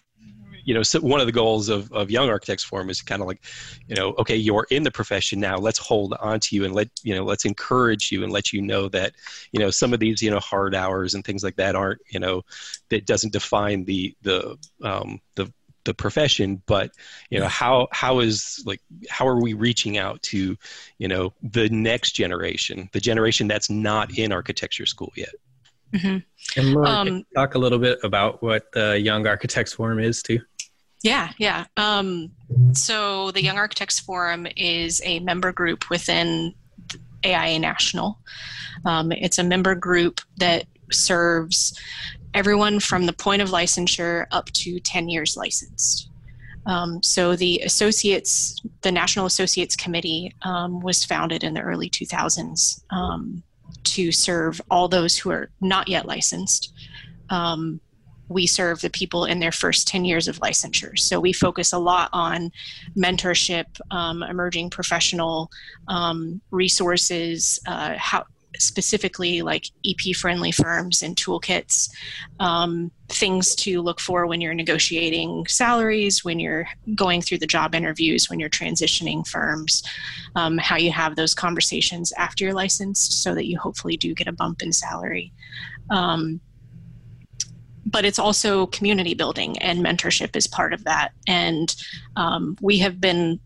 you 0.68 0.74
know, 0.74 0.82
so 0.82 1.00
one 1.00 1.18
of 1.18 1.24
the 1.24 1.32
goals 1.32 1.70
of, 1.70 1.90
of 1.92 2.10
Young 2.10 2.28
Architects 2.28 2.62
Forum 2.62 2.90
is 2.90 3.00
kind 3.00 3.22
of 3.22 3.26
like, 3.26 3.42
you 3.86 3.96
know, 3.96 4.10
okay, 4.18 4.36
you're 4.36 4.66
in 4.70 4.82
the 4.82 4.90
profession 4.90 5.40
now. 5.40 5.56
Let's 5.56 5.78
hold 5.78 6.12
on 6.20 6.40
to 6.40 6.54
you 6.54 6.66
and 6.66 6.74
let 6.74 6.90
you 7.02 7.14
know, 7.14 7.24
let's 7.24 7.46
encourage 7.46 8.12
you 8.12 8.22
and 8.22 8.30
let 8.30 8.52
you 8.52 8.60
know 8.60 8.86
that, 8.90 9.14
you 9.52 9.60
know, 9.60 9.70
some 9.70 9.94
of 9.94 9.98
these 9.98 10.20
you 10.20 10.30
know 10.30 10.40
hard 10.40 10.74
hours 10.74 11.14
and 11.14 11.24
things 11.24 11.42
like 11.42 11.56
that 11.56 11.74
aren't 11.74 12.02
you 12.10 12.20
know, 12.20 12.42
that 12.90 13.06
doesn't 13.06 13.32
define 13.32 13.86
the 13.86 14.14
the 14.20 14.58
um, 14.82 15.18
the 15.36 15.50
the 15.84 15.94
profession 15.94 16.60
but 16.66 16.90
you 17.30 17.40
know 17.40 17.48
how 17.48 17.88
how 17.92 18.18
is 18.18 18.62
like 18.66 18.82
how 19.08 19.26
are 19.26 19.40
we 19.40 19.54
reaching 19.54 19.96
out 19.96 20.20
to 20.20 20.54
you 20.98 21.08
know 21.08 21.32
the 21.42 21.66
next 21.70 22.12
generation 22.12 22.90
the 22.92 23.00
generation 23.00 23.48
that's 23.48 23.70
not 23.70 24.18
in 24.18 24.30
architecture 24.30 24.84
school 24.84 25.10
yet 25.16 25.32
mm-hmm. 25.94 26.18
and 26.60 26.74
Laura, 26.74 26.90
um, 26.90 27.24
talk 27.34 27.54
a 27.54 27.58
little 27.58 27.78
bit 27.78 27.98
about 28.02 28.42
what 28.42 28.70
the 28.72 29.00
young 29.00 29.26
architects 29.26 29.72
forum 29.72 29.98
is 29.98 30.22
too 30.22 30.40
yeah, 31.02 31.32
yeah. 31.38 31.66
Um, 31.76 32.30
so 32.72 33.30
the 33.30 33.42
Young 33.42 33.58
Architects 33.58 34.00
Forum 34.00 34.46
is 34.56 35.00
a 35.04 35.20
member 35.20 35.52
group 35.52 35.90
within 35.90 36.54
AIA 37.24 37.58
National. 37.58 38.18
Um, 38.84 39.12
it's 39.12 39.38
a 39.38 39.44
member 39.44 39.74
group 39.74 40.20
that 40.38 40.64
serves 40.90 41.78
everyone 42.34 42.80
from 42.80 43.06
the 43.06 43.12
point 43.12 43.42
of 43.42 43.50
licensure 43.50 44.26
up 44.30 44.46
to 44.52 44.80
10 44.80 45.08
years 45.08 45.36
licensed. 45.36 46.08
Um, 46.66 47.02
so 47.02 47.34
the 47.34 47.60
associates, 47.64 48.60
the 48.82 48.92
National 48.92 49.26
Associates 49.26 49.74
Committee 49.74 50.34
um, 50.42 50.80
was 50.80 51.04
founded 51.04 51.42
in 51.42 51.54
the 51.54 51.62
early 51.62 51.88
2000s 51.88 52.82
um, 52.90 53.42
to 53.84 54.12
serve 54.12 54.60
all 54.70 54.88
those 54.88 55.16
who 55.16 55.30
are 55.30 55.50
not 55.60 55.88
yet 55.88 56.06
licensed. 56.06 56.72
Um, 57.30 57.80
we 58.28 58.46
serve 58.46 58.80
the 58.80 58.90
people 58.90 59.24
in 59.24 59.40
their 59.40 59.52
first 59.52 59.88
10 59.88 60.04
years 60.04 60.28
of 60.28 60.40
licensure. 60.40 60.98
So 60.98 61.20
we 61.20 61.32
focus 61.32 61.72
a 61.72 61.78
lot 61.78 62.10
on 62.12 62.52
mentorship, 62.96 63.66
um, 63.90 64.22
emerging 64.22 64.70
professional 64.70 65.50
um, 65.88 66.40
resources, 66.50 67.60
uh, 67.66 67.94
how 67.96 68.24
specifically 68.56 69.42
like 69.42 69.66
EP 69.86 70.14
friendly 70.16 70.50
firms 70.50 71.02
and 71.02 71.16
toolkits, 71.16 71.90
um, 72.40 72.90
things 73.08 73.54
to 73.54 73.80
look 73.80 74.00
for 74.00 74.26
when 74.26 74.40
you're 74.40 74.54
negotiating 74.54 75.46
salaries, 75.46 76.24
when 76.24 76.40
you're 76.40 76.66
going 76.94 77.22
through 77.22 77.38
the 77.38 77.46
job 77.46 77.74
interviews, 77.74 78.28
when 78.28 78.40
you're 78.40 78.48
transitioning 78.48 79.26
firms, 79.26 79.82
um, 80.34 80.58
how 80.58 80.76
you 80.76 80.90
have 80.90 81.16
those 81.16 81.34
conversations 81.34 82.12
after 82.12 82.44
you're 82.44 82.54
licensed 82.54 83.22
so 83.22 83.34
that 83.34 83.46
you 83.46 83.58
hopefully 83.58 83.96
do 83.96 84.14
get 84.14 84.28
a 84.28 84.32
bump 84.32 84.62
in 84.62 84.72
salary. 84.72 85.32
Um, 85.90 86.40
but 87.90 88.04
it's 88.04 88.18
also 88.18 88.66
community 88.66 89.14
building 89.14 89.58
and 89.58 89.84
mentorship 89.84 90.36
is 90.36 90.46
part 90.46 90.72
of 90.72 90.84
that. 90.84 91.12
And 91.26 91.74
um, 92.16 92.56
we 92.60 92.78
have 92.78 93.00
been 93.00 93.40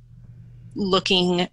looking 0.74 1.48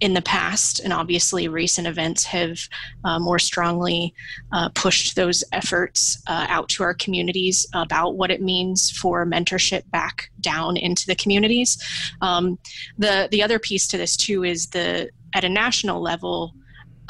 in 0.00 0.14
the 0.14 0.22
past, 0.22 0.80
and 0.80 0.94
obviously 0.94 1.46
recent 1.46 1.86
events 1.86 2.24
have 2.24 2.58
uh, 3.04 3.18
more 3.18 3.38
strongly 3.38 4.14
uh, 4.50 4.70
pushed 4.70 5.14
those 5.14 5.44
efforts 5.52 6.22
uh, 6.26 6.46
out 6.48 6.70
to 6.70 6.82
our 6.82 6.94
communities 6.94 7.66
about 7.74 8.16
what 8.16 8.30
it 8.30 8.40
means 8.40 8.90
for 8.90 9.26
mentorship 9.26 9.82
back 9.90 10.30
down 10.40 10.78
into 10.78 11.06
the 11.06 11.14
communities. 11.14 11.76
Um, 12.22 12.58
the 12.96 13.28
the 13.30 13.42
other 13.42 13.58
piece 13.58 13.86
to 13.88 13.98
this 13.98 14.16
too 14.16 14.42
is 14.42 14.68
the 14.68 15.10
at 15.34 15.44
a 15.44 15.48
national 15.50 16.00
level 16.00 16.54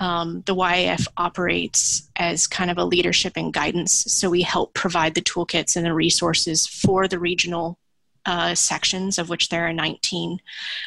um, 0.01 0.43
the 0.47 0.55
YAF 0.55 1.07
operates 1.17 2.09
as 2.17 2.47
kind 2.47 2.71
of 2.71 2.79
a 2.79 2.85
leadership 2.85 3.35
and 3.37 3.53
guidance. 3.53 3.93
So 3.93 4.31
we 4.31 4.43
help 4.43 4.73
provide 4.75 5.15
the 5.15 5.21
toolkits 5.21 5.77
and 5.77 5.85
the 5.85 5.95
resources 5.95 6.67
for 6.67 7.07
the 7.07 7.19
regional 7.19 7.79
uh, 8.25 8.55
sections, 8.55 9.19
of 9.19 9.29
which 9.29 9.51
there 9.51 9.69
are 9.69 9.73
19, 9.73 10.41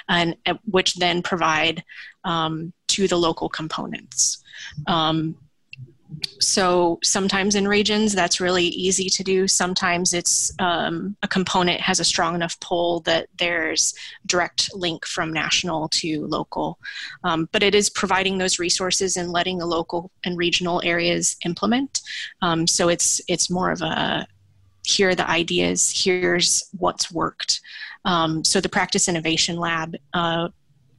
and 0.10 0.36
uh, 0.48 0.56
which 0.66 0.96
then 0.96 1.22
provide 1.22 1.84
um, 2.24 2.74
to 2.88 3.08
the 3.08 3.18
local 3.18 3.50
components. 3.50 4.44
Um, 4.88 5.36
so 6.40 7.00
sometimes 7.04 7.56
in 7.56 7.68
regions 7.68 8.14
that's 8.14 8.40
really 8.40 8.66
easy 8.66 9.10
to 9.10 9.24
do. 9.24 9.48
Sometimes 9.48 10.14
it's 10.14 10.52
um, 10.60 11.16
a 11.24 11.28
component 11.28 11.82
has 11.82 12.00
a 12.00 12.06
strong 12.06 12.36
enough 12.36 12.60
pull 12.60 13.02
that 13.02 13.28
there's 13.40 13.94
direct 14.26 14.74
link 14.76 15.06
from 15.06 15.32
national 15.32 15.90
to 15.90 16.26
local. 16.28 16.80
Um, 17.24 17.50
but 17.52 17.64
it 17.64 17.76
is 17.76 17.90
providing 17.90 18.38
those 18.38 18.60
resources 18.60 19.18
and 19.18 19.32
letting 19.32 19.58
the 19.58 19.66
local 19.66 20.12
and 20.24 20.38
regional 20.38 20.82
areas 20.84 21.36
implement. 21.46 22.02
Um, 22.42 22.68
so 22.68 22.90
it's 22.90 23.22
it's 23.28 23.50
more 23.50 23.72
of 23.72 23.82
a 23.82 24.28
here 24.86 25.10
are 25.10 25.16
the 25.16 25.30
ideas 25.30 25.92
here's 26.04 26.64
what's 26.78 27.12
worked. 27.12 27.62
Um, 28.06 28.44
so 28.44 28.60
the 28.60 28.70
practice 28.70 29.08
innovation 29.08 29.58
lab 29.58 29.96
uh, 30.14 30.50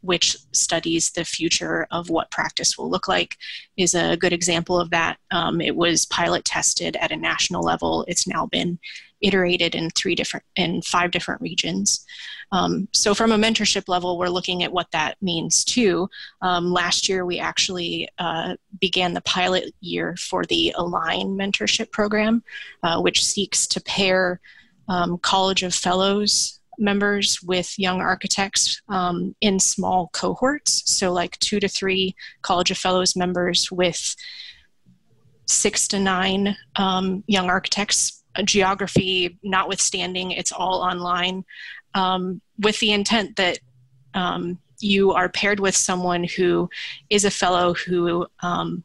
which 0.05 0.37
studies 0.53 1.11
the 1.11 1.25
future 1.25 1.87
of 1.91 2.11
what 2.11 2.31
practice 2.31 2.77
will 2.77 2.91
look 2.91 3.09
like, 3.09 3.37
is 3.77 3.95
a 3.95 4.17
good 4.17 4.33
example 4.33 4.79
of 4.79 4.91
that. 4.91 5.19
Um, 5.31 5.61
it 5.61 5.75
was 5.75 6.07
pilot 6.07 6.45
tested 6.45 6.97
at 6.97 7.13
a 7.13 7.17
national 7.17 7.63
level. 7.63 8.05
It's 8.07 8.27
now 8.27 8.47
been 8.47 8.79
iterated 9.21 9.75
in 9.75 9.91
three 9.91 10.15
different, 10.15 10.45
in 10.57 10.83
five 10.83 11.11
different 11.11 11.41
regions. 11.41 12.05
Um, 12.53 12.89
so 12.93 13.15
from 13.15 13.33
a 13.33 13.39
mentorship 13.39 13.89
level, 13.89 14.19
we're 14.19 14.29
looking 14.29 14.63
at 14.63 14.73
what 14.73 14.91
that 14.93 15.17
means 15.23 15.65
too. 15.65 16.09
Um, 16.43 16.73
last 16.73 17.09
year, 17.09 17.25
we 17.25 17.39
actually 17.39 18.09
uh, 18.19 18.57
began 18.81 19.15
the 19.15 19.23
pilot 19.23 19.75
year 19.81 20.15
for 20.17 20.45
the 20.45 20.75
Align 20.77 21.37
mentorship 21.37 21.91
program, 21.91 22.43
uh, 22.83 23.01
which 23.01 23.25
seeks 23.25 23.67
to 23.69 23.81
pair 23.83 24.41
um, 24.89 25.19
College 25.19 25.63
of 25.63 25.75
Fellows 25.75 26.61
members 26.79 27.43
with 27.43 27.79
young 27.79 28.01
architects 28.01 28.81
um, 28.89 29.35
in 29.41 29.59
small 29.59 30.11
cohorts. 30.13 30.83
So, 30.91 31.13
like 31.13 31.39
two 31.39 31.61
to 31.61 31.69
three 31.69 32.15
College 32.43 32.71
of 32.71 32.79
Fellows 32.79 33.17
members 33.17 33.71
with 33.71 34.17
six 35.47 35.89
to 35.89 35.99
nine 35.99 36.57
um, 36.77 37.25
young 37.27 37.49
architects. 37.49 38.23
Geography 38.45 39.39
notwithstanding, 39.45 40.33
it's 40.33 40.51
all 40.51 40.83
online 40.83 41.45
um, 41.95 42.41
with 42.59 42.79
the 42.81 42.91
intent 42.91 43.37
that 43.37 43.61
um, 44.15 44.59
you 44.81 45.13
are 45.13 45.29
paired 45.29 45.61
with 45.61 45.77
someone 45.77 46.25
who 46.25 46.69
is 47.11 47.25
a 47.25 47.31
fellow 47.31 47.75
who 47.75 48.27
um, 48.43 48.83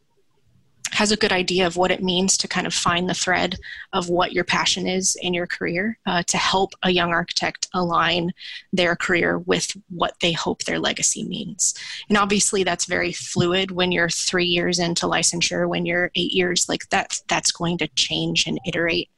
has 1.00 1.14
a 1.14 1.18
good 1.18 1.32
idea 1.32 1.66
of 1.66 1.78
what 1.78 1.92
it 1.92 2.04
means 2.04 2.38
to 2.38 2.46
kind 2.46 2.68
of 2.68 2.74
find 2.74 3.08
the 3.08 3.14
thread 3.14 3.56
of 3.94 4.10
what 4.10 4.34
your 4.34 4.44
passion 4.44 4.86
is 4.86 5.16
in 5.22 5.34
your 5.34 5.48
career 5.48 5.98
uh, 6.06 6.22
to 6.24 6.36
help 6.36 6.74
a 6.84 6.90
young 6.90 7.12
architect 7.12 7.70
align 7.74 8.34
their 8.74 8.98
career 8.98 9.40
with 9.40 9.72
what 9.88 10.14
they 10.22 10.34
hope 10.34 10.62
their 10.66 10.78
legacy 10.78 11.24
means. 11.24 11.74
And 12.10 12.18
obviously, 12.18 12.66
that's 12.66 12.84
very 12.84 13.14
fluid 13.14 13.72
when 13.72 13.94
you're 13.94 14.10
three 14.10 14.44
years 14.44 14.78
into 14.78 15.06
licensure, 15.06 15.70
when 15.70 15.86
you're 15.86 16.12
eight 16.16 16.34
years, 16.34 16.68
like 16.68 16.90
that, 16.90 17.22
that's 17.30 17.54
going 17.54 17.78
to 17.78 17.88
change 17.96 18.46
and 18.46 18.60
iterate. 18.68 19.10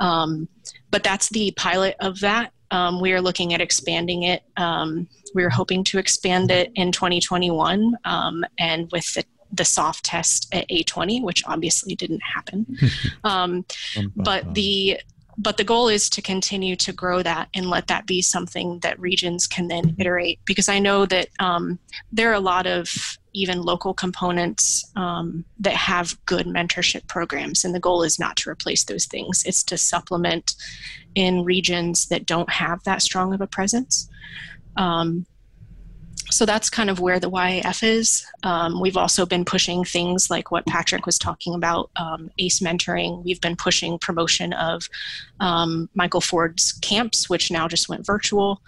Um, 0.00 0.46
but 0.90 1.04
that's 1.04 1.30
the 1.30 1.52
pilot 1.56 1.96
of 2.00 2.20
that. 2.20 2.52
Um, 2.70 3.00
we 3.00 3.12
are 3.12 3.20
looking 3.22 3.54
at 3.54 3.62
expanding 3.62 4.24
it. 4.24 4.42
Um, 4.58 5.08
we 5.34 5.42
are 5.42 5.50
hoping 5.50 5.84
to 5.84 5.98
expand 5.98 6.50
it 6.50 6.70
in 6.74 6.92
2021, 6.92 7.96
um, 8.04 8.44
and 8.58 8.90
with 8.92 9.14
the 9.14 9.24
the 9.54 9.64
soft 9.64 10.04
test 10.04 10.52
at 10.52 10.68
A20, 10.68 11.22
which 11.22 11.42
obviously 11.46 11.94
didn't 11.94 12.22
happen. 12.22 12.76
um, 13.24 13.64
but 14.16 14.54
the 14.54 15.00
but 15.36 15.56
the 15.56 15.64
goal 15.64 15.88
is 15.88 16.08
to 16.10 16.22
continue 16.22 16.76
to 16.76 16.92
grow 16.92 17.20
that 17.20 17.48
and 17.54 17.68
let 17.68 17.88
that 17.88 18.06
be 18.06 18.22
something 18.22 18.78
that 18.80 18.98
regions 19.00 19.48
can 19.48 19.66
then 19.66 19.94
iterate. 19.98 20.38
Because 20.44 20.68
i 20.68 20.78
know 20.78 21.06
that 21.06 21.28
um, 21.40 21.78
there 22.12 22.30
are 22.30 22.34
a 22.34 22.40
lot 22.40 22.66
of 22.66 23.18
even 23.32 23.62
local 23.62 23.92
components 23.92 24.90
um, 24.94 25.44
that 25.58 25.74
have 25.74 26.16
good 26.24 26.46
mentorship 26.46 27.06
programs 27.08 27.64
and 27.64 27.74
the 27.74 27.80
goal 27.80 28.04
is 28.04 28.18
not 28.18 28.36
to 28.36 28.48
replace 28.48 28.84
those 28.84 29.06
things. 29.06 29.42
It's 29.44 29.64
to 29.64 29.76
supplement 29.76 30.54
in 31.16 31.44
regions 31.44 32.06
that 32.08 32.26
don't 32.26 32.50
have 32.50 32.84
that 32.84 33.02
strong 33.02 33.34
of 33.34 33.40
a 33.40 33.46
presence. 33.46 34.08
Um, 34.76 35.26
so 36.34 36.44
that's 36.44 36.68
kind 36.68 36.90
of 36.90 36.98
where 36.98 37.20
the 37.20 37.30
YAF 37.30 37.82
is. 37.82 38.26
Um, 38.42 38.80
we've 38.80 38.96
also 38.96 39.24
been 39.24 39.44
pushing 39.44 39.84
things 39.84 40.30
like 40.30 40.50
what 40.50 40.66
Patrick 40.66 41.06
was 41.06 41.16
talking 41.16 41.54
about, 41.54 41.90
um, 41.94 42.28
ACE 42.38 42.58
mentoring. 42.58 43.24
We've 43.24 43.40
been 43.40 43.54
pushing 43.54 43.98
promotion 44.00 44.52
of 44.52 44.88
um, 45.38 45.88
Michael 45.94 46.20
Ford's 46.20 46.72
camps, 46.72 47.30
which 47.30 47.52
now 47.52 47.68
just 47.68 47.88
went 47.88 48.04
virtual. 48.04 48.60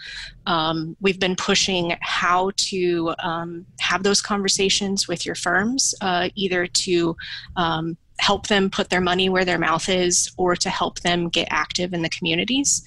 Um, 0.47 0.97
we've 1.01 1.19
been 1.19 1.35
pushing 1.35 1.97
how 2.01 2.53
to 2.57 3.15
um, 3.19 3.67
have 3.81 4.05
those 4.05 4.23
conversations 4.23 5.09
with 5.09 5.27
your 5.27 5.35
firms, 5.35 5.93
uh, 6.01 6.29
either 6.37 6.69
to 6.69 7.17
um, 7.57 7.97
help 8.21 8.47
them 8.47 8.71
put 8.71 8.91
their 8.91 9.01
money 9.01 9.29
where 9.29 9.45
their 9.45 9.59
mouth 9.59 9.89
is 9.89 10.33
or 10.37 10.55
to 10.55 10.71
help 10.71 11.01
them 11.01 11.29
get 11.29 11.49
active 11.51 11.93
in 11.93 12.03
the 12.03 12.09
communities. 12.09 12.85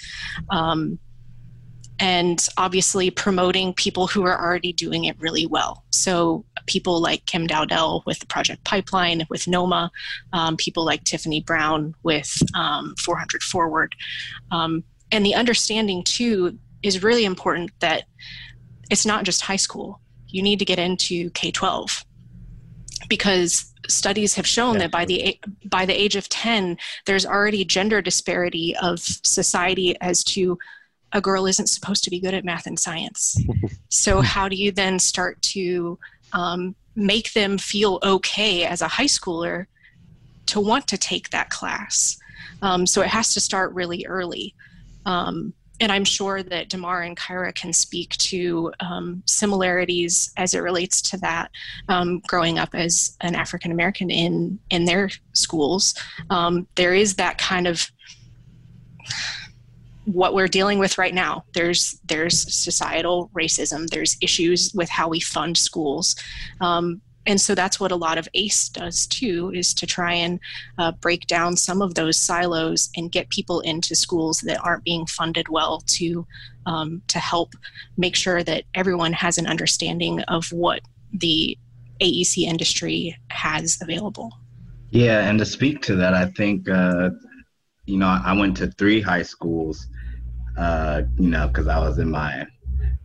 Um, 0.49 0.99
and 1.99 2.47
obviously 2.57 3.09
promoting 3.11 3.73
people 3.73 4.07
who 4.07 4.23
are 4.23 4.41
already 4.41 4.71
doing 4.71 5.05
it 5.05 5.19
really 5.19 5.45
well. 5.45 5.83
So 5.91 6.45
people 6.65 7.01
like 7.01 7.25
Kim 7.25 7.45
Dowdell 7.45 8.03
with 8.05 8.19
the 8.19 8.25
Project 8.25 8.63
Pipeline, 8.63 9.25
with 9.29 9.47
NOMA, 9.47 9.91
um, 10.31 10.55
people 10.55 10.85
like 10.85 11.03
Tiffany 11.03 11.41
Brown 11.41 11.93
with 12.03 12.41
um, 12.55 12.95
400 12.99 13.43
Forward. 13.43 13.95
Um, 14.51 14.83
and 15.11 15.25
the 15.25 15.35
understanding 15.35 16.03
too 16.03 16.57
is 16.83 17.03
really 17.03 17.25
important 17.25 17.71
that 17.79 18.03
it's 18.89 19.05
not 19.05 19.25
just 19.25 19.41
high 19.41 19.57
school. 19.57 19.99
You 20.27 20.41
need 20.41 20.59
to 20.59 20.65
get 20.65 20.79
into 20.79 21.29
K-12 21.31 22.05
because 23.09 23.73
studies 23.87 24.35
have 24.35 24.47
shown 24.47 24.75
yeah. 24.75 24.79
that 24.81 24.91
by 24.91 25.05
the 25.05 25.39
by 25.65 25.85
the 25.85 25.99
age 25.99 26.15
of 26.15 26.29
10 26.29 26.77
there's 27.05 27.25
already 27.25 27.65
gender 27.65 28.01
disparity 28.01 28.75
of 28.75 28.99
society 28.99 29.99
as 30.01 30.23
to 30.23 30.59
a 31.13 31.21
girl 31.21 31.45
isn't 31.45 31.67
supposed 31.67 32.03
to 32.03 32.09
be 32.09 32.19
good 32.19 32.33
at 32.33 32.45
math 32.45 32.65
and 32.65 32.79
science. 32.79 33.41
so, 33.89 34.21
how 34.21 34.47
do 34.47 34.55
you 34.55 34.71
then 34.71 34.99
start 34.99 35.41
to 35.43 35.97
um, 36.33 36.75
make 36.95 37.33
them 37.33 37.57
feel 37.57 37.99
okay 38.03 38.65
as 38.65 38.81
a 38.81 38.87
high 38.87 39.05
schooler 39.05 39.65
to 40.47 40.59
want 40.59 40.87
to 40.87 40.97
take 40.97 41.29
that 41.29 41.49
class? 41.49 42.17
Um, 42.61 42.85
so, 42.85 43.01
it 43.01 43.07
has 43.07 43.33
to 43.33 43.39
start 43.39 43.73
really 43.73 44.05
early. 44.05 44.55
Um, 45.05 45.53
and 45.81 45.91
I'm 45.91 46.03
sure 46.03 46.43
that 46.43 46.69
Demar 46.69 47.03
and 47.03 47.15
Kyra 47.15 47.55
can 47.55 47.71
speak 47.71 48.09
to 48.17 48.73
um, 48.79 49.23
similarities 49.25 50.31
as 50.35 50.53
it 50.53 50.59
relates 50.59 51.01
to 51.03 51.17
that. 51.19 51.51
Um, 51.87 52.19
growing 52.27 52.59
up 52.59 52.75
as 52.75 53.15
an 53.21 53.35
African 53.35 53.71
American 53.71 54.09
in 54.09 54.59
in 54.69 54.85
their 54.85 55.09
schools, 55.33 55.95
um, 56.29 56.67
there 56.75 56.93
is 56.93 57.15
that 57.15 57.37
kind 57.37 57.67
of 57.67 57.89
what 60.13 60.33
we're 60.33 60.47
dealing 60.47 60.79
with 60.79 60.97
right 60.97 61.13
now. 61.13 61.45
There's 61.53 61.99
there's 62.05 62.53
societal 62.53 63.29
racism. 63.33 63.87
There's 63.87 64.17
issues 64.21 64.73
with 64.73 64.89
how 64.89 65.09
we 65.09 65.19
fund 65.19 65.57
schools. 65.57 66.15
Um, 66.61 67.01
and 67.25 67.39
so 67.39 67.53
that's 67.53 67.79
what 67.79 67.91
a 67.91 67.95
lot 67.95 68.17
of 68.17 68.27
ace 68.33 68.69
does 68.69 69.05
too 69.05 69.51
is 69.53 69.73
to 69.75 69.85
try 69.85 70.13
and 70.13 70.39
uh, 70.79 70.93
break 70.93 71.27
down 71.27 71.55
some 71.55 71.81
of 71.81 71.93
those 71.93 72.17
silos 72.17 72.89
and 72.95 73.11
get 73.11 73.29
people 73.29 73.59
into 73.61 73.95
schools 73.95 74.39
that 74.41 74.59
aren't 74.63 74.83
being 74.83 75.05
funded 75.05 75.47
well 75.49 75.81
to 75.87 76.25
um, 76.65 77.01
to 77.07 77.19
help 77.19 77.53
make 77.97 78.15
sure 78.15 78.43
that 78.43 78.63
everyone 78.73 79.13
has 79.13 79.37
an 79.37 79.47
understanding 79.47 80.21
of 80.21 80.51
what 80.51 80.81
the 81.13 81.57
aec 81.99 82.37
industry 82.37 83.15
has 83.29 83.77
available 83.81 84.31
yeah 84.89 85.29
and 85.29 85.37
to 85.37 85.45
speak 85.45 85.81
to 85.81 85.95
that 85.95 86.13
i 86.13 86.25
think 86.25 86.67
uh, 86.69 87.09
you 87.85 87.97
know 87.97 88.07
i 88.07 88.33
went 88.33 88.55
to 88.57 88.67
three 88.71 89.01
high 89.01 89.23
schools 89.23 89.87
uh, 90.59 91.01
you 91.17 91.29
know 91.29 91.47
because 91.47 91.67
i 91.67 91.79
was 91.79 91.97
in 91.97 92.09
my 92.09 92.45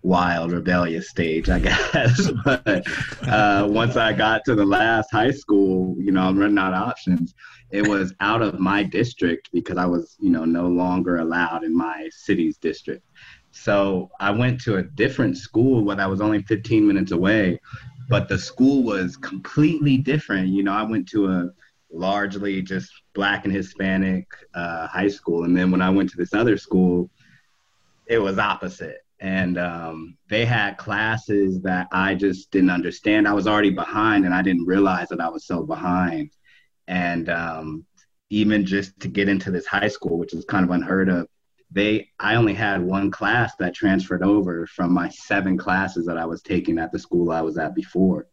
wild 0.05 0.52
rebellious 0.52 1.09
stage, 1.09 1.48
I 1.48 1.59
guess. 1.60 2.31
but 2.44 2.86
uh, 3.26 3.66
once 3.68 3.97
I 3.97 4.12
got 4.12 4.44
to 4.44 4.55
the 4.55 4.64
last 4.64 5.10
high 5.10 5.32
school, 5.32 5.97
you 5.98 6.12
know, 6.12 6.22
I'm 6.22 6.39
running 6.39 6.59
out 6.59 6.74
of 6.74 6.86
options. 6.86 7.35
It 7.70 7.89
was 7.89 8.14
out 8.20 8.43
of 8.43 8.60
my 8.60 8.85
district 8.85 9.51
because 9.52 9.78
I 9.78 9.86
was, 9.86 10.16
you 10.20 10.31
know, 10.31 10.44
no 10.44 10.68
longer 10.68 11.16
allowed 11.16 11.64
in 11.64 11.76
my 11.76 12.09
city's 12.12 12.59
district. 12.59 13.02
So 13.51 14.10
I 14.20 14.31
went 14.31 14.60
to 14.62 14.76
a 14.76 14.82
different 14.82 15.39
school 15.39 15.85
where 15.85 16.01
I 16.01 16.06
was 16.06 16.20
only 16.20 16.43
15 16.43 16.86
minutes 16.86 17.12
away, 17.12 17.59
but 18.09 18.28
the 18.28 18.39
school 18.39 18.82
was 18.82 19.16
completely 19.16 19.97
different. 19.97 20.48
You 20.48 20.62
know, 20.62 20.72
I 20.72 20.82
went 20.82 21.09
to 21.10 21.28
a 21.28 21.51
largely 21.90 22.60
just 22.60 22.93
black 23.14 23.44
and 23.44 23.55
Hispanic 23.55 24.26
uh, 24.55 24.86
high 24.89 25.09
school, 25.09 25.44
and 25.44 25.56
then 25.56 25.70
when 25.70 25.81
I 25.81 25.90
went 25.90 26.10
to 26.10 26.16
this 26.16 26.35
other 26.35 26.59
school, 26.59 27.10
it 28.06 28.18
was 28.18 28.39
opposite 28.39 29.05
and 29.20 29.59
um, 29.59 30.16
they 30.28 30.44
had 30.44 30.76
classes 30.76 31.60
that 31.62 31.89
I 31.93 32.14
just 32.14 32.51
didn't 32.51 32.70
understand. 32.70 33.26
I 33.26 33.32
was 33.32 33.47
already 33.47 33.70
behind, 33.70 34.24
and 34.24 34.35
I 34.35 34.43
didn't 34.43 34.66
realize 34.66 35.09
that 35.09 35.20
I 35.20 35.28
was 35.28 35.47
so 35.47 35.62
behind. 35.62 36.31
And 36.89 37.31
um, 37.31 37.86
even 38.28 38.66
just 38.66 38.98
to 39.01 39.09
get 39.09 39.28
into 39.28 39.51
this 39.51 39.66
high 39.66 39.89
school, 39.89 40.18
which 40.18 40.35
is 40.35 40.44
kind 40.44 40.64
of 40.64 40.70
unheard 40.70 41.09
of, 41.09 41.28
they 41.70 42.10
I 42.20 42.35
only 42.35 42.55
had 42.55 42.82
one 42.82 43.10
class 43.10 43.55
that 43.56 43.74
transferred 43.74 44.22
over 44.22 44.66
from 44.66 44.93
my 44.93 45.09
seven 45.09 45.56
classes 45.56 46.05
that 46.06 46.18
I 46.18 46.26
was 46.26 46.43
taking 46.43 46.78
at 46.78 46.93
the 46.93 46.98
school 46.98 47.31
I 47.31 47.40
was 47.40 47.56
at 47.56 47.74
before. 47.74 48.26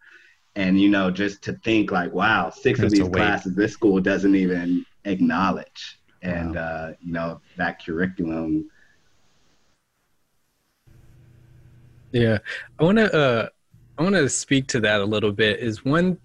And 0.56 0.82
you 0.82 0.90
know, 0.90 1.10
just 1.10 1.42
to 1.44 1.54
think 1.64 1.92
like, 1.92 2.12
wow, 2.12 2.50
six 2.50 2.82
That's 2.82 2.94
of 2.94 3.00
these 3.00 3.10
classes 3.10 3.56
this 3.56 3.72
school 3.72 4.02
doesn't 4.02 4.36
even 4.36 4.86
acknowledge, 5.06 6.00
and 6.22 6.56
wow. 6.56 6.62
uh, 6.62 6.94
you 7.00 7.14
know 7.14 7.40
that 7.56 7.84
curriculum 7.86 8.70
Yeah, 12.12 12.40
I 12.80 12.84
want 12.84 12.98
to 12.98 13.14
uh, 13.14 13.50
I 13.98 14.04
want 14.04 14.16
to 14.16 14.28
speak 14.30 14.68
to 14.68 14.80
that 14.82 15.00
a 15.00 15.06
little 15.06 15.32
bit. 15.32 15.60
Is 15.60 15.86
one, 15.86 16.18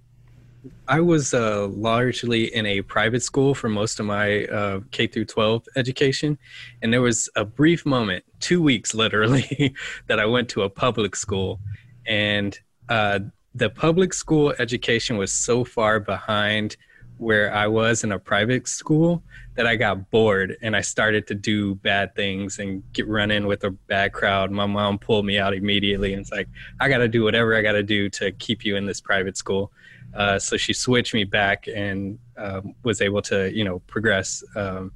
I 0.89 1.01
was 1.01 1.33
uh, 1.33 1.69
largely 1.69 2.55
in 2.55 2.67
a 2.67 2.83
private 2.83 3.23
school 3.23 3.55
for 3.55 3.69
most 3.69 4.01
of 4.01 4.07
my 4.07 4.47
uh, 4.47 4.81
K 4.91 5.07
through 5.07 5.27
12 5.27 5.65
education, 5.77 6.39
and 6.83 6.93
there 6.93 7.03
was 7.03 7.29
a 7.37 7.45
brief 7.45 7.87
moment, 7.87 8.25
two 8.41 8.63
weeks 8.63 8.95
literally, 8.95 9.75
that 10.09 10.19
I 10.19 10.27
went 10.27 10.49
to 10.51 10.63
a 10.63 10.71
public 10.71 11.15
school, 11.15 11.61
and 12.07 12.59
uh, 12.89 13.21
the 13.55 13.71
public 13.71 14.13
school 14.13 14.55
education 14.59 15.17
was 15.17 15.33
so 15.33 15.65
far 15.65 16.01
behind 16.01 16.77
where 17.19 17.53
I 17.55 17.67
was 17.67 18.05
in 18.05 18.13
a 18.13 18.19
private 18.19 18.69
school 18.69 19.23
that 19.55 19.67
I 19.67 19.77
got 19.77 20.11
bored 20.11 20.57
and 20.61 20.77
I 20.77 20.83
started 20.83 21.27
to 21.29 21.35
do 21.35 21.75
bad 21.77 22.15
things 22.15 22.59
and 22.59 22.83
get 22.93 23.09
run 23.09 23.31
in 23.31 23.47
with 23.47 23.65
a 23.65 23.71
bad 23.71 24.13
crowd. 24.13 24.51
My 24.51 24.67
mom 24.67 24.99
pulled 24.99 25.25
me 25.25 25.39
out 25.39 25.55
immediately 25.55 26.13
and 26.13 26.21
it's 26.21 26.31
like, 26.31 26.49
I 26.79 26.89
got 26.89 26.99
to 26.99 27.09
do 27.09 27.23
whatever 27.25 27.57
I 27.57 27.63
got 27.63 27.73
to 27.73 27.83
do 27.83 28.11
to 28.11 28.33
keep 28.33 28.65
you 28.65 28.77
in 28.77 28.85
this 28.85 29.01
private 29.01 29.37
school. 29.37 29.73
Uh, 30.15 30.39
so 30.39 30.57
she 30.57 30.73
switched 30.73 31.15
me 31.15 31.25
back 31.25 31.67
and 31.69 32.19
um, 32.37 32.75
was 32.83 33.01
able 33.01 33.23
to, 33.23 33.51
you 33.55 33.65
know, 33.65 33.79
progress. 33.87 34.45
Um, 34.55 34.93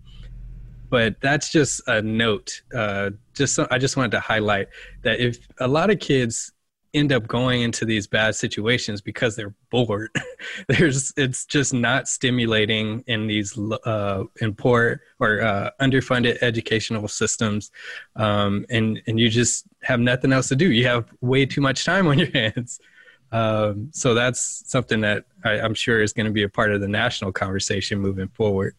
but 0.90 1.20
that's 1.20 1.50
just 1.50 1.80
a 1.86 2.02
note. 2.02 2.62
Uh, 2.74 3.10
just 3.34 3.54
so, 3.54 3.66
I 3.70 3.78
just 3.78 3.96
wanted 3.96 4.12
to 4.12 4.20
highlight 4.20 4.68
that 5.02 5.20
if 5.20 5.38
a 5.58 5.68
lot 5.68 5.88
of 5.90 6.00
kids 6.00 6.52
end 6.94 7.12
up 7.12 7.26
going 7.26 7.62
into 7.62 7.84
these 7.84 8.06
bad 8.06 8.34
situations 8.34 9.00
because 9.00 9.36
they're 9.36 9.54
bored. 9.70 10.10
There's 10.68 11.12
it's 11.16 11.44
just 11.44 11.72
not 11.72 12.08
stimulating 12.08 13.04
in 13.06 13.26
these 13.26 13.56
uh, 13.58 14.24
in 14.40 14.54
poor 14.54 15.00
or 15.18 15.42
uh, 15.42 15.70
underfunded 15.80 16.38
educational 16.42 17.08
systems, 17.08 17.70
um, 18.16 18.66
and 18.70 19.00
and 19.06 19.18
you 19.20 19.28
just 19.28 19.66
have 19.82 20.00
nothing 20.00 20.32
else 20.32 20.48
to 20.48 20.56
do. 20.56 20.70
You 20.70 20.86
have 20.86 21.06
way 21.20 21.46
too 21.46 21.60
much 21.60 21.84
time 21.84 22.06
on 22.06 22.18
your 22.20 22.30
hands. 22.30 22.80
Um, 23.32 23.90
so 23.92 24.14
that's 24.14 24.64
something 24.66 25.00
that 25.02 25.24
I, 25.44 25.60
I'm 25.60 25.74
sure 25.74 26.02
is 26.02 26.12
going 26.12 26.26
to 26.26 26.32
be 26.32 26.42
a 26.42 26.48
part 26.48 26.72
of 26.72 26.80
the 26.80 26.88
national 26.88 27.32
conversation 27.32 28.00
moving 28.00 28.28
forward. 28.28 28.74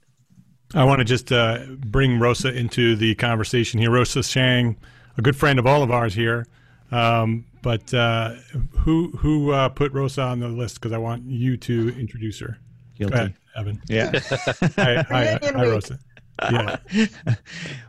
I 0.73 0.83
want 0.83 0.99
to 0.99 1.05
just 1.05 1.31
uh, 1.31 1.65
bring 1.85 2.19
Rosa 2.19 2.53
into 2.53 2.95
the 2.95 3.15
conversation 3.15 3.79
here. 3.79 3.91
Rosa 3.91 4.23
Sheng, 4.23 4.77
a 5.17 5.21
good 5.21 5.35
friend 5.35 5.59
of 5.59 5.65
all 5.65 5.83
of 5.83 5.91
ours 5.91 6.13
here. 6.13 6.47
Um, 6.91 7.45
but 7.61 7.93
uh, 7.93 8.35
who 8.79 9.11
who 9.17 9.51
uh, 9.51 9.69
put 9.69 9.93
Rosa 9.93 10.23
on 10.23 10.39
the 10.39 10.49
list? 10.49 10.75
Because 10.75 10.91
I 10.91 10.97
want 10.97 11.23
you 11.25 11.57
to 11.57 11.89
introduce 11.99 12.39
her. 12.39 12.57
Guilty. 12.95 13.13
Go 13.13 13.19
ahead, 13.19 13.33
Evan. 13.55 13.81
Yeah. 13.87 14.11
hi, 14.75 15.05
hi, 15.07 15.39
hi, 15.41 15.51
Rosa. 15.63 15.99
Yeah. 16.41 16.77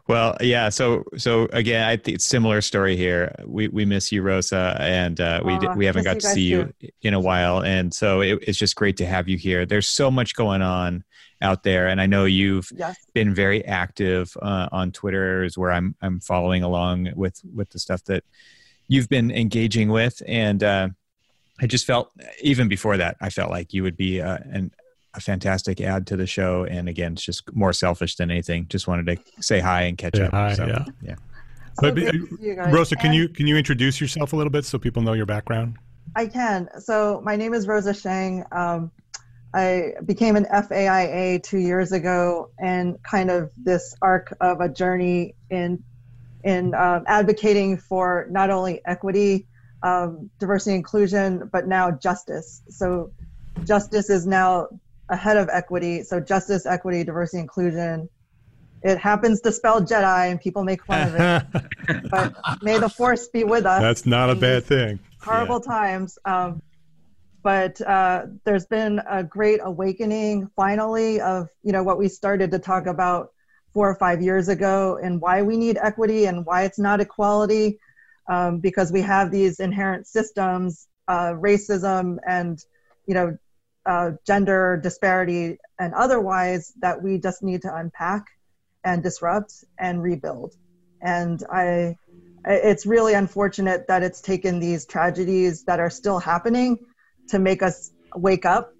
well, 0.08 0.36
yeah. 0.40 0.68
So, 0.68 1.04
so 1.16 1.44
again, 1.52 1.86
I 1.88 1.96
think 1.96 2.16
it's 2.16 2.24
similar 2.24 2.60
story 2.60 2.96
here. 2.96 3.34
We 3.46 3.68
we 3.68 3.84
miss 3.84 4.12
you, 4.12 4.22
Rosa, 4.22 4.76
and 4.78 5.20
uh, 5.20 5.40
we 5.44 5.54
uh, 5.54 5.74
we 5.74 5.86
haven't 5.86 6.04
got 6.04 6.20
to 6.20 6.26
see 6.26 6.50
too. 6.50 6.72
you 6.80 6.90
in 7.02 7.14
a 7.14 7.20
while, 7.20 7.62
and 7.62 7.92
so 7.92 8.20
it, 8.20 8.38
it's 8.42 8.58
just 8.58 8.76
great 8.76 8.96
to 8.98 9.06
have 9.06 9.28
you 9.28 9.38
here. 9.38 9.64
There's 9.64 9.88
so 9.88 10.10
much 10.10 10.34
going 10.34 10.62
on 10.62 11.04
out 11.40 11.62
there, 11.62 11.88
and 11.88 12.00
I 12.00 12.06
know 12.06 12.24
you've 12.24 12.68
yes. 12.76 12.96
been 13.14 13.34
very 13.34 13.64
active 13.64 14.36
uh, 14.42 14.68
on 14.70 14.92
Twitter, 14.92 15.44
is 15.44 15.56
where 15.56 15.72
I'm 15.72 15.94
I'm 16.02 16.20
following 16.20 16.62
along 16.62 17.08
with 17.14 17.40
with 17.54 17.70
the 17.70 17.78
stuff 17.78 18.04
that 18.04 18.24
you've 18.92 19.08
been 19.08 19.30
engaging 19.30 19.88
with. 19.88 20.22
And 20.26 20.62
uh, 20.62 20.88
I 21.60 21.66
just 21.66 21.86
felt, 21.86 22.12
even 22.42 22.68
before 22.68 22.98
that, 22.98 23.16
I 23.22 23.30
felt 23.30 23.50
like 23.50 23.72
you 23.72 23.82
would 23.82 23.96
be 23.96 24.20
uh, 24.20 24.38
an, 24.50 24.70
a 25.14 25.20
fantastic 25.20 25.80
add 25.80 26.06
to 26.08 26.16
the 26.16 26.26
show. 26.26 26.64
And 26.64 26.90
again, 26.90 27.14
it's 27.14 27.24
just 27.24 27.54
more 27.54 27.72
selfish 27.72 28.16
than 28.16 28.30
anything. 28.30 28.66
Just 28.68 28.86
wanted 28.86 29.06
to 29.06 29.42
say 29.42 29.60
hi 29.60 29.82
and 29.84 29.96
catch 29.96 30.18
yeah, 30.18 30.26
up. 30.26 30.32
Hi, 30.32 30.54
so, 30.54 30.66
yeah. 30.66 30.84
yeah. 31.00 31.14
But, 31.80 31.98
uh, 31.98 32.70
Rosa, 32.70 32.96
can 32.96 33.14
you 33.14 33.30
can 33.30 33.46
you 33.46 33.56
introduce 33.56 33.98
yourself 33.98 34.34
a 34.34 34.36
little 34.36 34.50
bit 34.50 34.66
so 34.66 34.78
people 34.78 35.00
know 35.00 35.14
your 35.14 35.24
background? 35.24 35.78
I 36.14 36.26
can. 36.26 36.68
So 36.78 37.22
my 37.24 37.34
name 37.34 37.54
is 37.54 37.66
Rosa 37.66 37.94
Sheng. 37.94 38.44
Um, 38.52 38.90
I 39.54 39.94
became 40.04 40.36
an 40.36 40.44
FAIA 40.52 41.42
two 41.42 41.58
years 41.58 41.92
ago, 41.92 42.50
and 42.58 43.02
kind 43.02 43.30
of 43.30 43.50
this 43.56 43.96
arc 44.02 44.36
of 44.42 44.60
a 44.60 44.68
journey 44.68 45.34
in 45.48 45.82
in 46.44 46.74
um, 46.74 47.04
advocating 47.06 47.78
for 47.78 48.26
not 48.30 48.50
only 48.50 48.80
equity, 48.84 49.46
um, 49.82 50.30
diversity, 50.38 50.76
inclusion, 50.76 51.48
but 51.52 51.66
now 51.66 51.90
justice. 51.90 52.62
So, 52.68 53.12
justice 53.64 54.10
is 54.10 54.26
now 54.26 54.68
ahead 55.08 55.36
of 55.36 55.48
equity. 55.52 56.02
So, 56.02 56.20
justice, 56.20 56.66
equity, 56.66 57.04
diversity, 57.04 57.40
inclusion. 57.40 58.08
It 58.82 58.98
happens 58.98 59.40
to 59.42 59.52
spell 59.52 59.80
Jedi, 59.80 60.30
and 60.30 60.40
people 60.40 60.64
make 60.64 60.84
fun 60.84 61.08
of 61.08 61.14
it. 61.14 62.10
but 62.10 62.34
may 62.62 62.78
the 62.78 62.88
force 62.88 63.28
be 63.28 63.44
with 63.44 63.64
us. 63.64 63.80
That's 63.80 64.06
not 64.06 64.30
a 64.30 64.34
bad 64.34 64.64
thing. 64.64 64.98
Horrible 65.20 65.62
yeah. 65.64 65.72
times. 65.72 66.18
Um, 66.24 66.62
but 67.42 67.80
uh, 67.80 68.26
there's 68.44 68.66
been 68.66 69.00
a 69.08 69.22
great 69.24 69.60
awakening 69.62 70.48
finally 70.54 71.20
of 71.20 71.48
you 71.62 71.72
know 71.72 71.82
what 71.82 71.98
we 71.98 72.08
started 72.08 72.52
to 72.52 72.58
talk 72.58 72.86
about 72.86 73.31
four 73.72 73.88
or 73.88 73.94
five 73.96 74.20
years 74.20 74.48
ago 74.48 74.98
and 75.02 75.20
why 75.20 75.42
we 75.42 75.56
need 75.56 75.78
equity 75.80 76.26
and 76.26 76.44
why 76.44 76.64
it's 76.64 76.78
not 76.78 77.00
equality 77.00 77.78
um, 78.28 78.58
because 78.58 78.92
we 78.92 79.00
have 79.02 79.30
these 79.30 79.60
inherent 79.60 80.06
systems 80.06 80.88
uh, 81.08 81.32
racism 81.32 82.18
and 82.26 82.64
you 83.06 83.14
know 83.14 83.36
uh, 83.86 84.12
gender 84.26 84.78
disparity 84.82 85.58
and 85.78 85.92
otherwise 85.94 86.72
that 86.80 87.02
we 87.02 87.18
just 87.18 87.42
need 87.42 87.62
to 87.62 87.74
unpack 87.74 88.24
and 88.84 89.02
disrupt 89.02 89.64
and 89.78 90.02
rebuild. 90.02 90.54
And 91.00 91.42
i 91.52 91.96
it's 92.44 92.86
really 92.86 93.14
unfortunate 93.14 93.86
that 93.86 94.02
it's 94.02 94.20
taken 94.20 94.58
these 94.58 94.84
tragedies 94.84 95.62
that 95.64 95.78
are 95.78 95.90
still 95.90 96.18
happening 96.18 96.76
to 97.28 97.38
make 97.38 97.62
us 97.62 97.92
wake 98.16 98.44
up 98.44 98.72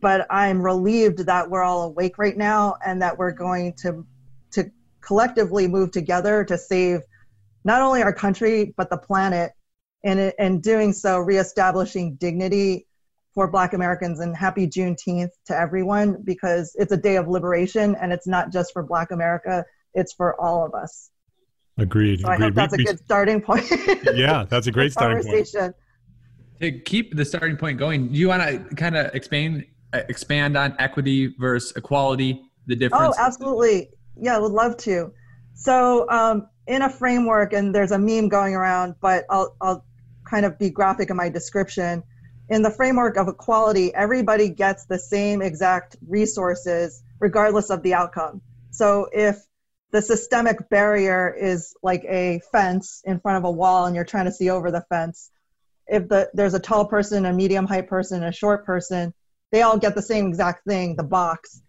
but 0.00 0.26
I'm 0.30 0.62
relieved 0.62 1.26
that 1.26 1.50
we're 1.50 1.62
all 1.62 1.82
awake 1.82 2.18
right 2.18 2.36
now 2.36 2.76
and 2.84 3.02
that 3.02 3.18
we're 3.18 3.32
mm-hmm. 3.32 3.42
going 3.42 3.72
to 3.82 4.06
to 4.52 4.70
collectively 5.00 5.66
move 5.66 5.90
together 5.90 6.44
to 6.44 6.58
save 6.58 7.00
not 7.64 7.82
only 7.82 8.02
our 8.02 8.12
country 8.12 8.74
but 8.76 8.90
the 8.90 8.96
planet 8.96 9.52
and 10.04 10.32
in 10.38 10.60
doing 10.60 10.92
so 10.92 11.18
reestablishing 11.18 12.16
dignity 12.16 12.86
for 13.34 13.50
black 13.50 13.72
americans. 13.72 14.20
And 14.20 14.36
happy 14.36 14.66
juneteenth 14.66 15.30
to 15.46 15.58
everyone 15.58 16.22
because 16.24 16.74
it's 16.78 16.92
a 16.92 16.96
day 16.96 17.16
of 17.16 17.28
liberation 17.28 17.96
and 18.00 18.12
it's 18.12 18.26
not 18.26 18.52
just 18.52 18.72
for 18.72 18.82
black 18.82 19.10
america 19.10 19.64
it's 19.92 20.12
for 20.12 20.40
all 20.40 20.64
of 20.64 20.72
us. 20.72 21.10
Agreed, 21.76 22.20
so 22.20 22.28
agreed. 22.28 22.44
i 22.44 22.46
hope 22.46 22.54
that's 22.54 22.76
we, 22.76 22.84
a 22.84 22.86
good 22.86 22.98
starting 23.00 23.40
point. 23.40 23.70
Yeah 24.14 24.44
that's 24.48 24.66
a 24.66 24.72
great 24.78 24.92
starting 24.92 25.22
point. 25.22 25.74
To 26.60 26.72
keep 26.80 27.16
the 27.16 27.24
starting 27.24 27.56
point 27.56 27.78
going 27.78 28.08
do 28.08 28.18
you 28.18 28.28
want 28.28 28.42
to 28.42 28.74
kind 28.74 28.96
of 28.96 29.14
expand 29.14 29.64
expand 29.92 30.56
on 30.56 30.74
equity 30.78 31.34
versus 31.38 31.72
equality 31.76 32.42
the 32.66 32.76
difference? 32.76 33.16
Oh 33.18 33.22
absolutely. 33.24 33.90
Yeah 34.16 34.36
I 34.36 34.38
would 34.38 34.52
love 34.52 34.76
to. 34.78 35.12
So 35.54 36.08
um, 36.10 36.48
in 36.66 36.82
a 36.82 36.90
framework 36.90 37.52
and 37.52 37.74
there's 37.74 37.92
a 37.92 37.98
meme 37.98 38.28
going 38.28 38.54
around 38.54 38.94
but 39.00 39.24
i'll, 39.28 39.56
I'll 39.60 39.84
kind 40.24 40.46
of 40.46 40.58
be 40.58 40.70
graphic 40.70 41.10
in 41.10 41.16
my 41.16 41.28
description. 41.28 42.02
In 42.48 42.62
the 42.62 42.70
framework 42.70 43.16
of 43.16 43.28
equality 43.28 43.94
everybody 43.94 44.48
gets 44.48 44.86
the 44.86 44.98
same 44.98 45.42
exact 45.42 45.96
resources 46.06 47.02
regardless 47.18 47.70
of 47.70 47.82
the 47.82 47.94
outcome. 47.94 48.40
So 48.70 49.08
if 49.12 49.44
the 49.90 50.00
systemic 50.00 50.68
barrier 50.68 51.34
is 51.36 51.74
like 51.82 52.04
a 52.04 52.40
fence 52.52 53.02
in 53.04 53.18
front 53.20 53.38
of 53.38 53.44
a 53.44 53.50
wall 53.50 53.86
and 53.86 53.96
you're 53.96 54.04
trying 54.04 54.26
to 54.26 54.32
see 54.32 54.50
over 54.50 54.70
the 54.70 54.84
fence 54.88 55.30
if 55.88 56.08
the, 56.08 56.30
there's 56.32 56.54
a 56.54 56.60
tall 56.60 56.84
person 56.84 57.26
a 57.26 57.32
medium 57.32 57.66
height 57.66 57.88
person 57.88 58.22
a 58.22 58.32
short 58.32 58.64
person 58.64 59.12
they 59.50 59.62
all 59.62 59.78
get 59.78 59.94
the 59.94 60.02
same 60.02 60.26
exact 60.26 60.64
thing 60.64 60.96
the 60.96 61.02
box 61.02 61.62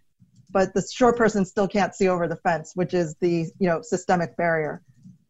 but 0.51 0.73
the 0.73 0.81
short 0.81 1.17
person 1.17 1.45
still 1.45 1.67
can't 1.67 1.95
see 1.95 2.07
over 2.07 2.27
the 2.27 2.35
fence 2.37 2.71
which 2.75 2.93
is 2.93 3.15
the 3.21 3.49
you 3.59 3.67
know 3.67 3.81
systemic 3.81 4.35
barrier. 4.37 4.81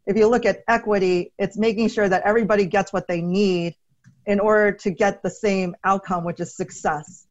If 0.07 0.17
you 0.17 0.27
look 0.27 0.45
at 0.45 0.63
equity 0.67 1.31
it's 1.37 1.57
making 1.57 1.89
sure 1.89 2.09
that 2.09 2.23
everybody 2.23 2.65
gets 2.65 2.91
what 2.91 3.07
they 3.07 3.21
need 3.21 3.75
in 4.25 4.39
order 4.39 4.71
to 4.71 4.91
get 4.91 5.23
the 5.23 5.29
same 5.29 5.75
outcome 5.83 6.23
which 6.23 6.39
is 6.39 6.55
success. 6.55 7.27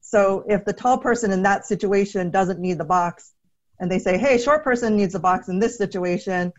So 0.00 0.44
if 0.48 0.64
the 0.64 0.72
tall 0.72 0.98
person 0.98 1.32
in 1.32 1.42
that 1.42 1.66
situation 1.66 2.30
doesn't 2.30 2.60
need 2.60 2.78
the 2.78 2.84
box 2.84 3.32
and 3.80 3.90
they 3.90 3.98
say 3.98 4.18
hey 4.18 4.38
short 4.38 4.64
person 4.64 4.96
needs 4.96 5.14
a 5.14 5.20
box 5.20 5.48
in 5.48 5.58
this 5.58 5.76
situation 5.76 6.52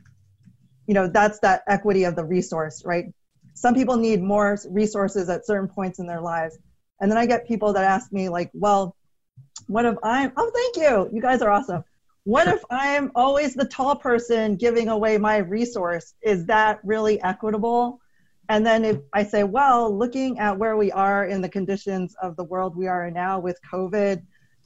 you 0.87 0.93
know 0.93 1.07
that's 1.07 1.39
that 1.39 1.63
equity 1.67 2.03
of 2.03 2.15
the 2.15 2.25
resource 2.25 2.83
right? 2.85 3.05
Some 3.55 3.75
people 3.75 3.97
need 3.97 4.21
more 4.21 4.57
resources 4.69 5.29
at 5.29 5.45
certain 5.45 5.69
points 5.69 5.99
in 5.99 6.07
their 6.07 6.21
lives 6.21 6.57
and 7.01 7.09
then 7.09 7.17
i 7.17 7.25
get 7.25 7.47
people 7.47 7.73
that 7.73 7.83
ask 7.83 8.11
me 8.11 8.29
like 8.29 8.49
well 8.53 8.95
what 9.67 9.85
if 9.85 9.95
i'm 10.03 10.31
oh 10.37 10.51
thank 10.53 10.77
you. 10.77 11.09
You 11.13 11.21
guys 11.21 11.41
are 11.41 11.49
awesome. 11.49 11.83
What 12.23 12.47
if 12.47 12.63
i'm 12.69 13.11
always 13.15 13.53
the 13.53 13.65
tall 13.65 13.95
person 13.95 14.55
giving 14.55 14.89
away 14.89 15.17
my 15.17 15.37
resource? 15.37 16.13
Is 16.21 16.45
that 16.47 16.79
really 16.83 17.21
equitable? 17.23 17.99
And 18.49 18.65
then 18.65 18.83
if 18.83 18.97
i 19.13 19.23
say 19.23 19.43
well 19.43 19.95
looking 19.95 20.39
at 20.39 20.57
where 20.57 20.77
we 20.77 20.91
are 20.91 21.25
in 21.25 21.41
the 21.41 21.49
conditions 21.49 22.15
of 22.21 22.35
the 22.35 22.43
world 22.43 22.75
we 22.75 22.87
are 22.87 23.07
in 23.07 23.13
now 23.13 23.39
with 23.39 23.57
covid 23.71 24.21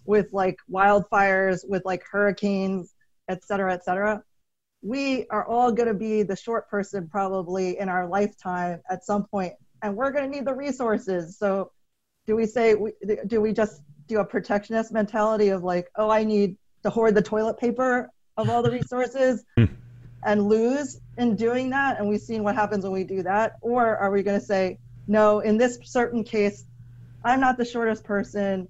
with 0.06 0.34
like 0.34 0.58
wildfires 0.72 1.68
with 1.68 1.86
like 1.86 2.04
hurricanes 2.12 2.96
et 3.30 3.44
cetera 3.46 3.74
et 3.74 3.84
cetera 3.84 4.24
we 4.82 5.28
are 5.30 5.46
all 5.48 5.72
going 5.72 5.88
to 5.88 5.94
be 5.94 6.24
the 6.24 6.36
short 6.36 6.68
person 6.70 7.08
probably 7.08 7.78
in 7.78 7.88
our 7.88 8.08
lifetime 8.08 8.82
at 8.90 9.06
some 9.06 9.26
point 9.26 9.54
and 9.84 9.96
we're 9.96 10.12
going 10.12 10.30
to 10.30 10.36
need 10.36 10.46
the 10.46 10.54
resources. 10.54 11.38
So 11.38 11.72
do 12.28 12.36
we 12.36 12.46
say 12.46 12.76
we, 12.76 12.92
do 13.26 13.42
we 13.42 13.52
just 13.52 13.82
do 14.08 14.20
a 14.20 14.26
protectionist 14.26 14.92
mentality 14.92 15.50
of 15.50 15.64
like 15.64 15.90
oh 15.96 16.10
i 16.10 16.24
need 16.24 16.56
to 16.84 16.90
hoard 16.90 17.16
the 17.16 17.22
toilet 17.22 17.58
paper 17.58 18.10
of 18.38 18.50
all 18.50 18.62
the 18.62 18.72
resources 18.72 19.44
hmm. 19.58 19.66
and 20.24 20.48
lose 20.48 21.00
in 21.18 21.36
doing 21.36 21.70
that? 21.72 22.00
And 22.00 22.08
we've 22.08 22.22
seen 22.22 22.44
what 22.44 22.56
happens 22.56 22.84
when 22.84 22.94
we 22.94 23.04
do 23.04 23.24
that. 23.24 23.54
Or 23.62 23.98
are 23.98 24.12
we 24.12 24.24
going 24.24 24.40
to 24.40 24.46
say 24.46 24.78
no 25.08 25.40
in 25.40 25.58
this 25.58 25.80
certain 25.84 26.24
case 26.24 26.66
i'm 27.24 27.40
not 27.40 27.58
the 27.58 27.66
shortest 27.66 28.04
person. 28.04 28.68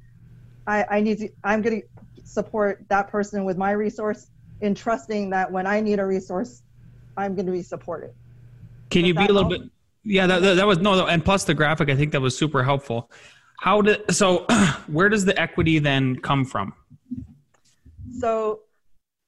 I, 0.68 0.86
I 0.90 1.02
need 1.02 1.18
to 1.20 1.30
i'm 1.44 1.62
going 1.62 1.82
to 1.82 2.24
support 2.24 2.86
that 2.90 3.08
person 3.08 3.44
with 3.44 3.58
my 3.58 3.72
resource 3.72 4.30
in 4.62 4.76
trusting 4.76 5.30
that 5.32 5.52
when 5.52 5.66
i 5.66 5.82
need 5.82 6.00
a 6.00 6.06
resource 6.06 6.62
i'm 7.18 7.36
going 7.36 7.46
to 7.48 7.52
be 7.52 7.64
supported. 7.64 8.14
Can 8.90 9.02
Does 9.02 9.08
you 9.08 9.14
be 9.16 9.24
a 9.24 9.28
little 9.28 9.50
help? 9.50 9.62
bit 9.64 9.72
yeah 10.04 10.28
that, 10.28 10.42
that, 10.42 10.54
that 10.56 10.68
was 10.68 10.78
no 10.78 11.08
and 11.08 11.26
plus 11.26 11.44
the 11.44 11.54
graphic 11.54 11.90
i 11.90 11.96
think 11.96 12.12
that 12.12 12.22
was 12.22 12.38
super 12.38 12.64
helpful 12.64 13.10
how 13.58 13.82
did 13.82 14.14
so 14.14 14.46
where 14.88 15.10
does 15.10 15.26
the 15.26 15.40
equity 15.40 15.80
then 15.80 16.18
come 16.18 16.46
from? 16.46 16.74
So 18.20 18.62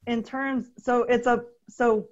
in 0.07 0.23
terms 0.23 0.69
so 0.77 1.03
it's 1.03 1.27
a 1.27 1.43
so 1.69 2.07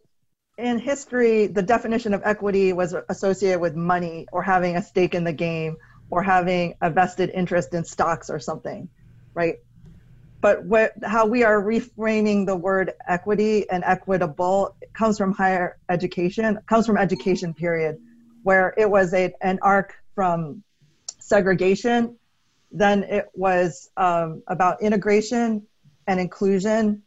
in 0.58 0.80
history 0.80 1.48
the 1.48 1.62
definition 1.62 2.14
of 2.14 2.22
equity 2.26 2.74
was 2.74 2.96
associated 3.10 3.60
with 3.60 3.76
money 3.76 4.28
or 4.32 4.42
having 4.42 4.76
a 4.76 4.82
stake 4.82 5.16
in 5.16 5.24
the 5.24 5.34
game 5.34 5.78
or 6.10 6.24
having 6.24 6.76
a 6.82 6.90
vested 6.90 7.30
interest 7.32 7.74
in 7.74 7.84
stocks 7.84 8.30
or 8.30 8.40
something 8.40 8.90
right? 9.38 9.58
But 10.42 10.66
what 10.66 10.94
how 11.04 11.26
we 11.28 11.44
are 11.44 11.62
reframing 11.62 12.46
the 12.46 12.56
word 12.56 12.94
equity 13.08 13.70
and 13.70 13.84
equitable 13.84 14.76
comes 14.94 15.18
from 15.18 15.32
higher 15.32 15.78
education 15.90 16.60
comes 16.68 16.86
from 16.86 16.98
education 16.98 17.54
period 17.54 18.00
where 18.44 18.74
it 18.78 18.90
was 18.90 19.14
a, 19.14 19.34
an 19.42 19.60
arc 19.62 19.96
from 20.16 20.64
segregation 21.28 22.18
then 22.72 23.04
it 23.04 23.28
was 23.34 23.90
um, 23.98 24.44
about 24.48 24.82
integration 24.82 25.66
and 26.06 26.20
inclusion. 26.20 27.04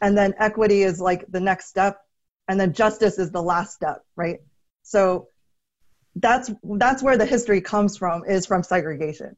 And 0.00 0.16
then 0.16 0.34
equity 0.38 0.82
is 0.82 1.00
like 1.00 1.24
the 1.30 1.40
next 1.40 1.66
step 1.66 1.98
and 2.48 2.60
then 2.60 2.72
justice 2.72 3.18
is 3.18 3.30
the 3.30 3.42
last 3.42 3.74
step 3.74 4.04
right? 4.14 4.38
So 4.82 5.28
that's 6.16 6.50
that's 6.78 7.02
where 7.02 7.18
the 7.18 7.26
history 7.26 7.60
comes 7.60 7.96
from 7.96 8.24
is 8.24 8.46
from 8.46 8.62
segregation. 8.62 9.36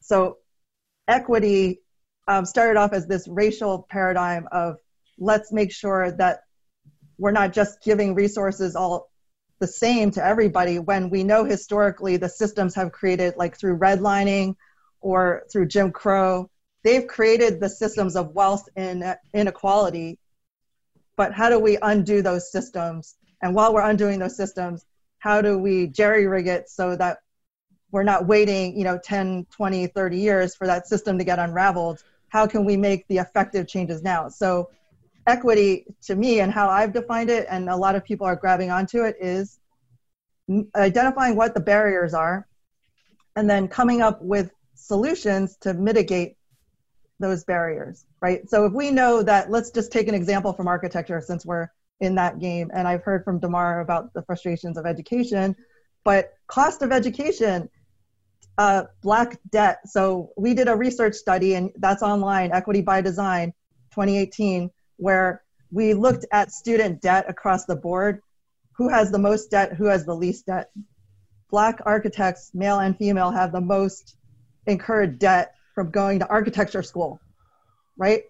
So 0.00 0.38
equity 1.08 1.80
um, 2.28 2.44
started 2.44 2.78
off 2.78 2.92
as 2.92 3.06
this 3.06 3.26
racial 3.26 3.86
paradigm 3.90 4.46
of 4.52 4.76
let's 5.18 5.52
make 5.52 5.72
sure 5.72 6.12
that 6.12 6.40
we're 7.18 7.32
not 7.32 7.52
just 7.52 7.82
giving 7.82 8.14
resources 8.14 8.76
all 8.76 9.09
the 9.60 9.66
same 9.66 10.10
to 10.10 10.24
everybody 10.24 10.78
when 10.78 11.10
we 11.10 11.22
know 11.22 11.44
historically 11.44 12.16
the 12.16 12.28
systems 12.28 12.74
have 12.74 12.92
created 12.92 13.34
like 13.36 13.56
through 13.56 13.78
redlining 13.78 14.54
or 15.00 15.44
through 15.52 15.66
jim 15.66 15.92
crow 15.92 16.50
they've 16.82 17.06
created 17.06 17.60
the 17.60 17.68
systems 17.68 18.16
of 18.16 18.34
wealth 18.34 18.68
and 18.76 19.16
inequality. 19.34 20.18
But 21.16 21.32
how 21.34 21.50
do 21.50 21.58
we 21.58 21.76
undo 21.82 22.22
those 22.22 22.50
systems? 22.50 23.16
And 23.42 23.54
while 23.54 23.74
we're 23.74 23.88
undoing 23.88 24.18
those 24.18 24.36
systems 24.36 24.86
how 25.20 25.42
do 25.42 25.58
we 25.58 25.86
jerry 25.86 26.26
rig 26.26 26.46
it 26.46 26.68
so 26.68 26.96
that 26.96 27.18
we're 27.92 28.02
not 28.02 28.26
waiting 28.26 28.76
you 28.76 28.84
know 28.84 28.98
10 29.04 29.46
20 29.50 29.86
30 29.86 30.16
years 30.16 30.54
for 30.54 30.66
that 30.66 30.86
system 30.86 31.18
to 31.18 31.24
get 31.24 31.38
unraveled? 31.38 32.02
How 32.28 32.46
can 32.46 32.64
we 32.64 32.76
make 32.76 33.06
the 33.08 33.18
effective 33.18 33.68
changes 33.68 34.02
now? 34.02 34.28
So 34.28 34.70
equity 35.30 35.86
to 36.02 36.14
me 36.14 36.40
and 36.40 36.52
how 36.52 36.68
i've 36.68 36.92
defined 36.92 37.30
it 37.30 37.46
and 37.50 37.68
a 37.68 37.76
lot 37.76 37.94
of 37.94 38.04
people 38.04 38.26
are 38.26 38.36
grabbing 38.36 38.70
onto 38.70 39.04
it 39.04 39.16
is 39.20 39.58
identifying 40.76 41.36
what 41.36 41.54
the 41.54 41.60
barriers 41.60 42.12
are 42.12 42.46
and 43.36 43.48
then 43.48 43.68
coming 43.68 44.02
up 44.02 44.20
with 44.20 44.50
solutions 44.74 45.56
to 45.58 45.74
mitigate 45.74 46.36
those 47.20 47.44
barriers, 47.44 48.06
right? 48.20 48.48
So 48.48 48.64
if 48.64 48.72
we 48.72 48.90
know 48.90 49.22
that, 49.22 49.50
let's 49.50 49.70
just 49.70 49.92
take 49.92 50.08
an 50.08 50.14
example 50.14 50.52
from 50.52 50.66
architecture 50.66 51.20
since 51.20 51.46
we're 51.46 51.68
in 52.00 52.14
that 52.16 52.38
game. 52.38 52.70
And 52.74 52.88
I've 52.88 53.02
heard 53.02 53.24
from 53.24 53.38
Demar 53.38 53.80
about 53.80 54.12
the 54.14 54.22
frustrations 54.22 54.78
of 54.78 54.86
education, 54.86 55.54
but 56.02 56.32
cost 56.46 56.82
of 56.82 56.92
education, 56.92 57.68
uh, 58.58 58.84
black 59.02 59.38
debt. 59.50 59.80
So 59.86 60.30
we 60.36 60.54
did 60.54 60.66
a 60.66 60.74
research 60.74 61.14
study, 61.14 61.54
and 61.54 61.70
that's 61.76 62.02
online, 62.02 62.52
Equity 62.52 62.80
by 62.80 63.02
Design 63.02 63.52
2018, 63.92 64.70
where 65.00 65.42
we 65.72 65.94
looked 65.94 66.26
at 66.32 66.52
student 66.52 67.00
debt 67.00 67.24
across 67.28 67.64
the 67.64 67.76
board. 67.76 68.20
Who 68.76 68.88
has 68.88 69.10
the 69.10 69.18
most 69.18 69.50
debt? 69.50 69.74
Who 69.74 69.86
has 69.86 70.04
the 70.04 70.14
least 70.14 70.46
debt? 70.46 70.70
Black 71.50 71.80
architects, 71.84 72.50
male 72.54 72.78
and 72.78 72.96
female, 72.96 73.30
have 73.30 73.52
the 73.52 73.60
most 73.60 74.16
incurred 74.66 75.18
debt 75.18 75.54
from 75.74 75.90
going 75.90 76.18
to 76.20 76.28
architecture 76.28 76.82
school, 76.82 77.20
right? 77.96 78.22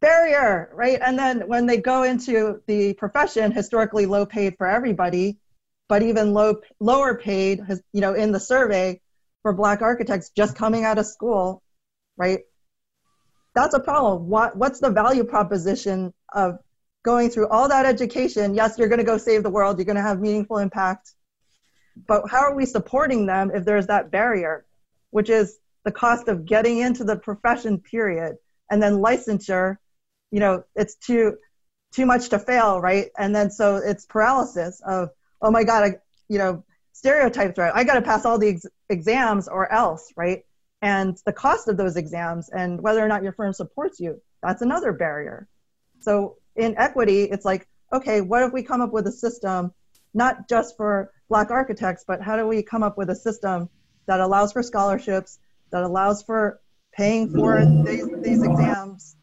Barrier, 0.00 0.70
right? 0.74 0.98
And 1.00 1.18
then 1.18 1.46
when 1.46 1.66
they 1.66 1.76
go 1.76 2.02
into 2.02 2.60
the 2.66 2.94
profession, 2.94 3.52
historically 3.52 4.06
low 4.06 4.26
paid 4.26 4.56
for 4.56 4.66
everybody, 4.66 5.38
but 5.88 6.02
even 6.02 6.32
low 6.32 6.56
lower 6.80 7.16
paid, 7.16 7.60
has, 7.68 7.82
you 7.92 8.00
know, 8.00 8.14
in 8.14 8.32
the 8.32 8.40
survey 8.40 9.00
for 9.42 9.52
Black 9.52 9.82
architects 9.82 10.30
just 10.30 10.56
coming 10.56 10.84
out 10.84 10.98
of 10.98 11.06
school, 11.06 11.62
right? 12.16 12.40
That's 13.54 13.74
a 13.74 13.80
problem. 13.80 14.28
What 14.28 14.56
what's 14.56 14.80
the 14.80 14.90
value 14.90 15.24
proposition 15.24 16.12
of 16.32 16.58
going 17.02 17.30
through 17.30 17.48
all 17.48 17.68
that 17.68 17.86
education? 17.86 18.54
Yes, 18.54 18.78
you're 18.78 18.88
going 18.88 18.98
to 18.98 19.04
go 19.04 19.18
save 19.18 19.42
the 19.42 19.50
world. 19.50 19.78
You're 19.78 19.84
going 19.84 19.96
to 19.96 20.02
have 20.02 20.20
meaningful 20.20 20.58
impact, 20.58 21.12
but 22.06 22.30
how 22.30 22.40
are 22.40 22.54
we 22.54 22.64
supporting 22.64 23.26
them 23.26 23.50
if 23.54 23.64
there's 23.64 23.86
that 23.88 24.10
barrier, 24.10 24.64
which 25.10 25.28
is 25.28 25.58
the 25.84 25.92
cost 25.92 26.28
of 26.28 26.46
getting 26.46 26.78
into 26.78 27.04
the 27.04 27.16
profession 27.16 27.78
period 27.78 28.36
and 28.70 28.82
then 28.82 28.94
licensure 28.94 29.76
you 30.30 30.40
know 30.40 30.64
it's 30.76 30.94
to 30.94 31.36
too 31.92 32.06
much 32.06 32.30
to 32.30 32.38
fail, 32.38 32.80
right? 32.80 33.10
And 33.18 33.34
then 33.36 33.50
so 33.50 33.76
it's 33.76 34.06
paralysis 34.06 34.80
of, 34.86 35.10
oh 35.40 35.50
my 35.50 35.62
God, 35.62 35.84
I, 35.84 35.96
you 36.28 36.38
know, 36.38 36.64
stereotypes, 36.92 37.58
right? 37.58 37.72
I 37.74 37.84
got 37.84 37.94
to 37.94 38.02
pass 38.02 38.24
all 38.24 38.38
the 38.38 38.48
ex- 38.48 38.66
exams 38.88 39.46
or 39.46 39.70
else, 39.70 40.12
right? 40.16 40.44
And 40.82 41.16
the 41.24 41.32
cost 41.32 41.68
of 41.68 41.76
those 41.76 41.96
exams 41.96 42.50
and 42.50 42.82
whether 42.82 43.04
or 43.04 43.08
not 43.08 43.22
your 43.22 43.32
firm 43.32 43.52
supports 43.52 44.00
you, 44.00 44.20
that's 44.42 44.62
another 44.62 44.92
barrier. 44.92 45.48
So 46.00 46.38
in 46.56 46.76
equity, 46.76 47.22
it's 47.22 47.44
like, 47.44 47.68
okay, 47.92 48.20
what 48.20 48.42
if 48.42 48.52
we 48.52 48.64
come 48.64 48.80
up 48.80 48.92
with 48.92 49.06
a 49.06 49.12
system, 49.12 49.72
not 50.12 50.48
just 50.48 50.76
for 50.76 51.12
Black 51.28 51.52
architects, 51.52 52.04
but 52.06 52.20
how 52.20 52.36
do 52.36 52.48
we 52.48 52.64
come 52.64 52.82
up 52.82 52.98
with 52.98 53.10
a 53.10 53.14
system 53.14 53.70
that 54.06 54.18
allows 54.18 54.52
for 54.52 54.62
scholarships, 54.62 55.38
that 55.70 55.84
allows 55.84 56.22
for 56.24 56.60
paying 56.92 57.30
for 57.30 57.64
these, 57.86 58.06
these 58.20 58.42
exams 58.42 59.16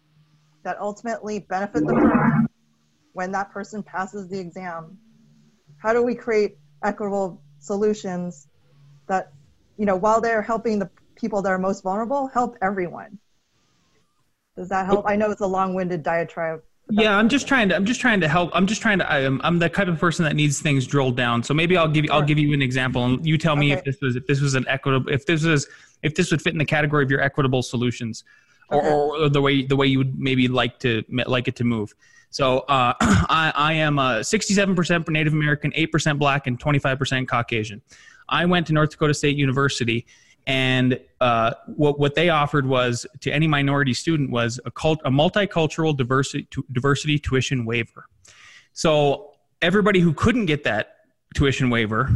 that 0.64 0.80
ultimately 0.80 1.40
benefit 1.40 1.86
the 1.86 1.94
firm 1.94 2.48
when 3.12 3.34
that 3.34 3.52
person 3.52 3.84
passes 3.84 4.30
the 4.30 4.40
exam? 4.40 4.98
How 5.78 5.92
do 5.92 6.02
we 6.02 6.16
create 6.16 6.58
equitable 6.82 7.42
solutions 7.60 8.48
that, 9.08 9.34
you 9.78 9.86
know, 9.86 9.98
while 9.98 10.22
they're 10.22 10.42
helping 10.42 10.80
the 10.80 10.90
people 11.20 11.42
that 11.42 11.50
are 11.50 11.58
most 11.58 11.84
vulnerable, 11.84 12.28
help 12.28 12.58
everyone? 12.62 13.20
Does 14.56 14.70
that 14.70 14.86
help? 14.86 15.06
I 15.08 15.16
know 15.16 15.32
it's 15.32 15.42
a 15.42 15.48
long-winded 15.48 16.04
diatribe. 16.04 16.64
Yeah, 16.92 17.16
I'm 17.16 17.30
just 17.30 17.48
trying 17.48 17.70
to. 17.70 17.76
I'm 17.76 17.86
just 17.86 18.02
trying 18.02 18.20
to 18.22 18.28
help. 18.28 18.50
I'm 18.54 18.66
just 18.66 18.82
trying 18.82 18.98
to. 18.98 19.12
I'm, 19.12 19.40
I'm 19.44 19.60
the 19.60 19.70
type 19.70 19.88
of 19.88 20.00
person 20.00 20.26
that 20.26 20.36
needs 20.36 20.60
things 20.60 20.88
drilled 20.88 21.16
down. 21.16 21.44
So 21.44 21.54
maybe 21.54 21.78
I'll 21.78 21.88
give 21.88 22.04
you. 22.06 22.12
I'll 22.12 22.24
give 22.24 22.40
you 22.40 22.52
an 22.52 22.64
example, 22.64 23.06
and 23.06 23.26
you 23.26 23.38
tell 23.38 23.56
me 23.56 23.72
Okay. 23.72 23.80
if 23.80 23.86
this 23.86 24.02
was 24.02 24.16
if 24.16 24.26
this 24.26 24.42
was 24.42 24.56
an 24.56 24.66
equitable. 24.68 25.12
If 25.12 25.28
this 25.28 25.44
was 25.44 25.68
if 26.02 26.16
this 26.16 26.32
would 26.32 26.42
fit 26.42 26.54
in 26.54 26.58
the 26.58 26.66
category 26.66 27.04
of 27.04 27.12
your 27.12 27.22
equitable 27.22 27.62
solutions, 27.62 28.24
or, 28.70 28.82
or, 28.84 29.18
or 29.18 29.30
the 29.30 29.42
way 29.42 29.66
the 29.66 29.76
way 29.76 29.86
you 29.86 30.00
would 30.00 30.20
maybe 30.20 30.48
like 30.48 30.80
to 30.80 31.04
like 31.10 31.48
it 31.48 31.56
to 31.58 31.64
move. 31.64 31.94
So 32.32 32.60
uh, 32.62 32.94
I, 33.02 33.52
I 33.56 33.74
am 33.74 33.98
uh, 34.00 34.20
67% 34.20 35.10
Native 35.10 35.34
American, 35.34 35.72
8% 35.72 36.20
Black, 36.20 36.46
and 36.48 36.60
25% 36.60 37.28
Caucasian. 37.28 37.82
I 38.28 38.46
went 38.46 38.68
to 38.68 38.74
North 38.74 38.92
Dakota 38.92 39.16
State 39.16 39.36
University, 39.36 40.06
and 40.48 41.00
uh, 41.22 41.52
what 41.68 42.00
what 42.00 42.16
they 42.16 42.30
offered 42.30 42.66
was 42.66 43.06
to 43.22 43.32
any 43.32 43.48
minority 43.48 43.94
student 43.94 44.32
was 44.32 44.60
a 44.66 44.72
cult, 44.72 45.00
a 45.06 45.12
multicultural 45.12 45.96
diversity 45.96 46.48
diversity 46.72 47.20
tuition 47.20 47.66
waiver. 47.66 48.06
So 48.74 49.34
everybody 49.62 50.00
who 50.00 50.14
couldn't 50.14 50.46
get 50.46 50.64
that 50.64 50.96
tuition 51.36 51.70
waiver, 51.70 52.10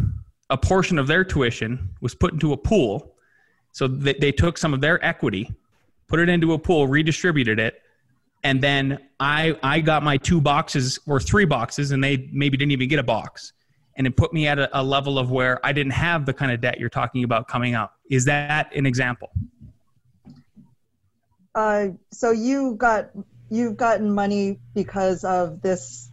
a 0.50 0.58
portion 0.58 0.98
of 0.98 1.08
their 1.08 1.24
tuition 1.24 1.90
was 2.02 2.16
put 2.16 2.34
into 2.34 2.54
a 2.54 2.58
pool. 2.58 3.16
So 3.72 3.88
they, 3.88 4.14
they 4.14 4.32
took 4.32 4.58
some 4.58 4.74
of 4.74 4.82
their 4.82 5.04
equity, 5.04 5.52
put 6.08 6.20
it 6.20 6.30
into 6.30 6.54
a 6.54 6.60
pool, 6.60 6.88
redistributed 6.88 7.60
it, 7.60 7.82
and 8.44 8.62
then 8.62 9.00
I 9.20 9.58
I 9.64 9.80
got 9.80 10.04
my 10.04 10.18
two 10.18 10.42
boxes 10.42 11.00
or 11.06 11.20
three 11.20 11.46
boxes, 11.46 11.92
and 11.92 12.04
they 12.04 12.30
maybe 12.32 12.58
didn't 12.58 12.72
even 12.72 12.88
get 12.88 13.00
a 13.00 13.04
box, 13.04 13.54
and 13.96 14.08
it 14.08 14.16
put 14.18 14.34
me 14.34 14.48
at 14.48 14.60
a, 14.60 14.80
a 14.80 14.82
level 14.84 15.20
of 15.20 15.32
where 15.32 15.64
I 15.66 15.72
didn't 15.72 15.94
have 15.94 16.26
the 16.26 16.34
kind 16.34 16.52
of 16.52 16.62
debt 16.62 16.80
you're 16.80 16.90
talking 16.90 17.24
about 17.24 17.48
coming 17.48 17.76
up. 17.76 17.96
Is 18.10 18.26
that 18.26 18.74
an 18.76 18.86
example? 18.86 19.32
Uh, 21.56 21.90
so 22.12 22.32
you 22.32 22.76
got 22.76 23.12
you've 23.50 23.78
gotten 23.78 24.12
money 24.12 24.60
because 24.74 25.24
of 25.24 25.62
this 25.62 26.10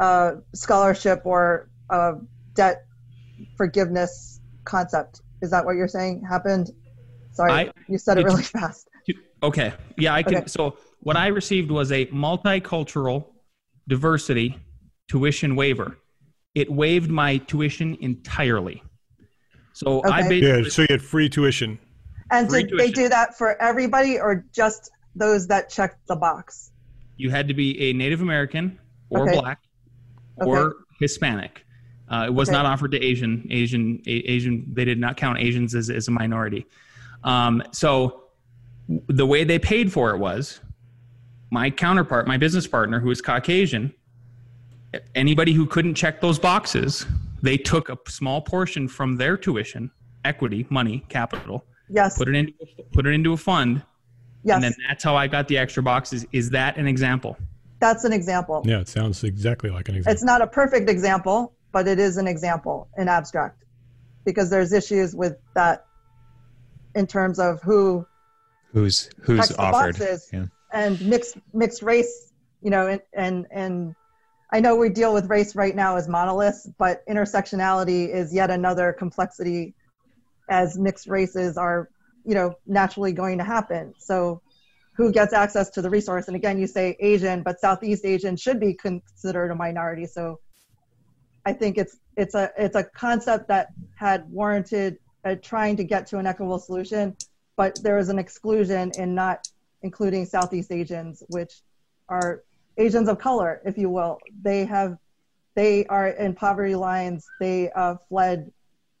uh, 0.00 0.32
scholarship 0.54 1.22
or 1.24 1.68
uh, 1.88 2.14
debt 2.54 2.86
forgiveness 3.56 4.40
concept. 4.64 5.22
Is 5.42 5.50
that 5.50 5.64
what 5.64 5.76
you're 5.76 5.88
saying 5.88 6.24
happened? 6.28 6.70
Sorry, 7.32 7.52
I- 7.52 7.72
you 7.88 7.98
said 7.98 8.18
it 8.18 8.22
it's- 8.22 8.32
really 8.32 8.42
fast. 8.60 8.88
Okay. 9.42 9.72
Yeah, 9.96 10.14
I 10.14 10.22
can. 10.22 10.36
Okay. 10.36 10.46
So 10.48 10.76
what 11.00 11.16
I 11.16 11.28
received 11.28 11.70
was 11.70 11.90
a 11.92 12.04
multicultural 12.06 13.24
diversity 13.88 14.58
tuition 15.08 15.56
waiver. 15.56 15.96
It 16.54 16.70
waived 16.70 17.10
my 17.10 17.36
tuition 17.38 17.96
entirely. 18.00 18.82
So 19.72 20.00
I 20.02 20.20
Okay. 20.20 20.28
basically 20.28 20.62
Yeah, 20.64 20.68
so 20.68 20.82
you 20.82 20.88
had 20.90 21.02
free 21.02 21.28
tuition. 21.28 21.78
And 22.32 22.48
Free 22.48 22.64
did 22.64 22.78
they 22.78 22.90
do 22.90 23.08
that 23.08 23.36
for 23.38 23.60
everybody 23.62 24.18
or 24.18 24.44
just 24.52 24.90
those 25.14 25.46
that 25.48 25.70
checked 25.70 26.06
the 26.06 26.16
box? 26.16 26.68
you 27.16 27.28
had 27.28 27.46
to 27.46 27.52
be 27.52 27.78
a 27.78 27.92
Native 27.92 28.22
American 28.22 28.78
or 29.10 29.28
Okay. 29.28 29.38
black 29.38 29.60
or 30.36 30.58
Okay. 30.70 30.74
Hispanic. 31.00 31.66
Uh, 32.08 32.24
it 32.28 32.32
was 32.32 32.48
Okay. 32.48 32.56
not 32.56 32.64
offered 32.64 32.92
to 32.92 32.98
Asian. 32.98 33.46
Asian. 33.50 34.00
A- 34.06 34.10
Asian. 34.10 34.64
They 34.72 34.86
did 34.86 34.98
not 34.98 35.18
count 35.18 35.38
Asians 35.38 35.74
as, 35.74 35.90
as 35.90 36.08
a 36.08 36.10
minority. 36.12 36.64
Um, 37.22 37.62
so 37.72 38.22
w- 38.88 39.04
the 39.08 39.26
way 39.26 39.44
they 39.44 39.58
paid 39.58 39.92
for 39.92 40.14
it 40.14 40.18
was 40.18 40.60
my 41.50 41.68
counterpart, 41.68 42.26
my 42.26 42.38
business 42.38 42.66
partner, 42.66 43.00
who 43.00 43.08
was 43.08 43.20
Caucasian. 43.20 43.92
Anybody 45.14 45.52
who 45.52 45.66
couldn't 45.66 45.94
check 45.94 46.20
those 46.20 46.38
boxes, 46.38 47.06
they 47.42 47.56
took 47.56 47.88
a 47.88 47.98
small 48.08 48.40
portion 48.40 48.88
from 48.88 49.16
their 49.16 49.36
tuition, 49.36 49.90
equity, 50.24 50.66
money, 50.70 51.04
capital, 51.08 51.64
Yes. 51.88 52.16
put 52.18 52.28
it 52.28 52.34
into 52.34 52.52
put 52.92 53.06
it 53.06 53.10
into 53.10 53.32
a 53.32 53.36
fund, 53.36 53.82
Yes. 54.42 54.56
and 54.56 54.64
then 54.64 54.74
that's 54.88 55.02
how 55.04 55.16
I 55.16 55.26
got 55.26 55.48
the 55.48 55.58
extra 55.58 55.82
boxes. 55.82 56.26
Is 56.32 56.50
that 56.50 56.76
an 56.76 56.86
example? 56.88 57.36
That's 57.80 58.04
an 58.04 58.12
example. 58.12 58.62
Yeah, 58.64 58.80
it 58.80 58.88
sounds 58.88 59.22
exactly 59.24 59.70
like 59.70 59.88
an 59.88 59.94
example. 59.96 60.12
It's 60.12 60.22
not 60.24 60.42
a 60.42 60.46
perfect 60.46 60.88
example, 60.90 61.54
but 61.72 61.86
it 61.88 61.98
is 61.98 62.16
an 62.16 62.26
example 62.26 62.88
in 62.98 63.08
abstract 63.08 63.64
because 64.24 64.50
there's 64.50 64.72
issues 64.72 65.14
with 65.14 65.36
that 65.54 65.86
in 66.94 67.06
terms 67.06 67.38
of 67.38 67.62
who 67.62 68.04
Who's 68.72 69.08
who's 69.22 69.50
offered? 69.52 69.98
boxes 69.98 70.28
Yeah. 70.32 70.46
and 70.72 71.00
mixed 71.02 71.36
mixed 71.54 71.82
race, 71.82 72.32
you 72.62 72.70
know, 72.70 72.86
and, 72.88 73.00
and 73.14 73.46
and 73.50 73.94
I 74.52 74.60
know 74.60 74.74
we 74.74 74.88
deal 74.88 75.14
with 75.14 75.30
race 75.30 75.54
right 75.54 75.74
now 75.74 75.96
as 75.96 76.08
monoliths, 76.08 76.68
but 76.78 77.06
intersectionality 77.06 78.12
is 78.12 78.34
yet 78.34 78.50
another 78.50 78.92
complexity 78.92 79.74
as 80.48 80.76
mixed 80.76 81.06
races 81.06 81.56
are, 81.56 81.88
you 82.24 82.34
know, 82.34 82.54
naturally 82.66 83.12
going 83.12 83.38
to 83.38 83.44
happen. 83.44 83.94
So 83.98 84.42
who 84.96 85.12
gets 85.12 85.32
access 85.32 85.70
to 85.70 85.82
the 85.82 85.88
resource? 85.88 86.26
And 86.26 86.36
again, 86.36 86.58
you 86.58 86.66
say 86.66 86.96
Asian, 86.98 87.42
but 87.42 87.60
Southeast 87.60 88.04
Asian 88.04 88.36
should 88.36 88.58
be 88.58 88.74
considered 88.74 89.52
a 89.52 89.54
minority. 89.54 90.06
So 90.06 90.40
I 91.46 91.52
think 91.52 91.78
it's 91.78 91.96
it's 92.16 92.34
a 92.34 92.50
it's 92.58 92.76
a 92.76 92.84
concept 92.84 93.48
that 93.48 93.68
had 93.94 94.28
warranted 94.28 94.98
uh, 95.24 95.36
trying 95.40 95.76
to 95.76 95.84
get 95.84 96.06
to 96.08 96.18
an 96.18 96.26
equitable 96.26 96.58
solution, 96.58 97.16
but 97.56 97.78
there 97.82 97.98
is 97.98 98.08
an 98.08 98.18
exclusion 98.18 98.90
in 98.98 99.14
not 99.14 99.48
including 99.82 100.26
Southeast 100.26 100.72
Asians, 100.72 101.22
which 101.28 101.62
are 102.08 102.42
Asians 102.80 103.08
of 103.08 103.18
color, 103.18 103.60
if 103.64 103.76
you 103.76 103.90
will. 103.90 104.18
They 104.42 104.64
have 104.64 104.96
they 105.54 105.84
are 105.86 106.08
in 106.08 106.34
poverty 106.34 106.74
lines. 106.74 107.26
They 107.38 107.70
uh, 107.72 107.96
fled 108.08 108.50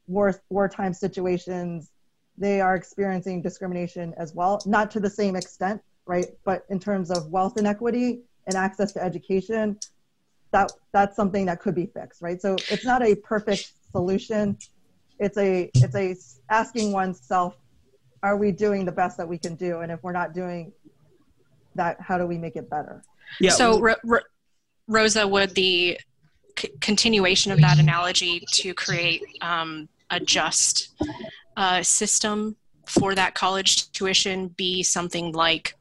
war 0.06 0.34
wartime 0.50 0.92
situations. 0.92 1.90
They 2.36 2.60
are 2.60 2.74
experiencing 2.74 3.42
discrimination 3.42 4.14
as 4.18 4.34
well, 4.34 4.60
not 4.66 4.90
to 4.92 5.00
the 5.00 5.10
same 5.10 5.36
extent, 5.36 5.80
right? 6.06 6.26
But 6.44 6.64
in 6.68 6.78
terms 6.78 7.10
of 7.10 7.30
wealth 7.30 7.56
inequity 7.56 8.20
and 8.46 8.56
access 8.56 8.92
to 8.92 9.02
education, 9.02 9.78
that 10.52 10.72
that's 10.92 11.16
something 11.16 11.46
that 11.46 11.60
could 11.60 11.74
be 11.74 11.86
fixed, 11.86 12.20
right? 12.20 12.40
So 12.40 12.56
it's 12.70 12.84
not 12.84 13.02
a 13.02 13.14
perfect 13.14 13.72
solution. 13.92 14.58
It's 15.18 15.38
a 15.38 15.70
it's 15.74 15.94
a 15.94 16.16
asking 16.52 16.92
oneself, 16.92 17.56
are 18.22 18.36
we 18.36 18.52
doing 18.52 18.84
the 18.84 18.92
best 18.92 19.16
that 19.18 19.28
we 19.28 19.38
can 19.38 19.54
do? 19.54 19.80
And 19.80 19.90
if 19.90 20.02
we're 20.02 20.12
not 20.12 20.34
doing 20.34 20.72
that, 21.76 22.00
how 22.00 22.18
do 22.18 22.26
we 22.26 22.36
make 22.36 22.56
it 22.56 22.68
better? 22.68 23.02
So, 23.50 23.80
Ro- 23.80 23.94
Ro- 24.04 24.20
Rosa, 24.88 25.26
would 25.26 25.54
the 25.54 25.98
c- 26.58 26.70
continuation 26.80 27.52
of 27.52 27.60
that 27.60 27.78
analogy 27.78 28.44
to 28.52 28.74
create 28.74 29.22
um, 29.40 29.88
a 30.10 30.20
just 30.20 30.94
uh, 31.56 31.82
system 31.82 32.56
for 32.86 33.14
that 33.14 33.34
college 33.34 33.90
tuition 33.92 34.48
be 34.48 34.82
something 34.82 35.32
like 35.32 35.74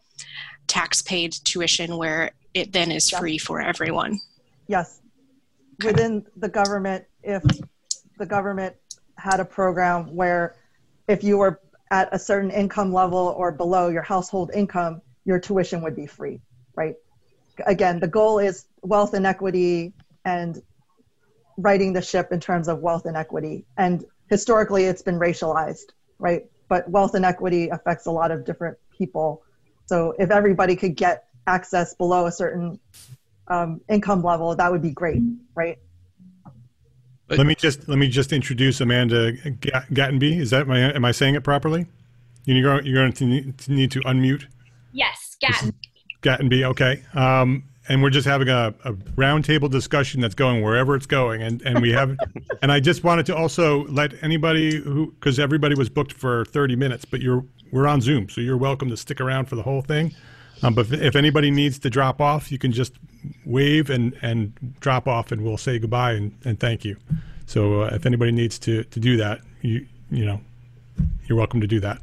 tax 0.67 1.01
paid 1.01 1.33
tuition 1.43 1.97
where 1.97 2.31
it 2.53 2.71
then 2.71 2.91
is 2.91 3.09
free 3.09 3.37
for 3.37 3.59
everyone? 3.61 4.19
Yes. 4.67 5.01
Within 5.83 6.25
the 6.37 6.49
government, 6.49 7.05
if 7.23 7.43
the 8.17 8.25
government 8.25 8.75
had 9.17 9.39
a 9.39 9.45
program 9.45 10.15
where 10.15 10.55
if 11.07 11.23
you 11.23 11.37
were 11.37 11.59
at 11.91 12.09
a 12.11 12.19
certain 12.19 12.51
income 12.51 12.93
level 12.93 13.33
or 13.37 13.51
below 13.51 13.89
your 13.89 14.03
household 14.03 14.51
income, 14.53 15.01
your 15.25 15.39
tuition 15.39 15.81
would 15.81 15.95
be 15.95 16.05
free, 16.05 16.39
right? 16.75 16.95
Again, 17.65 17.99
the 17.99 18.07
goal 18.07 18.39
is 18.39 18.65
wealth 18.81 19.13
inequity 19.13 19.93
and 20.25 20.61
righting 21.57 21.93
the 21.93 22.01
ship 22.01 22.31
in 22.31 22.39
terms 22.39 22.67
of 22.67 22.79
wealth 22.79 23.05
inequity. 23.05 23.65
And 23.77 24.05
historically, 24.29 24.85
it's 24.85 25.01
been 25.01 25.19
racialized, 25.19 25.91
right? 26.17 26.45
But 26.67 26.89
wealth 26.89 27.15
inequity 27.15 27.69
affects 27.69 28.05
a 28.05 28.11
lot 28.11 28.31
of 28.31 28.45
different 28.45 28.77
people. 28.95 29.43
So 29.87 30.13
if 30.19 30.31
everybody 30.31 30.75
could 30.75 30.95
get 30.95 31.25
access 31.47 31.95
below 31.95 32.27
a 32.27 32.31
certain 32.31 32.79
um, 33.47 33.81
income 33.89 34.23
level, 34.23 34.55
that 34.55 34.71
would 34.71 34.81
be 34.81 34.91
great, 34.91 35.21
right? 35.55 35.79
let 37.37 37.45
me 37.45 37.53
just 37.53 37.87
let 37.87 37.99
me 37.99 38.07
just 38.07 38.33
introduce 38.33 38.81
Amanda 38.81 39.33
Gattenby. 39.33 40.39
Is 40.39 40.49
that 40.49 40.67
my 40.67 40.79
am 40.79 41.05
I 41.05 41.11
saying 41.11 41.35
it 41.35 41.43
properly? 41.43 41.85
You're 42.45 42.63
going, 42.63 42.85
you're 42.85 42.95
going 42.95 43.13
to 43.13 43.25
need, 43.25 43.91
to 43.91 43.99
unmute 44.01 44.47
Yes, 45.41 45.71
Gatton. 46.21 46.49
Gattenby. 46.49 46.63
Okay. 46.63 47.03
Um, 47.13 47.63
and 47.87 48.03
we're 48.03 48.11
just 48.11 48.27
having 48.27 48.49
a, 48.49 48.73
a 48.83 48.93
roundtable 48.93 49.69
discussion 49.69 50.21
that's 50.21 50.35
going 50.35 50.61
wherever 50.61 50.95
it's 50.95 51.07
going. 51.07 51.41
And, 51.41 51.61
and 51.63 51.81
we 51.81 51.91
have, 51.91 52.15
and 52.61 52.71
I 52.71 52.79
just 52.79 53.03
wanted 53.03 53.25
to 53.27 53.35
also 53.35 53.85
let 53.85 54.13
anybody 54.23 54.75
who, 54.75 55.11
because 55.11 55.39
everybody 55.39 55.75
was 55.75 55.89
booked 55.89 56.13
for 56.13 56.45
30 56.45 56.75
minutes, 56.75 57.05
but 57.05 57.21
you're, 57.21 57.43
we're 57.71 57.87
on 57.87 58.01
Zoom, 58.01 58.29
so 58.29 58.41
you're 58.41 58.57
welcome 58.57 58.89
to 58.89 58.97
stick 58.97 59.19
around 59.19 59.45
for 59.45 59.55
the 59.55 59.63
whole 59.63 59.81
thing. 59.81 60.13
Um, 60.61 60.75
but 60.75 60.87
if, 60.87 60.93
if 60.93 61.15
anybody 61.15 61.49
needs 61.49 61.79
to 61.79 61.89
drop 61.89 62.21
off, 62.21 62.51
you 62.51 62.59
can 62.59 62.71
just 62.71 62.93
wave 63.45 63.89
and, 63.89 64.15
and 64.21 64.53
drop 64.79 65.07
off, 65.07 65.31
and 65.31 65.43
we'll 65.43 65.57
say 65.57 65.79
goodbye 65.79 66.13
and, 66.13 66.35
and 66.45 66.59
thank 66.59 66.85
you. 66.85 66.97
So 67.47 67.83
uh, 67.83 67.89
if 67.93 68.05
anybody 68.05 68.31
needs 68.31 68.59
to, 68.59 68.83
to 68.83 68.99
do 68.99 69.17
that, 69.17 69.41
you 69.61 69.87
you 70.11 70.25
know, 70.25 70.41
you're 71.27 71.37
welcome 71.37 71.61
to 71.61 71.67
do 71.67 71.79
that. 71.79 72.01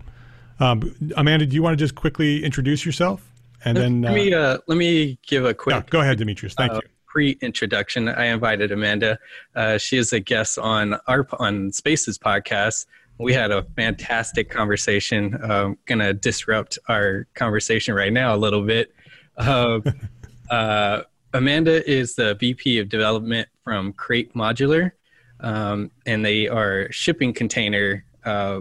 Um, 0.60 0.94
Amanda, 1.16 1.46
do 1.46 1.54
you 1.54 1.62
want 1.62 1.78
to 1.78 1.82
just 1.82 1.94
quickly 1.94 2.44
introduce 2.44 2.86
yourself? 2.86 3.28
And 3.66 3.76
then 3.76 4.00
let 4.00 4.14
me 4.14 4.32
uh, 4.32 4.58
let 4.68 4.78
me 4.78 5.18
give 5.26 5.44
a 5.44 5.52
quick. 5.52 5.90
Go 5.90 6.00
ahead, 6.00 6.18
Demetrius. 6.18 6.54
Thank 6.54 6.72
uh, 6.72 6.76
you. 6.76 6.80
Pre-introduction. 7.06 8.08
I 8.08 8.26
invited 8.26 8.70
Amanda. 8.70 9.18
Uh, 9.56 9.76
she 9.76 9.96
is 9.96 10.12
a 10.12 10.20
guest 10.20 10.56
on 10.56 10.96
our 11.08 11.26
on 11.40 11.72
Spaces 11.72 12.16
podcast. 12.16 12.86
We 13.18 13.32
had 13.32 13.50
a 13.50 13.64
fantastic 13.74 14.50
conversation. 14.50 15.36
Um, 15.42 15.78
gonna 15.84 16.12
disrupt 16.12 16.78
our 16.88 17.26
conversation 17.34 17.92
right 17.94 18.12
now 18.12 18.36
a 18.36 18.38
little 18.38 18.62
bit. 18.62 18.94
Uh, 19.36 19.80
uh, 20.50 21.02
Amanda 21.34 21.90
is 21.90 22.14
the 22.14 22.36
VP 22.36 22.78
of 22.78 22.88
Development 22.88 23.48
from 23.64 23.92
Crate 23.94 24.32
Modular, 24.34 24.92
um, 25.40 25.90
and 26.06 26.24
they 26.24 26.46
are 26.46 26.90
shipping 26.92 27.32
container 27.32 28.04
uh, 28.24 28.60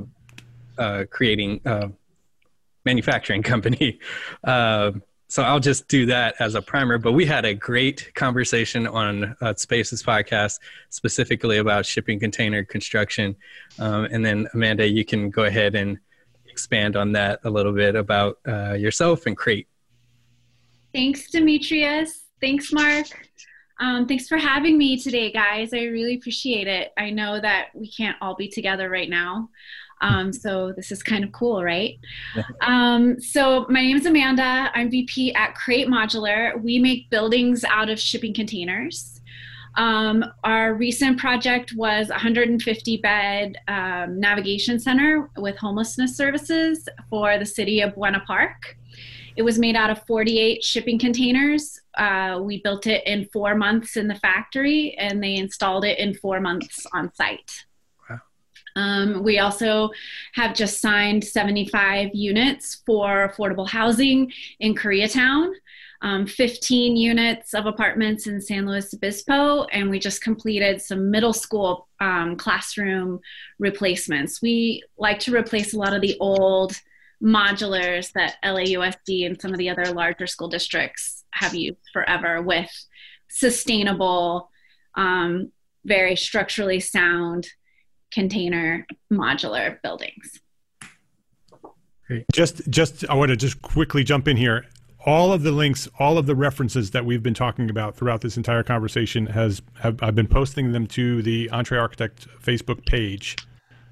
uh, 0.79 1.03
creating 1.11 1.61
uh, 1.63 1.89
manufacturing 2.85 3.43
company. 3.43 3.99
Uh, 4.43 4.91
so 5.27 5.41
I'll 5.41 5.59
just 5.59 5.87
do 5.87 6.05
that 6.05 6.35
as 6.39 6.53
a 6.53 6.61
primer. 6.61 6.97
But 6.99 7.13
we 7.13 7.25
had 7.25 7.45
a 7.45 7.53
great 7.53 8.13
conversation 8.13 8.85
on 8.85 9.35
uh, 9.41 9.55
Spaces 9.55 10.03
podcast 10.03 10.59
specifically 10.89 11.57
about 11.57 11.85
shipping 11.85 12.19
container 12.19 12.63
construction. 12.63 13.35
Um, 13.79 14.05
and 14.05 14.23
then 14.23 14.47
Amanda, 14.53 14.87
you 14.87 15.03
can 15.03 15.31
go 15.31 15.45
ahead 15.45 15.73
and 15.73 15.97
expand 16.47 16.95
on 16.95 17.11
that 17.13 17.39
a 17.43 17.49
little 17.49 17.73
bit 17.73 17.95
about 17.95 18.37
uh, 18.47 18.73
yourself 18.73 19.25
and 19.25 19.35
Crate. 19.35 19.67
Thanks, 20.93 21.29
Demetrius. 21.29 22.25
Thanks, 22.39 22.71
Mark. 22.71 23.07
Um, 23.79 24.07
thanks 24.07 24.27
for 24.27 24.37
having 24.37 24.77
me 24.77 24.97
today, 24.97 25.31
guys. 25.31 25.73
I 25.73 25.83
really 25.83 26.15
appreciate 26.15 26.67
it. 26.67 26.93
I 26.97 27.09
know 27.09 27.41
that 27.41 27.67
we 27.73 27.91
can't 27.91 28.15
all 28.21 28.35
be 28.35 28.47
together 28.47 28.89
right 28.89 29.09
now. 29.09 29.49
Um, 30.01 30.33
so 30.33 30.73
this 30.75 30.91
is 30.91 31.01
kind 31.01 31.23
of 31.23 31.31
cool, 31.31 31.63
right? 31.63 31.97
Um, 32.61 33.19
so 33.19 33.65
my 33.69 33.81
name 33.81 33.97
is 33.97 34.05
Amanda. 34.05 34.71
I'm 34.73 34.89
VP 34.89 35.33
at 35.33 35.55
Crate 35.55 35.87
Modular. 35.87 36.61
We 36.61 36.79
make 36.79 37.09
buildings 37.09 37.63
out 37.63 37.89
of 37.89 37.99
shipping 37.99 38.33
containers. 38.33 39.21
Um, 39.77 40.23
our 40.43 40.73
recent 40.73 41.19
project 41.19 41.73
was 41.75 42.09
150 42.09 42.97
bed 42.97 43.57
um, 43.67 44.19
navigation 44.19 44.79
center 44.79 45.29
with 45.37 45.57
homelessness 45.57 46.15
services 46.15 46.87
for 47.09 47.37
the 47.37 47.45
city 47.45 47.81
of 47.81 47.95
Buena 47.95 48.21
Park. 48.25 48.77
It 49.35 49.41
was 49.41 49.59
made 49.59 49.75
out 49.75 49.89
of 49.89 50.05
48 50.07 50.63
shipping 50.63 50.97
containers. 50.97 51.81
Uh, 51.97 52.39
we 52.41 52.61
built 52.61 52.87
it 52.87 53.05
in 53.05 53.27
four 53.33 53.53
months 53.53 53.97
in 53.97 54.07
the 54.07 54.15
factory 54.15 54.95
and 54.97 55.21
they 55.21 55.35
installed 55.35 55.83
it 55.83 55.99
in 55.99 56.13
four 56.13 56.39
months 56.39 56.85
on 56.93 57.13
site. 57.13 57.64
Um, 58.75 59.23
we 59.23 59.39
also 59.39 59.91
have 60.33 60.53
just 60.53 60.81
signed 60.81 61.23
75 61.23 62.09
units 62.13 62.81
for 62.85 63.29
affordable 63.29 63.67
housing 63.67 64.31
in 64.59 64.75
Koreatown, 64.75 65.53
um, 66.01 66.27
15 66.27 66.97
units 66.97 67.53
of 67.53 67.65
apartments 67.65 68.27
in 68.27 68.41
San 68.41 68.65
Luis 68.65 68.93
Obispo, 68.93 69.63
and 69.65 69.89
we 69.89 69.97
just 69.97 70.21
completed 70.21 70.81
some 70.81 71.09
middle 71.09 71.33
school 71.33 71.87
um, 72.01 72.35
classroom 72.35 73.19
replacements. 73.59 74.41
We 74.41 74.83
like 74.97 75.19
to 75.19 75.33
replace 75.33 75.73
a 75.73 75.79
lot 75.79 75.93
of 75.93 76.01
the 76.01 76.17
old 76.19 76.73
modulars 77.23 78.11
that 78.11 78.35
LAUSD 78.43 79.25
and 79.25 79.41
some 79.41 79.51
of 79.51 79.57
the 79.57 79.69
other 79.69 79.85
larger 79.85 80.27
school 80.27 80.49
districts 80.49 81.23
have 81.31 81.55
used 81.55 81.79
forever 81.93 82.41
with 82.41 82.69
sustainable, 83.29 84.51
um, 84.95 85.51
very 85.85 86.15
structurally 86.17 86.81
sound 86.81 87.47
container 88.11 88.85
modular 89.11 89.81
buildings. 89.81 90.39
Just, 92.31 92.69
just, 92.69 93.07
I 93.09 93.15
want 93.15 93.29
to 93.29 93.35
just 93.35 93.61
quickly 93.61 94.03
jump 94.03 94.27
in 94.27 94.37
here. 94.37 94.65
All 95.05 95.33
of 95.33 95.43
the 95.43 95.51
links, 95.51 95.87
all 95.99 96.17
of 96.17 96.25
the 96.25 96.35
references 96.35 96.91
that 96.91 97.05
we've 97.05 97.21
been 97.21 97.33
talking 97.33 97.69
about 97.69 97.95
throughout 97.95 98.21
this 98.21 98.37
entire 98.37 98.63
conversation 98.63 99.27
has, 99.27 99.61
have, 99.79 100.01
I've 100.01 100.15
been 100.15 100.27
posting 100.27 100.71
them 100.71 100.87
to 100.87 101.21
the 101.21 101.49
EntreArchitect 101.51 102.27
Facebook 102.41 102.85
page. 102.85 103.35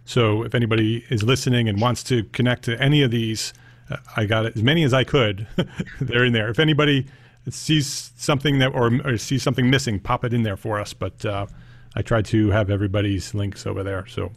So 0.06 0.44
if 0.44 0.54
anybody 0.54 1.06
is 1.10 1.24
listening 1.24 1.70
and 1.70 1.80
wants 1.80 2.04
to 2.06 2.24
connect 2.26 2.64
to 2.64 2.82
any 2.82 3.04
of 3.04 3.12
these, 3.12 3.54
uh, 3.90 3.98
I 4.16 4.26
got 4.26 4.46
as 4.46 4.64
many 4.64 4.84
as 4.84 4.94
I 4.94 5.04
could. 5.04 5.48
They're 6.02 6.26
in 6.26 6.34
there. 6.34 6.50
If 6.50 6.60
anybody 6.60 7.06
sees 7.50 8.12
something 8.18 8.60
that 8.60 8.74
or, 8.74 8.92
or, 9.06 9.18
sees 9.18 9.44
something 9.44 9.70
missing, 9.70 10.00
pop 10.00 10.24
it 10.24 10.34
in 10.34 10.44
there 10.44 10.58
for 10.58 10.80
us. 10.80 10.94
But 10.94 11.26
uh, 11.26 11.48
I 11.96 12.02
tried 12.02 12.26
to 12.26 12.50
have 12.50 12.70
everybody's 12.70 13.34
links 13.34 13.66
over 13.66 13.84
there. 13.84 14.06
So 14.08 14.32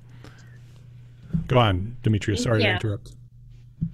go 1.48 1.58
on, 1.58 1.96
Demetrius. 2.02 2.42
Sorry 2.42 2.62
yeah. 2.62 2.78
to 2.78 2.86
interrupt. 2.86 3.12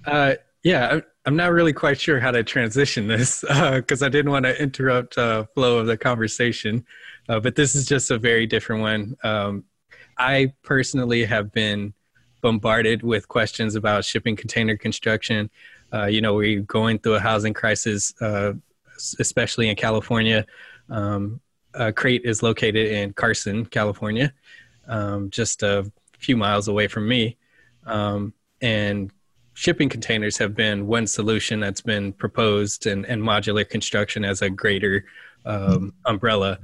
Uh, 0.06 0.34
yeah, 0.62 1.00
I'm 1.24 1.36
not 1.36 1.52
really 1.52 1.72
quite 1.72 2.00
sure 2.00 2.20
how 2.20 2.30
to 2.30 2.42
transition 2.42 3.06
this 3.06 3.42
because 3.42 4.02
uh, 4.02 4.06
I 4.06 4.08
didn't 4.08 4.30
want 4.30 4.44
to 4.44 4.60
interrupt 4.60 5.18
uh, 5.18 5.44
flow 5.54 5.78
of 5.78 5.86
the 5.86 5.96
conversation. 5.96 6.84
Uh, 7.28 7.40
but 7.40 7.54
this 7.54 7.74
is 7.74 7.86
just 7.86 8.10
a 8.10 8.18
very 8.18 8.46
different 8.46 8.82
one. 8.82 9.16
Um, 9.22 9.64
I 10.18 10.52
personally 10.62 11.24
have 11.24 11.52
been 11.52 11.94
bombarded 12.40 13.02
with 13.02 13.28
questions 13.28 13.76
about 13.76 14.04
shipping 14.04 14.36
container 14.36 14.76
construction. 14.76 15.48
Uh, 15.92 16.06
you 16.06 16.20
know, 16.20 16.34
we're 16.34 16.62
going 16.62 16.98
through 16.98 17.14
a 17.14 17.20
housing 17.20 17.54
crisis, 17.54 18.12
uh, 18.20 18.52
especially 19.20 19.68
in 19.68 19.76
California. 19.76 20.44
Um, 20.90 21.40
uh, 21.74 21.92
Crate 21.94 22.22
is 22.24 22.42
located 22.42 22.90
in 22.90 23.12
Carson, 23.12 23.66
California, 23.66 24.32
um, 24.88 25.30
just 25.30 25.62
a 25.62 25.90
few 26.18 26.36
miles 26.36 26.68
away 26.68 26.88
from 26.88 27.08
me. 27.08 27.36
Um, 27.86 28.32
and 28.60 29.10
shipping 29.54 29.88
containers 29.88 30.38
have 30.38 30.54
been 30.54 30.86
one 30.86 31.06
solution 31.06 31.60
that's 31.60 31.80
been 31.80 32.12
proposed, 32.12 32.86
and, 32.86 33.04
and 33.06 33.22
modular 33.22 33.68
construction 33.68 34.24
as 34.24 34.42
a 34.42 34.50
greater 34.50 35.04
um, 35.44 35.92
umbrella 36.06 36.58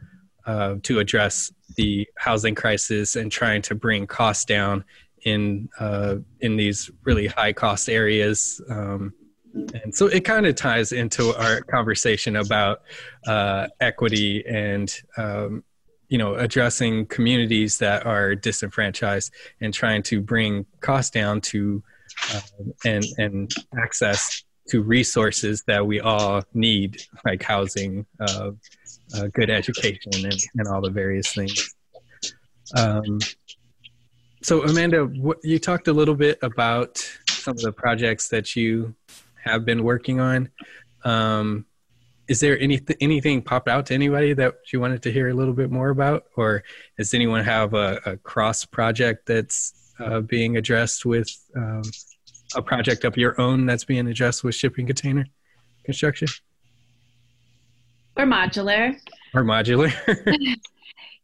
uh, 0.46 0.76
to 0.82 0.98
address 0.98 1.52
the 1.76 2.08
housing 2.16 2.54
crisis 2.54 3.16
and 3.16 3.30
trying 3.30 3.62
to 3.62 3.74
bring 3.74 4.06
costs 4.06 4.44
down 4.44 4.84
in 5.24 5.68
uh, 5.78 6.16
in 6.40 6.56
these 6.56 6.90
really 7.04 7.26
high 7.26 7.52
cost 7.52 7.88
areas. 7.88 8.60
Um, 8.70 9.12
and 9.54 9.94
so 9.94 10.06
it 10.06 10.24
kind 10.24 10.46
of 10.46 10.54
ties 10.54 10.92
into 10.92 11.34
our 11.36 11.60
conversation 11.62 12.36
about 12.36 12.82
uh, 13.26 13.66
equity 13.80 14.44
and 14.46 15.00
um, 15.16 15.64
you 16.08 16.18
know 16.18 16.34
addressing 16.34 17.06
communities 17.06 17.78
that 17.78 18.06
are 18.06 18.34
disenfranchised 18.34 19.32
and 19.60 19.72
trying 19.72 20.02
to 20.02 20.20
bring 20.20 20.66
costs 20.80 21.10
down 21.10 21.40
to 21.40 21.82
uh, 22.34 22.40
and 22.84 23.04
and 23.18 23.52
access 23.78 24.44
to 24.68 24.82
resources 24.82 25.62
that 25.66 25.86
we 25.86 26.00
all 26.00 26.42
need 26.52 27.02
like 27.24 27.42
housing 27.42 28.04
uh, 28.20 28.50
uh 29.14 29.26
good 29.32 29.48
education 29.48 30.12
and, 30.14 30.40
and 30.56 30.68
all 30.68 30.80
the 30.80 30.90
various 30.90 31.32
things. 31.32 31.74
Um, 32.76 33.18
so 34.42 34.62
amanda 34.62 35.04
what, 35.04 35.38
you 35.42 35.58
talked 35.58 35.88
a 35.88 35.92
little 35.92 36.14
bit 36.14 36.38
about 36.42 36.98
some 37.28 37.52
of 37.52 37.62
the 37.62 37.72
projects 37.72 38.28
that 38.28 38.54
you 38.54 38.94
have 39.48 39.64
been 39.64 39.82
working 39.82 40.20
on. 40.20 40.50
Um, 41.04 41.66
is 42.28 42.40
there 42.40 42.58
anything 42.60 42.96
anything 43.00 43.40
popped 43.40 43.68
out 43.68 43.86
to 43.86 43.94
anybody 43.94 44.34
that 44.34 44.54
you 44.72 44.80
wanted 44.80 45.02
to 45.02 45.12
hear 45.12 45.28
a 45.28 45.34
little 45.34 45.54
bit 45.54 45.70
more 45.70 45.88
about, 45.88 46.24
or 46.36 46.62
does 46.98 47.14
anyone 47.14 47.42
have 47.42 47.74
a, 47.74 48.00
a 48.04 48.16
cross 48.18 48.64
project 48.64 49.26
that's 49.26 49.94
uh, 49.98 50.20
being 50.20 50.56
addressed 50.56 51.06
with 51.06 51.28
um, 51.56 51.82
a 52.54 52.62
project 52.62 53.04
of 53.04 53.16
your 53.16 53.40
own 53.40 53.66
that's 53.66 53.84
being 53.84 54.06
addressed 54.06 54.44
with 54.44 54.54
shipping 54.54 54.86
container 54.86 55.24
construction? 55.84 56.28
Or 58.16 58.26
modular. 58.26 58.98
Or 59.32 59.42
modular. 59.42 59.92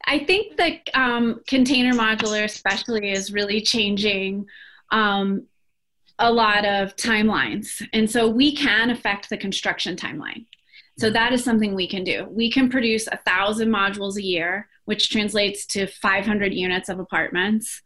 I 0.06 0.18
think 0.20 0.56
that 0.56 0.90
um, 0.94 1.40
container 1.46 1.92
modular, 1.92 2.44
especially, 2.44 3.10
is 3.10 3.32
really 3.32 3.60
changing 3.60 4.46
um, 4.90 5.46
a 6.18 6.32
lot 6.32 6.64
of 6.64 6.94
timelines. 6.96 7.86
And 7.92 8.10
so 8.10 8.28
we 8.28 8.54
can 8.54 8.90
affect 8.90 9.28
the 9.28 9.36
construction 9.36 9.96
timeline. 9.96 10.46
So 10.98 11.10
that 11.10 11.32
is 11.32 11.42
something 11.42 11.74
we 11.74 11.88
can 11.88 12.04
do. 12.04 12.26
We 12.30 12.50
can 12.50 12.70
produce 12.70 13.08
a 13.08 13.18
thousand 13.26 13.68
modules 13.70 14.16
a 14.16 14.22
year, 14.22 14.68
which 14.84 15.10
translates 15.10 15.66
to 15.66 15.86
500 15.88 16.54
units 16.54 16.88
of 16.88 17.00
apartments 17.00 17.82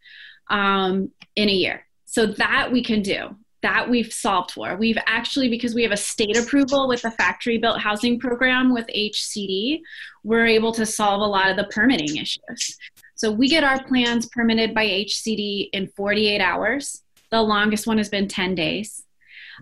um, 0.51 1.11
in 1.35 1.49
a 1.49 1.53
year. 1.53 1.87
So 2.05 2.27
that 2.27 2.71
we 2.71 2.83
can 2.83 3.03
do. 3.03 3.37
that 3.61 3.91
we've 3.91 4.13
solved 4.13 4.53
for. 4.53 4.77
We've 4.77 4.99
actually, 5.07 5.49
because 5.49 5.75
we 5.75 5.83
have 5.83 5.91
a 5.93 5.97
state 5.97 6.37
approval 6.37 6.87
with 6.87 7.03
the 7.03 7.11
factory 7.11 7.59
built 7.59 7.81
housing 7.81 8.21
program 8.21 8.73
with 8.73 8.87
HCD, 8.95 9.81
we're 10.23 10.47
able 10.47 10.73
to 10.73 10.87
solve 10.87 11.23
a 11.23 11.27
lot 11.27 11.51
of 11.51 11.57
the 11.57 11.65
permitting 11.65 12.17
issues. 12.17 12.79
So 13.17 13.33
we 13.33 13.49
get 13.49 13.65
our 13.65 13.83
plans 13.83 14.27
permitted 14.27 14.75
by 14.75 14.87
HCD 14.87 15.71
in 15.73 15.89
48 15.89 16.41
hours. 16.41 17.03
The 17.31 17.43
longest 17.43 17.87
one 17.87 17.99
has 17.99 18.09
been 18.09 18.29
10 18.29 18.55
days. 18.55 19.05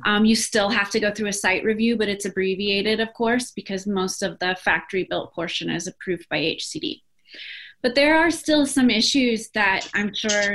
Um, 0.05 0.25
you 0.25 0.37
still 0.37 0.69
have 0.69 0.91
to 0.91 1.01
go 1.01 1.13
through 1.13 1.29
a 1.29 1.33
site 1.33 1.65
review, 1.65 1.97
but 1.97 2.09
it's 2.09 2.25
abbreviated, 2.27 3.01
of 3.01 3.13
course, 3.15 3.51
because 3.51 3.87
most 3.87 4.23
of 4.23 4.39
the 4.39 4.57
factory 4.61 5.05
built 5.05 5.33
portion 5.35 5.71
is 5.71 5.87
approved 5.87 6.29
by 6.29 6.39
HCD. 6.39 7.03
But 7.83 7.95
there 7.95 8.19
are 8.19 8.31
still 8.31 8.67
some 8.67 8.91
issues 8.91 9.49
that 9.51 9.89
I'm 9.95 10.13
sure 10.15 10.55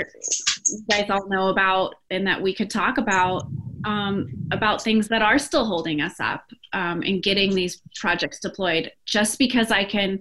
you 0.67 0.83
guys 0.89 1.09
all 1.09 1.27
know 1.27 1.49
about 1.49 1.95
and 2.09 2.27
that 2.27 2.41
we 2.41 2.53
could 2.53 2.69
talk 2.69 2.97
about 2.97 3.47
um, 3.83 4.27
about 4.51 4.83
things 4.83 5.07
that 5.07 5.23
are 5.23 5.39
still 5.39 5.65
holding 5.65 6.01
us 6.01 6.19
up 6.19 6.43
um, 6.73 7.01
in 7.01 7.19
getting 7.19 7.55
these 7.55 7.81
projects 7.95 8.39
deployed. 8.39 8.91
Just 9.05 9.39
because 9.39 9.71
I 9.71 9.85
can 9.85 10.19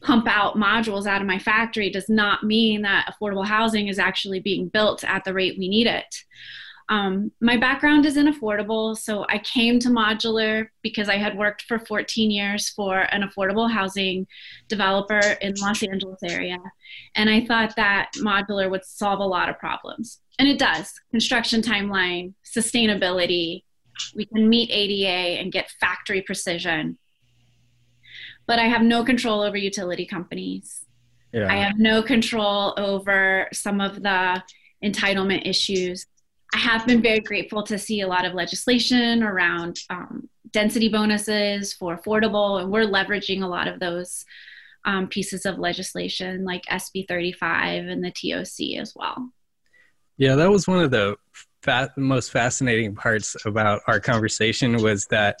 pump 0.00 0.26
out 0.28 0.56
modules 0.56 1.06
out 1.06 1.20
of 1.20 1.26
my 1.26 1.38
factory 1.38 1.90
does 1.90 2.08
not 2.08 2.44
mean 2.44 2.82
that 2.82 3.12
affordable 3.12 3.46
housing 3.46 3.88
is 3.88 3.98
actually 3.98 4.40
being 4.40 4.68
built 4.68 5.04
at 5.04 5.24
the 5.24 5.34
rate 5.34 5.58
we 5.58 5.68
need 5.68 5.86
it. 5.86 6.22
Um, 6.90 7.32
my 7.42 7.58
background 7.58 8.06
is 8.06 8.16
in 8.16 8.32
affordable, 8.32 8.96
so 8.96 9.26
I 9.28 9.38
came 9.38 9.78
to 9.80 9.88
modular 9.88 10.68
because 10.82 11.10
I 11.10 11.16
had 11.16 11.36
worked 11.36 11.62
for 11.62 11.78
14 11.78 12.30
years 12.30 12.70
for 12.70 13.00
an 13.12 13.22
affordable 13.22 13.70
housing 13.70 14.26
developer 14.68 15.20
in 15.42 15.52
Los 15.60 15.82
Angeles 15.82 16.20
area, 16.22 16.56
and 17.14 17.28
I 17.28 17.44
thought 17.44 17.76
that 17.76 18.12
modular 18.16 18.70
would 18.70 18.86
solve 18.86 19.20
a 19.20 19.26
lot 19.26 19.50
of 19.50 19.58
problems, 19.58 20.20
and 20.38 20.48
it 20.48 20.58
does. 20.58 20.90
Construction 21.10 21.60
timeline, 21.60 22.32
sustainability, 22.56 23.64
we 24.14 24.24
can 24.24 24.48
meet 24.48 24.70
ADA 24.70 25.40
and 25.40 25.52
get 25.52 25.70
factory 25.80 26.22
precision, 26.22 26.98
but 28.48 28.58
I 28.58 28.64
have 28.64 28.82
no 28.82 29.04
control 29.04 29.40
over 29.42 29.56
utility 29.56 30.04
companies. 30.04 30.84
Yeah. 31.32 31.46
I 31.48 31.56
have 31.56 31.78
no 31.78 32.02
control 32.02 32.74
over 32.76 33.48
some 33.52 33.80
of 33.80 34.02
the 34.02 34.42
entitlement 34.82 35.46
issues 35.46 36.06
I 36.54 36.58
have 36.58 36.86
been 36.86 37.02
very 37.02 37.20
grateful 37.20 37.62
to 37.64 37.78
see 37.78 38.00
a 38.00 38.08
lot 38.08 38.24
of 38.24 38.32
legislation 38.32 39.22
around 39.22 39.80
um, 39.90 40.28
density 40.50 40.88
bonuses 40.88 41.74
for 41.74 41.98
affordable, 41.98 42.60
and 42.60 42.72
we're 42.72 42.86
leveraging 42.86 43.42
a 43.42 43.46
lot 43.46 43.68
of 43.68 43.80
those 43.80 44.24
um, 44.84 45.08
pieces 45.08 45.44
of 45.44 45.58
legislation 45.58 46.44
like 46.44 46.64
SB 46.70 47.06
35 47.06 47.86
and 47.86 48.02
the 48.02 48.10
TOC 48.10 48.80
as 48.80 48.94
well. 48.96 49.30
Yeah, 50.16 50.36
that 50.36 50.50
was 50.50 50.66
one 50.66 50.82
of 50.82 50.90
the 50.90 51.16
fa- 51.62 51.92
most 51.96 52.32
fascinating 52.32 52.94
parts 52.94 53.36
about 53.44 53.82
our 53.86 54.00
conversation 54.00 54.82
was 54.82 55.06
that 55.06 55.36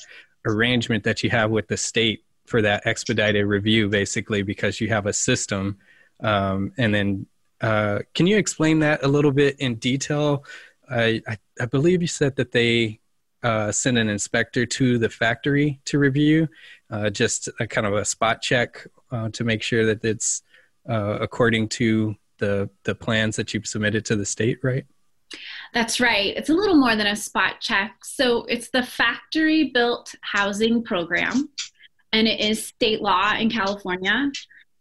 arrangement 0.46 1.04
that 1.04 1.22
you 1.22 1.30
have 1.30 1.50
with 1.50 1.68
the 1.68 1.76
state 1.76 2.22
for 2.48 2.62
that 2.62 2.86
expedited 2.86 3.46
review, 3.46 3.88
basically, 3.88 4.42
because 4.42 4.80
you 4.80 4.88
have 4.88 5.06
a 5.06 5.12
system. 5.12 5.78
Um, 6.20 6.72
and 6.78 6.94
then, 6.94 7.26
uh, 7.60 8.00
can 8.14 8.26
you 8.26 8.36
explain 8.36 8.80
that 8.80 9.04
a 9.04 9.08
little 9.08 9.32
bit 9.32 9.58
in 9.60 9.76
detail? 9.76 10.44
I, 10.90 11.22
I, 11.28 11.38
I 11.60 11.66
believe 11.66 12.02
you 12.02 12.08
said 12.08 12.36
that 12.36 12.52
they 12.52 13.00
uh, 13.42 13.70
send 13.70 13.98
an 13.98 14.08
inspector 14.08 14.66
to 14.66 14.98
the 14.98 15.08
factory 15.08 15.80
to 15.84 15.98
review, 15.98 16.48
uh, 16.90 17.10
just 17.10 17.48
a 17.60 17.66
kind 17.66 17.86
of 17.86 17.94
a 17.94 18.04
spot 18.04 18.42
check 18.42 18.86
uh, 19.12 19.28
to 19.30 19.44
make 19.44 19.62
sure 19.62 19.86
that 19.86 20.04
it's 20.04 20.42
uh, 20.88 21.18
according 21.20 21.68
to 21.68 22.16
the 22.38 22.70
the 22.84 22.94
plans 22.94 23.36
that 23.36 23.52
you've 23.52 23.66
submitted 23.66 24.04
to 24.06 24.16
the 24.16 24.24
state, 24.24 24.58
right? 24.62 24.86
That's 25.74 26.00
right. 26.00 26.34
It's 26.36 26.48
a 26.48 26.54
little 26.54 26.76
more 26.76 26.96
than 26.96 27.06
a 27.06 27.16
spot 27.16 27.60
check. 27.60 28.04
So 28.04 28.44
it's 28.44 28.70
the 28.70 28.82
factory 28.82 29.70
built 29.74 30.14
housing 30.22 30.82
program, 30.82 31.50
and 32.12 32.26
it 32.26 32.40
is 32.40 32.66
state 32.66 33.00
law 33.02 33.34
in 33.34 33.50
California. 33.50 34.30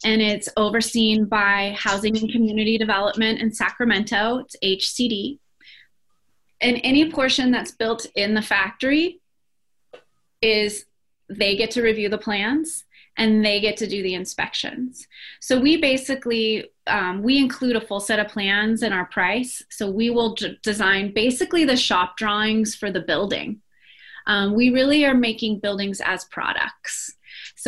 And 0.03 0.21
it's 0.21 0.47
overseen 0.57 1.25
by 1.25 1.75
Housing 1.77 2.15
and 2.17 2.31
Community 2.31 2.77
Development 2.77 3.39
in 3.41 3.51
Sacramento. 3.51 4.45
It's 4.45 4.55
HCD 4.63 5.39
and 6.61 6.79
any 6.83 7.11
portion 7.11 7.51
that's 7.51 7.71
built 7.71 8.05
in 8.15 8.33
the 8.33 8.41
factory 8.41 9.19
is 10.41 10.85
they 11.29 11.55
get 11.55 11.71
to 11.71 11.81
review 11.81 12.09
the 12.09 12.17
plans 12.17 12.85
and 13.17 13.43
they 13.43 13.59
get 13.59 13.77
to 13.77 13.87
do 13.87 14.03
the 14.03 14.13
inspections 14.13 15.07
so 15.41 15.59
we 15.59 15.77
basically 15.77 16.69
um, 16.85 17.21
we 17.23 17.37
include 17.37 17.75
a 17.75 17.81
full 17.81 17.99
set 17.99 18.19
of 18.19 18.27
plans 18.27 18.83
in 18.83 18.93
our 18.93 19.05
price 19.05 19.63
so 19.69 19.89
we 19.89 20.09
will 20.09 20.35
d- 20.35 20.57
design 20.63 21.11
basically 21.13 21.65
the 21.65 21.75
shop 21.75 22.15
drawings 22.17 22.75
for 22.75 22.91
the 22.91 23.01
building 23.01 23.61
um, 24.27 24.53
we 24.53 24.69
really 24.69 25.05
are 25.05 25.15
making 25.15 25.59
buildings 25.59 26.01
as 26.01 26.25
products 26.25 27.15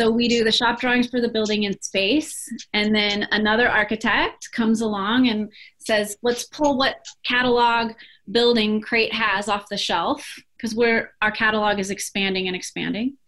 so 0.00 0.10
we 0.10 0.28
do 0.28 0.44
the 0.44 0.50
shop 0.50 0.80
drawings 0.80 1.08
for 1.08 1.20
the 1.20 1.28
building 1.28 1.64
in 1.64 1.78
space, 1.82 2.50
and 2.72 2.94
then 2.94 3.28
another 3.32 3.68
architect 3.68 4.48
comes 4.50 4.80
along 4.80 5.28
and 5.28 5.52
says, 5.76 6.16
"Let's 6.22 6.44
pull 6.44 6.78
what 6.78 7.04
catalog 7.22 7.92
building 8.30 8.80
Crate 8.80 9.12
has 9.12 9.46
off 9.46 9.68
the 9.68 9.76
shelf 9.76 10.38
because 10.56 10.74
our 11.20 11.30
catalog 11.30 11.78
is 11.78 11.90
expanding 11.90 12.46
and 12.46 12.56
expanding, 12.56 13.18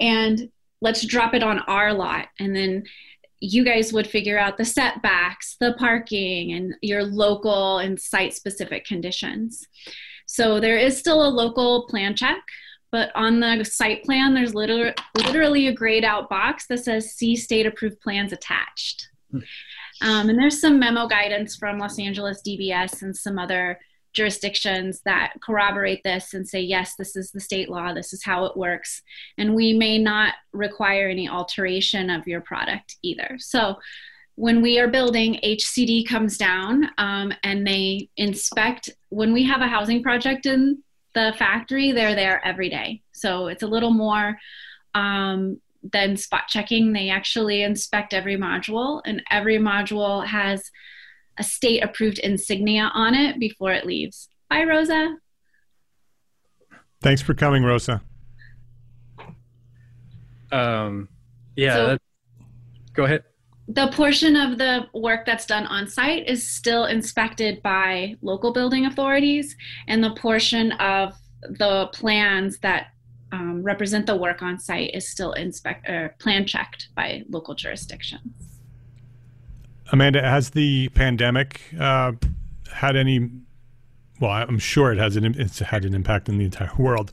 and 0.00 0.50
let's 0.80 1.06
drop 1.06 1.34
it 1.34 1.44
on 1.44 1.60
our 1.60 1.94
lot, 1.94 2.28
and 2.40 2.56
then." 2.56 2.84
you 3.44 3.64
guys 3.64 3.92
would 3.92 4.06
figure 4.06 4.38
out 4.38 4.56
the 4.56 4.64
setbacks, 4.64 5.56
the 5.58 5.72
parking, 5.72 6.52
and 6.52 6.74
your 6.80 7.02
local 7.02 7.78
and 7.78 7.98
site 7.98 8.32
specific 8.32 8.84
conditions. 8.84 9.66
So 10.26 10.60
there 10.60 10.76
is 10.76 10.96
still 10.96 11.26
a 11.26 11.36
local 11.42 11.88
plan 11.88 12.14
check 12.14 12.40
but 12.92 13.10
on 13.16 13.40
the 13.40 13.64
site 13.64 14.04
plan, 14.04 14.34
there's 14.34 14.54
literally, 14.54 14.92
literally 15.16 15.66
a 15.66 15.72
grayed 15.72 16.04
out 16.04 16.28
box 16.28 16.66
that 16.68 16.78
says 16.78 17.12
see 17.12 17.34
state 17.34 17.66
approved 17.66 18.00
plans 18.00 18.32
attached. 18.32 19.08
Hmm. 19.30 19.38
Um, 20.02 20.28
and 20.28 20.38
there's 20.38 20.60
some 20.60 20.78
memo 20.78 21.08
guidance 21.08 21.56
from 21.56 21.78
Los 21.78 21.98
Angeles 21.98 22.42
DBS 22.46 23.02
and 23.02 23.16
some 23.16 23.38
other 23.38 23.80
jurisdictions 24.12 25.00
that 25.04 25.32
corroborate 25.42 26.02
this 26.04 26.34
and 26.34 26.46
say, 26.46 26.60
yes, 26.60 26.96
this 26.96 27.16
is 27.16 27.30
the 27.30 27.40
state 27.40 27.70
law, 27.70 27.94
this 27.94 28.12
is 28.12 28.22
how 28.22 28.44
it 28.44 28.56
works. 28.56 29.02
And 29.38 29.54
we 29.54 29.72
may 29.72 29.98
not 29.98 30.34
require 30.52 31.08
any 31.08 31.28
alteration 31.28 32.10
of 32.10 32.26
your 32.26 32.42
product 32.42 32.96
either. 33.02 33.36
So 33.38 33.76
when 34.34 34.60
we 34.60 34.78
are 34.78 34.88
building, 34.88 35.38
HCD 35.42 36.06
comes 36.06 36.36
down 36.36 36.90
um, 36.98 37.32
and 37.42 37.66
they 37.66 38.08
inspect. 38.16 38.90
When 39.10 39.32
we 39.32 39.44
have 39.44 39.60
a 39.60 39.66
housing 39.66 40.02
project 40.02 40.46
in 40.46 40.82
the 41.14 41.34
factory, 41.38 41.92
they're 41.92 42.14
there 42.14 42.44
every 42.44 42.68
day. 42.68 43.02
So 43.12 43.46
it's 43.48 43.62
a 43.62 43.66
little 43.66 43.90
more 43.90 44.38
um, 44.94 45.60
than 45.92 46.16
spot 46.16 46.44
checking. 46.48 46.92
They 46.92 47.08
actually 47.10 47.62
inspect 47.62 48.14
every 48.14 48.36
module, 48.36 49.02
and 49.04 49.22
every 49.30 49.58
module 49.58 50.24
has 50.26 50.70
a 51.38 51.44
state 51.44 51.82
approved 51.82 52.18
insignia 52.18 52.90
on 52.94 53.14
it 53.14 53.38
before 53.38 53.72
it 53.72 53.86
leaves. 53.86 54.28
Bye, 54.48 54.64
Rosa. 54.64 55.16
Thanks 57.00 57.22
for 57.22 57.34
coming, 57.34 57.64
Rosa. 57.64 58.02
Um, 60.52 61.08
yeah, 61.56 61.74
so, 61.74 61.98
go 62.92 63.04
ahead. 63.04 63.24
The 63.68 63.88
portion 63.92 64.36
of 64.36 64.58
the 64.58 64.86
work 64.92 65.24
that's 65.24 65.46
done 65.46 65.66
on 65.66 65.86
site 65.86 66.28
is 66.28 66.46
still 66.46 66.84
inspected 66.86 67.62
by 67.62 68.16
local 68.20 68.52
building 68.52 68.86
authorities, 68.86 69.56
and 69.86 70.02
the 70.02 70.14
portion 70.14 70.72
of 70.72 71.14
the 71.42 71.88
plans 71.92 72.58
that 72.58 72.88
um, 73.32 73.62
represent 73.62 74.06
the 74.06 74.16
work 74.16 74.42
on 74.42 74.58
site 74.58 74.90
is 74.94 75.08
still 75.08 75.32
inspect 75.32 75.88
or 75.88 76.14
plan 76.18 76.46
checked 76.46 76.88
by 76.94 77.22
local 77.30 77.54
jurisdictions. 77.54 78.52
Amanda, 79.90 80.22
has 80.22 80.50
the 80.50 80.88
pandemic 80.90 81.60
uh, 81.78 82.12
had 82.72 82.96
any? 82.96 83.30
Well, 84.20 84.30
I'm 84.30 84.58
sure 84.58 84.92
it 84.92 84.98
has 84.98 85.16
an 85.16 85.24
it's 85.24 85.58
had 85.58 85.84
an 85.84 85.94
impact 85.94 86.28
in 86.28 86.38
the 86.38 86.44
entire 86.44 86.74
world. 86.78 87.12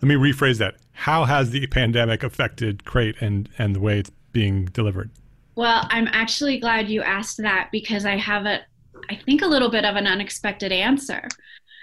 Let 0.00 0.08
me 0.08 0.14
rephrase 0.14 0.58
that. 0.58 0.76
How 0.92 1.24
has 1.24 1.50
the 1.50 1.66
pandemic 1.66 2.22
affected 2.22 2.84
Crate 2.84 3.16
and 3.20 3.48
and 3.58 3.74
the 3.74 3.80
way 3.80 3.98
it's 3.98 4.10
being 4.32 4.66
delivered? 4.66 5.10
Well, 5.60 5.86
I'm 5.90 6.08
actually 6.10 6.58
glad 6.58 6.88
you 6.88 7.02
asked 7.02 7.36
that 7.36 7.68
because 7.70 8.06
I 8.06 8.16
have 8.16 8.46
a, 8.46 8.60
I 9.10 9.16
think 9.26 9.42
a 9.42 9.46
little 9.46 9.70
bit 9.70 9.84
of 9.84 9.94
an 9.94 10.06
unexpected 10.06 10.72
answer. 10.72 11.28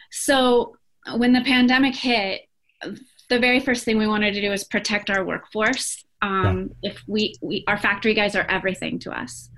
So 0.10 0.76
when 1.16 1.32
the 1.32 1.42
pandemic 1.42 1.94
hit, 1.94 2.42
the 3.30 3.38
very 3.38 3.60
first 3.60 3.86
thing 3.86 4.00
we 4.00 4.08
wanted 4.08 4.34
to 4.34 4.42
do 4.42 4.50
was 4.50 4.64
protect 4.64 5.12
our 5.12 5.24
workforce. 5.24 6.04
Um, 6.24 6.72
yeah. 6.82 6.90
If 6.90 7.04
we, 7.06 7.36
we, 7.40 7.66
our 7.68 7.78
factory 7.78 8.16
guys 8.16 8.36
are 8.36 8.48
everything 8.50 8.98
to 8.98 9.12
us. 9.12 9.52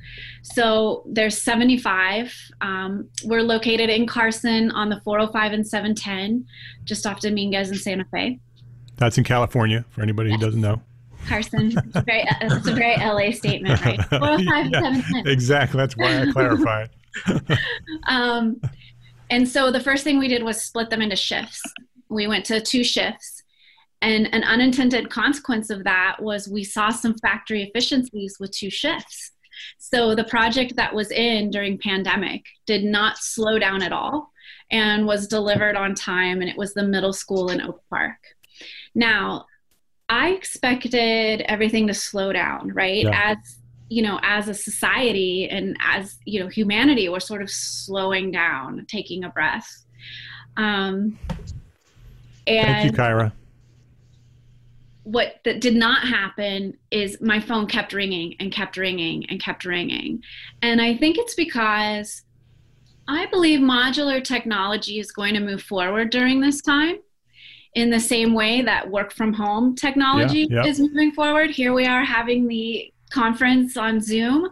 So 0.43 1.05
there's 1.07 1.41
75. 1.41 2.35
Um, 2.59 3.07
we're 3.23 3.41
located 3.41 3.89
in 3.89 4.05
Carson 4.05 4.69
on 4.71 4.89
the 4.89 4.99
405 5.05 5.53
and 5.53 5.65
710, 5.65 6.45
just 6.83 7.07
off 7.07 7.21
Dominguez 7.21 7.69
and 7.69 7.79
Santa 7.79 8.03
Fe. 8.11 8.41
That's 8.97 9.17
in 9.17 9.23
California 9.23 9.85
for 9.91 10.01
anybody 10.01 10.31
yes. 10.31 10.41
who 10.41 10.45
doesn't 10.45 10.59
know. 10.59 10.81
Carson. 11.29 11.67
It's 11.77 11.95
a 11.95 12.01
very, 12.01 12.25
it's 12.41 12.67
a 12.67 12.73
very 12.73 12.97
LA 12.97 13.31
statement, 13.31 13.79
right? 13.85 14.03
405 14.09 14.65
yeah, 14.71 14.79
710. 14.79 15.27
Exactly. 15.27 15.77
That's 15.77 15.95
why 15.95 16.21
I 16.21 16.31
clarified. 16.31 16.89
um, 18.07 18.59
and 19.29 19.47
so 19.47 19.71
the 19.71 19.79
first 19.79 20.03
thing 20.03 20.19
we 20.19 20.27
did 20.27 20.43
was 20.43 20.61
split 20.61 20.89
them 20.89 21.01
into 21.01 21.15
shifts. 21.15 21.61
We 22.09 22.27
went 22.27 22.45
to 22.45 22.59
two 22.59 22.83
shifts. 22.83 23.43
And 24.01 24.33
an 24.33 24.43
unintended 24.43 25.09
consequence 25.09 25.69
of 25.69 25.83
that 25.83 26.17
was 26.21 26.47
we 26.47 26.63
saw 26.63 26.89
some 26.89 27.17
factory 27.17 27.63
efficiencies 27.63 28.37
with 28.39 28.51
two 28.51 28.69
shifts. 28.69 29.31
So 29.77 30.15
the 30.15 30.23
project 30.23 30.77
that 30.77 30.95
was 30.95 31.11
in 31.11 31.51
during 31.51 31.77
pandemic 31.77 32.45
did 32.65 32.85
not 32.85 33.17
slow 33.17 33.59
down 33.59 33.83
at 33.83 33.91
all 33.91 34.31
and 34.71 35.05
was 35.05 35.27
delivered 35.27 35.75
on 35.75 35.95
time 35.95 36.41
and 36.41 36.49
it 36.49 36.57
was 36.57 36.73
the 36.73 36.83
middle 36.83 37.11
school 37.11 37.49
in 37.49 37.61
Oak 37.61 37.81
Park. 37.89 38.17
Now, 38.95 39.45
I 40.09 40.29
expected 40.29 41.41
everything 41.41 41.87
to 41.87 41.93
slow 41.93 42.33
down, 42.33 42.73
right? 42.73 43.03
Yeah. 43.03 43.31
As 43.31 43.57
you 43.89 44.03
know, 44.03 44.19
as 44.21 44.47
a 44.47 44.53
society 44.53 45.49
and 45.49 45.77
as 45.83 46.17
you 46.25 46.39
know, 46.39 46.47
humanity, 46.47 47.09
we're 47.09 47.19
sort 47.19 47.41
of 47.41 47.49
slowing 47.49 48.31
down, 48.31 48.85
taking 48.87 49.23
a 49.23 49.29
breath. 49.29 49.85
Um, 50.57 51.17
and 52.45 52.67
Thank 52.67 52.91
you, 52.91 52.97
Kyra. 52.97 53.31
What 55.03 55.39
that 55.45 55.59
did 55.59 55.75
not 55.75 56.07
happen 56.07 56.77
is 56.91 57.19
my 57.19 57.39
phone 57.39 57.65
kept 57.65 57.93
ringing 57.93 58.35
and 58.39 58.51
kept 58.51 58.77
ringing 58.77 59.25
and 59.29 59.41
kept 59.41 59.65
ringing, 59.65 60.23
and 60.61 60.81
I 60.81 60.97
think 60.97 61.17
it's 61.17 61.35
because 61.35 62.23
I 63.07 63.25
believe 63.27 63.59
modular 63.59 64.23
technology 64.23 64.99
is 64.99 65.11
going 65.11 65.33
to 65.33 65.39
move 65.39 65.63
forward 65.63 66.11
during 66.11 66.41
this 66.41 66.61
time 66.61 66.99
in 67.75 67.89
the 67.89 67.99
same 67.99 68.33
way 68.33 68.61
that 68.61 68.89
work 68.89 69.11
from 69.11 69.33
home 69.33 69.75
technology 69.75 70.47
yeah, 70.49 70.63
yeah. 70.63 70.69
is 70.69 70.79
moving 70.79 71.11
forward. 71.11 71.49
Here 71.51 71.73
we 71.73 71.85
are 71.85 72.03
having 72.03 72.47
the 72.47 72.91
conference 73.11 73.77
on 73.77 74.01
Zoom. 74.01 74.49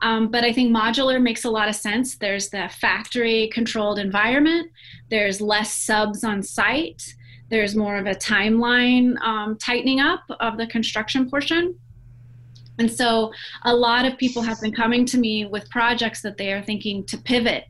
Um, 0.00 0.28
but 0.28 0.44
I 0.44 0.52
think 0.52 0.74
modular 0.74 1.20
makes 1.20 1.44
a 1.44 1.50
lot 1.50 1.68
of 1.68 1.74
sense. 1.74 2.16
There's 2.16 2.50
the 2.50 2.70
factory 2.80 3.48
controlled 3.52 3.98
environment, 3.98 4.70
there's 5.10 5.40
less 5.40 5.74
subs 5.74 6.22
on 6.22 6.42
site, 6.42 7.14
there's 7.48 7.74
more 7.74 7.96
of 7.96 8.06
a 8.06 8.14
timeline 8.14 9.18
um, 9.22 9.56
tightening 9.56 10.00
up 10.00 10.22
of 10.40 10.56
the 10.56 10.66
construction 10.66 11.28
portion. 11.28 11.76
And 12.78 12.90
so 12.90 13.32
a 13.64 13.74
lot 13.74 14.04
of 14.04 14.16
people 14.18 14.42
have 14.42 14.60
been 14.60 14.72
coming 14.72 15.04
to 15.06 15.18
me 15.18 15.46
with 15.46 15.68
projects 15.68 16.22
that 16.22 16.36
they 16.36 16.52
are 16.52 16.62
thinking 16.62 17.04
to 17.06 17.18
pivot 17.18 17.64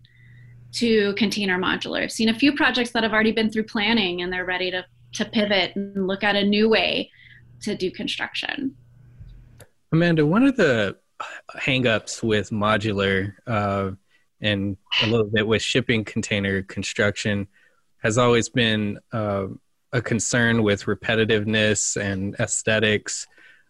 to 0.73 1.15
container 1.15 1.59
modular. 1.59 2.03
I've 2.03 2.13
seen 2.13 2.29
a 2.29 2.35
few 2.35 2.55
projects 2.55 2.91
that 2.93 3.03
have 3.03 3.13
already 3.13 3.33
been 3.33 3.51
through 3.51 3.65
planning 3.65 4.23
and 4.23 4.33
they're 4.33 4.45
ready 4.45 4.71
to, 4.71 4.85
to 5.15 5.25
pivot 5.25 5.75
and 5.77 6.07
look 6.07 6.23
at 6.23 6.37
a 6.37 6.45
new 6.45 6.69
way 6.69 7.11
to 7.63 7.75
do 7.75 7.91
construction. 7.91 8.77
Amanda, 9.93 10.27
one 10.27 10.45
of 10.45 10.57
the 10.57 10.97
hangups 11.57 12.23
with 12.23 12.51
modular 12.51 13.35
uh, 13.47 13.91
and 14.41 14.77
a 15.03 15.07
little 15.07 15.27
bit 15.27 15.47
with 15.47 15.63
shipping 15.63 16.05
container 16.05 16.63
construction 16.63 17.49
has 18.03 18.19
always 18.19 18.49
been 18.49 18.99
uh, 19.13 19.47
a 19.93 20.01
concern 20.01 20.63
with 20.63 20.85
repetitiveness 20.85 22.01
and 22.01 22.35
aesthetics. 22.39 23.27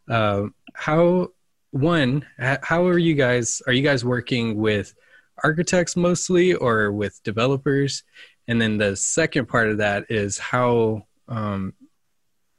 Uh, 0.09 0.45
how 0.75 1.29
one, 1.70 2.27
how 2.39 2.87
are 2.87 2.99
you 2.99 3.15
guys? 3.15 3.62
Are 3.66 3.73
you 3.73 3.83
guys 3.83 4.05
working 4.05 4.57
with 4.57 4.95
architects 5.44 5.97
mostly 5.97 6.55
or 6.55 6.93
with 6.93 7.23
developers? 7.23 8.02
And 8.47 8.60
then 8.60 8.78
the 8.78 8.97
second 8.97 9.47
part 9.47 9.69
of 9.69 9.78
that 9.78 10.06
is 10.09 10.39
how 10.39 11.06
um, 11.28 11.74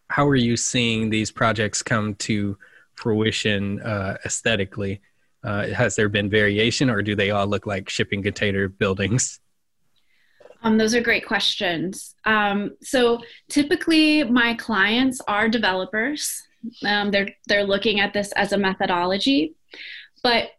how 0.09 0.27
are 0.27 0.35
you 0.35 0.57
seeing 0.57 1.09
these 1.09 1.31
projects 1.31 1.81
come 1.83 2.15
to 2.15 2.57
fruition 2.95 3.81
uh, 3.81 4.17
aesthetically? 4.25 5.01
Uh, 5.43 5.67
has 5.67 5.95
there 5.95 6.09
been 6.09 6.29
variation, 6.29 6.89
or 6.89 7.01
do 7.01 7.15
they 7.15 7.31
all 7.31 7.47
look 7.47 7.65
like 7.65 7.89
shipping 7.89 8.21
container 8.21 8.67
buildings? 8.67 9.39
Um, 10.63 10.77
those 10.77 10.93
are 10.93 11.01
great 11.01 11.25
questions. 11.25 12.15
Um, 12.25 12.75
so 12.81 13.21
typically, 13.49 14.23
my 14.25 14.55
clients 14.55 15.21
are 15.27 15.47
developers. 15.47 16.43
Um, 16.85 17.11
they're 17.11 17.29
they're 17.47 17.63
looking 17.63 18.01
at 18.01 18.13
this 18.13 18.33
as 18.33 18.51
a 18.51 18.57
methodology, 18.57 19.55
but 20.21 20.49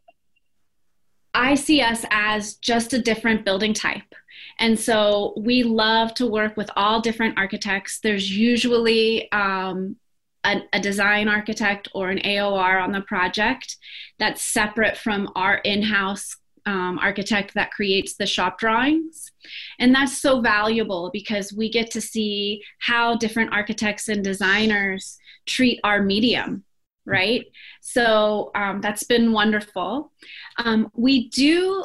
I 1.35 1.55
see 1.55 1.81
us 1.81 2.05
as 2.11 2.55
just 2.55 2.93
a 2.93 3.01
different 3.01 3.45
building 3.45 3.75
type. 3.75 4.15
And 4.59 4.79
so 4.79 5.33
we 5.37 5.63
love 5.63 6.13
to 6.15 6.27
work 6.27 6.57
with 6.57 6.71
all 6.77 7.01
different 7.01 7.39
architects. 7.39 8.01
There's 8.01 8.31
usually 8.31 9.31
um, 9.33 9.97
a, 10.45 10.63
a, 10.73 10.81
design 10.81 11.29
architect 11.29 11.89
or 11.95 12.11
an 12.11 12.19
AOR 12.19 12.83
on 12.83 12.93
the 12.93 13.01
project 13.03 13.77
that's 14.19 14.43
separate 14.43 14.99
from 14.99 15.31
our 15.35 15.57
in 15.59 15.83
house 15.83 16.37
um, 16.67 16.99
architect 16.99 17.55
that 17.55 17.71
creates 17.71 18.15
the 18.15 18.27
shop 18.27 18.59
drawings. 18.59 19.31
And 19.79 19.95
that's 19.95 20.21
so 20.21 20.41
valuable 20.41 21.11
because 21.13 21.53
we 21.53 21.71
get 21.71 21.91
to 21.93 22.01
see 22.01 22.63
how 22.81 23.17
different 23.17 23.53
architects 23.53 24.09
and 24.09 24.23
designers 24.23 25.19
treat 25.47 25.81
our 25.85 26.03
medium, 26.03 26.65
right? 27.11 27.47
So 27.81 28.51
um, 28.55 28.81
that's 28.81 29.03
been 29.03 29.33
wonderful. 29.33 30.13
Um, 30.57 30.91
we 30.95 31.29
do 31.29 31.85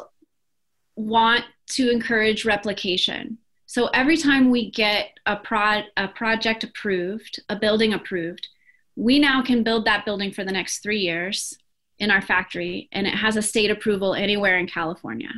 want 0.94 1.44
to 1.70 1.90
encourage 1.90 2.44
replication. 2.44 3.38
So 3.66 3.88
every 3.88 4.16
time 4.16 4.50
we 4.50 4.70
get 4.70 5.18
a, 5.26 5.36
pro- 5.36 5.82
a 5.96 6.08
project 6.08 6.64
approved, 6.64 7.40
a 7.48 7.56
building 7.56 7.92
approved, 7.92 8.48
we 8.94 9.18
now 9.18 9.42
can 9.42 9.62
build 9.62 9.84
that 9.84 10.04
building 10.04 10.32
for 10.32 10.44
the 10.44 10.52
next 10.52 10.82
three 10.82 11.00
years 11.00 11.58
in 11.98 12.10
our 12.10 12.22
factory, 12.22 12.88
and 12.92 13.06
it 13.06 13.14
has 13.14 13.36
a 13.36 13.42
state 13.42 13.70
approval 13.70 14.14
anywhere 14.14 14.58
in 14.58 14.66
California. 14.66 15.30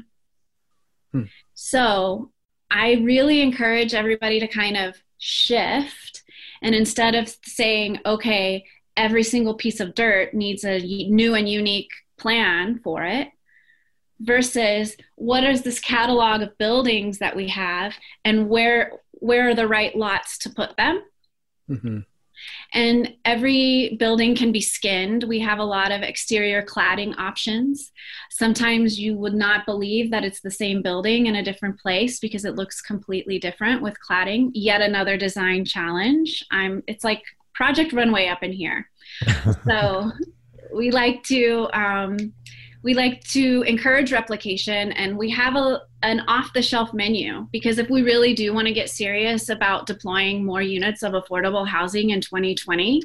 Hmm. 1.13 1.25
So 1.55 2.31
I 2.71 2.95
really 2.95 3.41
encourage 3.41 3.95
everybody 3.95 4.41
to 4.41 4.49
kind 4.49 4.77
of 4.77 4.97
shift. 5.19 6.23
And 6.63 6.75
instead 6.75 7.15
of 7.15 7.35
saying, 7.45 8.01
okay, 8.05 8.65
every 8.99 9.23
single 9.23 9.55
piece 9.55 9.81
of 9.81 9.95
dirt 9.95 10.35
needs 10.35 10.65
a 10.65 10.79
new 10.81 11.35
and 11.35 11.49
unique 11.49 11.91
plan 12.19 12.81
for 12.85 13.05
it, 13.05 13.29
versus 14.21 14.97
what 15.15 15.45
is 15.45 15.63
this 15.63 15.79
catalog 15.79 16.43
of 16.43 16.59
buildings 16.59 17.19
that 17.19 17.37
we 17.37 17.47
have 17.49 17.95
and 18.25 18.49
where 18.49 18.93
where 19.13 19.49
are 19.49 19.55
the 19.55 19.69
right 19.69 19.95
lots 19.97 20.39
to 20.39 20.51
put 20.51 20.77
them? 20.77 21.03
Mm-hmm. 21.71 21.99
and 22.73 23.15
every 23.25 23.97
building 23.99 24.35
can 24.35 24.53
be 24.53 24.61
skinned. 24.61 25.25
We 25.25 25.41
have 25.41 25.59
a 25.59 25.65
lot 25.65 25.93
of 25.93 26.03
exterior 26.03 26.63
cladding 26.63 27.15
options. 27.19 27.93
Sometimes 28.31 28.99
you 28.99 29.17
would 29.17 29.35
not 29.35 29.67
believe 29.67 30.11
that 30.11 30.25
it's 30.25 30.41
the 30.41 30.51
same 30.51 30.81
building 30.83 31.27
in 31.27 31.37
a 31.37 31.43
different 31.43 31.79
place 31.79 32.19
because 32.21 32.45
it 32.45 32.55
looks 32.55 32.81
completely 32.81 33.39
different 33.39 33.83
with 33.83 33.97
cladding. 34.09 34.51
Yet 34.55 34.81
another 34.81 35.17
design 35.17 35.65
challenge. 35.65 36.45
I'm 36.51 36.83
it's 36.87 37.05
like 37.05 37.23
project 37.59 37.93
runway 37.93 38.29
up 38.29 38.45
in 38.45 38.53
here. 38.53 38.89
So 39.67 40.13
we 40.73 40.93
like 40.93 41.25
to 41.25 41.69
um, 41.73 42.33
we 42.85 42.95
like 42.95 43.21
to 43.25 43.63
encourage 43.63 44.13
replication 44.13 44.93
and 44.93 45.19
we 45.19 45.29
have 45.31 45.57
a, 45.57 45.83
an 46.05 46.21
off 46.29 46.53
the 46.53 46.63
shelf 46.63 46.95
menu 46.95 47.49
because 47.51 47.79
if 47.79 47.91
we 47.91 48.03
really 48.03 48.33
do 48.33 48.55
want 48.55 48.69
to 48.69 48.73
get 48.73 48.89
serious 48.89 49.49
about 49.49 49.87
deploying 49.87 50.45
more 50.45 50.63
units 50.63 51.03
of 51.03 51.15
affordable 51.15 51.67
housing 51.67 52.11
in 52.11 52.21
2020 52.21 53.03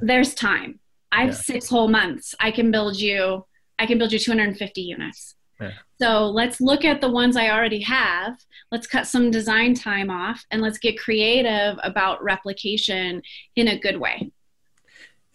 there's 0.00 0.34
time. 0.34 0.80
I 1.12 1.20
have 1.26 1.34
yeah. 1.34 1.40
six 1.52 1.68
whole 1.68 1.88
months. 1.88 2.34
I 2.40 2.50
can 2.50 2.70
build 2.72 2.98
you 2.98 3.46
i 3.78 3.86
can 3.86 3.98
build 3.98 4.12
you 4.12 4.18
250 4.18 4.80
units 4.80 5.34
yeah. 5.62 5.70
so 6.00 6.26
let's 6.26 6.60
look 6.60 6.84
at 6.84 7.00
the 7.00 7.10
ones 7.10 7.36
i 7.36 7.50
already 7.50 7.80
have 7.80 8.36
let's 8.70 8.86
cut 8.86 9.06
some 9.06 9.30
design 9.30 9.74
time 9.74 10.10
off 10.10 10.44
and 10.50 10.60
let's 10.62 10.78
get 10.78 10.98
creative 10.98 11.78
about 11.82 12.22
replication 12.22 13.22
in 13.56 13.68
a 13.68 13.78
good 13.78 13.98
way 13.98 14.30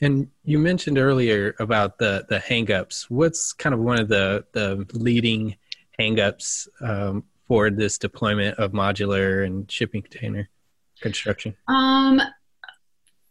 and 0.02 0.30
you 0.44 0.60
mentioned 0.60 0.98
earlier 0.98 1.56
about 1.60 1.98
the 1.98 2.26
the 2.30 2.38
hangups. 2.38 3.04
What's 3.10 3.54
kind 3.54 3.74
of 3.74 3.80
one 3.80 4.00
of 4.00 4.08
the 4.08 4.46
the 4.52 4.86
leading 4.94 5.56
hangups 6.00 6.68
um, 6.82 7.24
for 7.48 7.70
this 7.70 7.98
deployment 7.98 8.58
of 8.60 8.72
modular 8.72 9.46
and 9.46 9.70
shipping 9.72 10.02
container 10.02 10.50
construction? 11.02 11.56
Um, 11.68 12.22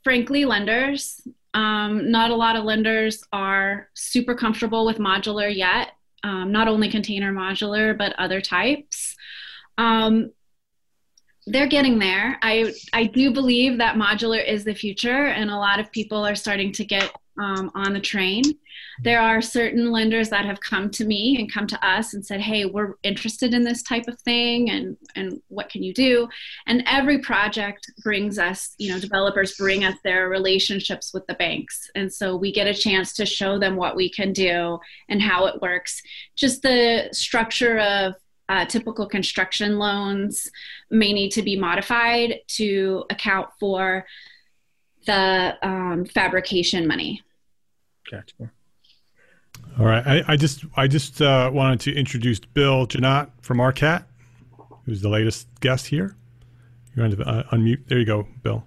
frankly, 0.02 0.44
lenders. 0.44 1.20
Um, 1.55 2.10
not 2.10 2.31
a 2.31 2.36
lot 2.36 2.56
of 2.56 2.64
lenders 2.64 3.24
are 3.32 3.89
super 3.94 4.35
comfortable 4.35 4.85
with 4.85 4.98
modular 4.98 5.55
yet. 5.55 5.93
Um, 6.27 6.51
not 6.51 6.66
only 6.66 6.90
container 6.90 7.32
modular, 7.32 7.97
but 7.97 8.12
other 8.19 8.40
types. 8.40 9.15
Um, 9.78 10.32
they're 11.47 11.69
getting 11.69 12.01
there. 12.01 12.36
I 12.43 12.74
I 12.93 13.05
do 13.05 13.32
believe 13.32 13.78
that 13.78 13.94
modular 13.94 14.44
is 14.44 14.65
the 14.65 14.74
future, 14.74 15.27
and 15.27 15.51
a 15.51 15.57
lot 15.57 15.78
of 15.78 15.93
people 15.93 16.27
are 16.27 16.35
starting 16.35 16.73
to 16.73 16.85
get 16.85 17.12
um, 17.39 17.70
on 17.77 17.93
the 17.93 18.01
train. 18.01 18.43
There 19.02 19.20
are 19.20 19.43
certain 19.43 19.90
lenders 19.90 20.31
that 20.31 20.44
have 20.44 20.60
come 20.60 20.90
to 20.90 21.05
me 21.05 21.36
and 21.39 21.52
come 21.52 21.66
to 21.66 21.86
us 21.86 22.14
and 22.14 22.24
said, 22.24 22.40
"Hey, 22.40 22.64
we're 22.64 22.94
interested 23.02 23.55
in 23.55 23.62
this 23.62 23.82
type 23.82 24.06
of 24.09 24.18
thing, 24.20 24.70
and 24.70 24.97
and 25.14 25.40
what 25.48 25.68
can 25.68 25.82
you 25.82 25.93
do?" 25.93 26.28
And 26.66 26.82
every 26.86 27.18
project 27.18 27.90
brings 28.02 28.39
us, 28.39 28.74
you 28.78 28.90
know, 28.90 28.98
developers 28.98 29.56
bring 29.56 29.85
us 29.85 29.97
their 30.02 30.28
relationships 30.28 31.12
with 31.12 31.27
the 31.27 31.35
banks, 31.35 31.90
and 31.94 32.12
so 32.12 32.36
we 32.36 32.52
get 32.52 32.66
a 32.66 32.74
chance 32.74 33.12
to 33.14 33.27
show 33.27 33.59
them 33.59 33.77
what 33.77 33.97
we 33.97 34.10
can 34.10 34.32
do 34.32 34.78
and 35.09 35.20
how 35.20 35.47
it 35.47 35.60
works. 35.60 36.02
Just 36.35 36.62
the 36.62 37.09
structure 37.12 37.78
of 37.78 38.14
uh, 38.48 38.64
typical 38.64 39.06
construction 39.06 39.78
loans 39.78 40.51
may 40.90 41.12
need 41.12 41.31
to 41.31 41.43
be 41.43 41.56
modified 41.56 42.40
to 42.47 43.05
account 43.10 43.48
for 43.59 44.06
the 45.06 45.56
um, 45.62 46.05
fabrication 46.05 46.86
money. 46.86 47.23
Gotcha. 48.10 48.51
All 49.78 49.85
right. 49.85 50.07
I, 50.07 50.24
I 50.28 50.36
just 50.36 50.65
I 50.77 50.86
just 50.86 51.20
uh, 51.20 51.51
wanted 51.53 51.81
to 51.81 51.94
introduce 51.94 52.39
Bill 52.40 52.86
Janot 52.86 53.31
from 53.43 53.59
ARCAT, 53.59 54.05
who's 54.85 55.03
the 55.03 55.09
latest 55.09 55.48
guest 55.61 55.86
here. 55.86 56.16
You're 56.94 57.09
going 57.09 57.19
to 57.19 57.28
uh, 57.28 57.43
unmute. 57.51 57.86
There 57.89 57.98
you 57.98 58.07
go, 58.07 58.27
Bill. 58.43 58.65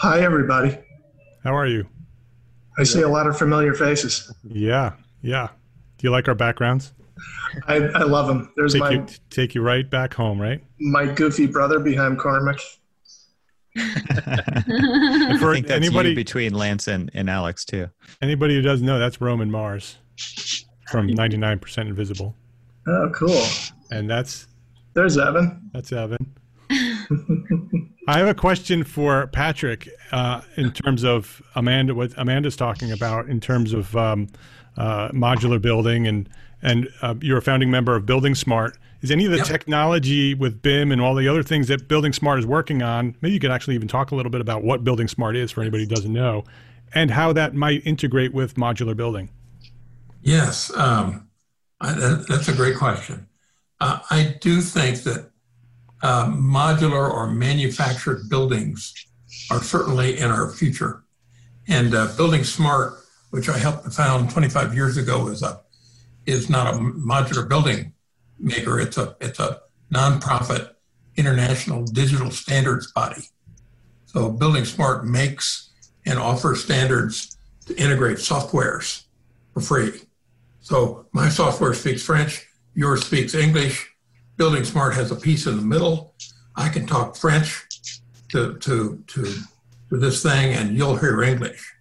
Hi, 0.00 0.20
everybody. 0.20 0.76
How 1.44 1.54
are 1.54 1.66
you? 1.66 1.86
I 2.78 2.82
see 2.82 3.02
a 3.02 3.08
lot 3.08 3.26
of 3.26 3.38
familiar 3.38 3.74
faces. 3.74 4.32
Yeah, 4.42 4.94
yeah. 5.22 5.48
Do 5.98 6.06
you 6.06 6.10
like 6.10 6.26
our 6.26 6.34
backgrounds? 6.34 6.94
I, 7.68 7.76
I 7.76 8.02
love 8.02 8.26
them. 8.26 8.52
There's 8.56 8.72
take 8.72 8.80
my 8.80 8.90
you, 8.90 9.06
take 9.28 9.54
you 9.54 9.62
right 9.62 9.88
back 9.88 10.14
home, 10.14 10.40
right? 10.40 10.62
my 10.80 11.06
goofy 11.06 11.46
brother 11.46 11.78
behind 11.78 12.18
Cormac. 12.18 12.58
I 13.76 15.36
think 15.38 15.66
that's 15.66 15.70
anybody 15.70 16.10
you 16.10 16.16
between 16.16 16.54
Lance 16.54 16.88
and, 16.88 17.10
and 17.14 17.30
Alex 17.30 17.64
too. 17.64 17.88
anybody 18.20 18.54
who 18.56 18.62
doesn't 18.62 18.84
know, 18.84 18.98
that's 18.98 19.20
Roman 19.20 19.50
Mars 19.50 19.98
from 20.88 21.08
99% 21.10 21.78
Invisible, 21.78 22.34
Oh, 22.86 23.10
cool. 23.14 23.42
and 23.90 24.08
that's 24.10 24.46
There's 24.94 25.16
Evan. 25.18 25.70
that's 25.72 25.92
Evan. 25.92 26.34
I 28.08 28.18
have 28.18 28.28
a 28.28 28.34
question 28.34 28.82
for 28.84 29.26
Patrick 29.28 29.88
uh, 30.12 30.40
in 30.56 30.72
terms 30.72 31.04
of 31.04 31.42
Amanda. 31.54 31.94
What 31.94 32.12
Amanda's 32.16 32.56
talking 32.56 32.90
about 32.92 33.28
in 33.28 33.40
terms 33.40 33.72
of 33.72 33.94
um, 33.96 34.28
uh, 34.76 35.08
modular 35.10 35.60
building, 35.60 36.06
and 36.06 36.28
and 36.62 36.88
uh, 37.02 37.14
you're 37.20 37.38
a 37.38 37.42
founding 37.42 37.70
member 37.70 37.94
of 37.96 38.06
Building 38.06 38.34
Smart. 38.34 38.78
Is 39.02 39.10
any 39.10 39.24
of 39.24 39.32
the 39.32 39.38
technology 39.38 40.34
with 40.34 40.60
BIM 40.60 40.92
and 40.92 41.00
all 41.00 41.14
the 41.14 41.26
other 41.26 41.42
things 41.42 41.68
that 41.68 41.88
Building 41.88 42.12
Smart 42.12 42.38
is 42.38 42.46
working 42.46 42.82
on? 42.82 43.16
Maybe 43.22 43.34
you 43.34 43.40
could 43.40 43.50
actually 43.50 43.74
even 43.74 43.88
talk 43.88 44.10
a 44.10 44.14
little 44.14 44.30
bit 44.30 44.40
about 44.40 44.62
what 44.62 44.84
Building 44.84 45.08
Smart 45.08 45.36
is 45.36 45.50
for 45.50 45.60
anybody 45.62 45.84
who 45.84 45.88
doesn't 45.88 46.12
know, 46.12 46.44
and 46.94 47.10
how 47.10 47.32
that 47.32 47.54
might 47.54 47.86
integrate 47.86 48.32
with 48.34 48.54
modular 48.54 48.96
building. 48.96 49.30
Yes, 50.22 50.74
um, 50.76 51.28
I, 51.80 51.92
that, 51.92 52.26
that's 52.28 52.48
a 52.48 52.54
great 52.54 52.76
question. 52.76 53.26
Uh, 53.80 54.00
I 54.10 54.36
do 54.40 54.60
think 54.60 55.02
that 55.04 55.30
uh, 56.02 56.26
modular 56.26 57.10
or 57.10 57.30
manufactured 57.30 58.28
buildings 58.28 58.94
are 59.50 59.62
certainly 59.62 60.18
in 60.18 60.30
our 60.30 60.50
future. 60.50 61.04
And 61.68 61.94
uh, 61.94 62.08
Building 62.16 62.44
Smart, 62.44 62.94
which 63.30 63.48
I 63.48 63.56
helped 63.58 63.92
found 63.92 64.30
25 64.30 64.74
years 64.74 64.96
ago, 64.96 65.28
is 65.28 65.42
a 65.42 65.60
is 66.26 66.50
not 66.50 66.74
a 66.74 66.78
modular 66.78 67.48
building 67.48 67.92
maker. 68.38 68.78
It's 68.80 68.98
a 68.98 69.16
it's 69.20 69.38
a 69.38 69.60
nonprofit 69.92 70.70
international 71.16 71.84
digital 71.84 72.30
standards 72.30 72.92
body. 72.92 73.22
So 74.06 74.30
Building 74.30 74.64
Smart 74.64 75.06
makes 75.06 75.70
and 76.06 76.18
offers 76.18 76.64
standards 76.64 77.36
to 77.66 77.76
integrate 77.76 78.18
softwares 78.18 79.04
for 79.54 79.60
free. 79.60 80.00
So 80.70 81.04
my 81.10 81.28
software 81.28 81.74
speaks 81.74 82.00
French, 82.00 82.46
yours 82.74 83.04
speaks 83.04 83.34
English. 83.34 83.90
Building 84.36 84.62
Smart 84.62 84.94
has 84.94 85.10
a 85.10 85.16
piece 85.16 85.48
in 85.48 85.56
the 85.56 85.62
middle. 85.62 86.14
I 86.54 86.68
can 86.68 86.86
talk 86.86 87.16
French 87.16 87.66
to, 88.28 88.56
to, 88.58 89.02
to, 89.08 89.34
to 89.88 89.96
this 89.96 90.22
thing 90.22 90.54
and 90.54 90.76
you'll 90.76 90.94
hear 90.94 91.24
English. 91.24 91.74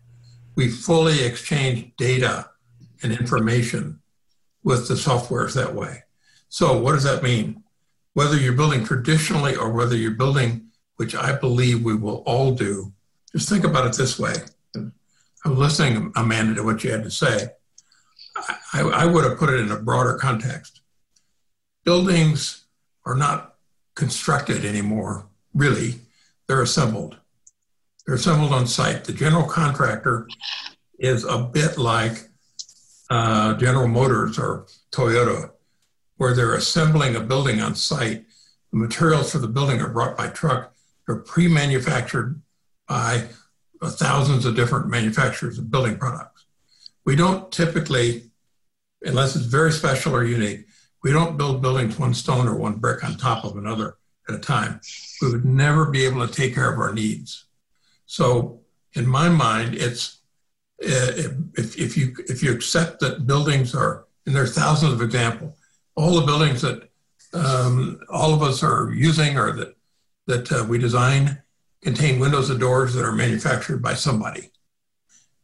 We 0.55 0.69
fully 0.69 1.23
exchange 1.23 1.91
data 1.97 2.49
and 3.03 3.11
information 3.11 3.99
with 4.63 4.87
the 4.87 4.95
softwares 4.95 5.53
that 5.53 5.75
way. 5.75 6.05
So 6.47 6.81
what 6.81 6.93
does 6.93 7.03
that 7.03 7.21
mean? 7.21 7.63
Whether 8.15 8.37
you're 8.37 8.53
building 8.53 8.83
traditionally 8.83 9.55
or 9.55 9.69
whether 9.69 9.95
you're 9.95 10.11
building, 10.17 10.71
which 10.95 11.13
I 11.13 11.37
believe 11.37 11.83
we 11.83 11.95
will 11.95 12.23
all 12.25 12.55
do, 12.55 12.91
just 13.33 13.49
think 13.49 13.65
about 13.65 13.85
it 13.85 13.93
this 13.93 14.17
way. 14.17 14.33
I'm 14.73 14.91
listening, 15.45 16.11
Amanda, 16.15 16.55
to 16.55 16.63
what 16.63 16.83
you 16.83 16.89
had 16.91 17.03
to 17.03 17.11
say. 17.11 17.49
I, 18.73 18.81
I 18.81 19.05
would 19.05 19.23
have 19.23 19.37
put 19.37 19.49
it 19.49 19.59
in 19.59 19.71
a 19.71 19.79
broader 19.79 20.15
context. 20.15 20.81
Buildings 21.83 22.65
are 23.05 23.15
not 23.15 23.55
constructed 23.95 24.65
anymore, 24.65 25.27
really. 25.53 25.95
They're 26.47 26.61
assembled. 26.61 27.17
They're 28.05 28.15
assembled 28.15 28.53
on 28.53 28.67
site. 28.67 29.03
The 29.03 29.13
general 29.13 29.47
contractor 29.47 30.27
is 30.97 31.23
a 31.23 31.39
bit 31.39 31.77
like 31.77 32.29
uh, 33.09 33.55
General 33.55 33.87
Motors 33.87 34.37
or 34.37 34.65
Toyota, 34.91 35.51
where 36.17 36.33
they're 36.33 36.55
assembling 36.55 37.15
a 37.15 37.19
building 37.19 37.61
on 37.61 37.75
site. 37.75 38.25
The 38.71 38.77
materials 38.77 39.31
for 39.31 39.39
the 39.39 39.47
building 39.47 39.81
are 39.81 39.89
brought 39.89 40.17
by 40.17 40.27
truck. 40.27 40.73
They're 41.05 41.17
pre-manufactured 41.17 42.41
by 42.87 43.23
uh, 43.81 43.89
thousands 43.89 44.45
of 44.45 44.55
different 44.55 44.87
manufacturers 44.87 45.57
of 45.57 45.71
building 45.71 45.97
products. 45.97 46.45
We 47.05 47.15
don't 47.15 47.51
typically, 47.51 48.28
unless 49.01 49.35
it's 49.35 49.45
very 49.45 49.71
special 49.71 50.15
or 50.15 50.23
unique, 50.23 50.65
we 51.03 51.11
don't 51.11 51.37
build 51.37 51.61
buildings 51.61 51.97
one 51.97 52.13
stone 52.13 52.47
or 52.47 52.55
one 52.55 52.75
brick 52.75 53.03
on 53.03 53.15
top 53.15 53.45
of 53.45 53.55
another 53.55 53.97
at 54.27 54.35
a 54.35 54.39
time. 54.39 54.79
We 55.21 55.31
would 55.31 55.45
never 55.45 55.89
be 55.89 56.05
able 56.05 56.25
to 56.25 56.33
take 56.33 56.53
care 56.53 56.71
of 56.71 56.79
our 56.79 56.93
needs. 56.93 57.45
So, 58.05 58.61
in 58.93 59.07
my 59.07 59.29
mind, 59.29 59.75
it's 59.75 60.19
uh, 60.83 61.31
if, 61.55 61.77
if 61.77 61.97
you 61.97 62.15
if 62.27 62.41
you 62.41 62.51
accept 62.51 62.99
that 63.01 63.27
buildings 63.27 63.75
are, 63.75 64.07
and 64.25 64.35
there 64.35 64.43
are 64.43 64.47
thousands 64.47 64.93
of 64.93 65.01
examples, 65.01 65.55
all 65.95 66.19
the 66.19 66.25
buildings 66.25 66.61
that 66.61 66.89
um, 67.33 67.99
all 68.09 68.33
of 68.33 68.41
us 68.41 68.63
are 68.63 68.91
using 68.93 69.37
or 69.37 69.51
that 69.53 69.75
that 70.27 70.51
uh, 70.51 70.65
we 70.67 70.77
design 70.77 71.41
contain 71.81 72.19
windows 72.19 72.49
and 72.49 72.59
doors 72.59 72.93
that 72.93 73.05
are 73.05 73.11
manufactured 73.11 73.81
by 73.81 73.93
somebody, 73.93 74.51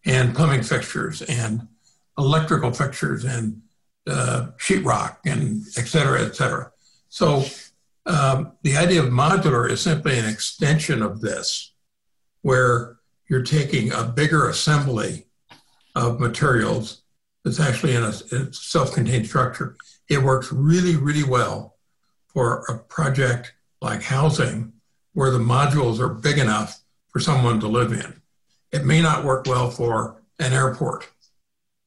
and 0.05 0.35
plumbing 0.35 0.63
fixtures 0.63 1.21
and 1.21 1.67
electrical 2.17 2.71
fixtures 2.71 3.25
and 3.25 3.61
uh, 4.07 4.47
sheetrock 4.57 5.17
and 5.25 5.63
et 5.77 5.87
cetera, 5.87 6.23
et 6.23 6.35
cetera. 6.35 6.71
So 7.09 7.45
um, 8.05 8.51
the 8.61 8.77
idea 8.77 9.01
of 9.03 9.09
modular 9.09 9.69
is 9.69 9.81
simply 9.81 10.17
an 10.19 10.27
extension 10.29 11.01
of 11.01 11.21
this, 11.21 11.73
where 12.41 12.97
you're 13.27 13.43
taking 13.43 13.91
a 13.91 14.03
bigger 14.03 14.49
assembly 14.49 15.25
of 15.95 16.19
materials 16.19 17.01
that's 17.43 17.59
actually 17.59 17.95
in 17.95 18.03
a, 18.03 18.13
a 18.31 18.53
self-contained 18.53 19.25
structure. 19.25 19.75
It 20.09 20.21
works 20.21 20.51
really, 20.51 20.95
really 20.95 21.23
well 21.23 21.75
for 22.27 22.65
a 22.69 22.77
project 22.77 23.53
like 23.81 24.03
housing, 24.03 24.73
where 25.13 25.31
the 25.31 25.39
modules 25.39 25.99
are 25.99 26.09
big 26.09 26.37
enough 26.37 26.81
for 27.09 27.19
someone 27.19 27.59
to 27.61 27.67
live 27.67 27.91
in. 27.93 28.21
It 28.71 28.85
may 28.85 29.01
not 29.01 29.23
work 29.23 29.47
well 29.47 29.71
for 29.71 30.21
an 30.39 30.53
airport 30.53 31.07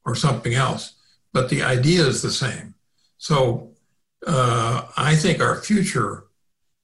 or 0.09 0.15
something 0.15 0.55
else, 0.55 0.95
but 1.35 1.51
the 1.51 1.63
idea 1.63 2.03
is 2.03 2.23
the 2.23 2.31
same. 2.31 2.75
So 3.19 3.73
uh, 4.27 4.87
I 4.97 5.15
think 5.15 5.41
our 5.41 5.57
future 5.57 6.25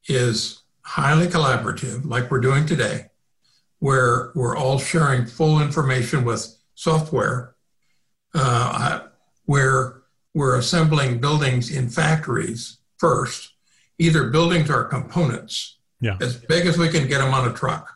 is 0.08 0.62
highly 0.82 1.26
collaborative, 1.26 2.04
like 2.04 2.30
we're 2.30 2.40
doing 2.40 2.66
today, 2.66 3.06
where 3.78 4.30
we're 4.34 4.56
all 4.56 4.78
sharing 4.78 5.24
full 5.24 5.62
information 5.62 6.22
with 6.24 6.54
software, 6.74 7.54
uh, 8.34 9.00
where 9.46 10.02
we're 10.34 10.58
assembling 10.58 11.18
buildings 11.18 11.70
in 11.74 11.88
factories 11.88 12.78
first, 12.98 13.54
either 13.98 14.28
buildings 14.30 14.68
or 14.68 14.84
components, 14.84 15.78
Yeah. 16.00 16.18
as 16.20 16.36
big 16.36 16.66
as 16.66 16.76
we 16.76 16.88
can 16.90 17.08
get 17.08 17.20
them 17.20 17.32
on 17.32 17.48
a 17.48 17.54
truck, 17.54 17.86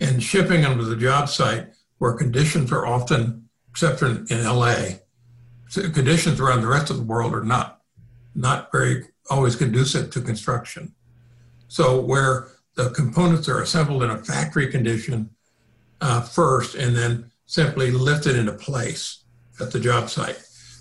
and 0.00 0.22
shipping 0.22 0.62
them 0.62 0.78
to 0.78 0.84
the 0.84 0.96
job 0.96 1.28
site 1.28 1.66
where 1.98 2.14
conditions 2.14 2.72
are 2.72 2.86
often, 2.86 3.39
except 3.70 4.02
in, 4.02 4.26
in 4.30 4.44
LA, 4.44 4.96
conditions 5.92 6.40
around 6.40 6.62
the 6.62 6.66
rest 6.66 6.90
of 6.90 6.96
the 6.96 7.02
world 7.02 7.34
are 7.34 7.44
not 7.44 7.80
not 8.34 8.70
very 8.70 9.04
always 9.28 9.56
conducive 9.56 10.10
to 10.10 10.20
construction. 10.20 10.94
So 11.68 12.00
where 12.00 12.48
the 12.74 12.90
components 12.90 13.48
are 13.48 13.62
assembled 13.62 14.02
in 14.02 14.10
a 14.10 14.18
factory 14.18 14.70
condition 14.70 15.30
uh, 16.00 16.22
first, 16.22 16.74
and 16.74 16.96
then 16.96 17.30
simply 17.46 17.90
lifted 17.90 18.36
into 18.36 18.52
place 18.52 19.24
at 19.60 19.70
the 19.70 19.80
job 19.80 20.08
site, 20.08 20.38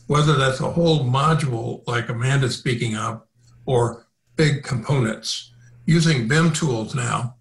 whether 0.08 0.36
that's 0.36 0.62
a 0.62 0.72
whole 0.72 1.04
module 1.04 1.86
like 1.88 2.10
Amanda's 2.10 2.58
speaking 2.58 2.96
of, 2.96 3.22
or 3.66 4.08
big 4.36 4.64
components. 4.64 5.52
Using 5.86 6.28
BIM 6.28 6.54
tools 6.54 6.96
now, 6.96 7.36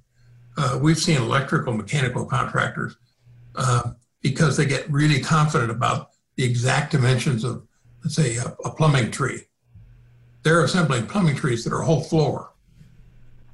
uh, 0.56 0.78
we've 0.82 0.98
seen 0.98 1.18
electrical 1.18 1.72
mechanical 1.72 2.24
contractors 2.24 2.96
uh, 3.54 3.92
because 4.22 4.56
they 4.56 4.66
get 4.66 4.90
really 4.90 5.20
confident 5.20 5.70
about 5.70 6.10
the 6.36 6.44
exact 6.44 6.92
dimensions 6.92 7.44
of, 7.44 7.66
let's 8.02 8.16
say, 8.16 8.36
a, 8.36 8.56
a 8.64 8.70
plumbing 8.70 9.10
tree. 9.10 9.42
They're 10.42 10.64
assembling 10.64 11.06
plumbing 11.06 11.36
trees 11.36 11.64
that 11.64 11.72
are 11.72 11.82
a 11.82 11.84
whole 11.84 12.02
floor, 12.02 12.52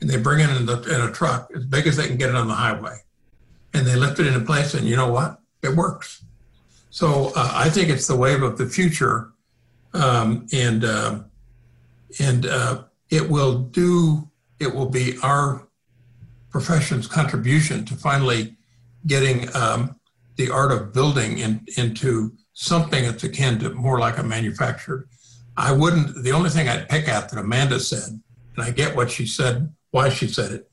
and 0.00 0.08
they 0.08 0.16
bring 0.16 0.40
it 0.40 0.50
in, 0.50 0.66
the, 0.66 0.82
in 0.82 1.00
a 1.00 1.12
truck 1.12 1.50
as 1.54 1.64
big 1.64 1.86
as 1.86 1.96
they 1.96 2.06
can 2.06 2.16
get 2.16 2.28
it 2.28 2.36
on 2.36 2.48
the 2.48 2.54
highway, 2.54 2.98
and 3.72 3.86
they 3.86 3.96
lift 3.96 4.20
it 4.20 4.26
into 4.26 4.40
place. 4.40 4.74
And 4.74 4.86
you 4.86 4.96
know 4.96 5.10
what? 5.10 5.40
It 5.62 5.74
works. 5.74 6.24
So 6.90 7.32
uh, 7.34 7.50
I 7.54 7.70
think 7.70 7.88
it's 7.88 8.06
the 8.06 8.16
wave 8.16 8.42
of 8.42 8.58
the 8.58 8.66
future, 8.66 9.32
um, 9.92 10.46
and 10.52 10.84
um 10.84 11.24
and 12.20 12.46
uh, 12.46 12.84
it 13.10 13.28
will 13.28 13.58
do. 13.58 14.28
It 14.60 14.74
will 14.74 14.88
be 14.88 15.16
our 15.22 15.66
profession's 16.50 17.06
contribution 17.08 17.84
to 17.86 17.94
finally 17.96 18.56
getting 19.06 19.54
um, 19.56 19.98
the 20.36 20.50
art 20.50 20.72
of 20.72 20.92
building 20.92 21.38
in, 21.38 21.66
into 21.76 22.32
something 22.52 23.04
that's 23.04 23.24
akin 23.24 23.58
to 23.60 23.70
more 23.70 23.98
like 23.98 24.18
a 24.18 24.22
manufactured. 24.22 25.08
I 25.56 25.72
wouldn't. 25.72 26.22
The 26.22 26.32
only 26.32 26.50
thing 26.50 26.68
I'd 26.68 26.88
pick 26.88 27.08
at 27.08 27.28
that 27.28 27.38
Amanda 27.38 27.78
said, 27.78 28.20
and 28.56 28.64
I 28.64 28.70
get 28.70 28.96
what 28.96 29.10
she 29.10 29.26
said, 29.26 29.72
why 29.90 30.08
she 30.08 30.26
said 30.26 30.52
it, 30.52 30.70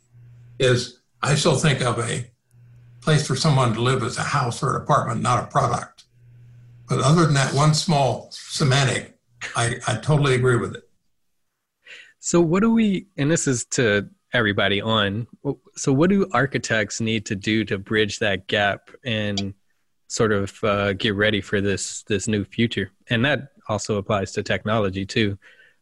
is 0.59 1.01
I 1.21 1.35
still 1.35 1.55
think 1.55 1.81
of 1.81 1.99
a 1.99 2.31
place 3.01 3.25
for 3.25 3.35
someone 3.35 3.73
to 3.73 3.81
live 3.81 4.03
as 4.03 4.17
a 4.17 4.23
house 4.23 4.63
or 4.63 4.75
an 4.75 4.81
apartment, 4.81 5.21
not 5.21 5.43
a 5.43 5.47
product. 5.47 6.05
But 6.87 6.99
other 7.01 7.25
than 7.25 7.35
that 7.35 7.53
one 7.53 7.73
small 7.73 8.29
semantic, 8.31 9.17
I, 9.55 9.75
I 9.87 9.95
totally 9.95 10.35
agree 10.35 10.57
with 10.57 10.75
it. 10.75 10.87
So, 12.19 12.39
what 12.41 12.61
do 12.61 12.71
we, 12.71 13.07
and 13.17 13.31
this 13.31 13.47
is 13.47 13.65
to 13.71 14.07
everybody 14.33 14.81
on, 14.81 15.27
so 15.75 15.91
what 15.93 16.09
do 16.09 16.27
architects 16.31 17.01
need 17.01 17.25
to 17.27 17.35
do 17.35 17.65
to 17.65 17.77
bridge 17.77 18.19
that 18.19 18.47
gap 18.47 18.89
and 19.03 19.53
sort 20.07 20.31
of 20.31 20.63
uh, 20.63 20.93
get 20.93 21.15
ready 21.15 21.41
for 21.41 21.61
this 21.61 22.03
this 22.03 22.27
new 22.27 22.43
future? 22.43 22.91
And 23.09 23.25
that 23.25 23.49
also 23.67 23.97
applies 23.97 24.31
to 24.33 24.43
technology 24.43 25.05
too. 25.05 25.37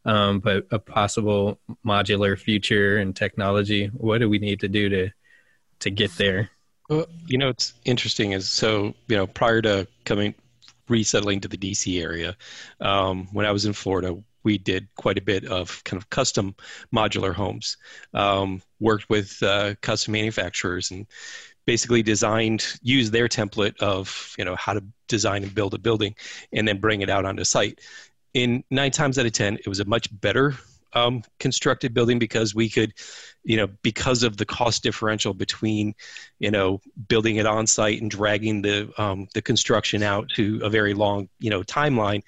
Um, 0.06 0.40
but 0.40 0.66
a 0.70 0.78
possible 0.78 1.60
modular 1.84 2.38
future 2.38 2.98
and 2.98 3.14
technology, 3.14 3.88
what 3.88 4.18
do 4.18 4.30
we 4.30 4.38
need 4.38 4.60
to 4.60 4.68
do 4.68 4.88
to 4.88 5.10
to 5.80 5.90
get 5.90 6.10
there? 6.16 6.50
Well, 6.88 7.06
you 7.26 7.38
know, 7.38 7.48
it's 7.48 7.74
interesting 7.84 8.32
is 8.32 8.48
so, 8.48 8.94
you 9.06 9.16
know, 9.16 9.26
prior 9.26 9.62
to 9.62 9.86
coming, 10.04 10.34
resettling 10.88 11.40
to 11.40 11.48
the 11.48 11.56
DC 11.56 12.02
area, 12.02 12.36
um, 12.80 13.28
when 13.32 13.46
I 13.46 13.52
was 13.52 13.64
in 13.64 13.72
Florida, 13.72 14.16
we 14.42 14.58
did 14.58 14.88
quite 14.96 15.18
a 15.18 15.22
bit 15.22 15.44
of 15.44 15.82
kind 15.84 16.00
of 16.00 16.10
custom 16.10 16.54
modular 16.94 17.34
homes, 17.34 17.76
um, 18.14 18.62
worked 18.78 19.08
with 19.10 19.42
uh, 19.42 19.74
custom 19.80 20.12
manufacturers 20.12 20.90
and 20.90 21.06
basically 21.66 22.02
designed, 22.02 22.66
used 22.82 23.12
their 23.12 23.28
template 23.28 23.76
of, 23.78 24.34
you 24.38 24.44
know, 24.44 24.56
how 24.56 24.72
to 24.72 24.82
design 25.08 25.42
and 25.42 25.54
build 25.54 25.74
a 25.74 25.78
building 25.78 26.14
and 26.52 26.66
then 26.66 26.78
bring 26.78 27.00
it 27.02 27.10
out 27.10 27.24
onto 27.24 27.44
site. 27.44 27.80
In 28.34 28.64
nine 28.70 28.90
times 28.90 29.18
out 29.18 29.26
of 29.26 29.32
10, 29.32 29.56
it 29.56 29.68
was 29.68 29.80
a 29.80 29.84
much 29.84 30.08
better 30.20 30.56
um, 30.92 31.22
constructed 31.38 31.94
building 31.94 32.18
because 32.18 32.54
we 32.54 32.68
could, 32.68 32.92
you 33.44 33.56
know, 33.56 33.68
because 33.82 34.22
of 34.22 34.36
the 34.36 34.44
cost 34.44 34.82
differential 34.82 35.34
between, 35.34 35.94
you 36.38 36.50
know, 36.50 36.80
building 37.08 37.36
it 37.36 37.46
on 37.46 37.66
site 37.66 38.00
and 38.00 38.10
dragging 38.10 38.62
the 38.62 38.90
um, 38.98 39.28
the 39.34 39.42
construction 39.42 40.02
out 40.02 40.28
to 40.30 40.60
a 40.62 40.70
very 40.70 40.94
long, 40.94 41.28
you 41.38 41.50
know, 41.50 41.62
timeline. 41.62 42.22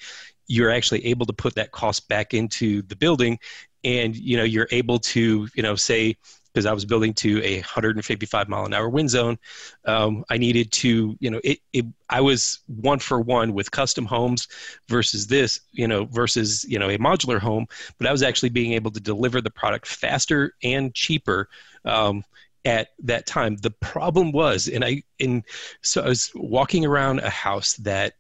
You're 0.53 0.71
actually 0.71 1.07
able 1.07 1.27
to 1.27 1.33
put 1.33 1.55
that 1.55 1.73
cost 1.73 2.09
back 2.09 2.35
into 2.35 2.83
the 2.83 2.97
building, 2.97 3.39
and 3.85 4.15
you 4.15 4.37
know, 4.37 4.45
you're 4.45 4.69
able 4.71 4.99
to, 4.99 5.49
you 5.55 5.63
know, 5.63 5.77
say 5.77 6.17
because 6.53 6.67
I 6.67 6.73
was 6.73 6.85
building 6.85 7.15
to 7.15 7.43
a 7.43 7.57
155 7.61 8.49
mile 8.49 8.67
an 8.67 8.75
hour 8.75 8.89
wind 8.89 9.09
zone. 9.09 9.39
Um, 9.87 10.25
I 10.29 10.37
needed 10.37 10.71
to, 10.73 11.17
you 11.19 11.31
know, 11.31 11.41
it, 11.43 11.61
it, 11.73 11.87
I 12.11 12.21
was 12.21 12.61
one 12.67 12.99
for 12.99 13.21
one 13.21 13.55
with 13.55 13.71
custom 13.71 14.05
homes 14.05 14.49
versus 14.87 15.27
this, 15.27 15.61
you 15.73 15.89
know, 15.89 16.05
versus, 16.05 16.65
you 16.65 16.79
know, 16.79 16.91
a 16.91 16.99
modular 16.99 17.39
home, 17.39 17.67
but 17.97 18.07
I 18.07 18.13
was 18.13 18.23
actually 18.23 18.51
being 18.51 18.73
able 18.73 18.91
to 18.91 19.01
deliver 19.01 19.41
the 19.41 19.51
product 19.51 19.87
faster 19.87 20.53
and 20.63 20.95
cheaper. 20.95 21.49
Um, 21.85 22.25
at 22.65 22.91
that 23.03 23.27
time 23.27 23.57
the 23.57 23.73
problem 23.73 24.31
was 24.31 24.69
and 24.69 24.85
i 24.85 25.03
and 25.19 25.43
so 25.81 26.01
i 26.01 26.09
was 26.09 26.31
walking 26.37 26.87
around 26.87 27.19
a 27.19 27.29
house 27.29 27.75
that 27.75 28.13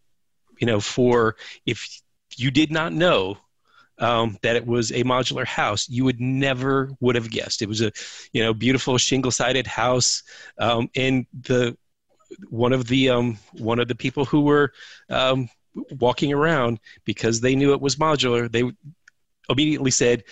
you 0.59 0.67
know 0.67 0.81
for 0.81 1.37
if 1.65 2.02
you 2.39 2.51
did 2.51 2.71
not 2.71 2.93
know 2.93 3.39
um, 3.99 4.37
that 4.43 4.57
it 4.57 4.67
was 4.67 4.91
a 4.91 5.05
modular 5.05 5.47
house, 5.47 5.89
you 5.89 6.05
would 6.05 6.21
never 6.21 6.91
would 7.01 7.15
have 7.15 7.31
guessed. 7.31 7.63
It 7.63 7.69
was 7.69 7.81
a, 7.81 7.93
you 8.33 8.43
know, 8.43 8.53
beautiful 8.53 8.99
shingle-sided 8.99 9.67
house, 9.67 10.23
um, 10.59 10.91
and 10.97 11.27
the 11.43 11.77
one 12.49 12.73
of 12.73 12.87
the 12.89 13.11
um, 13.11 13.39
one 13.53 13.79
of 13.79 13.89
the 13.89 13.95
people 13.95 14.25
who 14.25 14.41
were 14.41 14.73
um, 15.11 15.49
walking 15.99 16.33
around 16.33 16.81
because 17.05 17.41
they 17.41 17.55
knew 17.55 17.73
it 17.73 17.81
was 17.81 17.97
modular, 17.97 18.51
they 18.51 18.65
immediately 19.49 19.91
said, 19.91 20.25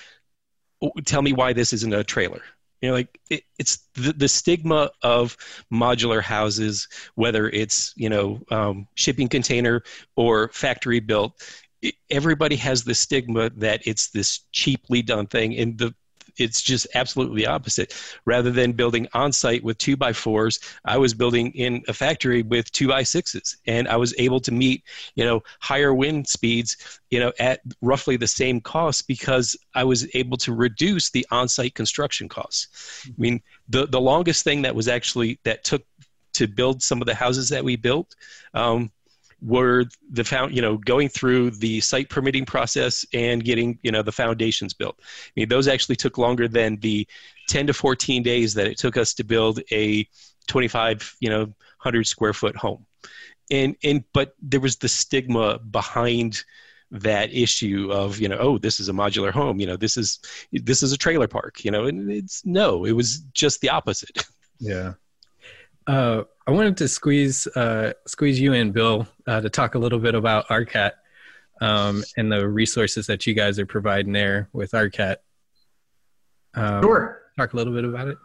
oh, 0.83 0.93
"Tell 1.05 1.23
me 1.23 1.33
why 1.33 1.53
this 1.53 1.73
isn't 1.73 1.95
a 1.95 2.05
trailer." 2.05 2.43
you 2.81 2.89
know 2.89 2.95
like 2.95 3.21
it, 3.29 3.45
it's 3.59 3.89
the, 3.95 4.13
the 4.13 4.29
stigma 4.29 4.91
of 5.03 5.37
modular 5.73 6.23
houses 6.23 6.89
whether 7.15 7.49
it's 7.51 7.93
you 7.97 8.09
know 8.09 8.41
um, 8.51 8.87
shipping 8.95 9.29
container 9.29 9.83
or 10.17 10.49
factory 10.49 11.01
built 11.01 11.35
everybody 12.11 12.57
has 12.57 12.85
the 12.85 12.95
stigma 12.95 13.51
that 13.51 13.87
it's 13.87 14.09
this 14.09 14.41
cheaply 14.53 15.03
done 15.03 15.27
thing 15.27 15.57
and 15.57 15.79
the 15.79 15.95
it's 16.37 16.63
just 16.63 16.87
absolutely 16.95 17.43
the 17.43 17.47
opposite. 17.47 17.95
Rather 18.25 18.51
than 18.51 18.73
building 18.73 19.07
on 19.13 19.33
site 19.33 19.63
with 19.63 19.79
two 19.79 19.97
by 19.97 20.13
fours, 20.13 20.59
I 20.85 20.97
was 20.97 21.15
building 21.15 21.53
in 21.53 21.83
a 21.89 21.93
factory 21.93 22.43
with 22.43 22.71
two 22.73 22.89
by 22.89 23.03
sixes, 23.03 23.57
and 23.67 23.89
I 23.89 23.97
was 23.97 24.15
able 24.19 24.41
to 24.41 24.53
meet 24.53 24.85
you 25.15 25.25
know 25.25 25.43
higher 25.61 25.95
wind 25.95 26.29
speeds 26.29 27.01
you 27.11 27.21
know 27.21 27.33
at 27.39 27.61
roughly 27.83 28.17
the 28.17 28.27
same 28.27 28.61
cost 28.61 29.07
because 29.07 29.57
I 29.75 29.85
was 29.85 30.09
able 30.15 30.37
to 30.39 30.55
reduce 30.55 31.11
the 31.11 31.27
on 31.31 31.49
site 31.49 31.75
construction 31.75 32.29
costs. 32.29 33.07
I 33.07 33.15
mean, 33.19 33.43
the 33.69 33.87
the 33.87 34.01
longest 34.01 34.45
thing 34.45 34.63
that 34.63 34.75
was 34.75 34.89
actually 34.89 35.39
that 35.45 35.65
took 35.65 35.83
to 36.33 36.47
build 36.47 36.83
some 36.83 37.01
of 37.01 37.07
the 37.07 37.15
houses 37.15 37.49
that 37.49 37.65
we 37.65 37.77
built. 37.77 38.15
Um, 38.55 38.91
were 39.43 39.85
the 40.11 40.25
found 40.25 40.55
you 40.55 40.63
know 40.63 40.77
going 40.77 41.09
through 41.09 41.51
the 41.51 41.81
site 41.81 42.09
permitting 42.11 42.45
process 42.45 43.05
and 43.13 43.45
getting 43.45 43.79
you 43.83 43.91
know 43.91 44.03
the 44.03 44.13
foundations 44.13 44.75
built. 44.75 44.97
I 45.01 45.31
mean 45.37 45.49
those 45.49 45.69
actually 45.69 45.97
took 45.97 46.19
longer 46.19 46.49
than 46.49 46.77
the 46.81 47.07
10 47.49 47.67
to 47.69 47.75
14 47.75 48.23
days 48.23 48.55
that 48.55 48.67
it 48.67 48.79
took 48.79 48.97
us 48.97 49.15
to 49.15 49.25
build 49.25 49.61
a 49.73 50.07
25 50.49 51.17
you 51.21 51.31
know 51.31 51.41
100 51.41 52.07
square 52.07 52.33
foot 52.33 52.57
home. 52.57 52.87
And 53.51 53.77
and 53.83 54.05
but 54.13 54.35
there 54.41 54.61
was 54.61 54.77
the 54.77 54.89
stigma 54.89 55.59
behind 55.59 56.45
that 56.91 57.33
issue 57.33 57.89
of 57.93 58.19
you 58.19 58.29
know 58.29 58.39
oh 58.39 58.59
this 58.59 58.81
is 58.81 58.89
a 58.89 58.93
modular 58.93 59.31
home 59.31 59.61
you 59.61 59.67
know 59.67 59.77
this 59.77 59.97
is 59.97 60.19
this 60.53 60.83
is 60.83 60.93
a 60.93 60.99
trailer 60.99 61.29
park 61.29 61.65
you 61.65 61.71
know 61.71 61.85
and 61.85 62.11
it's 62.11 62.45
no 62.45 62.85
it 62.85 62.91
was 62.91 63.21
just 63.33 63.61
the 63.61 63.69
opposite 63.69 64.25
yeah 64.59 64.95
uh, 65.87 66.23
I 66.47 66.51
wanted 66.51 66.77
to 66.79 66.89
squeeze 66.89 67.47
uh, 67.49 67.93
squeeze 68.07 68.41
you 68.41 68.53
in, 68.53 68.73
Bill, 68.73 69.07
uh, 69.27 69.41
to 69.41 69.49
talk 69.49 69.75
a 69.75 69.79
little 69.79 69.99
bit 69.99 70.15
about 70.15 70.49
ARCAT 70.49 70.93
um, 71.61 72.03
and 72.17 72.31
the 72.31 72.49
resources 72.49 73.07
that 73.07 73.27
you 73.27 73.35
guys 73.35 73.59
are 73.59 73.67
providing 73.67 74.13
there 74.13 74.49
with 74.53 74.73
ARCAT. 74.73 75.17
Um, 76.55 76.83
sure. 76.83 77.23
Talk 77.39 77.53
a 77.53 77.57
little 77.57 77.73
bit 77.73 77.85
about 77.85 78.09
it. 78.09 78.19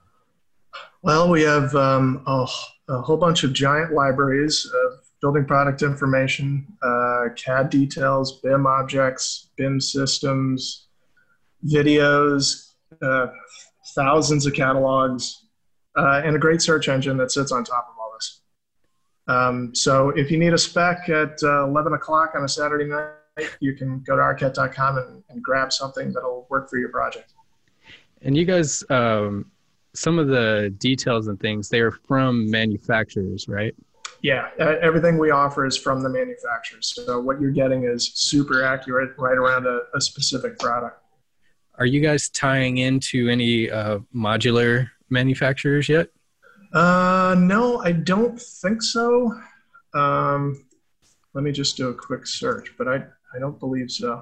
Well, 1.02 1.30
we 1.30 1.44
have 1.44 1.74
um, 1.76 2.24
a, 2.26 2.48
a, 2.90 3.02
whole 3.02 3.18
bunch 3.18 3.44
of 3.44 3.54
giant 3.54 3.94
libraries 3.94 4.66
of 4.66 5.00
building 5.22 5.46
product 5.46 5.84
information, 5.84 6.66
uh, 6.82 7.30
CAD 7.36 7.70
details, 7.70 8.40
BIM 8.42 8.66
objects, 8.66 9.50
BIM 9.56 9.80
systems, 9.80 10.88
videos, 11.66 12.74
uh, 13.02 13.28
thousands 13.96 14.46
of 14.46 14.54
catalogs, 14.54 15.45
uh, 15.96 16.22
and 16.24 16.36
a 16.36 16.40
great 16.40 16.62
search 16.62 16.90
engine 16.90 17.18
that 17.18 17.32
sits 17.32 17.52
on 17.52 17.64
top 17.64 17.88
of 17.90 17.96
all 18.00 18.12
this. 18.14 18.42
Um, 19.28 19.74
so 19.74 20.10
if 20.10 20.30
you 20.30 20.38
need 20.38 20.54
a 20.54 20.58
spec 20.58 21.10
at 21.10 21.42
uh, 21.44 21.66
11 21.66 21.94
o'clock 21.94 22.34
on 22.36 22.44
a 22.44 22.50
Saturday 22.50 22.86
night, 22.86 23.12
you 23.60 23.74
can 23.74 24.00
go 24.02 24.16
to 24.16 24.22
arcat.com 24.22 24.98
and, 24.98 25.24
and 25.30 25.44
grab 25.44 25.74
something 25.74 26.14
that'll 26.14 26.48
work 26.50 26.70
for 26.70 26.78
your 26.78 26.90
project. 26.90 27.34
And 28.22 28.36
you 28.36 28.46
guys, 28.46 28.84
um, 28.90 29.52
some 29.94 30.20
of 30.20 30.28
the 30.28 30.74
details 30.78 31.28
and 31.28 31.40
things, 31.40 31.70
they 31.70 31.80
are 31.80 31.92
from 31.92 32.50
manufacturers, 32.50 33.48
right? 33.48 33.76
Yeah, 34.22 34.50
everything 34.58 35.18
we 35.18 35.32
offer 35.32 35.66
is 35.66 35.78
from 35.78 36.02
the 36.02 36.10
manufacturers. 36.10 36.94
So 37.06 37.20
what 37.20 37.40
you're 37.40 37.52
getting 37.52 37.84
is 37.84 38.12
super 38.16 38.64
accurate 38.64 39.12
right 39.18 39.38
around 39.38 39.68
a, 39.68 39.82
a 39.94 40.02
specific 40.02 40.58
product. 40.58 41.00
Are 41.78 41.86
you 41.86 42.00
guys 42.00 42.30
tying 42.30 42.78
into 42.78 43.28
any 43.28 43.70
uh, 43.70 44.00
modular 44.16 44.90
manufacturers 45.10 45.88
yet? 45.90 46.10
Uh, 46.74 47.36
no, 47.38 47.80
I 47.84 47.92
don't 47.94 48.40
think 48.42 48.82
so. 48.82 49.34
Um, 49.94 50.66
let 51.34 51.44
me 51.44 51.52
just 51.52 51.78
do 51.78 51.90
a 51.90 51.94
quick 51.94 52.28
search, 52.28 52.74
but 52.78 52.88
I, 52.88 52.96
I 53.36 53.40
don't 53.40 53.60
believe 53.60 53.92
so. 53.92 54.22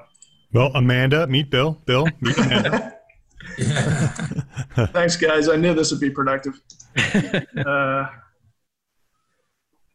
Well, 0.53 0.71
Amanda, 0.75 1.25
meet 1.27 1.49
Bill. 1.49 1.81
Bill, 1.85 2.07
meet 2.21 2.37
Amanda. 2.37 2.95
Thanks, 3.57 5.17
guys. 5.17 5.49
I 5.49 5.55
knew 5.55 5.73
this 5.73 5.91
would 5.91 5.99
be 6.01 6.09
productive. 6.09 6.59
Uh, 7.65 8.07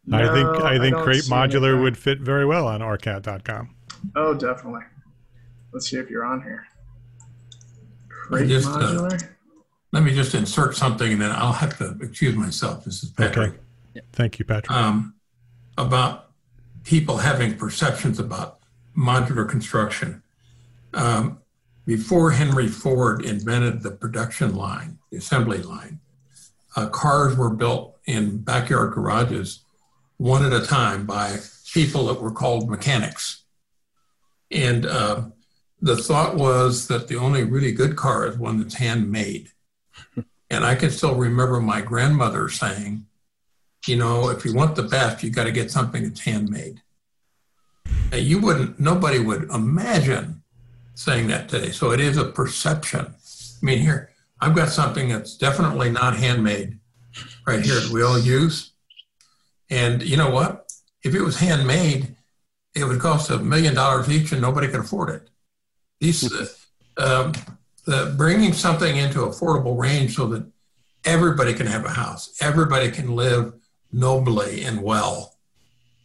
no, 0.07 0.19
I 0.19 0.35
think 0.35 0.49
I 0.65 0.79
think 0.79 0.97
I 0.97 1.03
Crate 1.05 1.25
Modular 1.25 1.67
anything. 1.69 1.83
would 1.83 1.99
fit 1.99 2.19
very 2.21 2.47
well 2.47 2.67
on 2.67 2.81
arcat.com. 2.81 3.75
Oh, 4.17 4.33
definitely. 4.33 4.81
Let's 5.73 5.91
see 5.91 5.99
if 5.99 6.09
you're 6.09 6.25
on 6.25 6.41
here. 6.41 6.67
Crate 8.09 8.49
just, 8.49 8.69
uh, 8.69 8.79
Modular. 8.79 9.29
Let 9.93 10.03
me 10.03 10.15
just 10.15 10.35
insert 10.35 10.77
something 10.77 11.13
and 11.13 11.21
then 11.23 11.33
I'll 11.33 11.53
have 11.53 11.79
to 11.79 11.97
excuse 12.03 12.37
myself. 12.37 12.85
This 12.85 13.03
is 13.03 13.11
Patrick. 13.11 13.55
Okay. 13.97 14.07
Thank 14.13 14.39
you, 14.39 14.45
Patrick. 14.45 14.71
Um, 14.71 15.15
about 15.77 16.31
people 16.85 17.19
having 17.19 17.57
perceptions 17.57 18.19
about 18.19 18.59
modular 18.97 19.49
construction. 19.49 20.23
Um, 20.95 21.39
before 21.87 22.33
Henry 22.33 22.69
Ford 22.69 23.25
invented 23.25 23.83
the 23.83 23.91
production 23.91 24.55
line, 24.55 24.99
the 25.11 25.19
assembly 25.19 25.63
line, 25.63 26.01
uh, 26.77 26.89
cars 26.89 27.37
were 27.37 27.51
built 27.51 27.97
in 28.05 28.39
backyard 28.39 28.93
garages 28.93 29.65
one 30.19 30.45
at 30.45 30.53
a 30.53 30.67
time 30.67 31.07
by 31.07 31.39
people 31.73 32.07
that 32.07 32.21
were 32.21 32.31
called 32.31 32.69
mechanics. 32.69 33.45
And 34.51 34.85
uh, 34.85 35.27
the 35.81 35.97
thought 35.97 36.37
was 36.37 36.89
that 36.89 37.09
the 37.09 37.17
only 37.17 37.45
really 37.45 37.73
good 37.73 37.97
car 37.97 38.27
is 38.27 38.37
one 38.37 38.61
that's 38.61 38.75
handmade. 38.75 39.51
And 40.51 40.65
I 40.65 40.75
can 40.75 40.91
still 40.91 41.15
remember 41.15 41.61
my 41.61 41.81
grandmother 41.81 42.49
saying, 42.49 43.07
you 43.87 43.97
know, 43.97 44.31
if 44.31 44.45
you 44.45 44.55
want 44.55 44.77
the 44.77 44.83
best, 44.83 45.23
you 45.23 45.31
got 45.31 45.45
to 45.45 45.53
get 45.53 45.71
something 45.71 46.03
that's 46.03 46.21
handmade. 46.21 46.83
And 48.13 48.23
you 48.23 48.41
wouldn't, 48.41 48.81
nobody 48.81 49.19
would 49.19 49.51
imagine 49.51 50.43
saying 50.95 51.29
that 51.29 51.49
today. 51.49 51.71
So 51.71 51.93
it 51.93 52.01
is 52.01 52.17
a 52.17 52.25
perception. 52.25 53.07
I 53.07 53.65
mean, 53.65 53.79
here, 53.79 54.11
I've 54.41 54.55
got 54.55 54.69
something 54.69 55.09
that's 55.09 55.37
definitely 55.37 55.91
not 55.91 56.17
handmade 56.17 56.79
right 57.47 57.61
here 57.61 57.75
that 57.75 57.91
we 57.91 58.03
all 58.03 58.19
use. 58.19 58.73
And 59.71 60.03
you 60.03 60.17
know 60.17 60.31
what? 60.31 60.73
If 61.03 61.15
it 61.15 61.23
was 61.23 61.39
handmade, 61.39 62.17
it 62.75 62.85
would 62.85 63.01
cost 63.01 63.31
a 63.31 63.39
million 63.39 63.75
dollars 63.75 64.11
each 64.11 64.33
and 64.33 64.41
nobody 64.41 64.69
could 64.69 64.81
afford 64.81 65.11
it. 65.11 65.31
These, 66.01 66.33
uh, 66.97 67.31
um, 67.31 67.33
the 67.89 68.15
bringing 68.19 68.53
something 68.53 68.99
into 68.99 69.21
affordable 69.21 69.79
range 69.79 70.15
so 70.15 70.27
that 70.27 70.47
everybody 71.07 71.55
can 71.55 71.67
have 71.67 71.87
a 71.87 71.91
house, 71.91 72.37
everybody 72.43 72.91
can 72.91 73.17
live 73.17 73.55
nobly 73.91 74.63
and 74.63 74.83
well, 74.83 75.37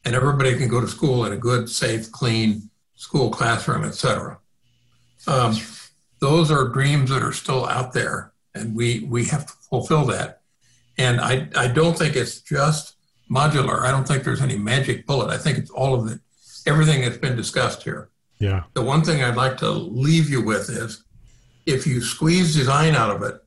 and 0.05 0.15
everybody 0.15 0.57
can 0.57 0.69
go 0.69 0.80
to 0.80 0.88
school 0.88 1.26
in 1.26 1.34
a 1.34 1.38
good, 1.38 1.69
safe, 1.69 2.10
clean 2.10 2.69
school 2.95 3.30
classroom, 3.30 3.84
etc. 3.84 4.39
Um, 5.27 5.57
those 6.19 6.49
are 6.51 6.69
dreams 6.69 7.10
that 7.10 7.22
are 7.22 7.34
still 7.34 7.65
out 7.65 7.91
there, 7.91 8.31
and 8.55 8.73
we 8.73 9.01
we 9.01 9.26
have 9.26 9.45
to 9.45 9.53
fulfill 9.69 10.05
that. 10.05 10.39
And 10.97 11.19
I 11.19 11.49
I 11.53 11.68
don't 11.68 11.97
think 11.97 12.15
it's 12.15 12.39
just 12.39 12.95
modular. 13.30 13.81
I 13.81 13.91
don't 13.91 14.07
think 14.07 14.23
there's 14.23 14.41
any 14.41 14.57
magic 14.57 15.05
bullet. 15.05 15.30
I 15.30 15.38
think 15.38 15.57
it's 15.57 15.72
all 15.72 15.93
of 15.93 16.10
it, 16.10 16.22
everything 16.65 17.01
that's 17.01 17.18
been 17.18 17.35
discussed 17.35 17.84
here. 17.84 18.10
Yeah. 18.39 18.64
The 18.73 18.81
one 18.81 19.03
thing 19.03 19.22
I'd 19.22 19.35
like 19.35 19.57
to 19.57 19.69
leave 19.69 20.30
you 20.30 20.41
with 20.41 20.69
is 20.69 21.03
if 21.65 21.88
you 21.88 22.02
squeeze 22.02 22.56
design 22.56 22.95
out 22.95 23.15
of 23.15 23.23
it, 23.23 23.41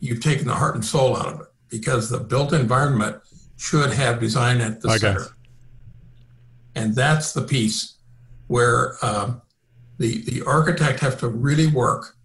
you've 0.00 0.22
taken 0.22 0.46
the 0.46 0.54
heart 0.54 0.74
and 0.74 0.84
soul 0.84 1.16
out 1.16 1.26
of 1.26 1.40
it 1.40 1.46
because 1.68 2.08
the 2.08 2.18
built 2.18 2.52
environment 2.52 3.16
should 3.56 3.92
have 3.92 4.20
design 4.20 4.60
at 4.60 4.80
the 4.80 4.88
I 4.88 4.96
center. 4.96 5.20
guess. 5.20 5.32
And 6.74 6.94
that's 6.94 7.32
the 7.32 7.42
piece 7.42 7.94
where 8.46 8.96
um, 9.02 9.42
the, 9.98 10.22
the 10.22 10.42
architect 10.46 11.00
has 11.00 11.16
to 11.16 11.28
really 11.28 11.66
work 11.66 12.16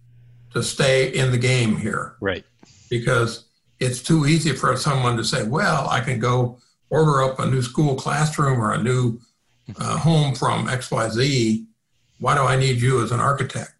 to 0.52 0.62
stay 0.62 1.08
in 1.08 1.32
the 1.32 1.38
game 1.38 1.76
here. 1.76 2.16
Right. 2.20 2.44
Because 2.88 3.46
it's 3.80 4.00
too 4.02 4.26
easy 4.26 4.52
for 4.52 4.76
someone 4.76 5.16
to 5.16 5.24
say, 5.24 5.42
well, 5.42 5.88
I 5.88 6.00
can 6.00 6.20
go 6.20 6.58
order 6.90 7.22
up 7.22 7.40
a 7.40 7.46
new 7.46 7.62
school 7.62 7.96
classroom 7.96 8.60
or 8.60 8.72
a 8.72 8.82
new 8.82 9.18
uh, 9.78 9.98
home 9.98 10.34
from 10.34 10.68
XYZ. 10.68 11.66
Why 12.20 12.34
do 12.36 12.42
I 12.42 12.56
need 12.56 12.80
you 12.80 13.02
as 13.02 13.10
an 13.10 13.20
architect? 13.20 13.72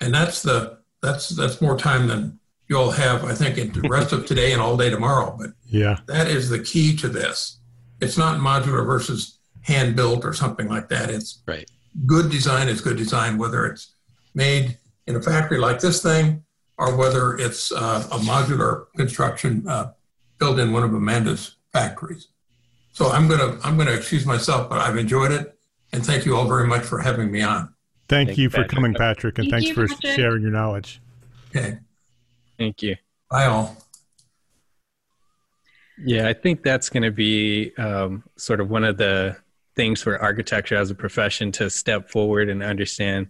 And 0.00 0.14
that's 0.14 0.42
the 0.42 0.78
that's 1.02 1.28
that's 1.30 1.60
more 1.60 1.76
time 1.78 2.06
than 2.08 2.38
you'll 2.68 2.90
have, 2.90 3.24
I 3.24 3.34
think, 3.34 3.56
in 3.58 3.72
the 3.72 3.88
rest 3.88 4.12
of 4.12 4.26
today 4.26 4.52
and 4.52 4.60
all 4.60 4.76
day 4.76 4.90
tomorrow. 4.90 5.34
But 5.38 5.50
Yeah. 5.66 5.98
that 6.06 6.28
is 6.28 6.50
the 6.50 6.58
key 6.58 6.94
to 6.96 7.08
this. 7.08 7.58
It's 8.00 8.18
not 8.18 8.40
modular 8.40 8.84
versus 8.86 9.38
hand 9.62 9.96
built 9.96 10.24
or 10.24 10.32
something 10.34 10.68
like 10.68 10.88
that. 10.90 11.10
It's 11.10 11.42
right. 11.46 11.68
good 12.06 12.30
design 12.30 12.68
is 12.68 12.80
good 12.80 12.96
design, 12.96 13.38
whether 13.38 13.64
it's 13.66 13.92
made 14.34 14.76
in 15.06 15.16
a 15.16 15.22
factory 15.22 15.58
like 15.58 15.80
this 15.80 16.02
thing 16.02 16.44
or 16.76 16.96
whether 16.96 17.36
it's 17.38 17.72
uh, 17.72 18.06
a 18.12 18.18
modular 18.18 18.86
construction 18.96 19.66
uh, 19.66 19.92
built 20.38 20.58
in 20.58 20.72
one 20.72 20.84
of 20.84 20.92
Amanda's 20.94 21.56
factories. 21.72 22.28
So 22.92 23.10
I'm 23.10 23.28
gonna 23.28 23.58
I'm 23.64 23.76
gonna 23.76 23.92
excuse 23.92 24.26
myself, 24.26 24.68
but 24.68 24.78
I've 24.80 24.96
enjoyed 24.96 25.30
it, 25.32 25.58
and 25.92 26.04
thank 26.04 26.24
you 26.26 26.36
all 26.36 26.46
very 26.46 26.66
much 26.66 26.82
for 26.82 26.98
having 26.98 27.30
me 27.30 27.42
on. 27.42 27.72
Thank, 28.08 28.28
Thank 28.28 28.38
you 28.38 28.44
you, 28.44 28.50
for 28.50 28.56
Patrick. 28.56 28.70
coming, 28.70 28.94
Patrick, 28.94 29.38
and 29.38 29.50
Thank 29.50 29.64
thanks 29.64 29.68
you, 29.68 29.74
for 29.74 29.94
Patrick. 29.94 30.16
sharing 30.16 30.42
your 30.42 30.50
knowledge. 30.50 31.00
Okay. 31.54 31.78
Thank 32.58 32.82
you. 32.82 32.96
Bye 33.30 33.46
all. 33.46 33.76
Yeah, 35.98 36.28
I 36.28 36.32
think 36.32 36.62
that's 36.62 36.88
going 36.88 37.02
to 37.02 37.10
be 37.10 37.72
um, 37.76 38.22
sort 38.36 38.60
of 38.60 38.70
one 38.70 38.84
of 38.84 38.96
the 38.96 39.36
things 39.76 40.02
for 40.02 40.20
architecture 40.20 40.76
as 40.76 40.90
a 40.90 40.94
profession 40.94 41.52
to 41.52 41.68
step 41.68 42.08
forward 42.08 42.48
and 42.48 42.62
understand 42.62 43.28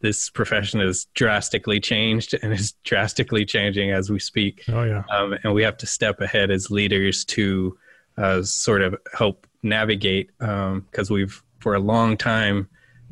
this 0.00 0.30
profession 0.30 0.80
has 0.80 1.06
drastically 1.14 1.80
changed 1.80 2.34
and 2.42 2.52
is 2.52 2.72
drastically 2.84 3.44
changing 3.44 3.90
as 3.90 4.10
we 4.10 4.18
speak. 4.18 4.62
Oh 4.68 4.82
yeah. 4.84 5.04
Um, 5.10 5.36
and 5.42 5.54
we 5.54 5.62
have 5.62 5.76
to 5.78 5.86
step 5.86 6.20
ahead 6.20 6.50
as 6.50 6.70
leaders 6.70 7.24
to 7.26 7.76
uh, 8.16 8.42
sort 8.42 8.82
of 8.82 8.96
help 9.16 9.46
navigate 9.62 10.30
because 10.38 11.10
we've 11.10 11.42
for 11.60 11.74
a 11.74 11.80
long 11.80 12.16
time 12.16 12.68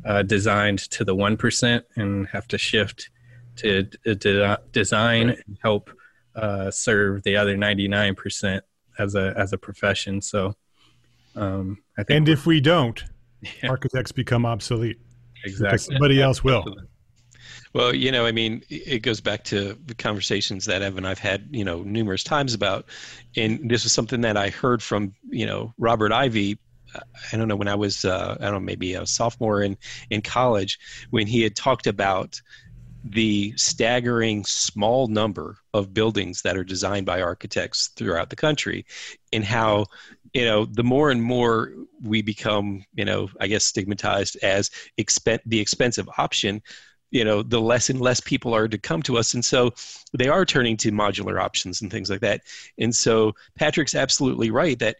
uh, 0.07 0.23
designed 0.23 0.79
to 0.79 1.03
the 1.03 1.13
one 1.13 1.37
percent 1.37 1.85
and 1.95 2.27
have 2.29 2.47
to 2.47 2.57
shift 2.57 3.09
to 3.57 3.83
d- 3.83 4.15
de- 4.15 4.59
design 4.71 5.29
and 5.29 5.57
help 5.61 5.91
uh, 6.35 6.71
serve 6.71 7.23
the 7.23 7.35
other 7.35 7.55
ninety 7.57 7.87
nine 7.87 8.15
percent 8.15 8.63
as 8.97 9.15
a 9.15 9.33
as 9.37 9.53
a 9.53 9.57
profession. 9.57 10.21
So 10.21 10.55
um, 11.35 11.77
I 11.97 12.03
think 12.03 12.17
And 12.17 12.29
if 12.29 12.45
we 12.45 12.59
don't, 12.61 13.03
architects 13.63 14.11
become 14.11 14.45
obsolete. 14.45 14.99
Because 15.43 15.61
Exactly. 15.61 15.95
somebody 15.95 16.21
else 16.21 16.43
will. 16.43 16.65
Well, 17.73 17.93
you 17.93 18.11
know, 18.11 18.25
I 18.25 18.31
mean, 18.31 18.63
it 18.69 19.03
goes 19.03 19.21
back 19.21 19.43
to 19.45 19.77
the 19.85 19.93
conversations 19.93 20.65
that 20.65 20.81
Evan 20.81 20.99
and 20.99 21.07
I've 21.07 21.19
had, 21.19 21.47
you 21.51 21.63
know, 21.63 21.83
numerous 21.83 22.23
times 22.23 22.53
about, 22.53 22.85
and 23.35 23.69
this 23.69 23.83
was 23.83 23.93
something 23.93 24.21
that 24.21 24.35
I 24.35 24.49
heard 24.49 24.81
from, 24.81 25.13
you 25.29 25.45
know, 25.45 25.73
Robert 25.77 26.11
Ivy. 26.11 26.57
I 27.31 27.37
don't 27.37 27.47
know 27.47 27.55
when 27.55 27.67
I 27.67 27.75
was, 27.75 28.05
uh, 28.05 28.37
I 28.39 28.43
don't 28.43 28.53
know, 28.53 28.59
maybe 28.59 28.93
a 28.93 29.05
sophomore 29.05 29.61
in 29.61 29.77
in 30.09 30.21
college, 30.21 30.79
when 31.09 31.27
he 31.27 31.41
had 31.41 31.55
talked 31.55 31.87
about 31.87 32.41
the 33.03 33.53
staggering 33.55 34.43
small 34.43 35.07
number 35.07 35.57
of 35.73 35.93
buildings 35.93 36.41
that 36.41 36.57
are 36.57 36.63
designed 36.63 37.05
by 37.05 37.21
architects 37.21 37.89
throughout 37.95 38.29
the 38.29 38.35
country, 38.35 38.85
and 39.31 39.43
how 39.43 39.85
you 40.33 40.45
know 40.45 40.65
the 40.65 40.83
more 40.83 41.09
and 41.11 41.23
more 41.23 41.73
we 42.03 42.21
become 42.21 42.83
you 42.95 43.05
know 43.05 43.29
i 43.39 43.47
guess 43.47 43.63
stigmatized 43.63 44.37
as 44.43 44.69
expen- 44.99 45.39
the 45.45 45.59
expensive 45.59 46.07
option 46.17 46.61
you 47.11 47.23
know 47.23 47.41
the 47.41 47.61
less 47.61 47.89
and 47.89 48.01
less 48.01 48.19
people 48.19 48.53
are 48.53 48.67
to 48.67 48.77
come 48.77 49.01
to 49.01 49.17
us 49.17 49.33
and 49.33 49.45
so 49.45 49.73
they 50.17 50.27
are 50.27 50.45
turning 50.45 50.77
to 50.77 50.91
modular 50.91 51.41
options 51.41 51.81
and 51.81 51.91
things 51.91 52.09
like 52.09 52.21
that. 52.21 52.41
And 52.77 52.95
so 52.95 53.33
patrick's 53.55 53.95
absolutely 53.95 54.51
right 54.51 54.77
that 54.79 54.97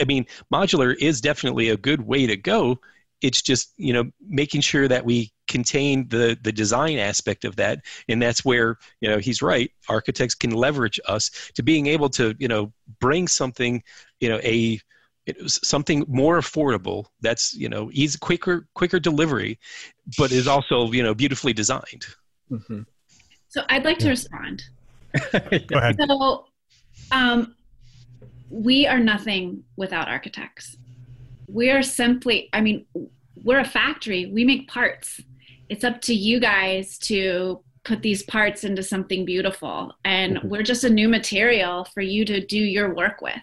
i 0.00 0.04
mean 0.04 0.26
modular 0.52 0.94
is 0.98 1.20
definitely 1.20 1.68
a 1.70 1.76
good 1.76 2.06
way 2.06 2.26
to 2.26 2.36
go. 2.36 2.78
It's 3.20 3.40
just 3.40 3.72
you 3.76 3.92
know 3.92 4.10
making 4.20 4.62
sure 4.62 4.88
that 4.88 5.04
we 5.04 5.32
contain 5.48 6.08
the 6.08 6.36
the 6.42 6.52
design 6.52 6.98
aspect 6.98 7.44
of 7.44 7.56
that. 7.56 7.80
And 8.08 8.20
that's 8.20 8.44
where 8.44 8.78
you 9.00 9.08
know 9.08 9.18
he's 9.18 9.42
right. 9.42 9.70
Architects 9.88 10.34
can 10.34 10.50
leverage 10.50 10.98
us 11.06 11.30
to 11.54 11.62
being 11.62 11.86
able 11.86 12.08
to 12.10 12.34
you 12.38 12.48
know 12.48 12.72
bring 13.00 13.28
something 13.28 13.82
you 14.20 14.28
know 14.28 14.40
a 14.42 14.80
it 15.24 15.40
was 15.40 15.60
something 15.62 16.04
more 16.08 16.38
affordable 16.38 17.06
that's 17.20 17.54
you 17.54 17.68
know 17.68 17.90
easy 17.92 18.18
quicker 18.18 18.66
quicker 18.74 18.98
delivery 18.98 19.56
but 20.18 20.32
is 20.32 20.48
also 20.48 20.90
you 20.90 21.02
know 21.02 21.14
beautifully 21.14 21.52
designed. 21.52 22.06
So 23.48 23.62
I'd 23.68 23.84
like 23.84 23.98
to 23.98 24.08
respond. 24.08 24.64
Go 25.32 25.76
ahead. 25.76 25.96
So, 26.00 26.46
um, 27.12 27.54
we 28.52 28.86
are 28.86 29.00
nothing 29.00 29.64
without 29.76 30.08
architects. 30.08 30.76
We 31.48 31.70
are 31.70 31.82
simply, 31.82 32.50
I 32.52 32.60
mean, 32.60 32.84
we're 33.42 33.60
a 33.60 33.64
factory. 33.64 34.26
We 34.26 34.44
make 34.44 34.68
parts. 34.68 35.20
It's 35.70 35.84
up 35.84 36.02
to 36.02 36.14
you 36.14 36.38
guys 36.38 36.98
to 36.98 37.62
put 37.84 38.02
these 38.02 38.22
parts 38.22 38.62
into 38.62 38.82
something 38.82 39.24
beautiful. 39.24 39.94
And 40.04 40.36
mm-hmm. 40.36 40.48
we're 40.48 40.62
just 40.62 40.84
a 40.84 40.90
new 40.90 41.08
material 41.08 41.86
for 41.86 42.02
you 42.02 42.24
to 42.26 42.44
do 42.44 42.58
your 42.58 42.94
work 42.94 43.22
with. 43.22 43.40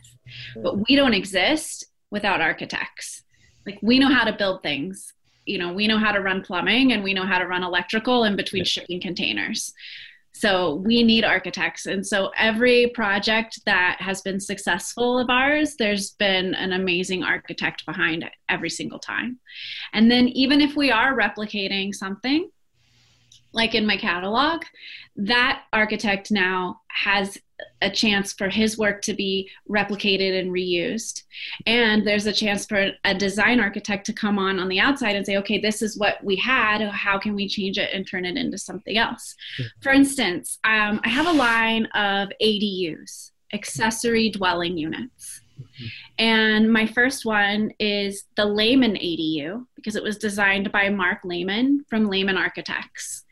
But 0.55 0.87
we 0.87 0.95
don't 0.95 1.15
exist 1.15 1.85
without 2.11 2.39
architects. 2.39 3.23
Like, 3.65 3.79
we 3.81 3.97
know 3.97 4.13
how 4.13 4.25
to 4.25 4.33
build 4.33 4.61
things. 4.61 5.13
You 5.45 5.57
know, 5.57 5.73
we 5.73 5.87
know 5.87 5.97
how 5.97 6.11
to 6.11 6.21
run 6.21 6.43
plumbing 6.43 6.93
and 6.93 7.03
we 7.03 7.15
know 7.15 7.25
how 7.25 7.39
to 7.39 7.47
run 7.47 7.63
electrical 7.63 8.23
in 8.23 8.35
between 8.35 8.63
shipping 8.63 9.01
containers. 9.01 9.73
So 10.33 10.75
we 10.75 11.03
need 11.03 11.23
architects. 11.25 11.85
And 11.85 12.05
so 12.05 12.31
every 12.37 12.91
project 12.93 13.59
that 13.65 13.97
has 13.99 14.21
been 14.21 14.39
successful 14.39 15.19
of 15.19 15.29
ours, 15.29 15.75
there's 15.77 16.11
been 16.11 16.55
an 16.55 16.73
amazing 16.73 17.23
architect 17.23 17.85
behind 17.85 18.23
it 18.23 18.31
every 18.47 18.69
single 18.69 18.99
time. 18.99 19.39
And 19.91 20.09
then 20.09 20.29
even 20.29 20.61
if 20.61 20.75
we 20.75 20.91
are 20.91 21.17
replicating 21.17 21.93
something, 21.93 22.49
like 23.51 23.75
in 23.75 23.85
my 23.85 23.97
catalog, 23.97 24.63
that 25.15 25.63
architect 25.73 26.31
now 26.31 26.81
has 26.89 27.37
a 27.81 27.89
chance 27.89 28.33
for 28.33 28.49
his 28.49 28.77
work 28.77 29.01
to 29.01 29.13
be 29.13 29.49
replicated 29.69 30.37
and 30.39 30.51
reused. 30.51 31.23
And 31.65 32.05
there's 32.05 32.25
a 32.25 32.33
chance 32.33 32.65
for 32.65 32.91
a 33.03 33.13
design 33.13 33.59
architect 33.59 34.05
to 34.07 34.13
come 34.13 34.39
on 34.39 34.59
on 34.59 34.69
the 34.69 34.79
outside 34.79 35.15
and 35.15 35.25
say, 35.25 35.37
okay, 35.37 35.59
this 35.59 35.81
is 35.81 35.97
what 35.97 36.23
we 36.23 36.35
had. 36.35 36.81
How 36.81 37.17
can 37.17 37.35
we 37.35 37.47
change 37.47 37.77
it 37.77 37.89
and 37.93 38.07
turn 38.07 38.25
it 38.25 38.37
into 38.37 38.57
something 38.57 38.97
else? 38.97 39.35
For 39.81 39.91
instance, 39.91 40.59
um, 40.63 41.01
I 41.03 41.09
have 41.09 41.27
a 41.27 41.33
line 41.33 41.85
of 41.87 42.29
ADUs, 42.41 43.31
accessory 43.53 44.29
dwelling 44.29 44.77
units. 44.77 45.41
And 46.19 46.71
my 46.71 46.85
first 46.85 47.25
one 47.25 47.71
is 47.79 48.25
the 48.35 48.45
Lehman 48.45 48.95
ADU 48.95 49.65
because 49.75 49.95
it 49.95 50.03
was 50.03 50.17
designed 50.17 50.69
by 50.69 50.89
Mark 50.89 51.19
Lehman 51.23 51.85
from 51.89 52.09
Lehman 52.09 52.35
Architects. 52.37 53.23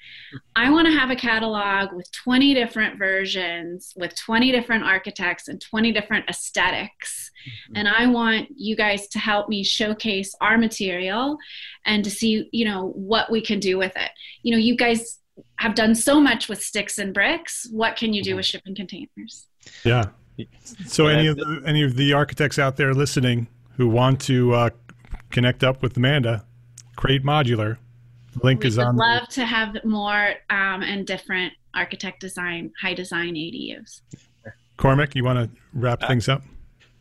I 0.56 0.70
want 0.70 0.88
to 0.88 0.94
have 0.94 1.10
a 1.10 1.16
catalog 1.16 1.94
with 1.94 2.10
20 2.14 2.54
different 2.54 2.98
versions, 2.98 3.94
with 3.98 4.16
20 4.16 4.54
different 4.54 4.86
architects 4.86 5.50
and 5.50 5.60
20 5.60 5.92
different 5.92 6.30
esthetics 6.30 7.30
mm-hmm. 7.46 7.74
And 7.76 7.88
I 7.90 8.08
want 8.08 8.48
you 8.56 8.76
guys 8.78 9.08
to 9.10 9.20
help 9.20 9.50
me 9.50 9.64
showcase 9.64 10.34
our 10.40 10.58
material 10.58 11.38
and 11.86 12.04
to 12.06 12.10
see, 12.10 12.48
you 12.54 12.66
know, 12.66 12.94
what 12.96 13.30
we 13.30 13.42
can 13.42 13.60
do 13.60 13.78
with 13.78 13.96
it. 13.98 14.12
You 14.44 14.54
know, 14.54 14.58
you 14.58 14.78
guys 14.78 15.20
have 15.58 15.76
done 15.76 15.94
so 15.94 16.20
much 16.20 16.48
with 16.48 16.62
sticks 16.62 16.98
and 16.98 17.14
bricks. 17.14 17.68
What 17.72 17.98
can 17.98 18.14
you 18.14 18.24
do 18.24 18.38
with 18.38 18.46
shipping 18.46 18.76
containers? 18.76 19.48
Yeah. 19.84 20.06
So 20.86 21.08
any 21.08 21.28
of 21.28 21.38
the, 21.38 21.64
any 21.66 21.84
of 21.84 21.96
the 21.96 22.14
architects 22.14 22.60
out 22.60 22.78
there 22.78 22.94
listening 22.94 23.48
who 23.76 23.88
want 23.88 24.20
to 24.22 24.54
uh, 24.54 24.70
connect 25.30 25.64
up 25.64 25.82
with 25.82 25.98
Amanda, 25.98 26.46
Crate 26.96 27.24
Modular, 27.24 27.78
link 28.44 28.64
we 28.64 28.68
is 28.68 28.78
on. 28.78 29.00
I'd 29.00 29.20
love 29.20 29.30
to 29.30 29.46
have 29.46 29.84
more 29.84 30.36
um, 30.50 30.84
and 30.84 31.06
different 31.06 31.54
architect 31.74 32.20
design, 32.20 32.72
high 32.82 32.94
design 32.94 33.36
ADUs. 33.36 34.02
Cormac, 34.78 35.16
you 35.16 35.24
want 35.24 35.40
to 35.40 35.60
wrap 35.74 36.04
uh, 36.04 36.08
things 36.08 36.30
up? 36.30 36.44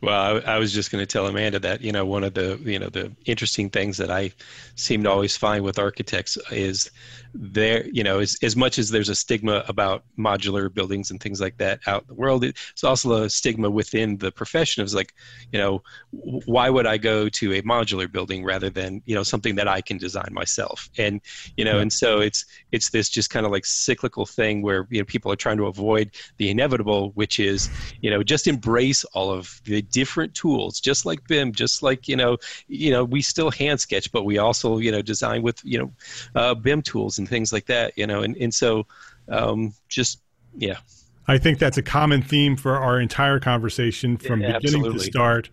Well, 0.03 0.43
I, 0.47 0.55
I 0.55 0.59
was 0.59 0.73
just 0.73 0.91
going 0.91 1.03
to 1.03 1.07
tell 1.07 1.27
Amanda 1.27 1.59
that 1.61 1.81
you 1.81 1.93
know 1.93 2.05
one 2.05 2.25
of 2.25 2.35
the 2.35 2.61
you 2.63 2.79
know 2.79 2.89
the 2.89 3.13
interesting 3.25 3.71
things 3.71 3.97
that 3.99 4.11
I 4.11 4.33
seem 4.75 5.03
to 5.05 5.11
always 5.11 5.37
find 5.37 5.65
with 5.65 5.79
architects 5.79 6.37
is 6.51 6.91
there 7.39 7.87
you 7.89 8.03
know 8.03 8.19
as, 8.19 8.37
as 8.43 8.57
much 8.57 8.79
as 8.79 8.91
there's 8.91 9.09
a 9.09 9.15
stigma 9.15 9.63
about 9.69 10.05
modular 10.19 10.73
buildings 10.73 11.11
and 11.11 11.21
things 11.21 11.41
like 11.41 11.57
that 11.59 11.81
out 11.87 12.03
in 12.03 12.09
the 12.09 12.15
world 12.15 12.45
it's 12.45 12.85
also 12.85 13.25
a 13.25 13.31
stigma 13.31 13.71
within 13.71 14.17
the 14.19 14.33
profession 14.33 14.83
of 14.83 14.93
like 14.93 15.15
you 15.53 15.59
know 15.59 15.83
why 16.11 16.71
would 16.71 16.87
i 16.87 16.97
go 16.97 17.29
to 17.29 17.53
a 17.55 17.63
modular 17.63 18.11
building 18.11 18.45
rather 18.45 18.71
than 18.71 19.03
you 19.07 19.15
know 19.15 19.23
something 19.23 19.55
that 19.55 19.69
i 19.69 19.81
can 19.81 19.99
design 19.99 20.29
myself 20.33 20.89
and 20.99 21.21
you 21.57 21.65
know 21.65 21.79
and 21.79 21.93
so 21.93 22.21
it's 22.21 22.45
it's 22.73 22.91
this 22.91 23.09
just 23.09 23.31
kind 23.31 23.45
of 23.45 23.53
like 23.53 23.67
cyclical 23.67 24.25
thing 24.25 24.63
where 24.63 24.87
you 24.91 24.99
know 24.99 25.05
people 25.05 25.31
are 25.31 25.37
trying 25.37 25.57
to 25.57 25.67
avoid 25.67 26.11
the 26.39 26.49
inevitable 26.51 27.11
which 27.15 27.39
is 27.39 27.69
you 28.01 28.11
know 28.11 28.23
just 28.23 28.47
embrace 28.47 29.05
all 29.13 29.31
of 29.31 29.61
the 29.65 29.83
different 29.83 30.35
tools 30.35 30.81
just 30.81 31.05
like 31.05 31.27
bim 31.27 31.53
just 31.53 31.83
like 31.83 32.09
you 32.09 32.17
know 32.17 32.37
you 32.69 32.91
know 32.91 33.05
we 33.05 33.21
still 33.21 33.51
hand 33.51 33.79
sketch 33.79 34.11
but 34.13 34.25
we 34.25 34.39
also 34.39 34.79
you 34.79 34.91
know 34.91 35.03
design 35.03 35.43
with 35.43 35.61
you 35.65 35.79
know 35.79 35.93
uh, 36.35 36.55
bim 36.55 36.81
tools 36.81 37.19
and 37.19 37.26
and 37.27 37.31
things 37.31 37.53
like 37.53 37.67
that 37.67 37.93
you 37.97 38.07
know 38.07 38.23
and, 38.23 38.37
and 38.37 38.55
so 38.55 38.87
um, 39.29 39.75
just 39.89 40.21
yeah 40.57 40.79
i 41.27 41.37
think 41.37 41.59
that's 41.59 41.77
a 41.77 41.83
common 41.83 42.23
theme 42.23 42.57
for 42.57 42.77
our 42.77 43.01
entire 43.01 43.41
conversation 43.41 44.17
from 44.17 44.41
yeah, 44.41 44.59
beginning 44.59 44.81
absolutely. 44.81 44.99
to 44.99 45.05
start 45.05 45.51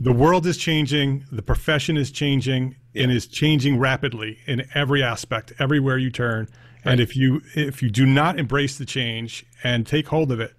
the 0.00 0.12
world 0.12 0.46
is 0.46 0.56
changing 0.56 1.24
the 1.30 1.42
profession 1.42 1.96
is 1.96 2.10
changing 2.10 2.74
yeah. 2.94 3.02
and 3.02 3.12
is 3.12 3.26
changing 3.26 3.78
rapidly 3.78 4.38
in 4.46 4.66
every 4.74 5.02
aspect 5.02 5.52
everywhere 5.58 5.98
you 5.98 6.10
turn 6.10 6.48
right. 6.84 6.92
and 6.92 7.00
if 7.00 7.16
you 7.16 7.42
if 7.54 7.82
you 7.82 7.90
do 7.90 8.06
not 8.06 8.38
embrace 8.38 8.78
the 8.78 8.86
change 8.86 9.44
and 9.62 9.86
take 9.86 10.08
hold 10.08 10.32
of 10.32 10.40
it 10.40 10.54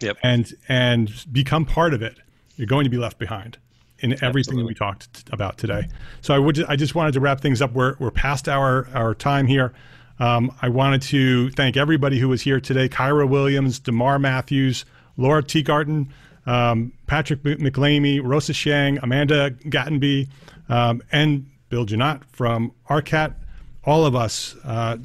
yep. 0.00 0.16
and 0.22 0.54
and 0.68 1.24
become 1.30 1.64
part 1.64 1.92
of 1.92 2.02
it 2.02 2.18
you're 2.56 2.66
going 2.66 2.84
to 2.84 2.90
be 2.90 2.98
left 2.98 3.18
behind 3.18 3.58
in 4.00 4.12
everything 4.24 4.58
Absolutely. 4.58 4.62
that 4.62 4.66
we 4.66 4.74
talked 4.74 5.32
about 5.32 5.58
today. 5.58 5.88
So 6.20 6.34
I 6.34 6.38
would 6.38 6.64
I 6.64 6.76
just 6.76 6.94
wanted 6.94 7.12
to 7.12 7.20
wrap 7.20 7.40
things 7.40 7.62
up. 7.62 7.72
We're 7.72 7.96
we're 7.98 8.10
past 8.10 8.48
our 8.48 8.88
our 8.94 9.14
time 9.14 9.46
here. 9.46 9.72
Um, 10.18 10.54
I 10.62 10.68
wanted 10.68 11.02
to 11.02 11.50
thank 11.50 11.76
everybody 11.76 12.18
who 12.18 12.28
was 12.28 12.42
here 12.42 12.60
today: 12.60 12.88
Kyra 12.88 13.28
Williams, 13.28 13.78
Demar 13.78 14.18
Matthews, 14.18 14.84
Laura 15.16 15.42
Teagarten, 15.42 16.08
um, 16.46 16.92
Patrick 17.06 17.42
MacLeamy, 17.42 18.20
Rosa 18.22 18.52
Sheng, 18.52 18.98
Amanda 19.02 19.50
Gattenby, 19.50 20.28
um, 20.68 21.02
and 21.10 21.46
Bill 21.68 21.86
Janot 21.86 22.24
from 22.24 22.72
ARCAT. 22.88 23.34
All 23.84 24.06
of 24.06 24.14
us, 24.14 24.54
uh, 24.64 24.96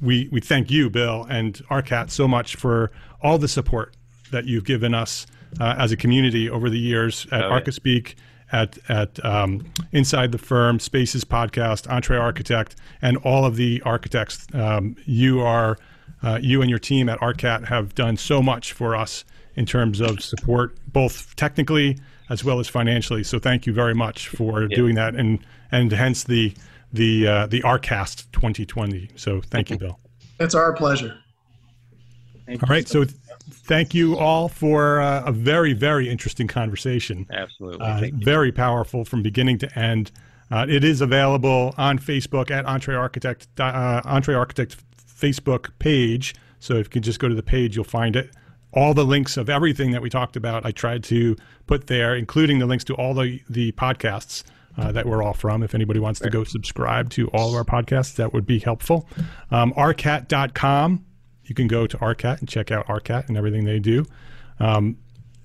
we 0.00 0.28
we 0.30 0.40
thank 0.40 0.70
you, 0.70 0.90
Bill, 0.90 1.26
and 1.28 1.54
ARCAT 1.70 2.10
so 2.10 2.28
much 2.28 2.56
for 2.56 2.90
all 3.22 3.38
the 3.38 3.48
support 3.48 3.96
that 4.30 4.44
you've 4.44 4.64
given 4.64 4.94
us 4.94 5.26
uh, 5.60 5.74
as 5.78 5.92
a 5.92 5.96
community 5.96 6.48
over 6.48 6.70
the 6.70 6.78
years 6.78 7.26
at 7.32 7.44
oh, 7.44 7.50
ArchiSpeak, 7.50 8.14
at 8.52 8.78
at 8.88 9.24
um, 9.24 9.64
Inside 9.92 10.32
the 10.32 10.38
Firm, 10.38 10.78
Spaces 10.78 11.24
Podcast, 11.24 11.90
Entre 11.90 12.16
Architect, 12.16 12.76
and 13.02 13.16
all 13.18 13.44
of 13.44 13.56
the 13.56 13.82
architects. 13.84 14.46
Um, 14.52 14.96
you 15.04 15.40
are 15.40 15.78
uh, 16.22 16.38
you 16.40 16.62
and 16.62 16.70
your 16.70 16.78
team 16.78 17.08
at 17.08 17.18
ARCAT 17.20 17.66
have 17.66 17.94
done 17.94 18.16
so 18.16 18.42
much 18.42 18.72
for 18.72 18.96
us 18.96 19.24
in 19.54 19.66
terms 19.66 20.00
of 20.00 20.22
support, 20.22 20.76
both 20.86 21.34
technically 21.36 21.98
as 22.28 22.44
well 22.44 22.60
as 22.60 22.68
financially. 22.68 23.22
So 23.24 23.38
thank 23.38 23.66
you 23.66 23.72
very 23.72 23.94
much 23.94 24.28
for 24.28 24.62
yeah. 24.62 24.76
doing 24.76 24.94
that, 24.96 25.14
and 25.14 25.38
and 25.70 25.90
hence 25.92 26.24
the 26.24 26.54
the 26.92 27.26
uh, 27.26 27.46
the 27.46 27.62
ARCAST 27.62 28.30
2020. 28.32 29.10
So 29.16 29.40
thank 29.40 29.70
you, 29.70 29.78
Bill. 29.78 29.98
It's 30.38 30.54
our 30.54 30.72
pleasure. 30.72 31.18
Thank 32.46 32.62
all 32.62 32.68
right, 32.68 32.86
so 32.86 33.04
thank 33.50 33.94
you 33.94 34.16
all 34.16 34.48
for 34.48 35.00
uh, 35.00 35.24
a 35.24 35.32
very, 35.32 35.72
very 35.72 36.08
interesting 36.08 36.46
conversation. 36.46 37.26
Absolutely. 37.32 37.80
Uh, 37.80 38.10
very 38.14 38.52
powerful 38.52 39.04
from 39.04 39.22
beginning 39.22 39.58
to 39.58 39.78
end. 39.78 40.10
Uh, 40.50 40.66
it 40.68 40.84
is 40.84 41.00
available 41.00 41.74
on 41.76 41.98
Facebook 41.98 42.50
at 42.50 42.64
Entre 42.66 42.94
Architect, 42.94 43.48
uh, 43.58 44.00
Entre 44.04 44.34
Architect 44.34 44.76
Facebook 45.06 45.70
page. 45.78 46.34
So 46.60 46.74
if 46.74 46.86
you 46.86 46.90
can 46.90 47.02
just 47.02 47.18
go 47.18 47.28
to 47.28 47.34
the 47.34 47.42
page, 47.42 47.76
you'll 47.76 47.84
find 47.84 48.16
it. 48.16 48.30
All 48.72 48.94
the 48.94 49.04
links 49.04 49.36
of 49.36 49.48
everything 49.48 49.92
that 49.92 50.02
we 50.02 50.10
talked 50.10 50.36
about, 50.36 50.66
I 50.66 50.70
tried 50.70 51.02
to 51.04 51.36
put 51.66 51.86
there, 51.86 52.14
including 52.14 52.58
the 52.58 52.66
links 52.66 52.84
to 52.84 52.94
all 52.94 53.14
the, 53.14 53.40
the 53.48 53.72
podcasts 53.72 54.44
uh, 54.76 54.92
that 54.92 55.06
we're 55.06 55.22
all 55.22 55.32
from. 55.32 55.62
If 55.62 55.74
anybody 55.74 55.98
wants 55.98 56.20
to 56.20 56.30
go 56.30 56.44
subscribe 56.44 57.10
to 57.10 57.28
all 57.28 57.48
of 57.48 57.54
our 57.54 57.64
podcasts, 57.64 58.16
that 58.16 58.32
would 58.34 58.46
be 58.46 58.58
helpful. 58.58 59.08
Um, 59.50 59.72
arcat.com 59.74 61.04
you 61.48 61.54
can 61.54 61.66
go 61.66 61.86
to 61.86 61.96
ARCAT 61.98 62.40
and 62.40 62.48
check 62.48 62.70
out 62.70 62.86
ARCAT 62.86 63.28
and 63.28 63.36
everything 63.36 63.64
they 63.64 63.78
do. 63.78 64.04
Um, 64.60 64.98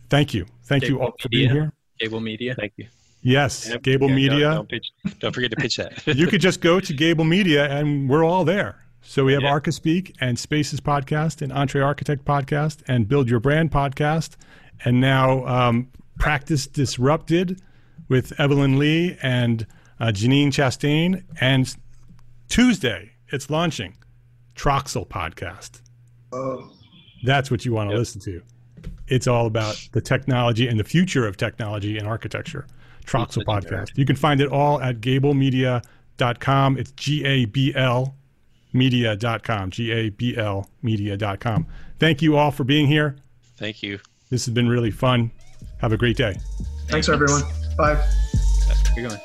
thank 0.10 0.34
you. 0.34 0.46
Thank 0.64 0.84
Gable 0.84 0.96
you 0.96 1.02
all 1.02 1.14
for 1.20 1.30
being 1.30 1.50
here. 1.50 1.74
Gable 2.00 2.20
Media. 2.20 2.56
Thank 2.56 2.74
you. 2.78 2.88
Yes, 3.22 3.70
yep. 3.70 3.84
Gable 3.84 4.10
yeah, 4.10 4.16
Media. 4.16 4.40
Don't, 4.40 4.56
don't, 4.56 4.70
pitch, 4.70 4.92
don't, 5.20 5.34
forget 5.34 5.52
to 5.52 5.58
pitch 5.58 5.78
that. 5.78 6.08
you 6.18 6.28
could 6.28 6.42
just 6.42 6.60
go 6.60 6.80
to 6.80 6.94
Gable 6.94 7.24
Media 7.24 7.66
and 7.70 8.10
we're 8.10 8.24
all 8.24 8.44
there. 8.44 8.84
So 9.04 9.26
we 9.26 9.34
have 9.34 9.44
yeah. 9.44 9.52
ArchiSpeak 9.52 10.16
and 10.20 10.38
Spaces 10.38 10.80
podcast 10.80 11.42
and 11.42 11.52
Entre 11.52 11.82
Architect 11.82 12.26
podcast 12.26 12.82
and 12.88 13.08
Build 13.08 13.30
Your 13.30 13.40
Brand 13.40 13.72
podcast. 13.72 14.38
And 14.84 15.00
now 15.00 15.46
um, 15.46 15.92
Practice 16.18 16.68
Disrupted 16.68 17.62
with 18.10 18.40
Evelyn 18.40 18.78
Lee 18.80 19.18
and 19.22 19.66
uh, 20.00 20.08
Janine 20.08 20.48
Chastain. 20.48 21.24
And 21.40 21.76
Tuesday, 22.48 23.12
it's 23.30 23.50
launching 23.50 23.98
Troxel 24.56 25.08
podcast. 25.08 25.82
Oh. 26.32 26.72
That's 27.24 27.52
what 27.52 27.66
you 27.66 27.74
want 27.74 27.90
to 27.90 27.94
yep. 27.94 28.00
listen 28.00 28.22
to. 28.22 28.42
It's 29.08 29.28
all 29.28 29.46
about 29.46 29.76
the 29.92 30.02
technology 30.02 30.68
and 30.68 30.80
the 30.80 30.84
future 30.84 31.28
of 31.28 31.38
technology 31.38 31.98
and 31.98 32.08
architecture. 32.08 32.66
Troxel 33.06 33.44
podcast. 33.44 33.98
You 33.98 34.06
can 34.06 34.16
find 34.16 34.42
it 34.42 34.50
all 34.50 34.82
at 34.82 35.02
gablemedia.com. 35.02 36.78
It's 36.78 36.92
G 36.92 37.26
A 37.26 37.46
B 37.46 37.74
L 37.76 38.16
media.com. 38.74 39.72
G 39.72 39.92
A 39.92 40.10
B 40.10 40.38
L 40.38 40.70
media.com. 40.82 41.68
Thank 42.00 42.22
you 42.22 42.38
all 42.38 42.52
for 42.52 42.64
being 42.64 42.88
here. 42.88 43.18
Thank 43.58 43.84
you. 43.84 44.00
This 44.30 44.46
has 44.46 44.54
been 44.54 44.70
really 44.70 44.92
fun. 44.92 45.32
Have 45.80 45.92
a 45.92 45.98
great 45.98 46.18
day. 46.18 46.38
Thanks, 46.88 47.10
everyone. 47.10 47.42
Bye. 47.78 48.02
You're 48.96 49.10
going. 49.10 49.22